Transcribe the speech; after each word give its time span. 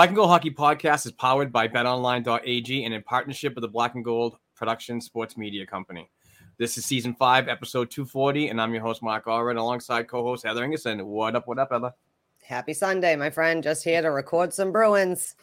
Black 0.00 0.08
and 0.08 0.16
Gold 0.16 0.30
Hockey 0.30 0.50
Podcast 0.50 1.04
is 1.04 1.12
powered 1.12 1.52
by 1.52 1.68
BetOnline.ag 1.68 2.84
and 2.86 2.94
in 2.94 3.02
partnership 3.02 3.54
with 3.54 3.60
the 3.60 3.68
Black 3.68 3.96
and 3.96 4.02
Gold 4.02 4.38
Production 4.54 4.98
Sports 4.98 5.36
Media 5.36 5.66
Company. 5.66 6.08
This 6.56 6.78
is 6.78 6.86
season 6.86 7.14
five, 7.14 7.48
episode 7.48 7.90
240, 7.90 8.48
and 8.48 8.58
I'm 8.58 8.72
your 8.72 8.80
host, 8.80 9.02
Mark 9.02 9.26
Allred, 9.26 9.58
alongside 9.58 10.08
co 10.08 10.22
host 10.22 10.42
Heather 10.42 10.66
Ingerson. 10.66 11.04
What 11.04 11.36
up, 11.36 11.46
what 11.46 11.58
up, 11.58 11.70
Heather? 11.70 11.92
Happy 12.42 12.72
Sunday, 12.72 13.14
my 13.14 13.28
friend. 13.28 13.62
Just 13.62 13.84
here 13.84 14.00
to 14.00 14.10
record 14.10 14.54
some 14.54 14.72
Bruins. 14.72 15.34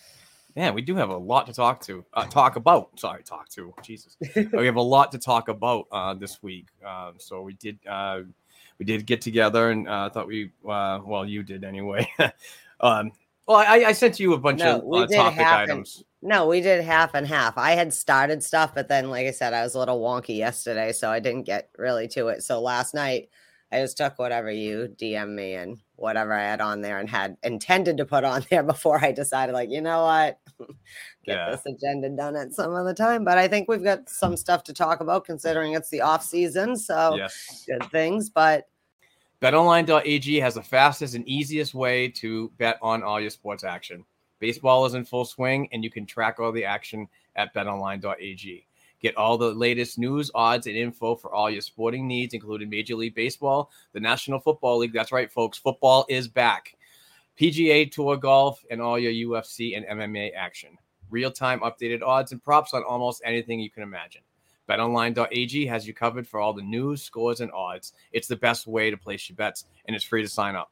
Yeah, 0.56 0.72
we 0.72 0.82
do 0.82 0.96
have 0.96 1.10
a 1.10 1.18
lot 1.18 1.46
to 1.46 1.54
talk 1.54 1.80
to, 1.82 2.04
uh, 2.16 2.26
talk 2.26 2.56
about. 2.56 3.00
Sorry, 3.00 3.22
talk 3.22 3.50
to. 3.50 3.76
Jesus, 3.84 4.18
we 4.54 4.66
have 4.66 4.78
a 4.78 4.82
lot 4.82 5.12
to 5.12 5.20
talk 5.20 5.50
about 5.50 5.86
uh, 5.92 6.16
this 6.16 6.42
week. 6.42 6.66
Um, 6.84 7.14
so 7.20 7.44
we 7.44 7.54
did, 7.54 7.78
uh, 7.88 8.22
we 8.80 8.86
did 8.86 9.06
get 9.06 9.22
together, 9.22 9.70
and 9.70 9.88
uh, 9.88 10.10
thought 10.10 10.26
we, 10.26 10.50
uh, 10.67 10.98
well, 11.06 11.28
you 11.28 11.44
did 11.44 11.64
anyway. 11.64 12.10
um, 12.80 13.12
well, 13.48 13.58
I, 13.58 13.86
I 13.86 13.92
sent 13.94 14.20
you 14.20 14.34
a 14.34 14.38
bunch 14.38 14.60
No, 14.60 14.80
of 14.80 14.84
uh, 15.12 15.16
topic 15.16 15.40
half 15.40 15.62
and- 15.64 15.72
items. 15.72 16.04
No, 16.24 16.48
we 16.48 16.62
did 16.62 16.84
half 16.84 17.14
and 17.14 17.28
half. 17.28 17.58
I 17.60 17.72
had 17.74 17.94
started 17.94 18.44
stuff, 18.44 18.74
but 18.74 18.88
then, 18.90 19.10
like 19.12 19.28
I 19.28 19.32
said, 19.32 19.54
I 19.54 19.62
was 19.62 19.76
a 19.76 19.80
little 19.80 20.02
wonky 20.02 20.36
yesterday, 20.36 20.92
so 20.92 21.10
I 21.12 21.20
didn't 21.20 21.44
get 21.44 21.70
really 21.78 22.08
to 22.10 22.30
it. 22.30 22.42
So 22.44 22.60
last 22.60 22.96
night, 22.96 23.30
I 23.72 23.82
just 23.82 23.98
took 23.98 24.18
whatever 24.18 24.50
you 24.50 24.94
DM 25.00 25.36
me 25.36 25.54
and 25.54 25.78
whatever 25.96 26.34
I 26.34 26.44
had 26.44 26.60
on 26.60 26.82
there 26.82 26.98
and 27.00 27.08
had 27.10 27.38
intended 27.44 27.98
to 27.98 28.06
put 28.06 28.24
on 28.24 28.44
there 28.50 28.64
before 28.64 29.04
I 29.04 29.12
decided, 29.12 29.54
like, 29.54 29.70
you 29.70 29.82
know 29.82 30.04
what, 30.06 30.40
get 31.24 31.36
Yeah. 31.36 31.52
this 31.52 31.62
agenda 31.68 32.10
done 32.10 32.36
at 32.36 32.52
some 32.54 32.74
other 32.74 32.96
time. 32.96 33.24
But 33.24 33.38
I 33.38 33.48
think 33.48 33.68
we've 33.70 33.84
got 33.84 34.10
some 34.10 34.36
stuff 34.38 34.64
to 34.64 34.74
talk 34.74 35.02
about 35.02 35.24
considering 35.26 35.74
it's 35.74 35.90
the 35.90 36.02
off 36.02 36.24
season. 36.24 36.76
So 36.78 37.16
Yes. 37.16 37.64
good 37.68 37.84
things. 37.92 38.30
But 38.32 38.66
BetOnline.ag 39.39 40.39
has 40.39 40.55
the 40.55 40.64
fastest 40.64 41.14
and 41.14 41.27
easiest 41.27 41.75
way 41.75 42.08
to 42.08 42.52
bet 42.58 42.80
on 42.81 43.03
all 43.03 43.21
your 43.21 43.30
sports 43.30 43.64
action. 43.64 44.03
Baseball 44.39 44.83
is 44.87 44.95
in 44.95 45.05
full 45.05 45.25
swing, 45.25 45.70
and 45.71 45.83
you 45.83 45.92
can 45.92 46.08
track 46.08 46.39
all 46.39 46.52
the 46.52 46.65
action 46.65 47.08
at 47.36 47.53
betonline.ag. 47.53 48.65
Get 48.99 49.15
all 49.15 49.37
the 49.37 49.53
latest 49.53 49.99
news, 49.99 50.31
odds, 50.33 50.65
and 50.65 50.75
info 50.75 51.15
for 51.15 51.31
all 51.31 51.52
your 51.52 51.61
sporting 51.61 52.08
needs, 52.08 52.33
including 52.33 52.67
Major 52.67 52.95
League 52.95 53.14
Baseball, 53.14 53.70
the 53.93 53.99
National 53.99 54.39
Football 54.39 54.80
League. 54.80 54.93
That's 54.93 55.11
right, 55.11 55.31
folks. 55.31 55.59
Football 55.59 56.08
is 56.09 56.27
back. 56.27 56.75
PGA 57.39 57.92
Tour 57.92 58.17
Golf, 58.17 58.65
and 58.71 58.81
all 58.81 58.98
your 58.98 59.11
UFC 59.11 59.77
and 59.77 59.86
MMA 59.86 60.31
action. 60.36 60.80
Real 61.11 61.30
time 61.30 61.59
updated 61.59 62.02
odds 62.02 62.31
and 62.31 62.43
props 62.43 62.73
on 62.73 62.83
almost 62.83 63.21
anything 63.23 63.59
you 63.59 63.69
can 63.69 63.83
imagine. 63.83 64.23
BetOnline.ag 64.67 65.66
has 65.66 65.88
you 65.88 65.94
covered 65.94 66.28
for 66.28 66.39
all 66.39 66.54
the 66.54 66.61
news, 66.61 67.02
scores, 67.02 67.42
and 67.42 67.52
odds. 67.52 67.94
It's 68.11 68.28
the 68.28 68.36
best 68.36 68.67
way 68.67 68.92
to 68.92 68.98
place 68.98 69.30
your 69.30 69.36
bets, 69.36 69.66
and 69.86 69.95
it's 69.95 70.05
free 70.05 70.22
to 70.22 70.30
sign 70.30 70.55
up. 70.55 70.72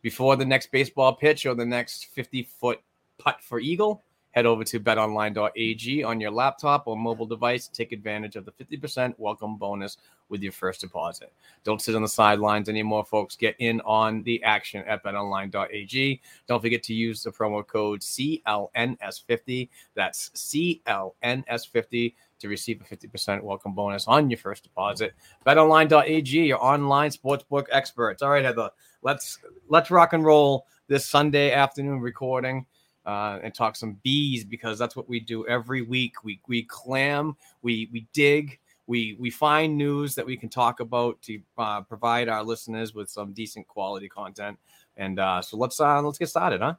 Before 0.00 0.34
the 0.36 0.44
next 0.44 0.72
baseball 0.72 1.14
pitch 1.14 1.46
or 1.46 1.54
the 1.54 1.66
next 1.66 2.06
50 2.06 2.42
foot 2.42 2.80
putt 3.18 3.40
for 3.42 3.60
Eagle, 3.60 4.02
head 4.32 4.46
over 4.46 4.64
to 4.64 4.80
betonline.ag 4.80 6.02
on 6.02 6.20
your 6.20 6.30
laptop 6.30 6.86
or 6.86 6.96
mobile 6.96 7.26
device. 7.26 7.68
Take 7.68 7.92
advantage 7.92 8.34
of 8.36 8.44
the 8.44 8.52
50% 8.52 9.14
welcome 9.18 9.56
bonus 9.56 9.98
with 10.28 10.42
your 10.42 10.52
first 10.52 10.80
deposit. 10.80 11.32
Don't 11.62 11.80
sit 11.80 11.94
on 11.94 12.02
the 12.02 12.08
sidelines 12.08 12.68
anymore, 12.68 13.04
folks. 13.04 13.36
Get 13.36 13.54
in 13.58 13.80
on 13.82 14.22
the 14.22 14.42
action 14.42 14.82
at 14.88 15.04
betonline.ag. 15.04 16.20
Don't 16.48 16.62
forget 16.62 16.82
to 16.84 16.94
use 16.94 17.22
the 17.22 17.30
promo 17.30 17.64
code 17.64 18.00
CLNS50. 18.00 19.68
That's 19.94 20.30
CLNS50 20.30 22.14
to 22.42 22.48
receive 22.48 22.80
a 22.80 22.84
50% 22.84 23.42
welcome 23.42 23.72
bonus 23.72 24.06
on 24.06 24.28
your 24.28 24.38
first 24.38 24.62
deposit. 24.62 25.14
BetOnline.ag, 25.46 26.46
your 26.46 26.62
online 26.62 27.10
sportsbook 27.10 27.66
experts. 27.72 28.22
All 28.22 28.30
right, 28.30 28.44
Heather, 28.44 28.70
let's 29.02 29.38
let's 29.68 29.90
rock 29.90 30.12
and 30.12 30.24
roll 30.24 30.66
this 30.88 31.06
Sunday 31.06 31.52
afternoon 31.52 32.00
recording 32.00 32.66
uh, 33.06 33.38
and 33.42 33.54
talk 33.54 33.76
some 33.76 33.98
bees 34.02 34.44
because 34.44 34.78
that's 34.78 34.94
what 34.94 35.08
we 35.08 35.20
do 35.20 35.46
every 35.46 35.82
week. 35.82 36.22
We 36.24 36.40
we 36.48 36.64
clam, 36.64 37.36
we 37.62 37.88
we 37.92 38.06
dig, 38.12 38.58
we 38.86 39.16
we 39.18 39.30
find 39.30 39.76
news 39.78 40.14
that 40.16 40.26
we 40.26 40.36
can 40.36 40.48
talk 40.48 40.80
about 40.80 41.20
to 41.22 41.40
uh, 41.58 41.80
provide 41.82 42.28
our 42.28 42.42
listeners 42.42 42.94
with 42.94 43.08
some 43.08 43.32
decent 43.32 43.66
quality 43.68 44.08
content. 44.08 44.58
And 44.96 45.18
uh, 45.18 45.40
so 45.42 45.56
let's 45.56 45.80
uh, 45.80 46.02
let's 46.02 46.18
get 46.18 46.28
started, 46.28 46.60
huh? 46.60 46.74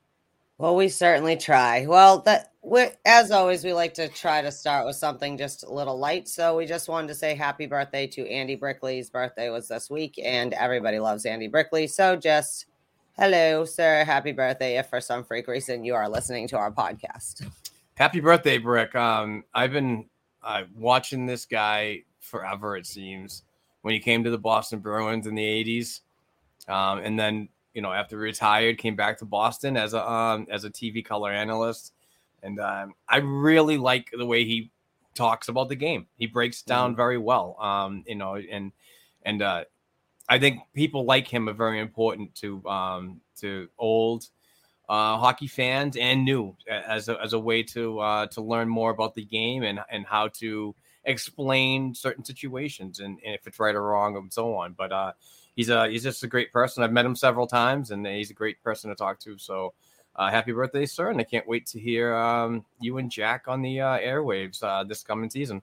Well, 0.58 0.76
we 0.76 0.88
certainly 0.90 1.36
try. 1.36 1.86
Well, 1.86 2.20
that 2.22 2.52
as 3.06 3.32
always, 3.32 3.64
we 3.64 3.74
like 3.74 3.94
to 3.96 4.08
try 4.08 4.42
to 4.42 4.52
start 4.52 4.86
with 4.86 4.96
something 4.96 5.38
just 5.38 5.64
a 5.64 5.74
little 5.74 5.98
light. 5.98 6.28
So 6.28 6.58
we 6.58 6.66
just 6.66 6.88
wanted 6.88 7.08
to 7.08 7.16
say 7.16 7.36
happy 7.36 7.66
birthday 7.66 8.08
to 8.08 8.30
Andy 8.30 8.56
Brickley's 8.56 9.10
birthday 9.10 9.50
was 9.50 9.68
this 9.68 9.90
week, 9.90 10.20
and 10.24 10.54
everybody 10.54 11.00
loves 11.00 11.26
Andy 11.26 11.48
Brickley. 11.48 11.88
So 11.88 12.16
just 12.16 12.68
hello, 13.18 13.66
sir, 13.66 14.04
happy 14.06 14.32
birthday! 14.32 14.78
If 14.78 14.90
for 14.90 15.02
some 15.02 15.24
freak 15.24 15.48
reason 15.48 15.84
you 15.84 15.96
are 15.96 16.08
listening 16.08 16.48
to 16.50 16.58
our 16.58 16.72
podcast, 16.72 17.46
Happy 17.96 18.20
birthday, 18.20 18.58
Brick. 18.58 18.96
Um, 18.96 19.44
I've 19.54 19.72
been 19.72 20.06
uh, 20.44 20.64
watching 20.76 21.28
this 21.28 21.46
guy 21.46 22.02
forever, 22.20 22.76
it 22.76 22.88
seems, 22.88 23.44
when 23.84 23.94
he 23.94 24.00
came 24.00 24.24
to 24.24 24.32
the 24.32 24.38
Boston 24.38 24.80
Bruins 24.80 25.28
in 25.28 25.36
the 25.36 25.44
80s. 25.44 26.02
Um, 26.68 27.00
and 27.00 27.20
then, 27.20 27.50
you 27.74 27.82
know, 27.82 27.92
after 27.92 28.18
he 28.18 28.24
retired, 28.24 28.78
came 28.78 28.96
back 28.96 29.20
to 29.20 29.26
Boston 29.26 29.78
as 29.78 29.94
a 29.94 30.10
um, 30.10 30.48
as 30.50 30.64
a 30.64 30.70
TV 30.70 31.04
color 31.04 31.32
analyst. 31.32 31.94
And 32.42 32.60
um, 32.60 32.94
I 33.08 33.18
really 33.18 33.78
like 33.78 34.12
the 34.12 34.26
way 34.26 34.44
he 34.44 34.72
talks 35.16 35.48
about 35.48 35.70
the 35.70 35.76
game. 35.76 36.08
He 36.18 36.28
breaks 36.28 36.62
down 36.62 36.96
very 36.96 37.18
well. 37.18 37.58
Um, 37.60 38.04
you 38.08 38.16
know, 38.16 38.36
and 38.36 38.72
and 39.24 39.42
uh, 39.42 39.64
I 40.30 40.40
think 40.40 40.60
people 40.74 41.06
like 41.06 41.28
him 41.28 41.50
are 41.50 41.54
very 41.54 41.80
important 41.80 42.36
to 42.36 42.66
um, 42.68 43.22
to 43.38 43.70
old 43.78 44.28
uh, 44.90 45.18
hockey 45.18 45.48
fans 45.48 45.96
and 45.98 46.26
new 46.26 46.56
as 46.70 47.10
a, 47.10 47.20
as 47.22 47.34
a 47.34 47.40
way 47.40 47.64
to 47.64 48.00
uh, 48.00 48.28
to 48.28 48.42
learn 48.42 48.70
more 48.70 48.92
about 48.92 49.16
the 49.16 49.26
game 49.26 49.64
and 49.64 49.80
and 49.90 50.06
how 50.06 50.28
to 50.28 50.76
explain 51.06 51.94
certain 51.94 52.24
situations 52.24 53.00
and, 53.00 53.20
and 53.26 53.36
if 53.36 53.46
it's 53.46 53.60
right 53.60 53.76
or 53.76 53.84
wrong 53.84 54.16
and 54.16 54.32
so 54.32 54.56
on. 54.56 54.74
But 54.74 54.92
uh, 54.92 55.12
he's 55.56 55.70
a 55.70 55.88
he's 55.90 56.04
just 56.04 56.24
a 56.24 56.28
great 56.28 56.52
person. 56.52 56.84
I've 56.84 56.92
met 56.92 57.06
him 57.06 57.16
several 57.16 57.48
times 57.48 57.92
and 57.92 58.06
he's 58.06 58.32
a 58.32 58.36
great 58.36 58.62
person 58.64 58.90
to 58.90 58.96
talk 58.96 59.20
to. 59.22 59.38
So 59.38 59.74
uh, 60.16 60.30
happy 60.30 60.52
birthday, 60.52 60.86
sir! 60.86 61.10
And 61.10 61.20
I 61.20 61.24
can't 61.24 61.48
wait 61.48 61.66
to 61.68 61.80
hear 61.80 62.16
um, 62.16 62.66
you 62.80 62.98
and 62.98 63.10
Jack 63.10 63.46
on 63.48 63.62
the 63.62 63.82
uh, 63.82 64.00
airwaves 64.00 64.62
uh, 64.64 64.84
this 64.84 65.04
coming 65.04 65.30
season. 65.30 65.62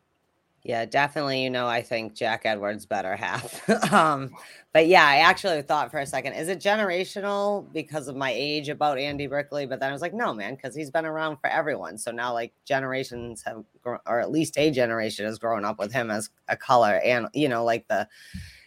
Yeah, 0.62 0.84
definitely. 0.84 1.42
You 1.42 1.48
know, 1.48 1.66
I 1.66 1.80
think 1.80 2.14
Jack 2.14 2.42
Edwards 2.44 2.84
better 2.84 3.16
half. 3.16 3.68
um, 3.94 4.30
but 4.74 4.88
yeah, 4.88 5.06
I 5.06 5.18
actually 5.18 5.62
thought 5.62 5.90
for 5.90 6.00
a 6.00 6.06
second, 6.06 6.34
is 6.34 6.48
it 6.48 6.58
generational 6.58 7.72
because 7.72 8.08
of 8.08 8.16
my 8.16 8.30
age 8.30 8.68
about 8.68 8.98
Andy 8.98 9.26
Brickley? 9.26 9.64
But 9.64 9.80
then 9.80 9.88
I 9.88 9.92
was 9.92 10.02
like, 10.02 10.12
no, 10.12 10.34
man, 10.34 10.56
because 10.56 10.74
he's 10.74 10.90
been 10.90 11.06
around 11.06 11.38
for 11.38 11.46
everyone. 11.48 11.96
So 11.96 12.10
now, 12.10 12.34
like, 12.34 12.52
generations 12.66 13.42
have, 13.46 13.64
grown, 13.82 14.00
or 14.06 14.20
at 14.20 14.30
least 14.30 14.58
a 14.58 14.70
generation 14.70 15.24
has 15.24 15.38
grown 15.38 15.64
up 15.64 15.78
with 15.78 15.94
him 15.94 16.10
as 16.10 16.28
a 16.48 16.58
color, 16.58 17.00
and 17.04 17.28
you 17.32 17.48
know, 17.48 17.64
like 17.64 17.88
the 17.88 18.06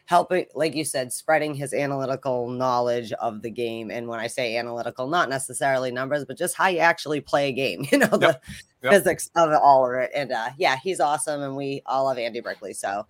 helping, 0.05 0.45
like 0.53 0.75
you 0.75 0.83
said, 0.83 1.13
spreading 1.13 1.55
his 1.55 1.73
analytical 1.73 2.49
knowledge 2.49 3.11
of 3.13 3.41
the 3.41 3.49
game. 3.49 3.89
And 3.89 4.07
when 4.07 4.19
I 4.19 4.27
say 4.27 4.57
analytical, 4.57 5.07
not 5.07 5.29
necessarily 5.29 5.91
numbers, 5.91 6.25
but 6.25 6.37
just 6.37 6.55
how 6.55 6.67
you 6.67 6.79
actually 6.79 7.21
play 7.21 7.49
a 7.49 7.53
game, 7.53 7.85
you 7.91 7.97
know, 7.99 8.07
the 8.07 8.19
Yep. 8.19 8.43
Yep. 8.83 8.91
physics 8.91 9.29
of 9.35 9.49
it, 9.51 9.59
all 9.63 9.85
of 9.85 9.93
it. 9.99 10.11
And 10.13 10.31
uh, 10.33 10.49
yeah, 10.57 10.75
he's 10.83 10.99
awesome. 10.99 11.41
And 11.41 11.55
we 11.55 11.81
all 11.85 12.05
love 12.05 12.17
Andy 12.17 12.41
Brickley. 12.41 12.73
So 12.73 13.05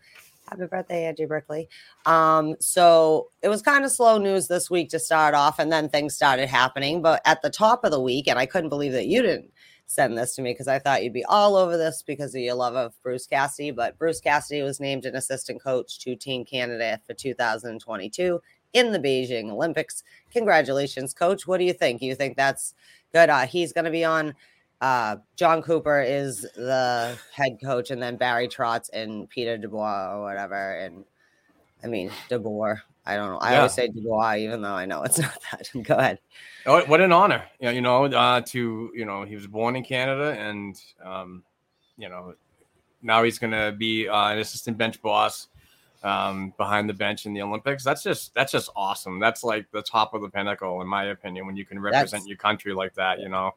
happy 0.48 0.66
birthday, 0.68 1.06
Andy 1.06 1.26
Brickley. 1.26 1.68
Um, 2.06 2.56
so 2.60 3.30
it 3.42 3.50
was 3.50 3.64
kind 3.64 3.84
of 3.84 3.92
slow 3.92 4.20
news 4.20 4.48
this 4.48 4.70
week 4.70 4.90
to 4.90 5.00
start 5.00 5.34
off, 5.34 5.58
and 5.58 5.72
then 5.72 5.90
things 5.90 6.14
started 6.14 6.48
happening. 6.48 7.02
But 7.02 7.22
at 7.26 7.42
the 7.42 7.50
top 7.50 7.84
of 7.84 7.92
the 7.92 8.00
week, 8.02 8.28
and 8.28 8.38
I 8.38 8.46
couldn't 8.46 8.70
believe 8.70 8.92
that 8.92 9.08
you 9.08 9.22
didn't 9.24 9.52
send 9.94 10.18
this 10.18 10.36
to 10.36 10.42
me 10.42 10.52
because 10.52 10.68
I 10.68 10.80
thought 10.80 11.04
you'd 11.04 11.14
be 11.14 11.26
all 11.26 11.56
over 11.56 11.78
this 11.78 12.02
because 12.02 12.34
of 12.34 12.42
your 12.42 12.56
love 12.56 12.76
of 12.76 13.02
Bruce 13.04 13.28
Cassidy. 13.28 13.72
But 13.72 13.98
Bruce 13.98 14.20
Cassidy 14.20 14.62
was 14.62 14.80
named 14.80 15.06
an 15.06 15.16
assistant 15.16 15.62
coach 15.62 16.00
to 16.00 16.16
Team 16.16 16.46
Canada 16.46 17.00
for 17.06 17.14
2022 17.14 18.42
in 18.74 18.92
the 18.92 19.00
Beijing 19.00 19.52
Olympics. 19.52 20.04
Congratulations, 20.32 21.14
coach. 21.14 21.48
What 21.48 21.60
do 21.60 21.64
you 21.64 21.74
think? 21.74 22.02
You 22.02 22.16
think 22.16 22.36
that's 22.36 22.74
good? 23.14 23.30
Uh, 23.30 23.46
he's 23.46 23.74
going 23.74 23.86
to 23.86 23.92
be 23.92 24.04
on. 24.04 24.34
Uh, 24.82 25.18
John 25.38 25.62
Cooper 25.62 26.02
is 26.02 26.42
the 26.56 27.18
head 27.34 27.58
coach, 27.64 27.90
and 27.90 28.02
then 28.02 28.18
Barry 28.18 28.48
Trotz 28.50 28.90
and 28.92 29.30
Peter 29.30 29.58
Dubois 29.58 30.14
or 30.14 30.24
whatever. 30.24 30.74
And 30.74 31.06
I 31.84 31.88
mean, 31.88 32.12
DeBoer. 32.30 32.82
I 33.06 33.16
don't 33.16 33.32
know. 33.32 33.38
I 33.40 33.52
Yeah. 33.52 33.58
always 33.58 33.74
say 33.74 33.88
Dubois, 33.90 34.36
even 34.38 34.62
though 34.62 34.74
I 34.74 34.86
know 34.86 35.04
it's 35.04 35.20
not 35.20 35.38
that. 35.52 35.70
Go 35.84 35.96
ahead. 35.96 36.20
Oh, 36.66 36.84
what 36.86 37.02
an 37.02 37.12
honor! 37.12 37.44
You 37.60 37.82
know, 37.82 38.06
uh, 38.06 38.42
to 38.42 38.92
you 38.96 39.06
know, 39.06 39.24
he 39.24 39.36
was 39.36 39.48
born 39.48 39.76
in 39.76 39.84
Canada, 39.84 40.32
and 40.40 40.82
um, 41.04 41.44
you 41.98 42.08
know, 42.08 42.36
now 43.02 43.24
he's 43.24 43.38
going 43.38 43.52
to 43.52 43.74
be 43.78 44.08
uh, 44.08 44.30
an 44.30 44.40
assistant 44.40 44.78
bench 44.78 45.02
boss 45.02 45.50
um, 46.04 46.54
behind 46.58 46.88
the 46.88 46.94
bench 46.94 47.26
in 47.26 47.34
the 47.34 47.42
Olympics. 47.42 47.84
That's 47.84 48.02
just 48.04 48.34
that's 48.34 48.52
just 48.54 48.70
awesome. 48.78 49.20
That's 49.20 49.44
like 49.44 49.70
the 49.72 49.82
top 49.82 50.14
of 50.14 50.22
the 50.22 50.30
pinnacle, 50.30 50.80
in 50.82 50.88
my 50.88 51.06
opinion, 51.06 51.46
when 51.46 51.58
you 51.58 51.66
can 51.66 51.80
represent 51.80 52.12
That's- 52.12 52.28
your 52.28 52.38
country 52.38 52.74
like 52.74 52.94
that. 52.96 53.20
You 53.20 53.28
know. 53.30 53.56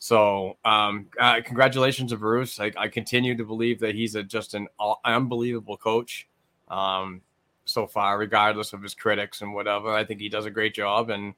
So, 0.00 0.56
um, 0.64 1.06
uh, 1.18 1.40
congratulations 1.44 2.12
to 2.12 2.16
Bruce. 2.18 2.60
I, 2.60 2.70
I 2.76 2.86
continue 2.86 3.34
to 3.36 3.44
believe 3.44 3.80
that 3.80 3.96
he's 3.96 4.14
a, 4.14 4.22
just 4.22 4.54
an 4.54 4.68
un- 4.78 4.94
unbelievable 5.04 5.76
coach 5.76 6.28
um, 6.68 7.20
so 7.68 7.86
far, 7.86 8.18
regardless 8.18 8.72
of 8.72 8.82
his 8.82 8.94
critics 8.94 9.42
and 9.42 9.54
whatever. 9.54 9.90
I 9.90 10.04
think 10.04 10.20
he 10.20 10.28
does 10.28 10.46
a 10.46 10.50
great 10.50 10.74
job, 10.74 11.10
and 11.10 11.34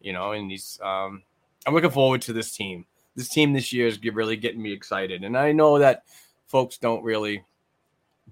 you 0.00 0.12
know, 0.12 0.32
and 0.32 0.50
he's. 0.50 0.78
Um, 0.82 1.22
I'm 1.66 1.74
looking 1.74 1.90
forward 1.90 2.22
to 2.22 2.32
this 2.32 2.52
team. 2.52 2.86
This 3.14 3.28
team 3.28 3.52
this 3.52 3.72
year 3.72 3.86
is 3.86 4.00
really 4.02 4.36
getting 4.36 4.62
me 4.62 4.72
excited, 4.72 5.24
and 5.24 5.36
I 5.36 5.52
know 5.52 5.78
that 5.78 6.04
folks 6.46 6.78
don't 6.78 7.02
really 7.02 7.44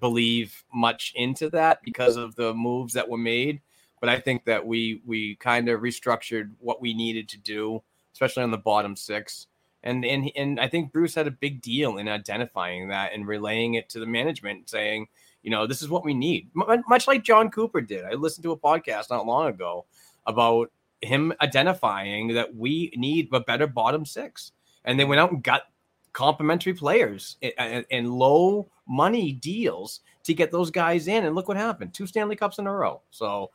believe 0.01 0.65
much 0.75 1.13
into 1.17 1.49
that 1.51 1.81
because 1.83 2.17
of 2.17 2.35
the 2.37 2.53
moves 2.55 2.95
that 2.95 3.09
were 3.09 3.19
made. 3.19 3.61
But 4.01 4.11
I 4.11 4.21
think 4.21 4.45
that 4.45 4.67
we 4.67 5.01
we 5.07 5.37
kind 5.37 5.69
of 5.69 5.81
restructured 5.81 6.51
what 6.61 6.81
we 6.81 6.95
needed 6.95 7.29
to 7.31 7.39
do, 7.39 7.83
especially 8.13 8.43
on 8.43 8.51
the 8.51 8.59
bottom 8.59 8.95
six. 8.95 9.47
And 9.83 10.05
and 10.05 10.31
and 10.37 10.61
I 10.61 10.69
think 10.69 10.93
Bruce 10.93 11.15
had 11.15 11.27
a 11.27 11.31
big 11.31 11.63
deal 11.63 11.99
in 11.99 12.09
identifying 12.09 12.89
that 12.89 13.13
and 13.15 13.27
relaying 13.27 13.75
it 13.75 13.89
to 13.91 14.01
the 14.01 14.07
management, 14.07 14.69
saying, 14.69 15.09
you 15.47 15.53
know, 15.53 15.65
this 15.65 15.81
is 15.81 15.89
what 15.89 16.05
we 16.05 16.13
need. 16.13 16.51
M- 16.61 16.83
much 16.89 17.07
like 17.07 17.23
John 17.23 17.51
Cooper 17.51 17.81
did. 17.81 18.05
I 18.05 18.15
listened 18.15 18.43
to 18.43 18.51
a 18.51 18.59
podcast 18.59 19.11
not 19.11 19.27
long 19.27 19.47
ago 19.47 19.87
about 20.27 20.73
him 21.01 21.33
identifying 21.41 22.35
that 22.35 22.57
we 22.57 22.93
need 22.97 23.29
a 23.33 23.39
better 23.39 23.69
bottom 23.69 24.05
six, 24.05 24.51
and 24.85 24.99
they 24.99 25.05
went 25.05 25.21
out 25.21 25.31
and 25.31 25.45
got 25.45 25.63
complimentary 26.13 26.75
players 26.75 27.37
and, 27.59 28.11
low 28.11 28.69
money 28.89 29.31
deals 29.31 30.01
to 30.25 30.35
get 30.35 30.51
those 30.51 30.73
guys 30.73 31.07
in. 31.07 31.25
And 31.25 31.37
look 31.37 31.47
what 31.47 31.57
happened: 31.57 31.95
two 31.95 32.09
Stanley 32.09 32.35
Cups 32.35 32.59
in 32.59 32.67
a 32.67 32.73
row. 32.73 33.03
So, 33.13 33.53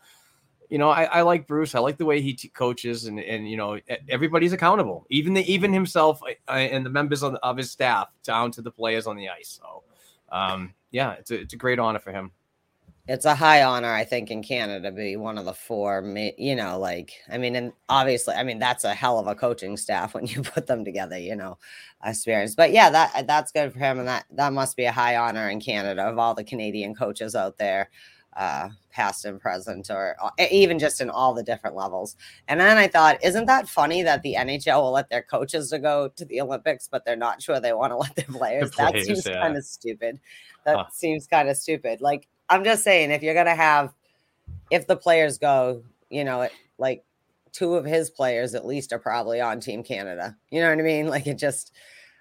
you 0.69 0.77
know, 0.77 0.89
I, 0.89 1.03
I 1.03 1.21
like 1.23 1.45
Bruce. 1.45 1.75
I 1.75 1.79
like 1.79 1.97
the 1.97 2.05
way 2.05 2.21
he 2.21 2.35
t- 2.35 2.47
coaches, 2.47 3.03
and 3.03 3.19
and 3.19 3.51
you 3.51 3.57
know, 3.57 3.81
everybody's 4.07 4.53
accountable, 4.53 5.05
even 5.09 5.33
the 5.33 5.43
even 5.51 5.73
himself 5.73 6.21
uh, 6.23 6.51
and 6.51 6.85
the 6.85 6.89
members 6.89 7.21
of, 7.21 7.35
of 7.43 7.57
his 7.57 7.69
staff, 7.69 8.07
down 8.23 8.49
to 8.51 8.61
the 8.61 8.71
players 8.71 9.07
on 9.07 9.17
the 9.17 9.27
ice. 9.27 9.59
So, 9.61 9.83
um, 10.31 10.73
yeah, 10.91 11.13
it's 11.13 11.31
a 11.31 11.39
it's 11.39 11.53
a 11.53 11.57
great 11.57 11.79
honor 11.79 11.99
for 11.99 12.11
him. 12.11 12.31
It's 13.07 13.25
a 13.25 13.33
high 13.33 13.63
honor, 13.63 13.91
I 13.91 14.03
think, 14.03 14.29
in 14.29 14.43
Canada 14.43 14.89
to 14.89 14.95
be 14.95 15.15
one 15.15 15.37
of 15.37 15.45
the 15.45 15.53
four. 15.53 16.03
You 16.37 16.55
know, 16.55 16.77
like 16.77 17.13
I 17.29 17.37
mean, 17.37 17.55
and 17.55 17.73
obviously, 17.89 18.35
I 18.35 18.43
mean 18.43 18.59
that's 18.59 18.83
a 18.83 18.93
hell 18.93 19.17
of 19.19 19.27
a 19.27 19.35
coaching 19.35 19.75
staff 19.77 20.13
when 20.13 20.27
you 20.27 20.43
put 20.43 20.67
them 20.67 20.85
together. 20.85 21.17
You 21.17 21.35
know, 21.35 21.57
experience. 22.05 22.55
But 22.55 22.71
yeah, 22.71 22.89
that 22.89 23.27
that's 23.27 23.51
good 23.51 23.73
for 23.73 23.79
him, 23.79 23.99
and 23.99 24.07
that 24.07 24.25
that 24.31 24.53
must 24.53 24.77
be 24.77 24.85
a 24.85 24.91
high 24.91 25.15
honor 25.15 25.49
in 25.49 25.59
Canada 25.59 26.03
of 26.03 26.19
all 26.19 26.35
the 26.35 26.43
Canadian 26.43 26.93
coaches 26.93 27.35
out 27.35 27.57
there, 27.57 27.89
uh, 28.35 28.69
past 28.91 29.25
and 29.25 29.39
present, 29.39 29.89
or 29.89 30.15
uh, 30.21 30.29
even 30.51 30.79
just 30.79 31.01
in 31.01 31.09
all 31.09 31.33
the 31.33 31.43
different 31.43 31.75
levels. 31.75 32.15
And 32.47 32.59
then 32.59 32.77
I 32.77 32.87
thought, 32.87 33.23
isn't 33.23 33.45
that 33.45 33.67
funny 33.67 34.03
that 34.03 34.21
the 34.21 34.35
NHL 34.37 34.81
will 34.81 34.91
let 34.91 35.09
their 35.09 35.23
coaches 35.23 35.69
to 35.71 35.79
go 35.79 36.07
to 36.15 36.25
the 36.25 36.41
Olympics, 36.41 36.87
but 36.87 37.03
they're 37.05 37.15
not 37.15 37.41
sure 37.41 37.59
they 37.59 37.73
want 37.73 37.91
to 37.91 37.97
let 37.97 38.15
their 38.15 38.25
players? 38.25 38.71
that 38.71 38.91
players, 38.91 39.07
seems 39.07 39.25
yeah. 39.27 39.41
kind 39.41 39.57
of 39.57 39.65
stupid. 39.65 40.19
That 40.65 40.75
Huh. 40.77 40.85
seems 40.91 41.27
kind 41.27 41.49
of 41.49 41.57
stupid. 41.57 42.01
Like 42.01 42.27
I'm 42.49 42.63
just 42.63 42.83
saying, 42.83 43.11
if 43.11 43.23
you're 43.23 43.33
gonna 43.33 43.55
have, 43.55 43.93
if 44.69 44.87
the 44.87 44.95
players 44.95 45.37
go, 45.37 45.83
you 46.09 46.23
know, 46.23 46.41
it, 46.41 46.51
like 46.77 47.03
two 47.51 47.75
of 47.75 47.83
his 47.85 48.09
players 48.09 48.55
at 48.55 48.65
least 48.65 48.93
are 48.93 48.99
probably 48.99 49.41
on 49.41 49.59
Team 49.59 49.83
Canada. 49.83 50.37
You 50.49 50.61
know 50.61 50.69
what 50.69 50.79
I 50.79 50.83
mean? 50.83 51.07
Like 51.07 51.27
it 51.27 51.37
just, 51.37 51.73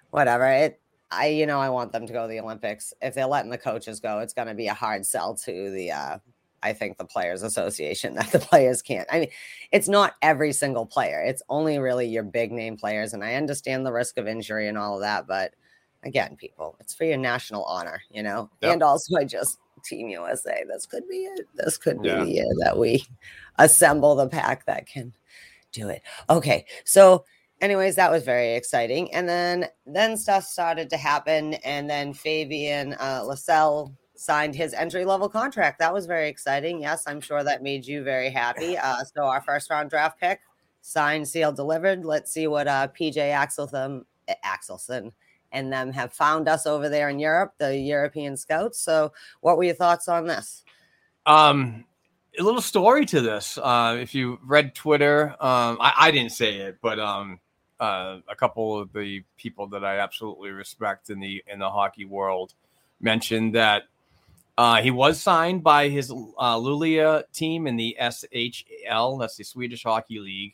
whatever. 0.09 0.45
It, 0.47 0.79
I, 1.11 1.27
you 1.27 1.45
know, 1.45 1.59
I 1.59 1.69
want 1.69 1.91
them 1.91 2.07
to 2.07 2.13
go 2.13 2.23
to 2.23 2.27
the 2.27 2.39
Olympics. 2.39 2.93
If 3.01 3.13
they're 3.13 3.25
letting 3.25 3.51
the 3.51 3.57
coaches 3.57 3.99
go, 3.99 4.19
it's 4.19 4.33
going 4.33 4.47
to 4.47 4.53
be 4.53 4.67
a 4.67 4.73
hard 4.73 5.05
sell 5.05 5.35
to 5.35 5.71
the, 5.71 5.91
uh, 5.91 6.17
I 6.63 6.73
think 6.73 6.97
the 6.97 7.05
Players 7.05 7.43
Association 7.43 8.15
that 8.15 8.31
the 8.31 8.39
players 8.39 8.81
can't. 8.81 9.07
I 9.11 9.19
mean, 9.21 9.29
it's 9.71 9.87
not 9.87 10.15
every 10.21 10.53
single 10.53 10.85
player. 10.85 11.21
It's 11.21 11.43
only 11.49 11.77
really 11.79 12.07
your 12.07 12.23
big 12.23 12.51
name 12.51 12.77
players, 12.77 13.13
and 13.13 13.23
I 13.23 13.35
understand 13.35 13.85
the 13.85 13.91
risk 13.91 14.17
of 14.17 14.27
injury 14.27 14.67
and 14.67 14.77
all 14.77 14.95
of 14.95 15.01
that, 15.01 15.27
but 15.27 15.53
again, 16.03 16.35
people, 16.35 16.75
it's 16.79 16.93
for 16.93 17.03
your 17.03 17.17
national 17.17 17.63
honor, 17.65 18.01
you 18.09 18.23
know. 18.23 18.49
Yep. 18.61 18.73
And 18.73 18.83
also, 18.83 19.17
I 19.17 19.23
just 19.23 19.59
Team 19.83 20.09
USA. 20.09 20.63
This 20.67 20.85
could 20.85 21.07
be 21.09 21.17
it. 21.17 21.47
This 21.55 21.77
could 21.77 22.01
be 22.01 22.09
Yeah. 22.09 22.23
the 22.23 22.31
year 22.31 22.47
that 22.63 22.77
we 22.77 23.05
assemble 23.57 24.15
the 24.15 24.27
pack 24.27 24.65
that 24.65 24.87
can 24.87 25.13
do 25.71 25.89
it. 25.89 26.01
Okay, 26.29 26.65
so 26.83 27.25
anyways, 27.61 27.95
that 27.95 28.11
was 28.11 28.23
very 28.23 28.55
exciting, 28.55 29.13
and 29.13 29.29
then 29.29 29.67
then 29.85 30.17
stuff 30.17 30.43
started 30.43 30.89
to 30.89 30.97
happen, 30.97 31.53
and 31.55 31.89
then 31.89 32.13
Fabian 32.13 32.93
uh, 32.99 33.21
Lysell 33.23 33.95
signed 34.15 34.55
his 34.55 34.73
entry 34.73 35.05
level 35.05 35.29
contract. 35.29 35.79
That 35.79 35.93
was 35.93 36.05
very 36.05 36.27
exciting. 36.27 36.81
Yes, 36.81 37.03
I'm 37.07 37.21
sure 37.21 37.43
that 37.43 37.63
made 37.63 37.85
you 37.85 38.03
very 38.03 38.29
happy. 38.29 38.77
Uh, 38.83 39.03
so 39.03 39.23
our 39.23 39.41
first 39.41 39.69
round 39.69 39.89
draft 39.89 40.19
pick, 40.19 40.41
signed, 40.81 41.27
sealed, 41.27 41.55
delivered. 41.55 42.03
Let's 42.03 42.31
see 42.31 42.47
what 42.47 42.67
uh, 42.67 42.87
PJ 42.89 43.15
Axelsson, 43.15 44.03
eh, 44.27 44.33
Axelsson 44.43 45.11
and 45.51 45.71
them 45.71 45.91
have 45.91 46.13
found 46.13 46.47
us 46.47 46.65
over 46.65 46.89
there 46.89 47.09
in 47.09 47.19
Europe, 47.19 47.53
the 47.57 47.77
European 47.77 48.37
scouts. 48.37 48.79
So, 48.79 49.11
what 49.41 49.57
were 49.57 49.63
your 49.63 49.75
thoughts 49.75 50.07
on 50.07 50.27
this? 50.27 50.63
Um, 51.25 51.85
a 52.39 52.43
little 52.43 52.61
story 52.61 53.05
to 53.07 53.21
this. 53.21 53.57
Uh, 53.57 53.97
if 53.99 54.15
you 54.15 54.39
read 54.43 54.73
Twitter, 54.73 55.31
um, 55.39 55.77
I, 55.79 55.93
I 55.97 56.11
didn't 56.11 56.31
say 56.31 56.55
it, 56.57 56.77
but 56.81 56.99
um, 56.99 57.39
uh, 57.81 58.19
a 58.29 58.35
couple 58.35 58.79
of 58.79 58.93
the 58.93 59.23
people 59.37 59.67
that 59.67 59.83
I 59.83 59.97
absolutely 59.97 60.51
respect 60.51 61.09
in 61.09 61.19
the 61.19 61.43
in 61.51 61.59
the 61.59 61.69
hockey 61.69 62.05
world 62.05 62.53
mentioned 63.01 63.55
that 63.55 63.83
uh, 64.57 64.81
he 64.81 64.91
was 64.91 65.19
signed 65.19 65.63
by 65.63 65.89
his 65.89 66.11
uh, 66.11 66.55
Luleå 66.57 67.23
team 67.33 67.65
in 67.65 67.77
the 67.77 67.97
SHL. 67.99 69.19
That's 69.19 69.35
the 69.35 69.43
Swedish 69.43 69.83
Hockey 69.83 70.19
League. 70.19 70.53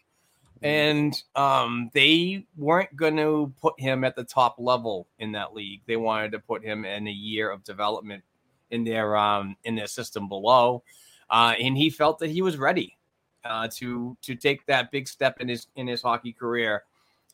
And 0.64 1.22
um, 1.36 1.92
they 1.94 2.46
weren't 2.56 2.96
going 2.96 3.18
to 3.18 3.54
put 3.62 3.80
him 3.80 4.04
at 4.04 4.16
the 4.16 4.24
top 4.24 4.56
level 4.58 5.08
in 5.20 5.34
that 5.34 5.54
league. 5.54 5.82
They 5.86 5.98
wanted 5.98 6.32
to 6.32 6.40
put 6.40 6.64
him 6.64 6.86
in 6.86 7.08
a 7.08 7.12
year 7.12 7.52
of 7.52 7.64
development 7.64 8.24
in 8.72 8.84
their 8.84 9.18
um, 9.18 9.56
in 9.66 9.76
their 9.76 9.88
system 9.88 10.28
below, 10.30 10.84
uh, 11.30 11.54
and 11.60 11.78
he 11.78 11.90
felt 11.90 12.18
that 12.20 12.30
he 12.30 12.42
was 12.42 12.58
ready 12.58 12.98
uh, 13.46 13.68
to 13.76 14.18
to 14.24 14.36
take 14.36 14.66
that 14.66 14.90
big 14.90 15.08
step 15.08 15.42
in 15.42 15.48
his 15.48 15.68
in 15.76 15.86
his 15.86 16.02
hockey 16.02 16.34
career. 16.34 16.84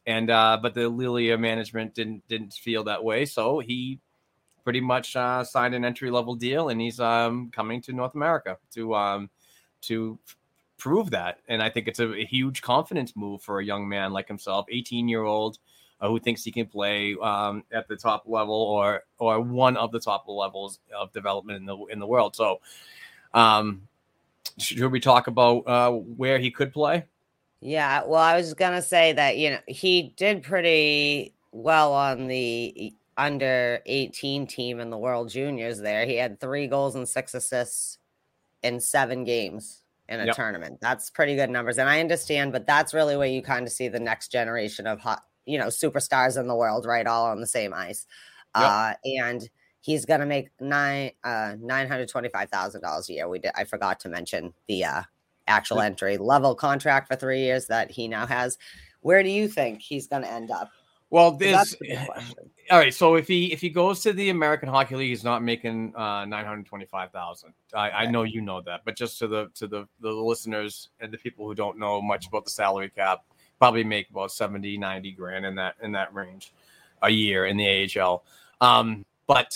And 0.05 0.29
uh, 0.29 0.59
but 0.61 0.73
the 0.73 0.81
Luleå 0.81 1.39
management 1.39 1.93
didn't 1.93 2.27
didn't 2.27 2.53
feel 2.53 2.83
that 2.85 3.03
way, 3.03 3.25
so 3.25 3.59
he 3.59 3.99
pretty 4.63 4.81
much 4.81 5.15
uh, 5.15 5.43
signed 5.43 5.75
an 5.75 5.85
entry 5.85 6.11
level 6.11 6.35
deal, 6.35 6.69
and 6.69 6.79
he's 6.79 6.99
um, 6.99 7.51
coming 7.51 7.81
to 7.81 7.93
North 7.93 8.15
America 8.15 8.57
to 8.73 8.95
um, 8.95 9.29
to 9.81 10.19
prove 10.77 11.11
that. 11.11 11.39
And 11.47 11.61
I 11.61 11.69
think 11.69 11.87
it's 11.87 11.99
a, 11.99 12.13
a 12.13 12.25
huge 12.25 12.61
confidence 12.61 13.15
move 13.15 13.41
for 13.41 13.59
a 13.59 13.65
young 13.65 13.87
man 13.87 14.11
like 14.11 14.27
himself, 14.27 14.65
18 14.69 15.07
year 15.07 15.23
old, 15.23 15.57
uh, 16.01 16.09
who 16.09 16.19
thinks 16.19 16.43
he 16.43 16.51
can 16.51 16.65
play 16.65 17.15
um, 17.21 17.63
at 17.71 17.87
the 17.87 17.95
top 17.95 18.23
level 18.25 18.55
or 18.55 19.03
or 19.19 19.39
one 19.39 19.77
of 19.77 19.91
the 19.91 19.99
top 19.99 20.25
levels 20.27 20.79
of 20.97 21.11
development 21.13 21.57
in 21.57 21.65
the 21.65 21.77
in 21.85 21.99
the 21.99 22.07
world. 22.07 22.35
So, 22.35 22.59
um, 23.33 23.87
should 24.57 24.91
we 24.91 24.99
talk 24.99 25.27
about 25.27 25.59
uh, 25.67 25.91
where 25.91 26.39
he 26.39 26.51
could 26.51 26.73
play? 26.73 27.05
Yeah, 27.65 28.03
well, 28.05 28.21
I 28.21 28.35
was 28.35 28.53
gonna 28.53 28.81
say 28.81 29.13
that 29.13 29.37
you 29.37 29.51
know 29.51 29.59
he 29.67 30.13
did 30.17 30.43
pretty 30.43 31.33
well 31.51 31.93
on 31.93 32.27
the 32.27 32.93
under 33.17 33.81
18 33.85 34.47
team 34.47 34.79
in 34.81 34.89
the 34.89 34.97
World 34.97 35.29
Juniors. 35.29 35.79
There, 35.79 36.05
he 36.05 36.15
had 36.17 36.39
three 36.41 36.67
goals 36.67 36.95
and 36.95 37.07
six 37.07 37.33
assists 37.33 37.99
in 38.63 38.79
seven 38.81 39.23
games 39.25 39.83
in 40.09 40.19
a 40.21 40.27
Yep. 40.27 40.29
tournament. 40.29 40.79
That's 40.81 41.09
pretty 41.11 41.35
good 41.35 41.49
numbers, 41.51 41.77
and 41.79 41.89
I 41.89 42.01
understand, 42.01 42.51
but 42.53 42.67
that's 42.67 42.93
really 42.93 43.17
where 43.17 43.27
you 43.27 43.41
kind 43.43 43.67
of 43.67 43.73
see 43.73 43.87
the 43.89 43.99
next 44.01 44.29
generation 44.29 44.87
of 44.87 44.99
hot, 45.01 45.23
you 45.45 45.57
know, 45.59 45.67
superstars 45.67 46.39
in 46.39 46.47
the 46.47 46.55
world, 46.55 46.85
right? 46.85 47.07
All 47.07 47.27
on 47.27 47.41
the 47.41 47.47
same 47.47 47.73
ice, 47.73 48.05
Yep. 48.55 48.73
uh, 48.73 48.95
and 49.21 49.49
he's 49.81 50.05
gonna 50.05 50.27
make 50.27 50.49
nine 50.61 51.11
uh 51.23 51.55
nine 51.59 51.87
hundred 51.89 52.09
twenty 52.09 52.29
five 52.29 52.49
thousand 52.51 52.81
dollars 52.81 53.09
a 53.09 53.13
year. 53.13 53.29
We 53.29 53.39
did 53.39 53.51
I 53.55 53.65
forgot 53.65 53.99
to 54.01 54.09
mention 54.09 54.53
the 54.67 54.85
uh 54.85 55.03
actual 55.47 55.81
entry 55.81 56.17
level 56.17 56.55
contract 56.55 57.07
for 57.07 57.15
three 57.15 57.41
years 57.41 57.67
that 57.67 57.91
he 57.91 58.07
now 58.07 58.25
has. 58.25 58.57
Where 59.01 59.23
do 59.23 59.29
you 59.29 59.47
think 59.47 59.81
he's 59.81 60.07
gonna 60.07 60.27
end 60.27 60.51
up? 60.51 60.71
Well, 61.09 61.31
this 61.31 61.51
That's 61.51 61.71
the 61.71 61.77
big 61.81 62.05
question. 62.07 62.49
all 62.71 62.79
right. 62.79 62.93
So 62.93 63.15
if 63.15 63.27
he 63.27 63.53
if 63.53 63.61
he 63.61 63.69
goes 63.69 64.01
to 64.01 64.13
the 64.13 64.29
American 64.29 64.67
Hockey 64.67 64.95
League, 64.95 65.09
he's 65.09 65.23
not 65.23 65.43
making 65.43 65.95
uh, 65.95 66.25
nine 66.25 66.43
hundred 66.43 66.65
twenty 66.65 66.85
five 66.85 67.11
thousand. 67.11 67.53
I, 67.73 67.91
I 67.91 68.05
know 68.07 68.23
you 68.23 68.41
know 68.41 68.61
that, 68.61 68.81
but 68.83 68.95
just 68.95 69.19
to 69.19 69.27
the 69.27 69.49
to 69.55 69.67
the 69.67 69.87
the 70.01 70.09
listeners 70.09 70.89
and 70.99 71.11
the 71.11 71.17
people 71.17 71.45
who 71.45 71.53
don't 71.53 71.77
know 71.77 72.01
much 72.01 72.27
about 72.27 72.45
the 72.45 72.51
salary 72.51 72.89
cap, 72.89 73.25
probably 73.59 73.83
make 73.83 74.09
about 74.09 74.31
70, 74.31 74.77
90 74.77 75.11
grand 75.11 75.45
in 75.45 75.55
that 75.55 75.75
in 75.83 75.91
that 75.91 76.13
range 76.13 76.51
a 77.03 77.09
year 77.09 77.45
in 77.45 77.57
the 77.57 78.01
AHL. 78.01 78.23
Um, 78.59 79.05
but 79.27 79.55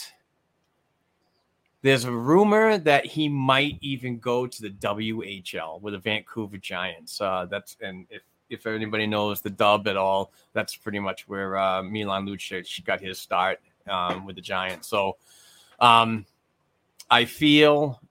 there's 1.81 2.05
a 2.05 2.11
rumor 2.11 2.77
that 2.77 3.05
he 3.05 3.29
might 3.29 3.77
even 3.81 4.19
go 4.19 4.47
to 4.47 4.61
the 4.61 4.69
WHL 4.69 5.81
with 5.81 5.93
the 5.93 5.99
Vancouver 5.99 6.57
Giants. 6.57 7.21
Uh, 7.21 7.45
that's 7.49 7.77
and 7.81 8.05
if 8.09 8.23
if 8.49 8.65
anybody 8.65 9.07
knows 9.07 9.41
the 9.41 9.49
dub 9.49 9.87
at 9.87 9.97
all, 9.97 10.31
that's 10.53 10.75
pretty 10.75 10.99
much 10.99 11.27
where 11.27 11.57
uh, 11.57 11.83
Milan 11.83 12.25
Lucic 12.25 12.83
got 12.85 13.01
his 13.01 13.19
start 13.19 13.59
um, 13.89 14.25
with 14.25 14.35
the 14.35 14.41
Giants. 14.41 14.87
So 14.87 15.17
um, 15.79 16.25
I 17.09 17.25
feel 17.25 18.01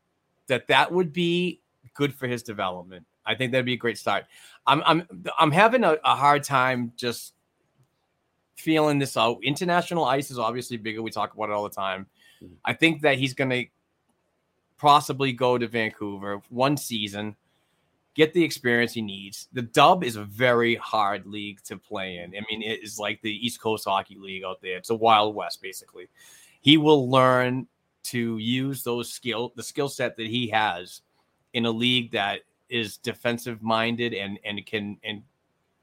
that 0.46 0.68
that 0.68 0.92
would 0.92 1.12
be 1.12 1.60
good 1.94 2.14
for 2.14 2.26
his 2.26 2.42
development. 2.42 3.06
I 3.24 3.34
think 3.34 3.52
that'd 3.52 3.66
be 3.66 3.72
a 3.72 3.78
great 3.78 3.98
start. 3.98 4.26
I'm 4.66 4.82
I'm 4.86 5.06
I'm 5.38 5.50
having 5.50 5.84
a, 5.84 5.96
a 6.04 6.14
hard 6.14 6.44
time 6.44 6.92
just 6.96 7.34
feeling 8.56 8.98
this 8.98 9.16
out. 9.16 9.38
International 9.42 10.04
ice 10.04 10.30
is 10.30 10.38
obviously 10.38 10.76
bigger. 10.76 11.02
We 11.02 11.10
talk 11.10 11.34
about 11.34 11.50
it 11.50 11.52
all 11.52 11.64
the 11.64 11.70
time. 11.70 12.06
I 12.64 12.72
think 12.72 13.02
that 13.02 13.18
he's 13.18 13.34
going 13.34 13.50
to 13.50 13.64
possibly 14.78 15.32
go 15.32 15.58
to 15.58 15.66
Vancouver 15.66 16.42
one 16.48 16.76
season, 16.76 17.36
get 18.14 18.32
the 18.34 18.44
experience 18.44 18.92
he 18.92 19.02
needs. 19.02 19.48
The 19.52 19.62
dub 19.62 20.04
is 20.04 20.16
a 20.16 20.24
very 20.24 20.74
hard 20.76 21.26
league 21.26 21.62
to 21.64 21.76
play 21.76 22.18
in. 22.18 22.34
I 22.36 22.44
mean, 22.50 22.62
it 22.62 22.82
is 22.82 22.98
like 22.98 23.20
the 23.22 23.46
East 23.46 23.60
Coast 23.60 23.84
Hockey 23.86 24.16
League 24.18 24.44
out 24.44 24.60
there. 24.60 24.76
It's 24.76 24.90
a 24.90 24.94
Wild 24.94 25.34
West, 25.34 25.62
basically. 25.62 26.08
He 26.60 26.76
will 26.76 27.10
learn 27.10 27.66
to 28.04 28.38
use 28.38 28.82
those 28.82 29.12
skill, 29.12 29.52
the 29.56 29.62
skill 29.62 29.88
set 29.88 30.16
that 30.16 30.26
he 30.26 30.48
has 30.48 31.02
in 31.54 31.66
a 31.66 31.70
league 31.70 32.12
that 32.12 32.40
is 32.68 32.96
defensive 32.98 33.62
minded 33.62 34.12
and 34.12 34.38
and 34.44 34.64
can 34.66 34.98
and 35.04 35.22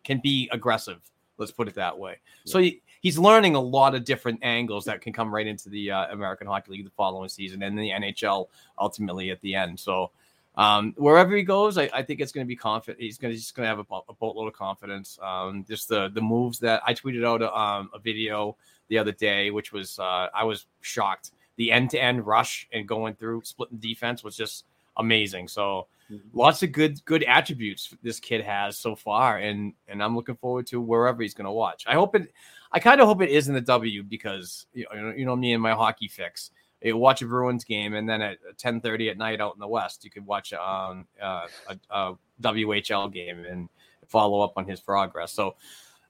can 0.04 0.20
be 0.22 0.50
aggressive. 0.52 1.00
Let's 1.38 1.52
put 1.52 1.68
it 1.68 1.76
that 1.76 1.98
way. 1.98 2.20
So 2.46 2.60
he, 2.60 2.83
he's 3.04 3.20
learning 3.20 3.54
a 3.54 3.62
lot 3.62 3.94
of 3.94 4.06
different 4.06 4.40
angles 4.42 4.86
that 4.86 5.02
can 5.02 5.14
come 5.14 5.34
right 5.34 5.46
into 5.46 5.70
the 5.70 5.92
uh, 5.92 6.12
American 6.12 6.48
Hockey 6.48 6.72
League 6.72 6.86
the 6.86 6.92
following 6.92 7.30
season 7.30 7.62
and 7.62 7.78
the 7.78 7.90
NHL 7.90 8.48
ultimately 8.80 9.30
at 9.30 9.40
the 9.42 9.54
end. 9.54 9.80
So 9.80 10.10
um, 10.56 10.94
wherever 10.98 11.36
he 11.36 11.44
goes, 11.44 11.78
I, 11.78 11.90
I 11.94 12.02
think 12.02 12.22
it's 12.22 12.32
going 12.32 12.46
to 12.46 12.48
be 12.48 12.56
confident. 12.56 13.02
He's 13.02 13.18
going 13.18 13.34
to 13.34 13.38
just 13.38 13.56
going 13.56 13.66
to 13.66 13.76
have 13.76 13.80
a, 13.80 13.96
a 14.10 14.14
boatload 14.14 14.48
of 14.48 14.54
confidence. 14.54 15.20
Um, 15.22 15.66
just 15.68 15.90
the 15.90 16.10
the 16.10 16.22
moves 16.22 16.60
that 16.60 16.82
I 16.86 16.94
tweeted 16.94 17.26
out 17.26 17.42
a, 17.42 17.56
um, 17.56 17.90
a 17.94 18.00
video 18.00 18.56
the 18.88 18.98
other 18.98 19.12
day, 19.12 19.52
which 19.52 19.74
was 19.74 20.00
uh, 20.00 20.28
I 20.34 20.44
was 20.44 20.66
shocked. 20.82 21.32
The 21.58 21.72
end 21.72 21.92
to 21.92 22.02
end 22.02 22.26
rush 22.26 22.68
and 22.72 22.88
going 22.88 23.16
through 23.16 23.42
splitting 23.44 23.78
defense 23.78 24.24
was 24.24 24.36
just 24.36 24.66
amazing. 24.98 25.48
So 25.48 25.88
lots 26.34 26.62
of 26.64 26.72
good 26.72 27.04
good 27.06 27.24
attributes 27.24 27.94
this 28.04 28.20
kid 28.20 28.44
has 28.44 28.78
so 28.78 28.96
far, 28.96 29.38
and 29.38 29.74
and 29.88 30.04
I'm 30.04 30.16
looking 30.16 30.36
forward 30.36 30.68
to 30.68 30.80
wherever 30.80 31.22
he's 31.22 31.34
going 31.34 31.46
to 31.46 31.52
watch. 31.52 31.86
I 31.88 31.96
hope 31.96 32.16
it. 32.16 32.32
I 32.74 32.80
kind 32.80 33.00
of 33.00 33.08
hope 33.08 33.22
it 33.22 33.30
is 33.30 33.48
in 33.48 33.54
the 33.54 33.62
W 33.62 34.04
because 34.04 34.66
you 34.74 34.86
know, 34.94 35.14
you 35.16 35.26
know 35.26 35.36
me 35.36 35.54
and 35.54 35.62
my 35.62 35.74
hockey 35.74 36.08
fix. 36.08 36.52
You 36.82 36.98
watch 36.98 37.22
a 37.22 37.26
Bruins 37.26 37.64
game, 37.64 37.94
and 37.94 38.10
then 38.10 38.22
at 38.22 38.38
10:30 38.58 39.12
at 39.12 39.18
night 39.18 39.40
out 39.40 39.54
in 39.54 39.60
the 39.60 39.68
West, 39.68 40.04
you 40.04 40.10
could 40.10 40.26
watch 40.26 40.52
um, 40.54 41.06
uh, 41.22 41.48
a, 41.70 41.78
a 41.90 42.18
WHL 42.42 43.14
game 43.14 43.46
and 43.50 43.70
follow 44.08 44.42
up 44.42 44.54
on 44.58 44.66
his 44.66 44.82
progress. 44.82 45.32
So. 45.32 45.56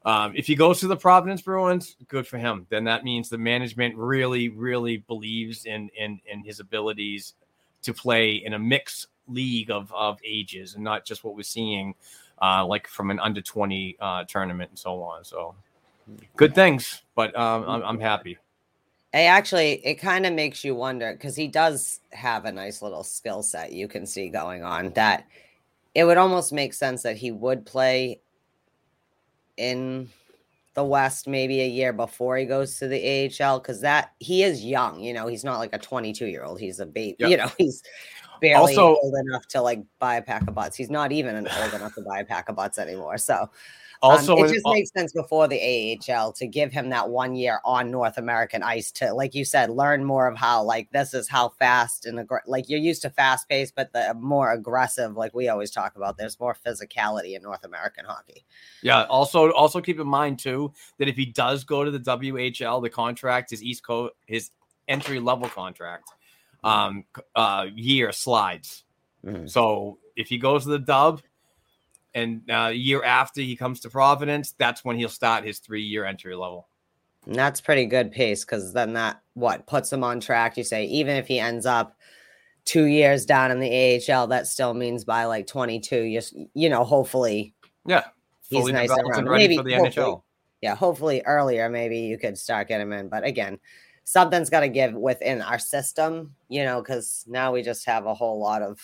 Um, 0.05 0.34
if 0.36 0.48
he 0.48 0.55
goes 0.55 0.82
to 0.82 0.88
the 0.88 0.98
Providence 0.98 1.41
Bruins, 1.41 1.96
good 2.10 2.27
for 2.27 2.38
him. 2.38 2.67
Then 2.70 2.84
that 2.84 3.05
means 3.05 3.29
the 3.29 3.38
management 3.38 3.96
really, 3.96 4.50
really 4.50 4.98
believes 4.98 5.63
in 5.63 5.89
in 5.98 6.20
in 6.25 6.43
his 6.43 6.60
abilities 6.60 7.36
to 7.84 7.93
play 7.93 8.34
in 8.34 8.53
a 8.53 8.60
mixed 8.60 9.08
league 9.29 9.72
of 9.72 9.93
of 9.93 10.20
ages 10.25 10.75
and 10.75 10.84
not 10.84 11.05
just 11.05 11.24
what 11.24 11.38
we're 11.38 11.43
seeing 11.43 11.96
uh, 12.41 12.65
like 12.65 12.88
from 12.88 13.12
an 13.12 13.20
under 13.20 13.41
20 13.41 13.96
uh, 14.00 14.24
tournament 14.25 14.70
and 14.70 14.79
so 14.79 15.01
on. 15.01 15.24
So 15.24 15.55
good 16.36 16.55
things, 16.55 17.03
but 17.15 17.38
um, 17.38 17.63
I'm, 17.67 17.83
I'm 17.83 18.00
happy. 18.00 18.38
It 19.13 19.17
actually, 19.27 19.74
it 19.86 19.95
kind 19.95 20.25
of 20.25 20.33
makes 20.33 20.63
you 20.63 20.74
wonder 20.75 21.13
because 21.13 21.36
he 21.36 21.48
does 21.48 22.00
have 22.12 22.45
a 22.45 22.51
nice 22.51 22.81
little 22.81 23.03
skill 23.03 23.43
set 23.43 23.72
you 23.72 23.88
can 23.88 24.05
see 24.07 24.27
going 24.29 24.63
on 24.63 24.89
that 24.91 25.25
it 25.93 26.03
would 26.05 26.17
almost 26.17 26.51
make 26.51 26.74
sense 26.74 27.03
that 27.03 27.15
he 27.17 27.31
would 27.31 27.63
play 27.65 28.19
in 29.57 30.10
the 30.74 30.83
West 30.83 31.27
maybe 31.27 31.62
a 31.62 31.67
year 31.67 31.93
before 31.93 32.38
he 32.38 32.45
goes 32.45 32.79
to 32.79 32.88
the 32.88 33.29
AHL 33.39 33.60
because 33.60 33.81
that 33.81 34.13
he 34.19 34.41
is 34.41 34.65
young, 34.65 35.00
you 35.00 35.13
know, 35.13 35.27
he's 35.27 35.43
not 35.43 35.60
like 35.60 35.74
a 35.74 35.77
22 35.77 36.25
year 36.25 36.43
old, 36.43 36.60
he's 36.60 36.79
a 36.79 36.86
baby, 36.86 37.15
Yep. 37.19 37.29
you 37.29 37.38
know, 37.38 37.51
he's 37.60 37.83
barely 38.41 38.75
Also- 38.75 38.95
old 38.95 39.13
enough 39.27 39.48
to 39.50 39.62
like 39.62 39.83
buy 40.00 40.15
a 40.15 40.22
pack 40.24 40.48
of 40.48 40.55
butts. 40.55 40.75
He's 40.75 40.89
not 40.89 41.12
even 41.12 41.36
an 41.36 41.48
old 41.62 41.74
enough 41.75 41.93
to 41.93 42.01
buy 42.01 42.22
a 42.22 42.25
pack 42.25 42.50
of 42.50 42.55
butts 42.55 42.79
anymore. 42.79 43.19
So 43.19 43.48
Also, 44.03 44.33
um, 44.33 44.39
it 44.39 44.48
in- 44.48 44.53
just 44.55 44.67
makes 44.67 44.91
sense 44.91 45.13
before 45.13 45.48
the 45.48 45.57
AHL 45.62 46.33
to 46.33 46.45
give 46.45 46.74
him 46.74 46.89
that 46.89 47.10
one 47.10 47.36
year 47.36 47.62
on 47.63 47.89
North 47.89 48.17
American 48.17 48.62
ice 48.62 48.91
to, 48.91 49.13
like 49.13 49.33
you 49.33 49.45
said, 49.45 49.69
learn 49.69 50.03
more 50.03 50.27
of 50.27 50.38
how 50.38 50.62
like 50.62 50.91
this 50.91 51.13
is 51.13 51.29
how 51.29 51.50
fast 51.57 52.05
and 52.05 52.19
aggr- 52.19 52.41
like 52.45 52.67
you're 52.67 52.81
used 52.81 53.01
to 53.03 53.10
fast 53.10 53.48
pace, 53.48 53.72
but 53.72 53.93
the 53.93 54.13
more 54.19 54.51
aggressive, 54.51 55.15
like 55.15 55.33
we 55.33 55.48
always 55.48 55.72
talk 55.72 55.95
about, 55.95 56.17
there's 56.17 56.38
more 56.38 56.53
physicality 56.65 57.36
in 57.36 57.41
North 57.41 57.63
American 57.63 58.03
hockey. 58.03 58.43
Yeah. 58.81 59.03
Also, 59.03 59.51
also 59.53 59.79
keep 59.79 60.00
in 60.00 60.07
mind 60.07 60.38
too 60.38 60.74
that 60.98 61.07
if 61.07 61.15
he 61.15 61.25
does 61.25 61.63
go 61.63 61.86
to 61.86 61.89
the 61.91 62.00
WHL, 62.00 62.81
the 62.81 62.89
contract 62.89 63.53
is 63.53 63.63
East 63.63 63.83
Coast, 63.88 64.13
his 64.25 64.51
entry 64.89 65.22
level 65.22 65.48
contract, 65.48 66.10
um, 66.65 67.05
uh, 67.38 67.67
year 67.74 68.12
slides. 68.12 68.83
Mhm. 69.25 69.50
So 69.50 70.00
if 70.17 70.27
he 70.27 70.38
goes 70.38 70.63
to 70.63 70.69
the 70.69 70.79
Dub, 70.79 71.22
and 72.15 72.41
uh, 72.50 72.67
a 72.70 72.74
year 72.74 73.03
after 73.03 73.41
he 73.41 73.55
comes 73.55 73.79
to 73.82 73.89
Providence, 73.89 74.53
that's 74.58 74.84
when 74.86 74.98
he'll 74.98 75.10
start 75.10 75.43
his 75.43 75.60
three 75.60 75.82
year 75.84 76.05
entry 76.05 76.36
level. 76.36 76.67
And 77.25 77.36
that's 77.36 77.62
pretty 77.62 77.86
good 77.86 78.12
pace 78.12 78.43
because 78.43 78.74
then 78.74 78.93
that 78.93 79.22
what 79.34 79.65
puts 79.65 79.91
him 79.91 80.03
on 80.03 80.20
track. 80.20 80.58
You 80.58 80.63
say 80.63 80.86
even 80.86 81.15
if 81.15 81.27
he 81.27 81.39
ends 81.39 81.65
up 81.65 81.96
two 82.65 82.86
years 82.86 83.25
down 83.25 83.51
in 83.51 83.60
the 83.60 84.01
AHL, 84.12 84.27
that 84.27 84.48
still 84.48 84.74
means 84.74 85.05
by 85.05 85.25
like 85.25 85.48
22, 85.48 86.01
you 86.01 86.22
you 86.53 86.70
know, 86.70 86.84
hopefully 86.84 87.53
Yeah. 87.86 88.03
he's 88.50 88.60
Fully 88.60 88.74
nice 88.74 88.89
around. 88.89 89.15
and 89.20 89.29
ready 89.29 89.43
Maybe 89.48 89.58
for 89.58 89.63
the 89.63 89.74
NHL. 89.74 90.22
yeah, 90.62 90.75
hopefully 90.75 91.22
earlier, 91.25 91.70
maybe 91.70 92.00
you 92.00 92.17
could 92.17 92.38
start 92.38 92.67
getting 92.67 92.88
him 92.88 92.93
in. 92.93 93.08
But 93.10 93.24
again, 93.24 93.58
something's 94.05 94.50
got 94.50 94.62
to 94.62 94.70
give 94.70 94.93
within 94.93 95.41
our 95.41 95.60
system, 95.60 96.36
you 96.50 96.63
know, 96.65 96.82
because 96.82 97.24
now 97.27 97.53
we 97.53 97.62
just 97.62 97.86
have 97.86 98.05
a 98.05 98.13
whole 98.13 98.39
lot 98.39 98.62
of 98.62 98.79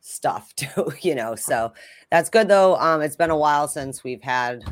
stuff 0.00 0.54
too, 0.56 0.92
you 1.00 1.14
know. 1.14 1.34
So 1.34 1.72
that's 2.10 2.30
good 2.30 2.48
though. 2.48 2.76
Um, 2.76 3.02
it's 3.02 3.16
been 3.16 3.30
a 3.30 3.36
while 3.36 3.68
since 3.68 4.02
we've 4.04 4.22
had 4.22 4.62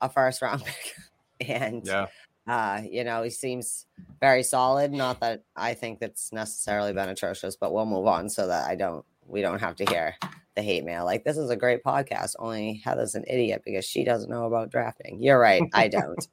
a 0.00 0.08
first 0.08 0.42
round 0.42 0.64
pick, 1.40 1.48
and 1.48 1.86
Yeah. 1.86 2.06
uh, 2.46 2.82
you 2.88 3.04
know, 3.04 3.22
he 3.22 3.30
seems 3.30 3.86
very 4.20 4.42
solid. 4.42 4.92
Not 4.92 5.20
that 5.20 5.42
I 5.56 5.74
think 5.74 6.00
that's 6.00 6.32
necessarily 6.32 6.92
been 6.92 7.08
atrocious, 7.08 7.56
but 7.56 7.72
we'll 7.72 7.86
move 7.86 8.06
on 8.06 8.28
so 8.28 8.46
that 8.48 8.68
I 8.68 8.74
don't 8.74 9.04
we 9.26 9.42
don't 9.42 9.60
have 9.60 9.76
to 9.76 9.84
hear 9.84 10.14
the 10.56 10.62
hate 10.62 10.84
mail. 10.84 11.04
Like 11.04 11.22
this 11.22 11.36
is 11.36 11.50
a 11.50 11.56
great 11.56 11.84
podcast. 11.84 12.34
Only 12.38 12.80
Heather's 12.84 13.14
an 13.14 13.24
idiot 13.28 13.62
because 13.64 13.84
she 13.84 14.02
doesn't 14.04 14.30
know 14.30 14.46
about 14.46 14.70
drafting. 14.70 15.20
You're 15.22 15.38
right, 15.38 15.62
I 15.74 15.88
don't. 15.88 16.26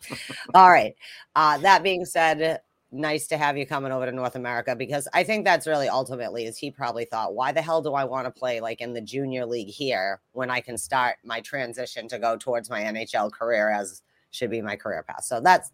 All 0.54 0.70
right. 0.70 0.94
Uh, 1.34 1.56
that 1.58 1.82
being 1.82 2.04
said, 2.04 2.60
nice 2.92 3.26
to 3.28 3.38
have 3.38 3.56
you 3.56 3.66
coming 3.66 3.90
over 3.90 4.06
to 4.06 4.12
North 4.12 4.36
America 4.36 4.76
because 4.76 5.08
I 5.14 5.24
think 5.24 5.44
that's 5.44 5.66
really 5.66 5.88
ultimately 5.88 6.44
is 6.44 6.58
he 6.58 6.70
probably 6.70 7.06
thought, 7.06 7.34
why 7.34 7.50
the 7.50 7.62
hell 7.62 7.80
do 7.80 7.94
I 7.94 8.04
want 8.04 8.26
to 8.26 8.30
play 8.30 8.60
like 8.60 8.80
in 8.80 8.92
the 8.92 9.00
junior 9.00 9.46
league 9.46 9.68
here 9.68 10.20
when 10.32 10.50
I 10.50 10.60
can 10.60 10.76
start 10.76 11.16
my 11.24 11.40
transition 11.40 12.06
to 12.08 12.18
go 12.18 12.36
towards 12.36 12.68
my 12.68 12.82
NHL 12.82 13.32
career 13.32 13.70
as 13.70 14.02
should 14.30 14.50
be 14.50 14.62
my 14.62 14.76
career 14.76 15.02
path. 15.02 15.24
So 15.24 15.40
that's 15.40 15.70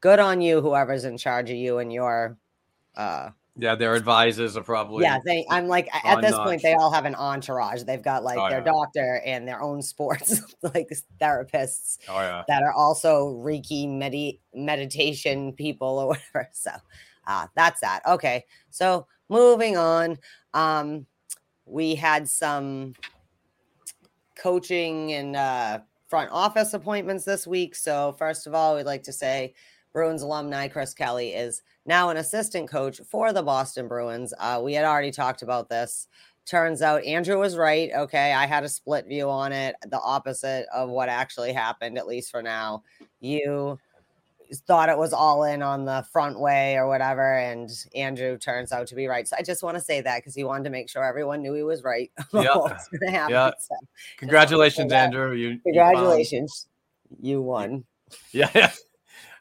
good 0.00 0.18
on 0.18 0.40
you, 0.40 0.60
whoever's 0.60 1.04
in 1.04 1.18
charge 1.18 1.50
of 1.50 1.56
you 1.56 1.78
and 1.78 1.92
your 1.92 2.38
uh 2.96 3.30
Yeah, 3.56 3.76
their 3.76 3.94
advisors 3.94 4.56
are 4.56 4.62
probably 4.64 5.04
yeah, 5.04 5.18
they 5.24 5.46
I'm 5.48 5.68
like 5.68 5.88
at 6.04 6.20
this 6.20 6.34
point 6.34 6.60
they 6.62 6.74
all 6.74 6.90
have 6.92 7.04
an 7.04 7.14
entourage. 7.14 7.84
They've 7.84 8.02
got 8.02 8.24
like 8.24 8.36
Oh, 8.38 8.48
their 8.48 8.58
yeah. 8.58 8.64
doctor 8.64 9.22
and 9.24 9.46
their 9.46 9.62
own 9.62 9.80
sports 9.80 10.40
like 10.62 10.88
therapists 11.20 11.98
Oh 12.08 12.20
yeah. 12.20 12.42
that 12.48 12.62
are 12.64 12.72
also 12.72 13.28
Reiki 13.28 13.88
medi- 13.88 14.40
meditation 14.52 15.52
people 15.52 15.98
or 15.98 16.08
whatever. 16.08 16.48
So 16.52 16.70
uh, 17.26 17.46
that's 17.54 17.80
that. 17.80 18.02
Okay. 18.06 18.44
So 18.70 19.06
moving 19.28 19.76
on. 19.76 20.18
Um, 20.52 21.06
we 21.66 21.94
had 21.94 22.28
some 22.28 22.94
coaching 24.36 25.12
and 25.12 25.36
uh, 25.36 25.78
front 26.08 26.30
office 26.30 26.74
appointments 26.74 27.24
this 27.24 27.46
week. 27.46 27.74
So, 27.74 28.14
first 28.18 28.46
of 28.46 28.54
all, 28.54 28.76
we'd 28.76 28.84
like 28.86 29.02
to 29.04 29.12
say 29.12 29.54
Bruins 29.94 30.22
alumni 30.22 30.66
Chris 30.68 30.92
Kelly 30.92 31.28
is 31.30 31.62
now 31.86 32.10
an 32.10 32.16
assistant 32.18 32.68
coach 32.68 33.00
for 33.08 33.32
the 33.32 33.42
Boston 33.42 33.86
Bruins. 33.88 34.34
Uh, 34.38 34.60
we 34.62 34.74
had 34.74 34.84
already 34.84 35.12
talked 35.12 35.40
about 35.42 35.68
this. 35.70 36.08
Turns 36.46 36.82
out 36.82 37.04
Andrew 37.04 37.38
was 37.38 37.56
right. 37.56 37.90
Okay. 37.96 38.32
I 38.32 38.44
had 38.46 38.64
a 38.64 38.68
split 38.68 39.06
view 39.06 39.30
on 39.30 39.52
it, 39.52 39.76
the 39.88 40.00
opposite 40.00 40.66
of 40.74 40.90
what 40.90 41.08
actually 41.08 41.52
happened, 41.52 41.96
at 41.96 42.06
least 42.08 42.30
for 42.32 42.42
now. 42.42 42.82
You 43.20 43.78
thought 44.66 44.88
it 44.90 44.98
was 44.98 45.12
all 45.14 45.44
in 45.44 45.62
on 45.62 45.84
the 45.84 46.04
front 46.12 46.38
way 46.38 46.76
or 46.76 46.86
whatever. 46.88 47.38
And 47.38 47.70
Andrew 47.94 48.36
turns 48.36 48.72
out 48.72 48.88
to 48.88 48.94
be 48.96 49.06
right. 49.06 49.26
So 49.26 49.36
I 49.38 49.42
just 49.42 49.62
want 49.62 49.76
to 49.78 49.82
say 49.82 50.00
that 50.02 50.18
because 50.18 50.34
he 50.34 50.44
wanted 50.44 50.64
to 50.64 50.70
make 50.70 50.90
sure 50.90 51.02
everyone 51.04 51.40
knew 51.40 51.54
he 51.54 51.62
was 51.62 51.82
right. 51.84 52.10
Yeah. 52.34 52.40
what 52.56 52.72
was 52.72 52.88
gonna 53.00 53.12
happen. 53.12 53.32
Yeah. 53.32 53.52
So, 53.58 53.74
Congratulations. 54.18 54.92
Andrew. 54.92 55.32
You 55.32 55.60
you 55.64 55.72
found- 55.72 55.94
congratulations. 55.94 56.66
You 57.22 57.40
won. 57.42 57.84
Yeah, 58.32 58.50
yeah. 58.54 58.72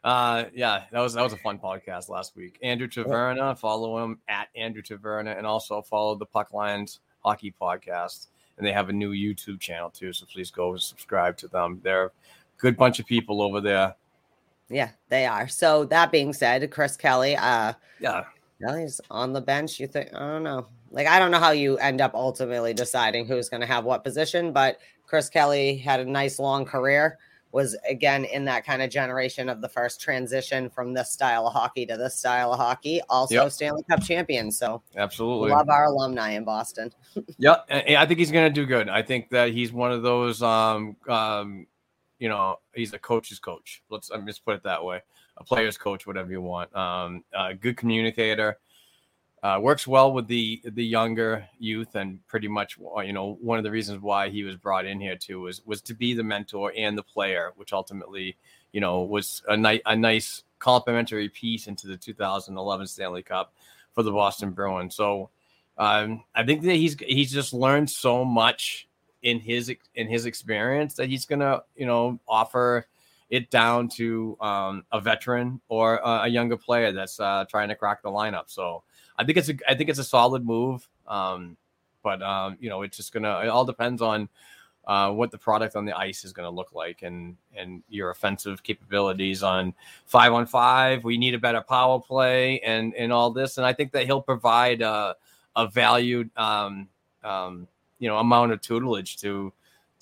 Uh, 0.03 0.45
yeah, 0.53 0.83
that 0.91 0.99
was 0.99 1.13
that 1.13 1.21
was 1.21 1.33
a 1.33 1.37
fun 1.37 1.57
podcast 1.57 2.09
last 2.09 2.35
week. 2.35 2.59
Andrew 2.61 2.87
Taverna, 2.87 3.57
follow 3.57 4.03
him 4.03 4.19
at 4.27 4.49
Andrew 4.55 4.81
Taverna, 4.81 5.37
and 5.37 5.47
also 5.47 5.81
follow 5.81 6.15
the 6.15 6.25
Puck 6.25 6.53
Lions 6.53 6.99
Hockey 7.23 7.53
Podcast. 7.59 8.27
And 8.57 8.67
they 8.67 8.73
have 8.73 8.89
a 8.89 8.93
new 8.93 9.11
YouTube 9.11 9.59
channel 9.59 9.89
too, 9.89 10.13
so 10.13 10.25
please 10.31 10.51
go 10.51 10.71
and 10.71 10.81
subscribe 10.81 11.37
to 11.37 11.47
them. 11.47 11.79
They're 11.83 12.05
a 12.05 12.11
good 12.57 12.77
bunch 12.77 12.99
of 12.99 13.05
people 13.05 13.41
over 13.41 13.61
there. 13.61 13.95
Yeah, 14.69 14.89
they 15.09 15.25
are. 15.25 15.47
So 15.47 15.85
that 15.85 16.11
being 16.11 16.33
said, 16.33 16.69
Chris 16.69 16.97
Kelly, 16.97 17.35
uh, 17.35 17.73
Yeah, 17.99 18.25
well, 18.59 18.75
he's 18.75 18.99
on 19.09 19.33
the 19.33 19.41
bench. 19.41 19.79
You 19.79 19.87
think 19.87 20.13
I 20.13 20.19
don't 20.19 20.43
know. 20.43 20.67
Like 20.91 21.07
I 21.07 21.17
don't 21.17 21.31
know 21.31 21.39
how 21.39 21.51
you 21.51 21.77
end 21.77 22.01
up 22.01 22.13
ultimately 22.13 22.73
deciding 22.73 23.25
who's 23.25 23.49
going 23.49 23.61
to 23.61 23.67
have 23.67 23.85
what 23.85 24.03
position, 24.03 24.51
but 24.51 24.79
Chris 25.05 25.29
Kelly 25.29 25.77
had 25.77 25.99
a 25.99 26.05
nice 26.05 26.39
long 26.39 26.65
career. 26.65 27.17
Was 27.53 27.77
again 27.87 28.25
in 28.25 28.45
that 28.45 28.65
kind 28.65 28.81
of 28.81 28.89
generation 28.89 29.47
of 29.47 29.61
the 29.61 29.69
first 29.69 30.01
transition 30.01 30.71
from 30.71 30.93
this 30.93 31.11
style 31.11 31.45
of 31.47 31.53
hockey 31.53 31.85
to 31.85 31.95
this 31.95 32.17
style 32.17 32.51
of 32.51 32.59
hockey. 32.59 32.99
Also 33.09 33.35
Yep. 33.35 33.51
Stanley 33.51 33.83
Cup 33.87 34.03
champion. 34.03 34.51
So 34.51 34.81
absolutely. 34.97 35.51
love 35.51 35.69
our 35.69 35.85
alumni 35.85 36.31
in 36.31 36.43
Boston. 36.43 36.91
Yeah, 37.37 37.57
I 37.69 38.05
think 38.07 38.19
he's 38.19 38.31
going 38.31 38.51
to 38.51 38.61
do 38.61 38.65
good. 38.65 38.89
I 38.89 39.03
think 39.03 39.29
that 39.29 39.51
he's 39.51 39.71
one 39.71 39.91
of 39.91 40.01
those, 40.01 40.41
um, 40.41 40.95
um, 41.07 41.67
you 42.17 42.27
know, 42.27 42.57
he's 42.73 42.93
a 42.93 42.99
coach's 42.99 43.37
coach. 43.39 43.83
Let's 43.89 44.09
I'm 44.09 44.25
just 44.25 44.43
put 44.43 44.55
it 44.55 44.63
that 44.63 44.83
way, 44.83 45.01
a 45.37 45.43
player's 45.43 45.77
coach, 45.77 46.07
whatever 46.07 46.31
you 46.31 46.41
want. 46.41 46.75
Um, 46.75 47.23
a 47.37 47.53
good 47.53 47.77
communicator, 47.77 48.57
uh, 49.43 49.59
works 49.61 49.85
well 49.85 50.13
with 50.13 50.25
the 50.27 50.61
the 50.63 50.83
younger 50.83 51.45
youth, 51.59 51.95
and 51.95 52.25
pretty 52.27 52.47
much, 52.47 52.77
you 53.05 53.11
know, 53.11 53.37
one 53.41 53.57
of 53.57 53.65
the 53.65 53.71
reasons 53.71 54.01
why 54.01 54.29
he 54.29 54.43
was 54.43 54.55
brought 54.55 54.85
in 54.85 55.01
here 55.01 55.17
too 55.17 55.41
was 55.41 55.65
was 55.65 55.81
to 55.81 55.93
be 55.93 56.13
the 56.13 56.23
mentor 56.23 56.71
and 56.77 56.97
the 56.97 57.03
player, 57.03 57.51
which 57.57 57.73
ultimately, 57.73 58.37
you 58.71 58.79
know, 58.79 59.01
was 59.01 59.43
a 59.49 59.57
nice 59.57 59.81
a 59.85 59.95
nice 59.95 60.43
complementary 60.59 61.27
piece 61.27 61.67
into 61.67 61.87
the 61.87 61.97
2011 61.97 62.87
Stanley 62.87 63.21
Cup 63.21 63.53
for 63.93 64.03
the 64.03 64.11
Boston 64.11 64.51
Bruins. 64.51 64.95
So. 64.95 65.29
Um, 65.75 66.23
I 66.35 66.43
think 66.45 66.61
that 66.61 66.75
he's 66.75 66.95
he's 66.99 67.31
just 67.31 67.51
learned 67.51 67.89
so 67.89 68.23
much 68.23 68.87
in 69.23 69.39
his 69.39 69.73
in 69.95 70.07
his 70.07 70.27
experience 70.27 70.93
that 70.93 71.09
he's 71.09 71.25
gonna 71.25 71.63
you 71.75 71.87
know 71.87 72.19
offer 72.27 72.85
it 73.31 73.49
down 73.49 73.89
to 73.89 74.37
um, 74.39 74.85
a 74.91 75.01
veteran 75.01 75.59
or 75.67 75.95
a, 75.95 76.25
a 76.25 76.27
younger 76.27 76.55
player 76.55 76.91
that's 76.91 77.19
uh, 77.19 77.43
trying 77.49 77.69
to 77.69 77.73
crack 77.73 78.03
the 78.03 78.09
lineup. 78.09 78.43
So 78.45 78.83
I 79.17 79.23
think 79.23 79.37
it's 79.37 79.49
a 79.49 79.55
I 79.67 79.75
think 79.75 79.89
it's 79.89 79.99
a 79.99 80.03
solid 80.03 80.45
move. 80.45 80.87
Um, 81.07 81.57
but 82.03 82.21
um, 82.21 82.57
you 82.59 82.69
know 82.69 82.81
it's 82.81 82.97
just 82.97 83.13
gonna 83.13 83.41
it 83.43 83.47
all 83.47 83.65
depends 83.65 84.01
on 84.01 84.29
uh, 84.85 85.11
what 85.11 85.31
the 85.31 85.37
product 85.37 85.75
on 85.75 85.85
the 85.85 85.97
ice 85.97 86.25
is 86.25 86.33
going 86.33 86.45
to 86.45 86.53
look 86.53 86.73
like 86.73 87.03
and 87.03 87.37
and 87.55 87.83
your 87.87 88.09
offensive 88.09 88.63
capabilities 88.63 89.41
on 89.41 89.73
five 90.05 90.33
on 90.33 90.45
five. 90.45 91.03
We 91.03 91.17
need 91.17 91.33
a 91.33 91.39
better 91.39 91.61
power 91.61 91.99
play 91.99 92.59
and 92.59 92.93
and 92.95 93.13
all 93.13 93.31
this. 93.31 93.57
And 93.57 93.65
I 93.65 93.73
think 93.73 93.91
that 93.93 94.05
he'll 94.05 94.21
provide 94.21 94.81
uh, 94.81 95.13
a 95.55 95.67
valued 95.67 96.29
um, 96.35 96.89
um, 97.23 97.67
you 97.99 98.09
know 98.09 98.17
amount 98.17 98.51
of 98.51 98.61
tutelage 98.61 99.17
to 99.21 99.53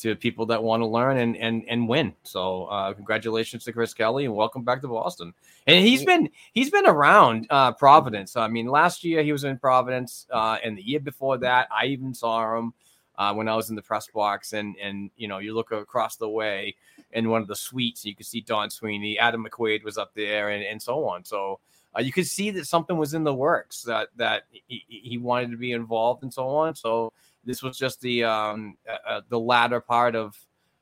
to 0.02 0.16
people 0.16 0.48
that 0.48 0.62
want 0.62 0.82
to 0.82 0.88
learn 0.88 1.18
and 1.18 1.38
and 1.38 1.64
and 1.68 1.88
win. 1.88 2.14
So 2.24 2.66
uh, 2.66 2.94
congratulations 2.94 3.64
to 3.66 3.72
Chris 3.72 3.94
Kelly 3.94 4.26
and 4.26 4.36
welcome 4.36 4.64
back 4.64 4.82
to 4.82 4.88
Boston. 4.88 5.34
And 5.68 5.86
he's 5.86 6.04
been 6.04 6.30
he's 6.54 6.72
been 6.72 6.88
around 6.88 7.48
uh, 7.50 7.74
Providence. 7.74 8.36
I 8.36 8.48
mean, 8.48 8.68
last 8.68 9.04
year 9.04 9.24
he 9.24 9.32
was 9.32 9.44
in 9.44 9.58
Providence, 9.58 10.26
uh, 10.32 10.58
and 10.64 10.78
the 10.78 10.82
year 10.82 11.00
before 11.00 11.38
that, 11.40 11.68
I 11.72 11.86
even 11.86 12.14
saw 12.14 12.58
him 12.58 12.74
uh, 13.18 13.34
when 13.34 13.48
I 13.48 13.56
was 13.56 13.70
in 13.70 13.76
the 13.76 13.82
press 13.82 14.08
box. 14.08 14.54
And 14.54 14.76
and 14.82 15.12
you 15.18 15.28
know, 15.28 15.38
you 15.38 15.54
look 15.54 15.72
across 15.72 16.16
the 16.16 16.30
way 16.30 16.76
in 17.12 17.30
one 17.30 17.42
of 17.42 17.48
the 17.48 17.56
suites, 17.56 18.04
you 18.04 18.16
could 18.16 18.26
see 18.26 18.42
Don 18.42 18.72
Sweeney, 18.72 19.20
Adam 19.20 19.46
McQuaid 19.46 19.84
was 19.84 19.98
up 19.98 20.14
there, 20.16 20.50
and 20.50 20.64
and 20.64 20.82
so 20.82 21.08
on. 21.08 21.24
So 21.26 21.60
uh, 21.96 22.02
you 22.02 22.12
could 22.12 22.28
see 22.28 22.50
that 22.52 22.66
something 22.66 22.98
was 22.98 23.14
in 23.14 23.24
the 23.24 23.34
works 23.34 23.84
that 23.84 24.10
that 24.16 24.44
he, 24.68 24.84
he 24.88 25.18
wanted 25.20 25.52
to 25.52 25.58
be 25.58 25.74
involved 25.74 26.24
and 26.24 26.34
so 26.34 26.48
on. 26.48 26.74
So 26.74 27.14
this 27.44 27.64
was 27.64 27.78
just 27.78 28.02
the 28.02 28.24
um 28.24 28.78
uh, 28.90 29.10
uh, 29.10 29.22
the 29.30 29.40
latter 29.40 29.80
part 29.80 30.16
of 30.16 30.36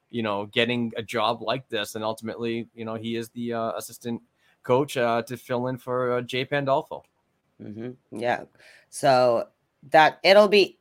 you 0.10 0.24
know 0.24 0.45
getting 0.48 0.91
a 0.98 1.04
job 1.04 1.41
like 1.41 1.67
this, 1.69 1.95
and 1.95 2.04
ultimately 2.04 2.67
you 2.74 2.86
know 2.86 2.95
he 2.95 3.15
is 3.15 3.30
the 3.30 3.54
uh, 3.54 3.72
assistant 3.78 4.22
coach 4.63 4.98
uh, 4.98 5.22
to 5.24 5.38
fill 5.38 5.67
in 5.67 5.78
for 5.78 6.13
uh, 6.13 6.22
Jay 6.22 6.45
Pandolfo. 6.45 7.04
hmm 7.62 7.91
Yeah. 8.12 8.43
So 8.89 9.48
that 9.91 10.19
it'll 10.24 10.48
be. 10.48 10.78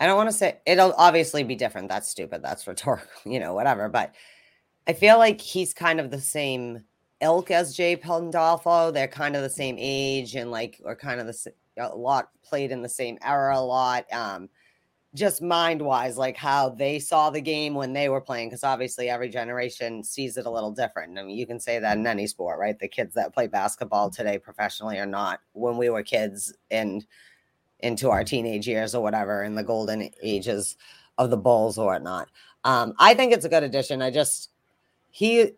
I 0.00 0.06
don't 0.06 0.16
want 0.16 0.30
to 0.30 0.36
say 0.36 0.58
it'll 0.66 0.94
obviously 0.98 1.44
be 1.44 1.54
different. 1.54 1.88
That's 1.88 2.08
stupid. 2.08 2.42
That's 2.42 2.66
rhetorical, 2.68 3.08
you 3.24 3.38
know, 3.38 3.54
whatever. 3.54 3.88
But 3.88 4.14
I 4.86 4.94
feel 4.94 5.18
like 5.18 5.40
he's 5.40 5.72
kind 5.72 6.00
of 6.00 6.10
the 6.10 6.20
same 6.20 6.84
ilk 7.20 7.50
as 7.52 7.76
Jay 7.76 7.96
Pandolfo. 7.96 8.90
They're 8.90 9.06
kind 9.06 9.36
of 9.36 9.42
the 9.42 9.50
same 9.50 9.76
age 9.78 10.34
and 10.34 10.50
like, 10.50 10.80
or 10.84 10.96
kind 10.96 11.20
of 11.20 11.26
the 11.26 11.52
a 11.78 11.94
lot 11.94 12.30
played 12.42 12.70
in 12.70 12.82
the 12.82 12.88
same 12.88 13.18
era 13.22 13.56
a 13.56 13.60
lot. 13.60 14.10
Um, 14.12 14.48
just 15.14 15.42
mind 15.42 15.82
wise, 15.82 16.16
like 16.16 16.36
how 16.36 16.70
they 16.70 16.98
saw 16.98 17.28
the 17.28 17.40
game 17.40 17.74
when 17.74 17.92
they 17.92 18.08
were 18.08 18.20
playing, 18.20 18.48
because 18.48 18.64
obviously 18.64 19.10
every 19.10 19.28
generation 19.28 20.02
sees 20.02 20.38
it 20.38 20.46
a 20.46 20.50
little 20.50 20.70
different. 20.70 21.18
I 21.18 21.22
mean, 21.22 21.36
you 21.36 21.46
can 21.46 21.60
say 21.60 21.78
that 21.78 21.98
in 21.98 22.06
any 22.06 22.26
sport, 22.26 22.58
right? 22.58 22.78
The 22.78 22.88
kids 22.88 23.14
that 23.14 23.34
play 23.34 23.46
basketball 23.46 24.08
today 24.08 24.38
professionally 24.38 24.98
or 24.98 25.04
not, 25.04 25.40
when 25.52 25.76
we 25.76 25.90
were 25.90 26.02
kids 26.02 26.54
and 26.70 27.04
into 27.80 28.08
our 28.08 28.24
teenage 28.24 28.66
years 28.66 28.94
or 28.94 29.02
whatever, 29.02 29.42
in 29.42 29.54
the 29.54 29.62
golden 29.62 30.08
ages 30.22 30.76
of 31.18 31.28
the 31.28 31.36
Bulls 31.36 31.76
or 31.76 31.86
whatnot. 31.86 32.28
Um, 32.64 32.94
I 32.98 33.12
think 33.12 33.32
it's 33.32 33.44
a 33.44 33.50
good 33.50 33.64
addition. 33.64 34.00
I 34.00 34.10
just 34.10 34.50
he 35.10 35.52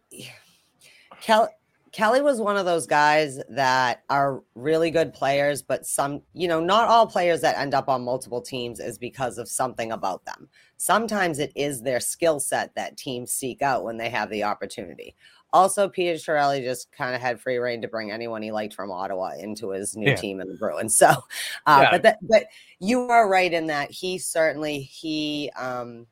Kelly 1.20 1.48
Kelly 1.94 2.20
was 2.20 2.40
one 2.40 2.56
of 2.56 2.66
those 2.66 2.88
guys 2.88 3.40
that 3.48 4.02
are 4.10 4.42
really 4.56 4.90
good 4.90 5.14
players, 5.14 5.62
but 5.62 5.86
some, 5.86 6.22
you 6.32 6.48
know, 6.48 6.58
not 6.58 6.88
all 6.88 7.06
players 7.06 7.40
that 7.42 7.56
end 7.56 7.72
up 7.72 7.88
on 7.88 8.02
multiple 8.02 8.42
teams 8.42 8.80
is 8.80 8.98
because 8.98 9.38
of 9.38 9.48
something 9.48 9.92
about 9.92 10.24
them. 10.24 10.48
Sometimes 10.76 11.38
it 11.38 11.52
is 11.54 11.80
their 11.82 12.00
skill 12.00 12.40
set 12.40 12.74
that 12.74 12.96
teams 12.96 13.30
seek 13.32 13.62
out 13.62 13.84
when 13.84 13.96
they 13.96 14.10
have 14.10 14.28
the 14.28 14.42
opportunity. 14.42 15.14
Also, 15.52 15.88
Peter 15.88 16.14
Chiarelli 16.14 16.64
just 16.64 16.90
kind 16.90 17.14
of 17.14 17.20
had 17.20 17.40
free 17.40 17.58
reign 17.58 17.80
to 17.82 17.86
bring 17.86 18.10
anyone 18.10 18.42
he 18.42 18.50
liked 18.50 18.74
from 18.74 18.90
Ottawa 18.90 19.30
into 19.38 19.70
his 19.70 19.94
new 19.96 20.08
Yeah. 20.08 20.16
team 20.16 20.40
in 20.40 20.48
the 20.48 20.56
Bruins. 20.58 20.96
So, 20.98 21.06
uh, 21.66 21.82
Yeah. 21.82 21.90
but 21.92 22.02
that, 22.02 22.18
but 22.22 22.46
you 22.80 23.02
are 23.02 23.28
right 23.28 23.52
in 23.52 23.68
that 23.68 23.92
he 23.92 24.18
certainly 24.18 24.80
he 24.80 25.48
um 25.56 26.08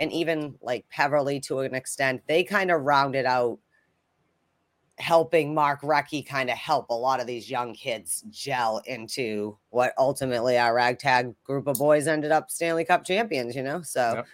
and 0.00 0.10
even 0.12 0.54
like 0.62 0.86
Peverley 0.88 1.40
to 1.40 1.60
an 1.60 1.74
extent, 1.74 2.22
they 2.26 2.42
kind 2.42 2.70
of 2.70 2.82
rounded 2.82 3.26
out 3.26 3.58
helping 4.98 5.54
Mark 5.54 5.82
Recchi 5.82 6.26
kind 6.26 6.48
of 6.48 6.56
help 6.56 6.88
a 6.88 6.94
lot 6.94 7.20
of 7.20 7.26
these 7.26 7.50
young 7.50 7.74
kids 7.74 8.24
gel 8.30 8.80
into 8.86 9.56
what 9.70 9.92
ultimately 9.98 10.56
our 10.58 10.74
ragtag 10.74 11.34
group 11.44 11.66
of 11.66 11.76
boys 11.78 12.06
ended 12.06 12.32
up 12.32 12.50
Stanley 12.50 12.84
Cup 12.84 13.04
champions, 13.04 13.54
you 13.54 13.62
know? 13.62 13.82
So 13.82 14.14
Yep. 14.14 14.26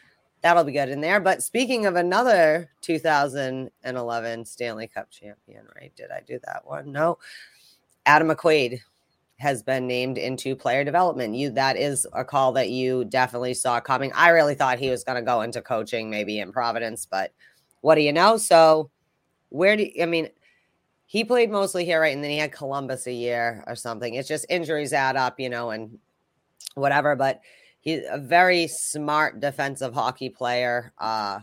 that'll 0.42 0.64
be 0.64 0.72
good 0.72 0.88
in 0.88 1.00
there. 1.00 1.18
But 1.18 1.42
speaking 1.42 1.86
of 1.86 1.96
another 1.96 2.70
2011 2.80 4.44
Stanley 4.44 4.86
Cup 4.86 5.10
champion, 5.10 5.66
right? 5.74 5.92
Did 5.96 6.10
I 6.12 6.20
do 6.20 6.38
that 6.46 6.64
one? 6.64 6.92
No. 6.92 7.18
Adam 8.06 8.28
McQuaid 8.28 8.80
has 9.38 9.64
been 9.64 9.88
named 9.88 10.18
into 10.18 10.54
player 10.54 10.84
development. 10.84 11.34
You 11.34 11.50
that 11.50 11.76
is 11.76 12.06
a 12.12 12.24
call 12.24 12.52
that 12.52 12.70
you 12.70 13.04
definitely 13.06 13.54
saw 13.54 13.80
coming. 13.80 14.12
I 14.14 14.28
really 14.28 14.54
thought 14.54 14.78
he 14.78 14.90
was 14.90 15.02
going 15.02 15.16
to 15.16 15.26
go 15.26 15.40
into 15.40 15.60
coaching 15.60 16.08
maybe 16.08 16.38
in 16.38 16.52
Providence, 16.52 17.04
but 17.04 17.32
what 17.80 17.96
do 17.96 18.02
you 18.02 18.12
know? 18.12 18.36
So 18.36 18.90
where 19.48 19.76
do 19.76 19.82
you, 19.82 20.02
I 20.02 20.06
mean 20.06 20.28
he 21.12 21.24
played 21.24 21.50
mostly 21.50 21.84
here, 21.84 22.00
right? 22.00 22.14
And 22.14 22.24
then 22.24 22.30
he 22.30 22.38
had 22.38 22.52
Columbus 22.52 23.06
a 23.06 23.12
year 23.12 23.62
or 23.66 23.76
something. 23.76 24.14
It's 24.14 24.26
just 24.26 24.46
injuries 24.48 24.94
add 24.94 25.14
up, 25.14 25.38
you 25.38 25.50
know, 25.50 25.68
and 25.68 25.98
whatever. 26.74 27.14
But 27.16 27.42
he's 27.82 28.00
a 28.08 28.16
very 28.16 28.66
smart 28.66 29.38
defensive 29.38 29.92
hockey 29.92 30.30
player. 30.30 30.90
Uh, 30.96 31.40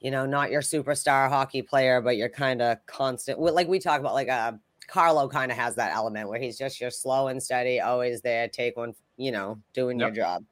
you 0.00 0.10
know, 0.10 0.26
not 0.26 0.50
your 0.50 0.60
superstar 0.60 1.30
hockey 1.30 1.62
player, 1.62 2.02
but 2.02 2.18
you're 2.18 2.28
kind 2.28 2.60
of 2.60 2.76
constant. 2.84 3.40
Like 3.40 3.68
we 3.68 3.78
talk 3.78 4.00
about, 4.00 4.12
like 4.12 4.28
a 4.28 4.60
Carlo 4.86 5.30
kind 5.30 5.50
of 5.50 5.56
has 5.56 5.76
that 5.76 5.94
element 5.94 6.28
where 6.28 6.38
he's 6.38 6.58
just 6.58 6.78
your 6.78 6.90
slow 6.90 7.28
and 7.28 7.42
steady, 7.42 7.80
always 7.80 8.20
there, 8.20 8.48
take 8.48 8.76
one, 8.76 8.94
you 9.16 9.32
know, 9.32 9.58
doing 9.72 9.98
Yep. 9.98 10.08
your 10.08 10.14
job. 10.14 10.44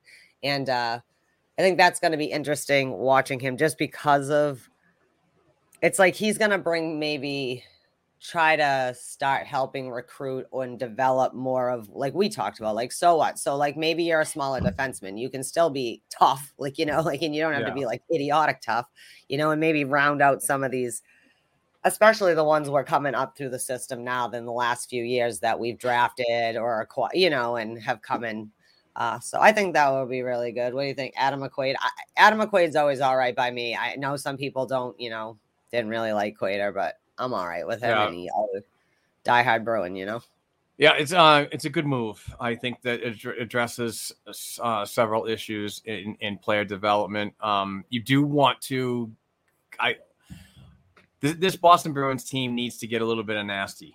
And 0.43 0.71
uh, 0.71 1.01
I 1.59 1.63
think 1.63 1.77
that's 1.77 2.01
going 2.01 2.13
to 2.13 2.19
be 2.19 2.25
interesting 2.25 2.93
watching 2.93 3.41
him 3.41 3.59
just 3.59 3.77
because 3.77 4.31
of 4.31 4.67
it's 5.83 5.99
like 5.99 6.15
he's 6.15 6.39
going 6.39 6.51
to 6.53 6.57
bring 6.57 6.99
maybe 6.99 7.63
try 8.21 8.57
to 8.57 8.95
start 8.99 9.47
helping 9.47 9.91
recruit 9.91 10.47
and 10.53 10.79
develop 10.79 11.35
more 11.35 11.71
of 11.71 11.89
like 11.91 12.15
we 12.15 12.29
talked 12.29 12.59
about 12.59 12.75
like 12.75 12.91
so 12.91 13.17
what 13.17 13.39
so 13.39 13.57
like 13.57 13.77
maybe 13.77 14.03
you're 14.03 14.21
a 14.21 14.27
smaller 14.27 14.61
defenseman 14.61 15.19
you 15.19 15.31
can 15.31 15.43
still 15.43 15.71
be 15.71 16.03
tough 16.11 16.53
like 16.59 16.79
you 16.79 16.87
know 16.87 17.01
like 17.01 17.23
and 17.23 17.35
you 17.35 17.41
don't 17.41 17.53
have 17.53 17.67
to 17.67 17.73
be 17.73 17.87
like 17.87 18.03
idiotic 18.13 18.61
tough 18.61 18.87
you 19.29 19.39
know 19.39 19.51
and 19.51 19.61
maybe 19.61 19.85
round 19.85 20.21
out 20.21 20.43
some 20.43 20.65
of 20.65 20.71
these 20.71 21.03
especially 21.85 22.35
the 22.35 22.45
ones 22.45 22.69
we're 22.69 22.85
coming 22.85 23.15
up 23.15 23.37
through 23.37 23.51
the 23.51 23.59
system 23.59 24.03
now 24.03 24.27
than 24.27 24.45
the 24.45 24.53
last 24.53 24.91
few 24.91 25.05
years 25.05 25.39
that 25.39 25.59
we've 25.59 25.79
drafted 25.79 26.57
or 26.57 26.81
acquired 26.81 27.15
you 27.15 27.31
know 27.31 27.57
and 27.57 27.81
have 27.81 28.03
come 28.03 28.25
in 28.25 28.51
uh, 28.97 29.21
so 29.21 29.41
I 29.41 29.53
think 29.53 29.75
that 29.75 29.93
would 29.93 30.11
be 30.11 30.23
really 30.23 30.51
good. 30.51 30.75
What 30.75 30.83
do 30.83 30.89
you 30.89 30.95
think, 30.95 31.15
Adam 31.17 31.39
McQuaid? 31.39 31.77
I, 31.79 31.89
Adam 32.17 32.41
McQuaid's 32.41 32.75
always 32.75 33.01
all 33.01 33.17
right 33.17 33.37
by 33.37 33.49
me. 33.49 33.77
I 33.77 33.95
know 33.95 34.17
some 34.17 34.37
people 34.37 34.67
don't, 34.67 34.99
you 35.01 35.09
know, 35.09 35.39
didn't 35.71 35.91
really 35.91 36.13
like 36.13 36.37
Quader, 36.37 36.75
but 36.75 36.97
I'm 37.19 37.35
all 37.35 37.47
right 37.47 37.67
with 37.67 37.83
him. 37.83 37.91
Yeah. 37.91 38.07
And 38.07 38.15
he 38.15 38.31
diehard 39.25 39.65
Bruin, 39.65 39.97
you 39.97 40.07
know. 40.07 40.23
Yeah, 40.79 40.93
it's 40.93 41.13
uh, 41.13 41.47
it's 41.51 41.65
a 41.65 41.71
good 41.71 41.87
move. 41.87 42.25
I 42.39 42.55
think 42.55 42.83
that 42.83 43.01
it 43.01 43.25
addresses 43.41 44.13
uh, 44.63 44.85
several 44.85 45.27
issues 45.27 45.83
in, 45.85 46.17
in 46.21 46.39
player 46.39 46.65
development. 46.65 47.35
Um, 47.41 47.85
you 47.89 48.01
do 48.01 48.23
want 48.23 48.61
to, 48.63 49.11
I, 49.81 49.97
this, 51.19 51.35
this 51.35 51.57
Boston 51.57 51.93
Bruins 51.93 52.23
team 52.23 52.55
needs 52.55 52.79
to 52.79 52.87
get 52.87 53.03
a 53.03 53.05
little 53.05 53.25
bit 53.25 53.37
of 53.37 53.45
nasty, 53.45 53.93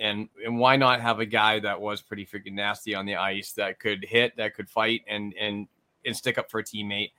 and 0.00 0.28
and 0.44 0.58
why 0.58 0.74
not 0.74 1.00
have 1.00 1.20
a 1.20 1.26
guy 1.26 1.60
that 1.60 1.80
was 1.80 2.02
pretty 2.02 2.26
freaking 2.26 2.54
nasty 2.54 2.92
on 2.92 3.06
the 3.06 3.14
ice 3.14 3.52
that 3.52 3.78
could 3.78 4.04
hit, 4.04 4.36
that 4.36 4.56
could 4.56 4.68
fight, 4.68 5.02
and 5.06 5.32
and 5.40 5.68
and 6.04 6.16
stick 6.16 6.38
up 6.38 6.50
for 6.50 6.58
a 6.58 6.64
teammate. 6.64 7.12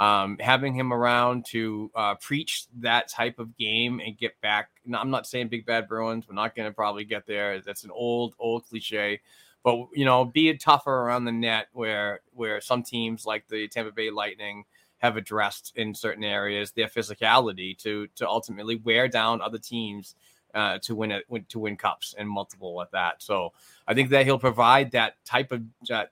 Um, 0.00 0.38
having 0.40 0.74
him 0.74 0.92
around 0.92 1.44
to 1.50 1.90
uh, 1.94 2.14
preach 2.14 2.64
that 2.78 3.08
type 3.08 3.38
of 3.38 3.56
game 3.58 4.00
and 4.00 4.16
get 4.16 4.40
back. 4.40 4.70
No, 4.86 4.98
I'm 4.98 5.10
not 5.10 5.26
saying 5.26 5.48
big 5.48 5.66
bad 5.66 5.86
Bruins. 5.86 6.26
We're 6.26 6.34
not 6.34 6.56
going 6.56 6.68
to 6.68 6.74
probably 6.74 7.04
get 7.04 7.26
there. 7.26 7.60
That's 7.60 7.84
an 7.84 7.90
old 7.92 8.34
old 8.38 8.64
cliche, 8.66 9.20
but 9.62 9.76
you 9.94 10.06
know, 10.06 10.24
be 10.24 10.56
tougher 10.56 10.90
around 10.90 11.26
the 11.26 11.32
net 11.32 11.66
where 11.72 12.20
where 12.32 12.60
some 12.60 12.82
teams 12.82 13.26
like 13.26 13.46
the 13.48 13.68
Tampa 13.68 13.92
Bay 13.92 14.10
Lightning 14.10 14.64
have 15.02 15.16
addressed 15.16 15.72
in 15.76 15.94
certain 15.94 16.24
areas 16.24 16.70
their 16.70 16.86
physicality 16.86 17.76
to 17.76 18.06
to 18.14 18.26
ultimately 18.26 18.76
wear 18.76 19.08
down 19.08 19.42
other 19.42 19.58
teams 19.58 20.14
uh, 20.54 20.78
to 20.78 20.94
win 20.94 21.10
it 21.10 21.24
to 21.48 21.58
win 21.58 21.76
cups 21.76 22.14
and 22.16 22.28
multiple 22.28 22.80
at 22.82 22.90
that. 22.92 23.22
So 23.22 23.52
I 23.86 23.94
think 23.94 24.10
that 24.10 24.24
he'll 24.24 24.38
provide 24.38 24.92
that 24.92 25.14
type 25.24 25.52
of 25.52 25.62
that 25.88 26.10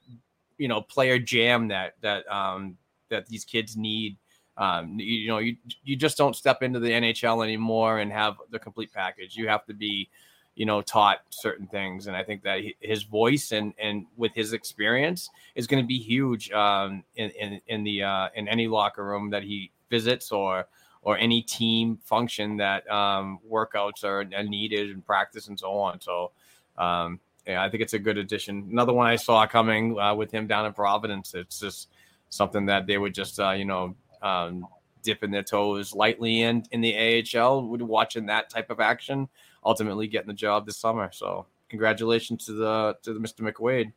you 0.59 0.69
know 0.69 0.81
player 0.81 1.19
jam 1.19 1.69
that 1.69 1.95
that 2.01 2.31
um, 2.31 2.77
that 3.11 3.27
these 3.27 3.45
kids 3.45 3.77
need. 3.77 4.17
Um, 4.57 4.99
you, 4.99 5.07
you 5.07 5.29
know, 5.29 5.39
you 5.39 5.57
you 5.85 5.97
just 5.97 6.19
don't 6.19 6.37
step 6.37 6.63
into 6.63 6.81
the 6.81 6.91
NHL 6.91 7.45
anymore 7.45 7.99
and 7.99 8.13
have 8.13 8.37
the 8.51 8.59
complete 8.59 8.93
package. 8.93 9.37
You 9.37 9.49
have 9.49 9.65
to 9.67 9.75
be, 9.75 10.11
you 10.55 10.67
know, 10.67 10.83
taught 10.83 11.21
certain 11.31 11.67
things, 11.67 12.07
and 12.07 12.17
I 12.17 12.25
think 12.25 12.43
that 12.43 12.61
his 12.81 13.05
voice 13.05 13.53
and 13.53 13.73
and 13.79 14.07
with 14.17 14.35
his 14.35 14.53
experience 14.53 15.31
is 15.55 15.67
going 15.67 15.83
to 15.83 15.87
be 15.87 15.99
huge 15.99 16.51
um, 16.53 17.05
in 17.17 17.31
in 17.31 17.61
in 17.69 17.85
the 17.85 18.03
uh, 18.03 18.29
in 18.35 18.49
any 18.49 18.67
locker 18.67 19.05
room 19.05 19.31
that 19.31 19.43
he 19.43 19.71
visits 19.89 20.33
or 20.33 20.67
or 21.03 21.17
any 21.17 21.41
team 21.41 21.99
function 22.05 22.59
that 22.59 22.89
um, 22.91 23.39
workouts 23.51 24.05
are, 24.05 24.21
are 24.37 24.43
needed 24.45 24.91
and 24.91 25.05
practice 25.05 25.49
and 25.49 25.59
so 25.59 25.73
on. 25.79 26.01
So. 26.01 26.33
Um, 26.79 27.21
yeah, 27.47 27.65
I 27.65 27.71
think 27.71 27.83
it's 27.83 27.95
a 27.95 27.99
good 27.99 28.19
addition. 28.19 28.69
Another 28.71 28.93
one 28.93 29.07
I 29.07 29.17
saw 29.17 29.47
coming 29.47 29.99
uh, 29.99 30.15
with 30.15 30.31
him 30.31 30.47
down 30.47 30.67
in 30.67 30.73
Providence. 30.73 31.35
It's 31.35 31.59
just 31.59 31.89
something 32.31 32.67
that 32.67 32.87
they 32.87 32.99
would 32.99 33.15
just, 33.15 33.39
uh, 33.39 33.51
you 33.51 33.65
know, 33.65 33.95
um, 34.23 34.67
dipping 35.03 35.31
their 35.31 35.43
toes 35.43 35.95
lightly 35.95 36.43
in 36.43 36.65
in 36.73 36.81
the 36.81 36.95
AHL. 36.97 37.67
Would 37.69 37.83
watching 37.83 38.27
that 38.27 38.51
type 38.51 38.71
of 38.71 38.81
action, 38.81 39.29
ultimately 39.65 40.07
getting 40.09 40.29
the 40.29 40.35
job 40.35 40.67
this 40.67 40.79
summer. 40.79 41.11
So, 41.13 41.47
congratulations 41.69 42.47
to 42.47 42.53
the 42.53 42.97
to 43.03 43.13
the 43.13 43.21
Mr. 43.21 43.41
McQuaid. 43.41 43.93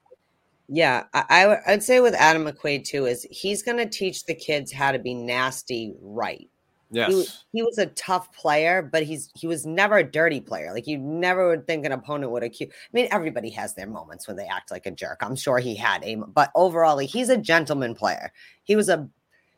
Yeah, 0.69 1.03
I, 1.13 1.25
I 1.29 1.47
would- 1.47 1.59
I'd 1.67 1.83
say 1.83 1.99
with 1.99 2.15
Adam 2.15 2.45
McQuaid 2.45 2.85
too 2.85 3.05
is 3.05 3.27
he's 3.29 3.63
going 3.63 3.77
to 3.77 3.85
teach 3.85 4.25
the 4.25 4.33
kids 4.33 4.71
how 4.71 4.91
to 4.93 4.99
be 4.99 5.13
nasty 5.13 5.93
right. 6.01 6.49
Yes, 6.93 7.09
He, 7.51 7.59
he 7.59 7.63
was 7.63 7.77
a 7.77 7.87
tough 7.87 8.31
player, 8.33 8.81
but 8.81 9.03
he's 9.03 9.31
he 9.35 9.47
was 9.47 9.65
never 9.65 9.97
a 9.97 10.03
dirty 10.03 10.39
player. 10.39 10.71
Like 10.73 10.87
you 10.87 10.97
never 10.97 11.49
would 11.49 11.65
think 11.65 11.85
an 11.85 11.91
opponent 11.91 12.31
would 12.31 12.43
accuse. 12.43 12.71
I 12.71 12.89
mean, 12.93 13.07
everybody 13.11 13.49
has 13.51 13.73
their 13.73 13.87
moments 13.87 14.27
when 14.27 14.37
they 14.37 14.45
act 14.45 14.71
like 14.71 14.85
a 14.85 14.91
jerk. 14.91 15.19
I'm 15.21 15.35
sure 15.35 15.57
he 15.57 15.75
had 15.75 16.03
a, 16.03 16.15
but 16.15 16.51
overall, 16.55 16.95
like, 16.95 17.09
he's 17.09 17.29
a 17.29 17.37
gentleman 17.37 17.95
player. 17.95 18.31
He 18.63 18.75
was 18.75 18.89
a, 18.89 19.09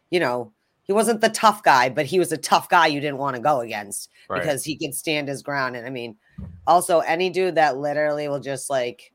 you 0.10 0.20
know, 0.20 0.54
he 0.84 0.94
wasn't 0.94 1.22
the 1.22 1.30
tough 1.30 1.64
guy, 1.64 1.90
but 1.90 2.06
he 2.06 2.20
was 2.20 2.32
a 2.32 2.38
tough 2.38 2.70
guy 2.70 2.88
you 2.88 3.02
didn't 3.02 3.18
want 3.18 3.36
to 3.36 3.42
go 3.42 3.60
against 3.60 4.10
right. 4.30 4.40
because 4.40 4.64
he 4.64 4.78
could 4.78 4.94
stand 4.94 5.28
his 5.28 5.42
ground. 5.42 5.76
And 5.76 5.86
I 5.86 5.90
mean, 5.90 6.16
also 6.68 7.00
any 7.00 7.30
dude 7.30 7.56
that 7.56 7.78
literally 7.78 8.28
will 8.28 8.40
just 8.40 8.70
like 8.70 9.12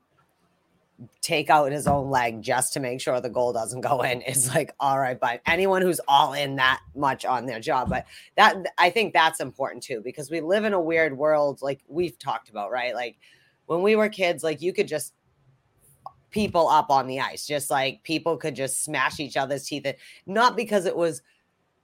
take 1.21 1.49
out 1.49 1.71
his 1.71 1.87
own 1.87 2.09
leg 2.09 2.41
just 2.41 2.73
to 2.73 2.79
make 2.79 3.01
sure 3.01 3.19
the 3.19 3.29
goal 3.29 3.53
doesn't 3.53 3.81
go 3.81 4.01
in 4.01 4.21
is 4.21 4.53
like 4.53 4.73
all 4.79 4.99
right 4.99 5.19
but 5.19 5.41
anyone 5.45 5.81
who's 5.81 6.01
all 6.07 6.33
in 6.33 6.55
that 6.55 6.79
much 6.95 7.25
on 7.25 7.45
their 7.45 7.59
job 7.59 7.89
but 7.89 8.05
that 8.35 8.55
i 8.77 8.89
think 8.89 9.13
that's 9.13 9.39
important 9.39 9.81
too 9.81 10.01
because 10.03 10.29
we 10.29 10.41
live 10.41 10.63
in 10.63 10.73
a 10.73 10.81
weird 10.81 11.17
world 11.17 11.59
like 11.61 11.81
we've 11.87 12.17
talked 12.19 12.49
about 12.49 12.71
right? 12.71 12.95
Like 12.95 13.17
when 13.65 13.81
we 13.81 13.95
were 13.95 14.09
kids 14.09 14.43
like 14.43 14.61
you 14.61 14.73
could 14.73 14.87
just 14.87 15.13
people 16.31 16.69
up 16.69 16.89
on 16.89 17.07
the 17.07 17.19
ice 17.19 17.45
just 17.45 17.69
like 17.69 18.01
people 18.03 18.37
could 18.37 18.55
just 18.55 18.83
smash 18.83 19.19
each 19.19 19.35
other's 19.35 19.65
teeth 19.65 19.85
in 19.85 19.93
not 20.25 20.55
because 20.55 20.85
it 20.85 20.95
was 20.95 21.21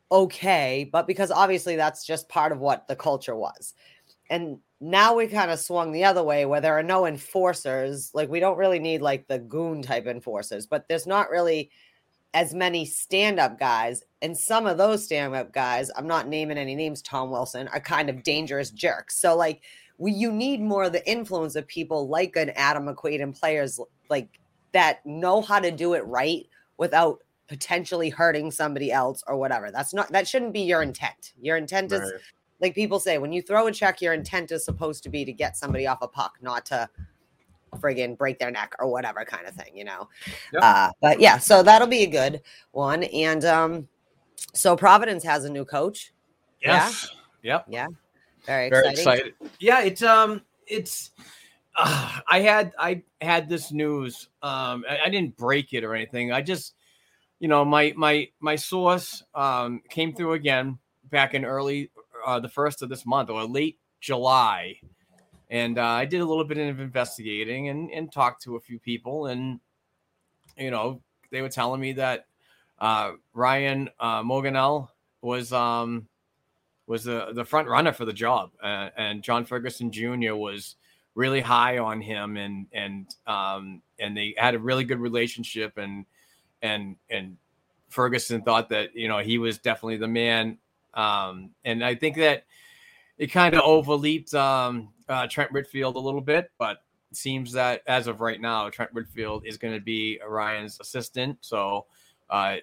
okay 0.10 0.90
but 0.90 1.06
because 1.06 1.32
obviously 1.32 1.76
that's 1.76 2.06
just 2.06 2.30
part 2.30 2.52
of 2.52 2.60
what 2.60 2.88
the 2.88 2.96
culture 2.96 3.36
was. 3.36 3.74
And 4.30 4.60
now 4.80 5.16
we 5.16 5.28
kind 5.28 5.50
of 5.50 5.60
swung 5.60 5.92
the 5.92 6.04
other 6.04 6.24
way 6.24 6.46
where 6.46 6.62
there 6.62 6.78
are 6.78 6.84
no 6.84 7.06
enforcers 7.06 8.12
like 8.14 8.30
we 8.30 8.40
don't 8.40 8.58
really 8.58 8.80
need 8.80 9.02
like 9.02 9.28
the 9.28 9.40
goon 9.40 9.82
type 9.82 10.06
enforcers 10.06 10.68
but 10.68 10.88
there's 10.88 11.08
not 11.08 11.30
really 11.30 11.72
as 12.34 12.54
many 12.54 12.86
stand-up 12.86 13.58
guys 13.58 14.04
and 14.22 14.38
some 14.38 14.68
of 14.68 14.78
those 14.78 15.04
stand-up 15.04 15.52
guys 15.52 15.90
i'm 15.96 16.08
not 16.08 16.28
naming 16.28 16.58
any 16.58 16.76
names 16.76 17.02
tom 17.02 17.32
wilson 17.32 17.68
are 17.70 17.80
kind 17.80 18.10
of 18.10 18.24
dangerous 18.24 18.70
jerks. 18.70 19.20
So 19.20 19.36
like 19.36 19.62
we 19.98 20.12
you 20.12 20.32
need 20.32 20.62
more 20.62 20.84
of 20.84 20.94
the 20.94 21.10
influence 21.10 21.56
of 21.56 21.68
people 21.68 22.08
like 22.08 22.36
an 22.36 22.52
adam 22.52 22.86
mcquaid 22.86 23.22
and 23.22 23.34
players 23.34 23.80
like 24.10 24.40
that 24.74 25.04
know 25.06 25.42
how 25.42 25.60
to 25.60 25.72
do 25.72 25.94
it 25.94 26.06
right 26.06 26.46
without 26.78 27.24
potentially 27.48 28.10
hurting 28.10 28.52
somebody 28.52 28.92
else 28.92 29.24
or 29.28 29.38
whatever. 29.38 29.72
That's 29.72 29.94
not 29.94 30.12
that 30.12 30.28
shouldn't 30.28 30.54
be 30.54 30.62
your 30.62 30.82
intent. 30.82 31.34
Your 31.42 31.58
intent 31.58 31.92
is 31.92 32.02
Right. 32.02 32.22
Like 32.60 32.76
people 32.76 33.00
say 33.00 33.18
when 33.18 33.32
you 33.32 33.42
throw 33.42 33.68
a 33.68 33.72
check 33.72 34.02
your 34.02 34.14
intent 34.14 34.52
is 34.52 34.64
supposed 34.66 35.04
to 35.04 35.10
be 35.10 35.26
to 35.26 35.34
get 35.34 35.58
somebody 35.58 35.88
off 35.88 36.00
a 36.02 36.08
puck 36.08 36.38
not 36.42 36.66
to 36.66 36.90
friggin 37.78 38.18
break 38.18 38.40
their 38.40 38.50
neck 38.50 38.74
or 38.80 38.90
whatever 38.90 39.26
kind 39.26 39.46
of 39.46 39.54
thing 39.54 39.76
you 39.76 39.84
know 39.84 40.08
Yep. 40.54 40.64
uh 40.64 40.90
but 41.02 41.20
yeah 41.20 41.38
so 41.38 41.62
that'll 41.62 41.88
be 41.88 42.04
a 42.04 42.08
good 42.08 42.42
one 42.72 43.04
and 43.04 43.44
um 43.46 43.88
so 44.54 44.76
providence 44.76 45.24
has 45.24 45.44
a 45.46 45.50
new 45.50 45.66
coach 45.66 46.14
Yeah? 46.62 46.74
Yes. 46.74 47.12
Yep. 47.44 47.66
yeah 47.68 47.88
very, 48.48 48.70
very 48.70 48.88
excited. 48.90 49.34
Yeah, 49.60 49.82
it's 49.82 50.02
um, 50.02 50.42
it's. 50.66 51.12
Uh, 51.78 52.20
I 52.28 52.40
had 52.40 52.72
I 52.80 53.04
had 53.22 53.50
this 53.50 53.72
news. 53.72 54.30
Um, 54.42 54.86
I, 54.90 55.00
I 55.06 55.10
didn't 55.10 55.36
break 55.38 55.74
it 55.74 55.84
or 55.84 55.94
anything. 55.94 56.32
I 56.32 56.42
just, 56.42 56.74
you 57.40 57.50
know, 57.50 57.66
my 57.66 57.94
my 57.98 58.30
my 58.40 58.56
source 58.56 59.22
um 59.36 59.82
came 59.90 60.14
through 60.14 60.34
again 60.34 60.80
back 61.12 61.34
in 61.34 61.44
early 61.44 61.92
uh, 62.28 62.40
the 62.40 62.50
first 62.50 62.84
of 62.84 62.90
this 62.90 63.06
month 63.06 63.30
or 63.30 63.44
late 63.46 63.80
July, 64.02 64.80
and 65.50 65.80
uh, 65.80 65.84
I 65.84 66.06
did 66.06 66.22
a 66.22 66.26
little 66.26 66.44
bit 66.44 66.58
of 66.58 66.80
investigating 66.80 67.70
and 67.70 67.90
and 67.90 68.12
talked 68.12 68.44
to 68.44 68.58
a 68.58 68.60
few 68.60 68.78
people, 68.78 69.28
and 69.28 69.60
you 70.58 70.70
know, 70.70 71.02
they 71.32 71.42
were 71.42 71.50
telling 71.50 71.82
me 71.82 71.94
that 71.94 72.28
uh, 72.80 73.14
Ryan 73.34 73.90
uh, 74.00 74.22
Mougenel 74.22 74.90
was 75.22 75.54
um, 75.54 76.08
was 76.86 77.06
the 77.06 77.32
the 77.34 77.46
front 77.46 77.68
runner 77.68 77.94
for 77.94 78.06
the 78.06 78.14
job, 78.14 78.52
and 78.62 79.24
John 79.24 79.46
Ferguson 79.46 79.92
Jr. 79.92 80.36
was 80.36 80.76
really 81.16 81.42
high 81.42 81.78
on 81.78 82.02
him, 82.02 82.38
and 82.38 82.68
and 82.74 83.08
um, 83.26 83.82
and 84.00 84.16
they 84.16 84.36
had 84.38 84.54
a 84.54 84.60
really 84.60 84.84
good 84.84 85.00
relationship, 85.00 85.78
and 85.78 86.06
and 86.62 86.98
and 87.10 87.38
Ferguson 87.90 88.42
thought 88.42 88.70
that 88.70 88.96
you 88.96 89.08
know 89.08 89.20
he 89.20 89.38
was 89.38 89.58
definitely 89.58 89.98
the 89.98 90.08
man, 90.08 90.58
um, 90.94 91.52
and 91.64 91.84
I 91.84 91.96
think 91.96 92.18
that 92.18 92.46
it 93.18 93.28
kind 93.28 93.56
of 93.56 93.62
overleaped 93.64 94.34
um, 94.34 94.94
uh, 95.10 95.28
Trent 95.28 95.52
Whitfield 95.52 95.96
a 95.96 96.00
little 96.00 96.22
bit, 96.22 96.52
but 96.58 96.78
seems 97.14 97.52
that 97.54 97.82
as 97.88 98.08
of 98.08 98.22
right 98.22 98.40
now, 98.40 98.70
Trent 98.70 98.94
Whitfield 98.94 99.46
is 99.46 99.58
going 99.58 99.74
to 99.74 99.80
be 99.80 100.20
Ryan's 100.28 100.80
assistant. 100.80 101.38
So 101.42 101.86
uh, 102.30 102.58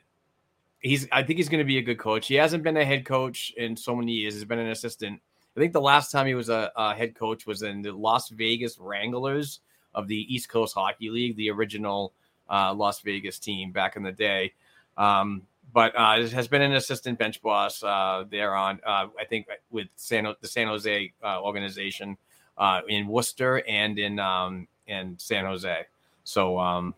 he's, 0.81 1.09
I 1.11 1.23
think 1.23 1.39
he's 1.39 1.49
going 1.49 1.63
to 1.63 1.67
be 1.67 1.79
a 1.79 1.83
good 1.83 1.99
coach. 1.99 2.27
He 2.27 2.35
hasn't 2.35 2.63
been 2.63 2.77
a 2.77 2.85
head 2.85 3.05
coach 3.05 3.53
in 3.57 3.77
so 3.77 3.97
many 3.97 4.13
years. 4.13 4.35
He's 4.35 4.45
been 4.45 4.59
an 4.59 4.71
assistant. 4.71 5.21
I 5.57 5.61
think 5.61 5.73
the 5.73 5.81
last 5.81 6.11
time 6.11 6.27
he 6.27 6.35
was 6.35 6.49
a, 6.49 6.71
a 6.77 6.95
head 6.95 7.15
coach 7.15 7.47
was 7.47 7.63
in 7.63 7.83
the 7.83 7.93
Las 7.93 8.29
Vegas 8.29 8.79
Wranglers 8.79 9.61
of 9.95 10.09
the 10.09 10.35
East 10.35 10.49
Coast 10.49 10.75
Hockey 10.75 11.11
League, 11.11 11.37
the 11.37 11.51
original 11.51 12.13
uh, 12.51 12.75
Las 12.75 13.01
Vegas 13.01 13.39
team 13.39 13.71
back 13.71 13.97
in 13.97 14.03
the 14.03 14.13
day. 14.13 14.53
Um, 14.97 15.43
but 15.75 15.93
uh, 15.97 16.25
has 16.29 16.47
been 16.47 16.63
an 16.63 16.73
assistant 16.75 17.19
bench 17.19 17.43
boss 17.43 17.83
uh, 17.83 18.25
there 18.31 18.55
on, 18.55 18.81
uh, 18.87 19.09
I 19.19 19.25
think, 19.29 19.49
with 19.71 19.89
San, 19.97 20.33
the 20.41 20.49
San 20.49 20.69
Jose 20.69 21.13
uh, 21.23 21.43
organization 21.43 22.17
uh, 22.57 22.81
in 22.89 23.09
Worcester 23.09 23.63
and 23.67 23.99
in 23.99 24.21
um, 24.21 24.69
in 24.87 25.19
San 25.19 25.45
Jose. 25.45 25.85
So, 26.23 26.59
um, 26.61 26.95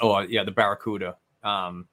oh 0.00 0.18
yeah, 0.18 0.42
the 0.42 0.50
Barracuda. 0.50 1.16
Um, 1.44 1.86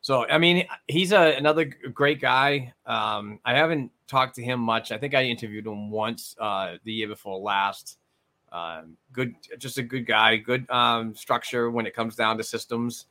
so 0.00 0.26
I 0.26 0.38
mean, 0.38 0.66
he's 0.88 1.12
a, 1.12 1.36
another 1.36 1.64
great 1.64 2.20
guy. 2.20 2.74
Um, 2.84 3.38
I 3.44 3.54
haven't 3.54 3.92
talked 4.08 4.34
to 4.36 4.42
him 4.42 4.58
much. 4.58 4.90
I 4.90 4.98
think 4.98 5.14
I 5.14 5.24
interviewed 5.24 5.66
him 5.66 5.90
once 5.90 6.34
uh, 6.40 6.74
the 6.82 6.92
year 6.92 7.08
before 7.08 7.38
last. 7.38 7.98
Um, 8.50 8.96
good, 9.12 9.34
just 9.58 9.78
a 9.78 9.82
good 9.82 10.06
guy. 10.06 10.36
Good 10.38 10.68
um, 10.70 11.14
structure 11.14 11.70
when 11.70 11.86
it 11.86 11.94
comes 11.94 12.16
down 12.16 12.36
to 12.38 12.44
systems. 12.44 13.06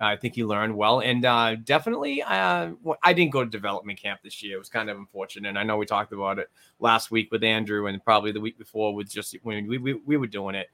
I 0.00 0.16
think 0.16 0.34
he 0.34 0.44
learned 0.44 0.76
well, 0.76 1.00
and 1.00 1.24
uh, 1.24 1.56
definitely, 1.56 2.22
uh, 2.22 2.70
I 3.02 3.12
didn't 3.12 3.32
go 3.32 3.44
to 3.44 3.50
development 3.50 4.00
camp 4.00 4.20
this 4.22 4.42
year. 4.42 4.54
It 4.54 4.58
was 4.58 4.68
kind 4.68 4.88
of 4.88 4.96
unfortunate. 4.96 5.48
And 5.48 5.58
I 5.58 5.64
know 5.64 5.76
we 5.76 5.86
talked 5.86 6.12
about 6.12 6.38
it 6.38 6.48
last 6.78 7.10
week 7.10 7.32
with 7.32 7.42
Andrew, 7.42 7.86
and 7.86 8.04
probably 8.04 8.30
the 8.30 8.40
week 8.40 8.58
before 8.58 8.94
with 8.94 9.10
just 9.10 9.36
when 9.42 9.66
we 9.66 9.78
we, 9.78 9.94
we 9.94 10.16
were 10.16 10.28
doing 10.28 10.54
it. 10.54 10.68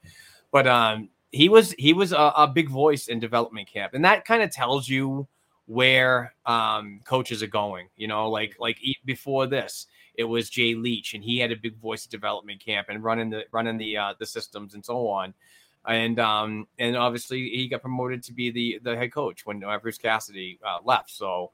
But 0.51 0.67
um, 0.67 1.09
he 1.31 1.49
was 1.49 1.71
he 1.73 1.93
was 1.93 2.11
a, 2.11 2.33
a, 2.37 2.47
big 2.47 2.69
voice 2.69 3.07
in 3.07 3.19
development 3.19 3.67
camp, 3.67 3.95
and 3.95 4.05
that 4.05 4.25
kind 4.25 4.43
of 4.43 4.51
tells 4.51 4.87
you 4.87 5.27
where 5.65 6.35
um, 6.45 7.01
coaches 7.03 7.41
are 7.41 7.47
going. 7.47 7.87
You 7.97 8.07
know, 8.07 8.29
like 8.29 8.55
like 8.59 8.77
before 9.05 9.47
this, 9.47 9.87
it 10.13 10.25
was 10.25 10.51
Jay 10.51 10.75
Leach, 10.75 11.15
and 11.15 11.23
he 11.23 11.39
had 11.39 11.51
a 11.51 11.55
big 11.55 11.77
voice 11.77 12.05
at 12.05 12.11
development 12.11 12.63
camp 12.63 12.89
and 12.89 13.03
running 13.03 13.31
the 13.31 13.45
running 13.51 13.77
the 13.77 13.97
uh, 13.97 14.13
the 14.19 14.25
systems 14.25 14.75
and 14.75 14.85
so 14.85 15.07
on 15.07 15.33
and 15.87 16.19
um 16.19 16.67
and 16.79 16.95
obviously 16.95 17.49
he 17.49 17.67
got 17.67 17.81
promoted 17.81 18.23
to 18.23 18.33
be 18.33 18.51
the 18.51 18.79
the 18.83 18.95
head 18.95 19.11
coach 19.11 19.45
when 19.45 19.63
uh, 19.63 19.77
Bruce 19.79 19.97
Cassidy 19.97 20.59
uh, 20.65 20.79
left. 20.83 21.11
So 21.11 21.51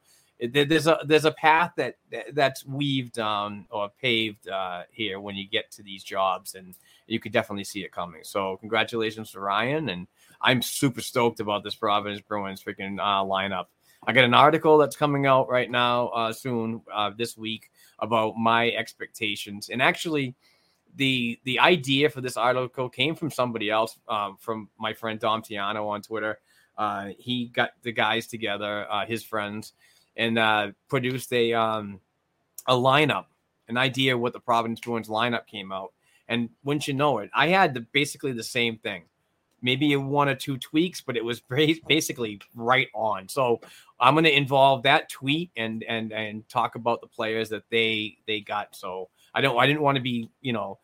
there's 0.50 0.88
a 0.88 1.00
there's 1.06 1.26
a 1.26 1.32
path 1.32 1.74
that 1.78 1.98
that's 2.34 2.66
weaved 2.66 3.20
um 3.20 3.68
or 3.70 3.90
paved 4.02 4.48
uh, 4.48 4.84
here 4.90 5.20
when 5.20 5.36
you 5.36 5.48
get 5.48 5.70
to 5.72 5.84
these 5.84 6.04
jobs, 6.04 6.56
and 6.56 6.74
you 7.06 7.20
could 7.20 7.32
definitely 7.32 7.64
see 7.64 7.84
it 7.84 7.92
coming. 7.92 8.22
So 8.24 8.58
congratulations 8.58 9.32
to 9.32 9.40
Ryan, 9.40 9.90
and 9.90 10.08
I'm 10.42 10.62
super 10.62 11.02
stoked 11.02 11.40
about 11.40 11.64
this 11.64 11.76
Providence 11.76 12.22
Bruins 12.22 12.64
freaking 12.64 13.00
uh, 13.00 13.24
lineup. 13.24 13.66
I 14.08 14.14
got 14.14 14.24
an 14.24 14.34
article 14.34 14.80
that's 14.80 14.96
coming 14.96 15.28
out 15.28 15.48
right 15.48 15.70
now 15.70 16.08
uh, 16.08 16.34
soon 16.34 16.82
uh, 16.92 17.12
this 17.16 17.38
week 17.38 17.70
about 18.00 18.36
my 18.36 18.72
expectations, 18.72 19.70
and 19.70 19.80
actually 19.80 20.34
the 20.96 21.40
the 21.44 21.60
idea 21.60 22.10
for 22.10 22.22
this 22.22 22.38
article 22.38 22.90
came 22.90 23.16
from 23.16 23.32
somebody 23.32 23.70
else, 23.70 23.98
um, 24.08 24.38
from 24.40 24.70
my 24.80 24.94
friend 24.94 25.20
Dom 25.20 25.42
Tiano 25.42 25.88
on 25.88 26.02
Twitter. 26.02 26.40
Uh, 26.78 27.10
he 27.18 27.48
got 27.48 27.72
the 27.84 27.92
guys 27.92 28.28
together, 28.28 28.88
uh, 28.90 29.06
his 29.06 29.24
friends, 29.24 29.74
and 30.16 30.38
uh, 30.38 30.72
produced 30.88 31.32
a 31.34 31.54
um, 31.54 32.00
a 32.68 32.74
lineup, 32.74 33.26
an 33.68 33.78
idea 33.78 34.18
what 34.18 34.34
the 34.34 34.40
Providence 34.40 34.80
Bruins 34.80 35.08
lineup 35.08 35.48
came 35.48 35.72
out. 35.72 35.94
And 36.28 36.50
wouldn't 36.64 36.88
you 36.88 36.94
know 36.94 37.20
it, 37.20 37.30
I 37.34 37.48
had 37.48 37.74
the, 37.74 37.82
basically 37.82 38.32
the 38.32 38.44
same 38.44 38.78
thing. 38.78 39.04
Maybe 39.62 39.96
one 39.96 40.30
or 40.30 40.36
two 40.36 40.58
tweaks, 40.58 41.02
but 41.02 41.18
it 41.18 41.24
was 41.24 41.40
basically 41.88 42.42
right 42.56 42.88
on. 42.94 43.28
So 43.28 43.62
I'm 44.00 44.16
going 44.16 44.24
to 44.24 44.36
involve 44.36 44.84
that 44.84 45.10
tweet 45.10 45.52
and 45.56 45.84
and 45.84 46.12
and 46.12 46.48
talk 46.50 46.76
about 46.76 47.02
the 47.02 47.08
players 47.08 47.50
that 47.50 47.64
they 47.70 48.18
they 48.28 48.40
got. 48.40 48.76
So 48.76 49.10
I 49.34 49.42
don't 49.42 49.58
I 49.58 49.68
didn't 49.68 49.82
want 49.82 49.96
to 49.96 50.02
be, 50.02 50.30
you 50.42 50.54
know, 50.54 50.80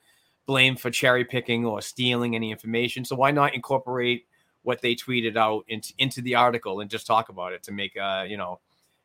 blamed 0.46 0.80
for 0.80 0.90
cherry 0.90 1.26
picking 1.26 1.66
or 1.66 1.82
stealing 1.82 2.36
any 2.36 2.52
information. 2.52 3.06
So 3.06 3.16
why 3.16 3.32
not 3.32 3.54
incorporate 3.54 4.26
what 4.64 4.82
they 4.82 4.96
tweeted 4.96 5.38
out 5.38 5.64
into, 5.68 5.94
into 5.98 6.22
the 6.22 6.36
article 6.36 6.82
and 6.82 6.90
just 6.90 7.08
talk 7.08 7.30
about 7.30 7.54
it 7.54 7.64
to 7.64 7.72
make 7.72 7.96
uh, 7.98 8.26
you 8.28 8.38
know, 8.38 8.60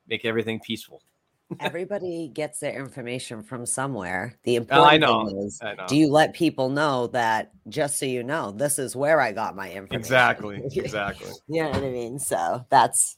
make 0.09 0.25
everything 0.25 0.61
peaceful. 0.61 1.03
Everybody 1.61 2.31
gets 2.33 2.61
their 2.61 2.79
information 2.79 3.43
from 3.43 3.67
somewhere. 3.67 4.39
The 4.45 4.57
important 4.57 4.91
I 4.91 4.97
know, 4.97 5.29
thing 5.29 5.39
is, 5.39 5.61
do 5.87 5.97
you 5.97 6.09
let 6.09 6.33
people 6.33 6.71
know 6.71 7.09
that 7.09 7.53
just 7.69 7.99
so 7.99 8.07
you 8.07 8.23
know, 8.23 8.53
this 8.53 8.79
is 8.79 8.97
where 8.97 9.21
I 9.21 9.33
got 9.33 9.55
my 9.55 9.71
information? 9.71 10.01
Exactly. 10.01 10.63
Exactly. 10.75 11.31
you 11.49 11.63
know 11.63 11.71
what 11.71 11.85
I 11.85 11.91
mean? 11.91 12.19
So 12.19 12.65
that's 12.71 13.17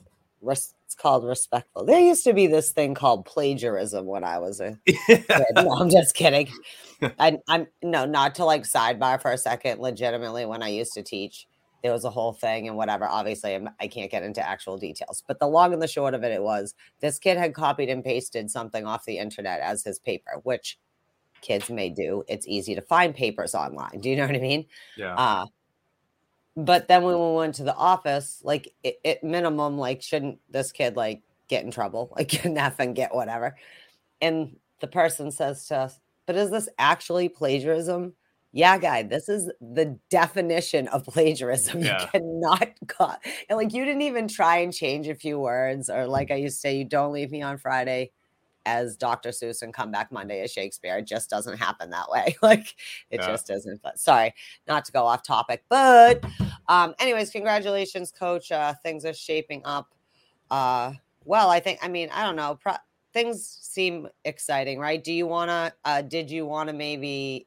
it's 0.94 1.02
called 1.02 1.24
respectful. 1.24 1.84
There 1.84 2.00
used 2.00 2.22
to 2.24 2.32
be 2.32 2.46
this 2.46 2.70
thing 2.70 2.94
called 2.94 3.24
plagiarism 3.24 4.06
when 4.06 4.22
I 4.22 4.38
was 4.38 4.60
a 4.60 4.78
kid. 4.86 5.24
No, 5.56 5.72
I'm 5.72 5.90
just 5.90 6.14
kidding. 6.14 6.48
I, 7.18 7.38
I'm 7.48 7.66
no, 7.82 8.04
not 8.04 8.36
to 8.36 8.44
like 8.44 8.62
sidebar 8.62 9.20
for 9.20 9.32
a 9.32 9.38
second. 9.38 9.80
Legitimately, 9.80 10.46
when 10.46 10.62
I 10.62 10.68
used 10.68 10.92
to 10.92 11.02
teach, 11.02 11.48
there 11.82 11.92
was 11.92 12.04
a 12.04 12.10
whole 12.10 12.32
thing 12.32 12.68
and 12.68 12.76
whatever. 12.76 13.06
Obviously, 13.06 13.56
I'm, 13.56 13.68
I 13.80 13.88
can 13.88 14.02
not 14.02 14.10
get 14.10 14.22
into 14.22 14.46
actual 14.46 14.78
details, 14.78 15.24
but 15.26 15.40
the 15.40 15.48
long 15.48 15.72
and 15.72 15.82
the 15.82 15.88
short 15.88 16.14
of 16.14 16.22
it, 16.22 16.30
it 16.30 16.42
was 16.42 16.74
this 17.00 17.18
kid 17.18 17.38
had 17.38 17.54
copied 17.54 17.88
and 17.88 18.04
pasted 18.04 18.48
something 18.50 18.86
off 18.86 19.04
the 19.04 19.18
internet 19.18 19.60
as 19.60 19.82
his 19.82 19.98
paper, 19.98 20.40
which 20.44 20.78
kids 21.40 21.70
may 21.70 21.90
do. 21.90 22.22
It's 22.28 22.46
easy 22.46 22.76
to 22.76 22.82
find 22.82 23.14
papers 23.16 23.54
online. 23.54 24.00
Do 24.00 24.08
you 24.08 24.16
know 24.16 24.26
what 24.26 24.36
I 24.36 24.40
mean? 24.40 24.66
Yeah. 24.96 25.14
Uh, 25.16 25.46
but 26.56 26.88
then 26.88 27.02
when 27.02 27.18
we 27.18 27.36
went 27.36 27.56
to 27.56 27.64
the 27.64 27.74
office, 27.74 28.40
like 28.44 28.72
at 29.04 29.24
minimum, 29.24 29.78
like 29.78 30.02
shouldn't 30.02 30.38
this 30.50 30.72
kid 30.72 30.96
like 30.96 31.22
get 31.48 31.64
in 31.64 31.70
trouble, 31.70 32.12
like 32.16 32.44
F 32.44 32.78
and 32.78 32.94
get 32.94 33.14
whatever? 33.14 33.56
And 34.20 34.56
the 34.80 34.86
person 34.86 35.30
says 35.30 35.66
to 35.68 35.76
us, 35.76 36.00
"But 36.26 36.36
is 36.36 36.50
this 36.50 36.68
actually 36.78 37.28
plagiarism?" 37.28 38.14
Yeah, 38.52 38.78
guy, 38.78 39.02
this 39.02 39.28
is 39.28 39.50
the 39.60 39.98
definition 40.10 40.86
of 40.88 41.04
plagiarism. 41.04 41.82
Yeah. 41.82 42.02
You 42.02 42.06
cannot 42.12 42.68
cut, 42.86 43.20
and 43.48 43.56
like 43.56 43.72
you 43.72 43.84
didn't 43.84 44.02
even 44.02 44.28
try 44.28 44.58
and 44.58 44.72
change 44.72 45.08
a 45.08 45.14
few 45.14 45.40
words, 45.40 45.90
or 45.90 46.06
like 46.06 46.30
I 46.30 46.36
used 46.36 46.56
to 46.58 46.60
say, 46.60 46.76
you 46.76 46.84
don't 46.84 47.12
leave 47.12 47.32
me 47.32 47.42
on 47.42 47.58
Friday 47.58 48.12
as 48.66 48.96
Dr. 48.96 49.30
Seuss 49.30 49.62
and 49.62 49.72
come 49.72 49.90
back 49.90 50.10
Monday 50.10 50.42
as 50.42 50.52
Shakespeare. 50.52 50.98
It 50.98 51.06
just 51.06 51.30
doesn't 51.30 51.58
happen 51.58 51.90
that 51.90 52.10
way. 52.10 52.36
like 52.42 52.74
it 53.10 53.20
yeah. 53.20 53.26
just 53.26 53.46
doesn't. 53.46 53.82
But 53.82 53.98
sorry, 53.98 54.34
not 54.66 54.84
to 54.86 54.92
go 54.92 55.04
off 55.04 55.22
topic. 55.22 55.64
But 55.68 56.24
um, 56.68 56.94
anyways, 56.98 57.30
congratulations, 57.30 58.10
coach. 58.10 58.50
Uh, 58.50 58.74
things 58.82 59.04
are 59.04 59.14
shaping 59.14 59.62
up. 59.64 59.94
Uh, 60.50 60.92
well, 61.24 61.50
I 61.50 61.60
think, 61.60 61.78
I 61.82 61.88
mean, 61.88 62.10
I 62.12 62.22
don't 62.22 62.36
know. 62.36 62.58
Pro- 62.60 62.74
things 63.12 63.46
seem 63.62 64.08
exciting, 64.24 64.78
right? 64.78 65.02
Do 65.02 65.12
you 65.12 65.26
want 65.26 65.50
to, 65.50 65.72
uh, 65.84 66.02
did 66.02 66.30
you 66.30 66.46
want 66.46 66.68
to 66.68 66.72
maybe, 66.74 67.46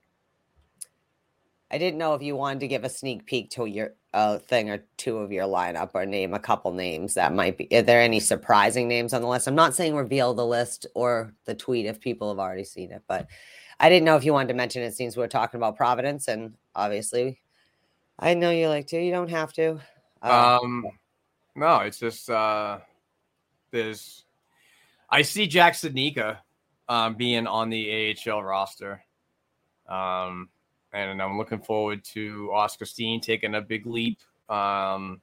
I 1.70 1.78
didn't 1.78 1.98
know 1.98 2.14
if 2.14 2.22
you 2.22 2.36
wanted 2.36 2.62
to 2.62 2.68
give 2.68 2.84
a 2.84 2.90
sneak 2.90 3.26
peek 3.26 3.52
to 3.52 3.66
your 3.66 3.94
a 4.18 4.40
thing 4.40 4.72
or 4.72 4.84
two 4.98 5.20
of 5.20 5.32
your 5.32 5.46
lineup 5.46 5.92
or 5.94 6.04
name 6.04 6.34
a 6.34 6.40
couple 6.40 6.72
names 6.74 7.14
that 7.14 7.36
might 7.36 7.56
be. 7.56 7.68
Are 7.72 7.84
there 7.84 8.02
any 8.02 8.20
surprising 8.20 8.88
names 8.88 9.14
on 9.14 9.22
the 9.22 9.28
list? 9.28 9.48
I'm 9.48 9.54
not 9.54 9.76
saying 9.76 9.96
reveal 9.96 10.34
the 10.34 10.46
list 10.46 10.88
or 10.96 11.36
the 11.46 11.54
tweet 11.54 11.86
if 11.86 12.00
people 12.00 12.30
have 12.30 12.40
already 12.40 12.64
seen 12.64 12.92
it, 12.92 13.04
but 13.08 13.28
I 13.80 13.90
didn't 13.90 14.06
know 14.06 14.16
if 14.16 14.26
you 14.26 14.34
wanted 14.34 14.48
to 14.48 14.54
mention 14.56 14.82
it 14.82 14.96
since 14.96 15.16
we 15.16 15.24
are 15.24 15.28
talking 15.28 15.60
about 15.60 15.78
Providence. 15.78 16.28
And 16.28 16.56
obviously, 16.74 17.40
I 18.18 18.34
know 18.34 18.50
you 18.50 18.70
like 18.70 18.88
to. 18.88 19.00
You 19.00 19.12
don't 19.12 19.30
have 19.30 19.54
to. 19.54 19.80
Uh, 20.24 20.60
um, 20.64 20.88
no, 21.56 21.82
it's 21.82 22.00
just 22.00 22.28
uh, 22.28 22.80
there's. 23.70 24.26
I 25.12 25.22
see 25.22 25.46
Jack 25.46 25.74
Studnicka 25.74 26.38
um, 26.90 27.14
being 27.14 27.46
on 27.46 27.70
the 27.70 28.18
AHL 28.28 28.42
roster. 28.42 29.04
Um, 29.88 30.50
and 30.94 31.22
I'm 31.22 31.38
looking 31.38 31.60
forward 31.60 32.04
to 32.06 32.52
Oscar 32.54 32.86
Steen 32.86 33.22
taking 33.22 33.56
a 33.56 33.62
big 33.62 33.86
leap. 33.86 34.20
Um, 34.50 35.22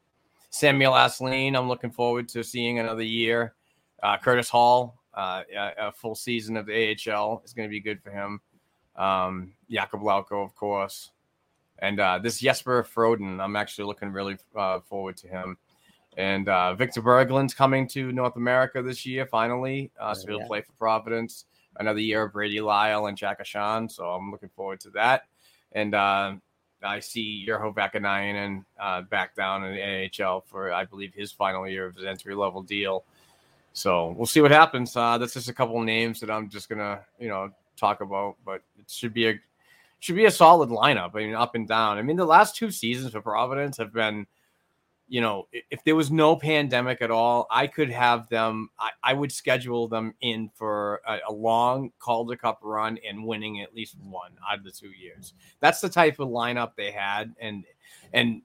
Samuel 0.50 0.92
Asselin, 0.92 1.56
I'm 1.56 1.68
looking 1.68 1.90
forward 1.90 2.28
to 2.30 2.44
seeing 2.44 2.78
another 2.78 3.02
year. 3.02 3.54
Uh, 4.02 4.18
Curtis 4.18 4.48
Hall, 4.48 5.00
uh, 5.14 5.42
a, 5.56 5.88
a, 5.88 5.92
full 5.92 6.14
season 6.14 6.56
of 6.56 6.66
the 6.66 6.72
AHL 7.08 7.42
is 7.44 7.52
going 7.52 7.68
to 7.68 7.70
be 7.70 7.80
good 7.80 8.02
for 8.02 8.10
him. 8.10 8.40
Um, 8.96 9.54
Jakub 9.70 10.02
Lauko, 10.02 10.44
of 10.44 10.54
course, 10.54 11.10
and 11.78 11.98
uh, 11.98 12.18
this 12.18 12.38
Jesper 12.38 12.84
Froden, 12.84 13.40
I'm 13.40 13.56
actually 13.56 13.86
looking 13.86 14.12
really 14.12 14.36
uh, 14.54 14.80
forward 14.80 15.16
to 15.18 15.28
him. 15.28 15.56
And 16.16 16.48
uh, 16.48 16.74
Victor 16.74 17.02
Berglund's 17.02 17.54
coming 17.54 17.88
to 17.88 18.12
North 18.12 18.36
America 18.36 18.82
this 18.82 19.04
year, 19.04 19.26
finally. 19.26 19.90
Uh, 19.98 20.14
so 20.14 20.28
he'll 20.28 20.38
Yeah. 20.40 20.46
play 20.46 20.60
for 20.60 20.72
Providence. 20.72 21.46
Another 21.80 21.98
year 21.98 22.22
of 22.22 22.32
Brady 22.32 22.60
Lyle 22.60 23.06
and 23.06 23.16
Jack 23.16 23.40
Ahcan. 23.40 23.90
So 23.90 24.04
I'm 24.04 24.30
looking 24.30 24.50
forward 24.50 24.78
to 24.80 24.90
that. 24.90 25.24
And 25.74 25.94
uh, 25.94 26.34
I 26.82 27.00
see 27.00 27.46
Urho 27.48 27.74
Vaakanainen 27.74 28.64
uh, 28.80 29.02
back 29.02 29.34
down 29.34 29.64
in 29.64 29.74
the 29.74 29.80
NHL 29.80 30.44
for, 30.46 30.72
I 30.72 30.84
believe, 30.84 31.14
his 31.14 31.32
final 31.32 31.68
year 31.68 31.86
of 31.86 31.96
his 31.96 32.04
entry 32.04 32.34
level 32.34 32.62
deal. 32.62 33.04
So 33.72 34.14
we'll 34.16 34.26
see 34.26 34.40
what 34.40 34.52
happens. 34.52 34.96
Uh, 34.96 35.18
that's 35.18 35.34
just 35.34 35.48
a 35.48 35.52
couple 35.52 35.80
names 35.82 36.20
that 36.20 36.30
I'm 36.30 36.48
just 36.48 36.68
gonna, 36.68 37.00
you 37.18 37.28
know, 37.28 37.50
talk 37.76 38.00
about. 38.00 38.36
But 38.44 38.62
it 38.78 38.88
should 38.88 39.12
be 39.12 39.28
a 39.28 39.40
should 39.98 40.16
be 40.16 40.26
a 40.26 40.30
solid 40.30 40.68
lineup. 40.68 41.12
I 41.14 41.18
mean, 41.18 41.34
up 41.34 41.54
and 41.54 41.66
down. 41.66 41.98
I 41.98 42.02
mean, 42.02 42.16
the 42.16 42.24
last 42.24 42.54
two 42.54 42.70
seasons 42.70 43.12
for 43.12 43.20
Providence 43.20 43.76
have 43.78 43.92
been, 43.92 44.26
you 45.14 45.20
know, 45.20 45.46
if 45.70 45.84
there 45.84 45.94
was 45.94 46.10
no 46.10 46.34
pandemic 46.34 47.00
at 47.00 47.12
all, 47.12 47.46
I 47.48 47.68
could 47.68 47.88
have 47.88 48.28
them. 48.30 48.70
I, 48.80 48.90
I 49.00 49.12
would 49.12 49.30
schedule 49.30 49.86
them 49.86 50.12
in 50.22 50.50
for 50.56 51.02
a, 51.06 51.18
a 51.28 51.32
long 51.32 51.92
Calder 52.00 52.34
Cup 52.34 52.58
run 52.64 52.98
and 53.08 53.24
winning 53.24 53.60
at 53.60 53.72
least 53.76 53.94
one 54.02 54.32
out 54.50 54.58
of 54.58 54.64
the 54.64 54.72
two 54.72 54.90
years. 54.90 55.34
That's 55.60 55.80
the 55.80 55.88
type 55.88 56.18
of 56.18 56.30
lineup 56.30 56.72
they 56.74 56.90
had, 56.90 57.32
and 57.38 57.62
and 58.12 58.42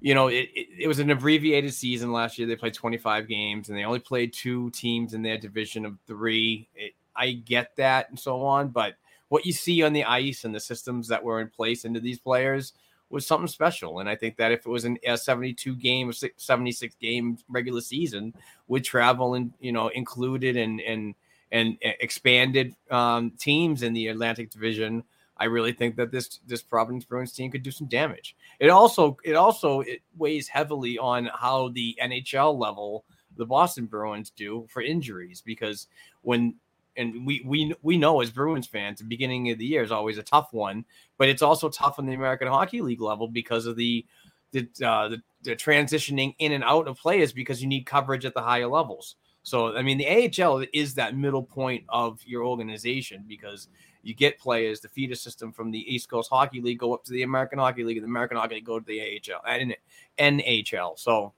you 0.00 0.14
know, 0.14 0.26
it, 0.26 0.50
it, 0.52 0.66
it 0.80 0.88
was 0.88 0.98
an 0.98 1.12
abbreviated 1.12 1.72
season 1.72 2.10
last 2.10 2.40
year. 2.40 2.48
They 2.48 2.56
played 2.56 2.74
25 2.74 3.28
games 3.28 3.68
and 3.68 3.78
they 3.78 3.84
only 3.84 4.00
played 4.00 4.32
two 4.32 4.70
teams 4.70 5.14
in 5.14 5.22
their 5.22 5.38
division 5.38 5.86
of 5.86 5.96
three. 6.08 6.68
It, 6.74 6.94
I 7.14 7.30
get 7.30 7.76
that 7.76 8.10
and 8.10 8.18
so 8.18 8.42
on, 8.42 8.70
but 8.70 8.96
what 9.28 9.46
you 9.46 9.52
see 9.52 9.84
on 9.84 9.92
the 9.92 10.04
ice 10.04 10.44
and 10.44 10.52
the 10.52 10.58
systems 10.58 11.06
that 11.06 11.22
were 11.22 11.40
in 11.40 11.50
place 11.50 11.84
into 11.84 12.00
these 12.00 12.18
players 12.18 12.72
was 13.10 13.26
something 13.26 13.48
special. 13.48 14.00
And 14.00 14.08
I 14.08 14.16
think 14.16 14.36
that 14.36 14.52
if 14.52 14.60
it 14.60 14.68
was 14.68 14.84
an, 14.84 14.98
a 15.06 15.16
72 15.16 15.76
game, 15.76 16.12
76 16.36 16.94
game 16.96 17.38
regular 17.48 17.80
season 17.80 18.34
with 18.68 18.84
travel 18.84 19.34
and, 19.34 19.52
you 19.60 19.72
know, 19.72 19.88
included 19.88 20.56
and, 20.56 20.80
and, 20.80 21.14
and 21.52 21.78
expanded 21.80 22.74
um, 22.90 23.30
teams 23.38 23.82
in 23.82 23.92
the 23.92 24.08
Atlantic 24.08 24.50
division, 24.50 25.04
I 25.38 25.44
really 25.44 25.72
think 25.72 25.96
that 25.96 26.10
this 26.10 26.40
this 26.46 26.62
Providence 26.62 27.04
Bruins 27.04 27.32
team 27.32 27.50
could 27.50 27.62
do 27.62 27.70
some 27.70 27.88
damage. 27.88 28.36
It 28.58 28.70
also 28.70 29.18
it 29.22 29.34
also 29.34 29.80
it 29.80 30.00
weighs 30.16 30.48
heavily 30.48 30.98
on 30.98 31.28
how 31.34 31.68
the 31.68 31.96
NHL 32.02 32.58
level 32.58 33.04
the 33.36 33.44
Boston 33.44 33.84
Bruins 33.84 34.30
do 34.30 34.66
for 34.70 34.80
injuries 34.80 35.42
because 35.44 35.88
when 36.22 36.54
and 36.96 37.26
we 37.26 37.42
we 37.44 37.74
we 37.82 37.98
know 37.98 38.20
as 38.20 38.30
Bruins 38.30 38.66
fans 38.66 38.98
the 38.98 39.04
beginning 39.04 39.50
of 39.50 39.58
the 39.58 39.66
year 39.66 39.82
is 39.82 39.92
always 39.92 40.18
a 40.18 40.22
tough 40.22 40.52
one, 40.52 40.84
but 41.18 41.28
it's 41.28 41.42
also 41.42 41.68
tough 41.68 41.98
on 41.98 42.06
the 42.06 42.14
American 42.14 42.48
Hockey 42.48 42.80
League 42.80 43.00
level 43.00 43.28
because 43.28 43.66
of 43.66 43.76
the 43.76 44.04
the 44.52 44.68
uh, 44.84 45.08
the, 45.08 45.22
the 45.42 45.56
transitioning 45.56 46.34
in 46.38 46.52
and 46.52 46.64
out 46.64 46.88
of 46.88 46.96
players 46.96 47.32
because 47.32 47.60
you 47.60 47.68
need 47.68 47.86
coverage 47.86 48.24
at 48.24 48.34
the 48.34 48.42
higher 48.42 48.68
levels. 48.68 49.16
So 49.42 49.76
I 49.76 49.82
mean 49.82 49.98
the 49.98 50.44
AHL 50.44 50.64
is 50.72 50.94
that 50.94 51.16
middle 51.16 51.42
point 51.42 51.84
of 51.88 52.20
your 52.24 52.44
organization 52.44 53.24
because 53.26 53.68
you 54.06 54.14
get 54.14 54.38
players, 54.38 54.80
the 54.80 54.88
feeder 54.88 55.16
system 55.16 55.52
from 55.52 55.72
the 55.72 55.92
East 55.92 56.08
Coast 56.08 56.30
Hockey 56.30 56.60
League 56.60 56.78
go 56.78 56.94
up 56.94 57.02
to 57.04 57.12
the 57.12 57.24
American 57.24 57.58
Hockey 57.58 57.82
League, 57.82 57.96
and 57.96 58.04
the 58.04 58.08
American 58.08 58.36
Hockey 58.36 58.54
League 58.56 58.64
go 58.64 58.78
to 58.78 58.86
the 58.86 59.00
AHL 59.00 59.42
and 59.44 59.74
NHL. 60.16 60.96
So, 60.96 61.32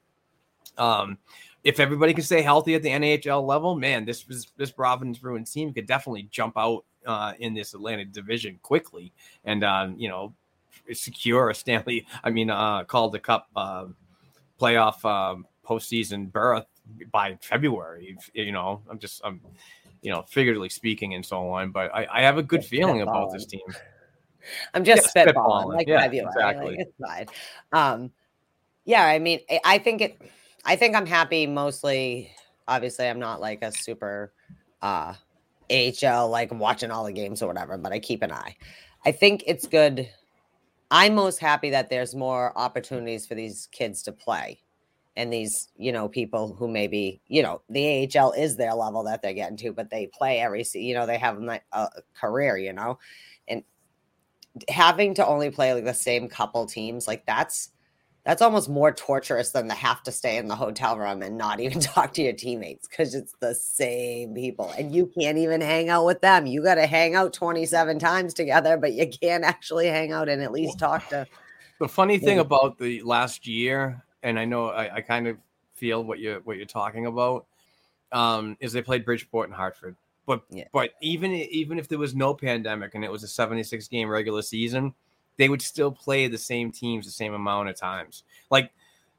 um, 0.76 1.16
if 1.64 1.80
everybody 1.80 2.14
can 2.14 2.22
stay 2.22 2.42
healthy 2.42 2.74
at 2.74 2.82
the 2.82 2.88
NHL 2.88 3.44
level, 3.46 3.76
man, 3.76 4.04
this 4.04 4.24
this, 4.24 4.46
this 4.56 4.70
Providence 4.70 5.18
Bruins 5.18 5.52
team 5.52 5.72
could 5.72 5.86
definitely 5.86 6.28
jump 6.30 6.56
out 6.56 6.84
uh, 7.06 7.32
in 7.38 7.54
this 7.54 7.74
Atlantic 7.74 8.12
Division 8.12 8.58
quickly, 8.62 9.12
and 9.44 9.64
um, 9.64 9.96
you 9.98 10.08
know, 10.08 10.34
secure 10.92 11.50
a 11.50 11.54
Stanley. 11.54 12.06
I 12.22 12.30
mean, 12.30 12.50
uh, 12.50 12.84
called 12.84 13.12
the 13.12 13.20
Cup 13.20 13.48
uh, 13.56 13.86
playoff 14.60 15.04
um, 15.04 15.46
postseason 15.66 16.30
berth 16.30 16.66
by 17.12 17.38
February. 17.42 18.16
You 18.32 18.52
know, 18.52 18.82
I'm 18.88 18.98
just 18.98 19.20
I'm 19.24 19.40
you 20.02 20.12
know, 20.12 20.22
figuratively 20.28 20.68
speaking 20.68 21.14
and 21.14 21.24
so 21.24 21.50
on. 21.50 21.70
But 21.70 21.94
I, 21.94 22.06
I 22.10 22.22
have 22.22 22.38
a 22.38 22.42
good 22.42 22.64
feeling 22.64 23.02
about 23.02 23.32
this 23.32 23.46
team. 23.46 23.60
I'm 24.74 24.84
just 24.84 25.14
Yeah, 25.14 25.24
spitballing, 25.24 25.34
spitballing. 25.34 25.74
like 25.74 25.88
Yeah, 25.88 26.00
February. 26.02 26.28
exactly. 26.28 26.76
Like, 26.76 26.78
it's 26.80 26.92
fine. 27.00 27.26
Um, 27.72 28.10
yeah, 28.84 29.04
I 29.04 29.18
mean, 29.18 29.40
I 29.64 29.78
think 29.78 30.00
it. 30.00 30.22
I 30.64 30.76
think 30.76 30.94
I'm 30.94 31.06
happy. 31.06 31.46
Mostly, 31.46 32.30
obviously, 32.66 33.06
I'm 33.08 33.18
not 33.18 33.40
like 33.40 33.62
a 33.62 33.72
super 33.72 34.32
uh 34.82 35.14
AHL 35.70 36.28
like 36.28 36.52
watching 36.52 36.90
all 36.90 37.04
the 37.04 37.12
games 37.12 37.42
or 37.42 37.46
whatever, 37.46 37.76
but 37.78 37.92
I 37.92 37.98
keep 37.98 38.22
an 38.22 38.32
eye. 38.32 38.56
I 39.04 39.12
think 39.12 39.44
it's 39.46 39.66
good. 39.66 40.08
I'm 40.90 41.14
most 41.14 41.38
happy 41.38 41.70
that 41.70 41.90
there's 41.90 42.14
more 42.14 42.56
opportunities 42.56 43.26
for 43.26 43.34
these 43.34 43.68
kids 43.72 44.02
to 44.04 44.12
play. 44.12 44.60
And 45.16 45.32
these, 45.32 45.68
you 45.76 45.92
know, 45.92 46.08
people 46.08 46.54
who 46.54 46.68
maybe, 46.68 47.20
you 47.26 47.42
know, 47.42 47.60
the 47.68 48.08
AHL 48.16 48.32
is 48.32 48.56
their 48.56 48.72
level 48.72 49.02
that 49.04 49.20
they're 49.20 49.34
getting 49.34 49.56
to, 49.58 49.72
but 49.72 49.90
they 49.90 50.06
play 50.06 50.40
every, 50.40 50.64
you 50.74 50.94
know, 50.94 51.06
they 51.06 51.18
have 51.18 51.42
a 51.72 51.88
career, 52.14 52.56
you 52.56 52.72
know, 52.72 52.98
and 53.48 53.64
having 54.68 55.14
to 55.14 55.26
only 55.26 55.50
play 55.50 55.74
like 55.74 55.84
the 55.84 55.92
same 55.92 56.28
couple 56.28 56.66
teams, 56.66 57.08
like 57.08 57.26
that's 57.26 57.70
that's 58.28 58.42
almost 58.42 58.68
more 58.68 58.92
torturous 58.92 59.52
than 59.52 59.68
the 59.68 59.74
have 59.74 60.02
to 60.02 60.12
stay 60.12 60.36
in 60.36 60.48
the 60.48 60.54
hotel 60.54 60.98
room 60.98 61.22
and 61.22 61.38
not 61.38 61.60
even 61.60 61.80
talk 61.80 62.12
to 62.12 62.20
your 62.20 62.34
teammates 62.34 62.86
because 62.86 63.14
it's 63.14 63.32
the 63.40 63.54
same 63.54 64.34
people 64.34 64.70
and 64.76 64.94
you 64.94 65.10
can't 65.18 65.38
even 65.38 65.62
hang 65.62 65.88
out 65.88 66.04
with 66.04 66.20
them. 66.20 66.44
You 66.44 66.62
got 66.62 66.74
to 66.74 66.86
hang 66.86 67.14
out 67.14 67.32
27 67.32 67.98
times 67.98 68.34
together, 68.34 68.76
but 68.76 68.92
you 68.92 69.08
can't 69.08 69.44
actually 69.44 69.86
hang 69.86 70.12
out 70.12 70.28
and 70.28 70.42
at 70.42 70.52
least 70.52 70.78
talk 70.78 71.08
to. 71.08 71.26
The 71.80 71.88
funny 71.88 72.18
thing 72.18 72.36
Yeah. 72.36 72.42
about 72.42 72.76
the 72.76 73.00
last 73.02 73.46
year, 73.46 74.02
and 74.24 74.36
I 74.36 74.44
know 74.44 74.70
I, 74.70 74.96
I 74.96 75.00
kind 75.00 75.28
of 75.28 75.38
feel 75.74 76.02
what 76.02 76.18
you're 76.18 76.40
what 76.40 76.56
you're 76.56 76.66
talking 76.66 77.06
about, 77.06 77.46
um, 78.10 78.56
is 78.58 78.72
they 78.72 78.82
played 78.82 79.04
Bridgeport 79.04 79.48
and 79.48 79.54
Hartford. 79.54 79.94
But 80.26 80.42
Yeah. 80.50 80.64
but 80.72 80.90
even 81.00 81.30
even 81.30 81.78
if 81.78 81.86
there 81.86 82.00
was 82.00 82.16
no 82.16 82.34
pandemic 82.34 82.96
and 82.96 83.04
it 83.04 83.12
was 83.12 83.22
a 83.22 83.28
76 83.28 83.86
game 83.86 84.08
regular 84.08 84.42
season, 84.42 84.92
they 85.38 85.48
would 85.48 85.62
still 85.62 85.90
play 85.90 86.28
the 86.28 86.36
same 86.36 86.70
teams 86.70 87.06
the 87.06 87.12
same 87.12 87.32
amount 87.32 87.70
of 87.70 87.76
times. 87.76 88.24
Like 88.50 88.70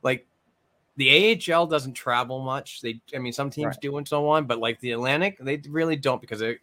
like 0.03 0.27
the 0.97 1.39
AHL 1.51 1.65
doesn't 1.65 1.93
travel 1.93 2.41
much. 2.41 2.81
They 2.81 3.01
I 3.15 3.17
mean 3.17 3.33
some 3.33 3.49
teams 3.49 3.67
Right. 3.75 3.81
do 3.81 3.97
and 3.97 4.07
so 4.07 4.27
on, 4.29 4.45
but 4.45 4.59
like 4.59 4.79
the 4.81 4.91
Atlantic, 4.91 5.37
they 5.39 5.59
really 5.69 5.95
don't 5.95 6.21
because 6.21 6.39
the 6.39 6.57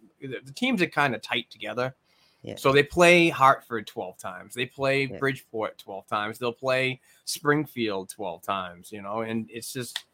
teams 0.54 0.80
are 0.82 0.86
kind 0.86 1.14
of 1.14 1.22
tight 1.22 1.50
together. 1.50 1.94
Yeah. 2.42 2.54
So 2.56 2.70
they 2.72 2.84
play 2.84 3.28
Hartford 3.28 3.86
12 3.88 4.18
times. 4.18 4.54
They 4.54 4.66
play 4.66 5.04
Yeah. 5.06 5.18
Bridgeport 5.18 5.78
12 5.78 6.06
times. 6.06 6.38
They'll 6.38 6.52
play 6.52 7.00
Springfield 7.24 8.08
12 8.10 8.42
times, 8.42 8.92
you 8.92 9.02
know, 9.02 9.22
and 9.22 9.50
it's 9.50 9.72
just 9.72 10.04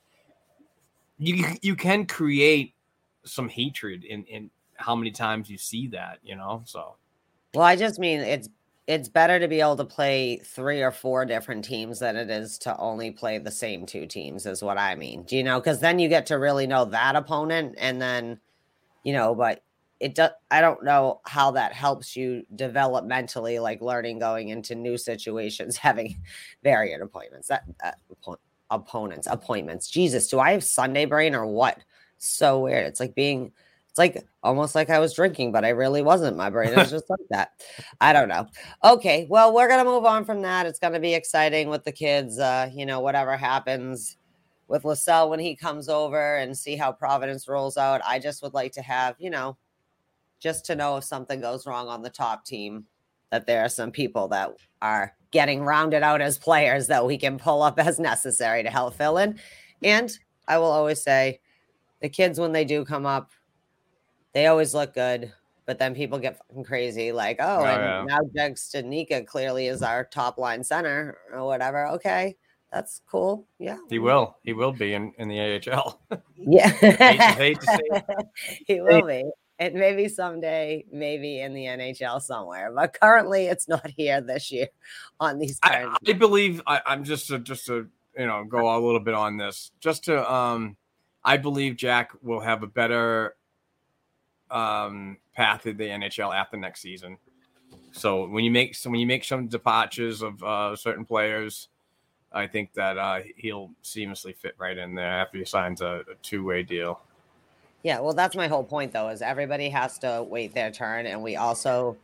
you 1.18 1.44
you 1.60 1.76
can 1.76 2.06
create 2.06 2.74
some 3.24 3.48
hatred 3.48 4.04
in 4.04 4.24
in 4.24 4.50
how 4.76 4.96
many 4.96 5.10
times 5.10 5.50
you 5.50 5.58
see 5.58 5.86
that, 5.88 6.18
you 6.22 6.34
know. 6.36 6.62
So 6.64 6.94
Well, 7.54 7.64
I 7.64 7.76
just 7.76 7.98
mean 7.98 8.20
it's 8.20 8.48
it's 8.86 9.08
better 9.08 9.38
to 9.38 9.46
be 9.46 9.60
able 9.60 9.76
to 9.76 9.84
play 9.84 10.38
three 10.38 10.82
or 10.82 10.90
four 10.90 11.24
different 11.24 11.64
teams 11.64 12.00
than 12.00 12.16
it 12.16 12.30
is 12.30 12.58
to 12.58 12.76
only 12.78 13.10
play 13.12 13.38
the 13.38 13.50
same 13.50 13.86
two 13.86 14.06
teams, 14.06 14.44
is 14.44 14.62
what 14.62 14.78
I 14.78 14.96
mean. 14.96 15.22
Do 15.22 15.36
you 15.36 15.44
know? 15.44 15.60
Because 15.60 15.80
then 15.80 15.98
you 15.98 16.08
get 16.08 16.26
to 16.26 16.38
really 16.38 16.66
know 16.66 16.84
that 16.86 17.14
opponent, 17.14 17.76
and 17.78 18.02
then 18.02 18.40
you 19.04 19.12
know, 19.12 19.34
but 19.34 19.62
it 20.00 20.16
does. 20.16 20.32
I 20.50 20.60
don't 20.60 20.84
know 20.84 21.20
how 21.26 21.52
that 21.52 21.72
helps 21.72 22.16
you 22.16 22.42
developmentally, 22.56 23.62
like 23.62 23.80
learning 23.80 24.18
going 24.18 24.48
into 24.48 24.74
new 24.74 24.98
situations, 24.98 25.76
having 25.78 26.20
variant 26.64 27.02
appointments. 27.02 27.48
That 27.48 27.62
uh, 27.84 27.92
opponents, 28.70 29.28
appointments. 29.30 29.88
Jesus, 29.88 30.26
do 30.26 30.40
I 30.40 30.52
have 30.52 30.64
Sunday 30.64 31.04
brain 31.04 31.34
or 31.34 31.46
what? 31.46 31.78
So 32.18 32.60
weird. 32.60 32.86
It's 32.86 33.00
like 33.00 33.14
being 33.14 33.52
it's 33.92 33.98
like 33.98 34.26
almost 34.42 34.74
like 34.74 34.88
I 34.88 34.98
was 35.00 35.12
drinking, 35.12 35.52
but 35.52 35.66
I 35.66 35.68
really 35.68 36.00
wasn't. 36.00 36.38
My 36.38 36.48
brain 36.48 36.70
is 36.78 36.90
just 36.90 37.10
like 37.10 37.20
that. 37.28 37.50
I 38.00 38.14
don't 38.14 38.28
know. 38.28 38.46
Okay, 38.82 39.26
well, 39.28 39.52
we're 39.52 39.68
gonna 39.68 39.84
move 39.84 40.06
on 40.06 40.24
from 40.24 40.40
that. 40.40 40.64
It's 40.64 40.78
gonna 40.78 40.98
be 40.98 41.12
exciting 41.12 41.68
with 41.68 41.84
the 41.84 41.92
kids. 41.92 42.38
Uh, 42.38 42.70
you 42.72 42.86
know, 42.86 43.00
whatever 43.00 43.36
happens 43.36 44.16
with 44.66 44.84
Lysell 44.84 45.28
when 45.28 45.40
he 45.40 45.54
comes 45.54 45.90
over 45.90 46.36
and 46.36 46.56
see 46.56 46.74
how 46.74 46.90
Providence 46.90 47.46
rolls 47.46 47.76
out. 47.76 48.00
I 48.06 48.18
just 48.18 48.42
would 48.42 48.54
like 48.54 48.72
to 48.72 48.82
have, 48.82 49.14
you 49.18 49.28
know, 49.28 49.58
just 50.40 50.64
to 50.66 50.74
know 50.74 50.96
if 50.96 51.04
something 51.04 51.42
goes 51.42 51.66
wrong 51.66 51.88
on 51.88 52.00
the 52.00 52.08
top 52.08 52.46
team, 52.46 52.86
that 53.30 53.46
there 53.46 53.62
are 53.62 53.68
some 53.68 53.90
people 53.90 54.26
that 54.28 54.52
are 54.80 55.14
getting 55.32 55.64
rounded 55.64 56.02
out 56.02 56.22
as 56.22 56.38
players 56.38 56.86
that 56.86 57.04
we 57.04 57.18
can 57.18 57.38
pull 57.38 57.60
up 57.60 57.78
as 57.78 57.98
necessary 57.98 58.62
to 58.62 58.70
help 58.70 58.94
fill 58.94 59.18
in. 59.18 59.38
And 59.82 60.10
I 60.48 60.56
will 60.56 60.70
always 60.70 61.02
say, 61.02 61.40
the 62.00 62.08
kids 62.08 62.40
when 62.40 62.52
they 62.52 62.64
do 62.64 62.86
come 62.86 63.04
up, 63.04 63.30
they 64.32 64.46
always 64.46 64.74
look 64.74 64.94
good. 64.94 65.32
But 65.64 65.78
then 65.78 65.94
people 65.94 66.18
get 66.18 66.38
fucking 66.38 66.64
crazy, 66.64 67.12
like, 67.12 67.36
oh, 67.38 67.60
Oh, 67.60 67.64
and 67.64 67.82
yeah. 67.82 68.04
now 68.04 68.18
Jack 68.34 68.54
Studnicka 68.54 69.26
clearly 69.26 69.68
is 69.68 69.80
our 69.82 70.04
top 70.04 70.36
line 70.36 70.64
center 70.64 71.18
or 71.32 71.46
whatever. 71.46 71.86
Okay, 71.86 72.36
that's 72.72 73.00
cool. 73.08 73.46
Yeah, 73.60 73.78
he 73.88 74.00
will. 74.00 74.36
He 74.42 74.54
will 74.54 74.72
be 74.72 74.94
in, 74.94 75.12
in 75.18 75.28
the 75.28 75.60
AHL. 75.70 76.00
Yeah, 76.44 76.68
hate, 76.70 76.98
to, 76.98 77.24
hate 77.36 77.60
to 77.60 77.66
say 77.66 78.14
he 78.66 78.80
will 78.80 79.06
be. 79.06 79.22
And 79.60 79.74
maybe 79.74 80.08
someday, 80.08 80.84
maybe 80.90 81.38
in 81.38 81.54
the 81.54 81.66
NHL 81.66 82.20
somewhere. 82.20 82.72
But 82.74 82.98
currently, 83.00 83.46
it's 83.46 83.68
not 83.68 83.88
here 83.88 84.20
this 84.20 84.50
year 84.50 84.66
on 85.20 85.38
these 85.38 85.60
I. 85.62 85.94
I 86.08 86.12
believe 86.14 86.60
I, 86.66 86.80
I'm 86.84 87.04
just 87.04 87.30
a 87.30 87.38
just 87.38 87.68
a 87.68 87.86
you 88.18 88.26
know 88.26 88.42
go 88.42 88.76
a 88.76 88.80
little 88.84 88.98
bit 88.98 89.14
on 89.14 89.36
this 89.36 89.70
just 89.78 90.02
to 90.04 90.30
um 90.30 90.76
I 91.22 91.36
believe 91.36 91.76
Jack 91.76 92.10
will 92.22 92.40
have 92.40 92.64
a 92.64 92.66
better 92.66 93.36
um 94.52 95.16
path 95.34 95.62
to 95.62 95.72
the 95.72 95.84
NHL 95.84 96.34
after 96.34 96.56
next 96.56 96.80
season. 96.80 97.16
So 97.92 98.28
when 98.28 98.44
you 98.44 98.50
make 98.50 98.74
so 98.74 98.90
when 98.90 99.00
you 99.00 99.06
make 99.06 99.24
some 99.24 99.48
departures 99.48 100.22
of 100.22 100.42
uh, 100.42 100.76
certain 100.76 101.04
players, 101.04 101.68
I 102.32 102.46
think 102.46 102.72
that 102.74 102.98
uh, 102.98 103.20
he'll 103.36 103.70
seamlessly 103.82 104.36
fit 104.36 104.54
right 104.58 104.76
in 104.76 104.94
there 104.94 105.06
after 105.06 105.38
he 105.38 105.44
signs 105.44 105.80
a, 105.80 106.02
a 106.10 106.14
two 106.22 106.44
way 106.44 106.62
deal. 106.62 107.00
Yeah, 107.82 107.98
well, 107.98 108.12
that's 108.12 108.36
my 108.36 108.46
whole 108.46 108.62
point, 108.62 108.92
though, 108.92 109.08
is 109.08 109.22
everybody 109.22 109.68
has 109.70 109.98
to 109.98 110.24
wait 110.28 110.54
their 110.54 110.70
turn, 110.70 111.06
and 111.06 111.22
we 111.22 111.34
also, 111.34 111.96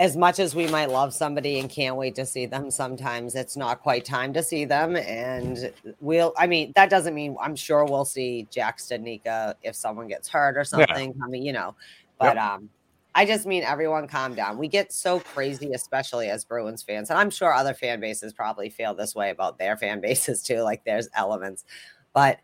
as 0.00 0.16
much 0.16 0.38
as 0.38 0.54
we 0.54 0.66
might 0.68 0.88
love 0.88 1.12
somebody 1.12 1.58
and 1.60 1.68
can't 1.68 1.94
wait 1.94 2.14
to 2.14 2.24
see 2.24 2.46
them, 2.46 2.70
sometimes 2.70 3.34
it's 3.34 3.54
not 3.54 3.82
quite 3.82 4.02
time 4.02 4.32
to 4.32 4.42
see 4.42 4.64
them, 4.64 4.96
and 4.96 5.70
we'll. 6.00 6.32
I 6.38 6.46
mean, 6.46 6.72
that 6.74 6.88
doesn't 6.88 7.14
mean 7.14 7.36
I'm 7.38 7.54
sure 7.54 7.84
we'll 7.84 8.06
see 8.06 8.48
Jack 8.50 8.78
Studnicka 8.78 9.56
if 9.62 9.76
someone 9.76 10.08
gets 10.08 10.26
hurt 10.26 10.56
or 10.56 10.64
something. 10.64 11.14
I 11.22 11.28
mean, 11.28 11.42
you 11.42 11.52
know, 11.52 11.76
but 12.18 12.38
um, 12.38 12.70
I 13.14 13.26
just 13.26 13.44
mean 13.44 13.62
everyone 13.62 14.08
calm 14.08 14.34
down. 14.34 14.56
We 14.56 14.68
get 14.68 14.90
so 14.90 15.20
crazy, 15.20 15.72
especially 15.74 16.30
as 16.30 16.46
Bruins 16.46 16.82
fans, 16.82 17.10
and 17.10 17.18
I'm 17.18 17.28
sure 17.28 17.52
other 17.52 17.74
fan 17.74 18.00
bases 18.00 18.32
probably 18.32 18.70
feel 18.70 18.94
this 18.94 19.14
way 19.14 19.28
about 19.28 19.58
their 19.58 19.76
fan 19.76 20.00
bases 20.00 20.42
too. 20.42 20.62
Like 20.62 20.82
there's 20.82 21.10
elements, 21.14 21.66
but 22.14 22.38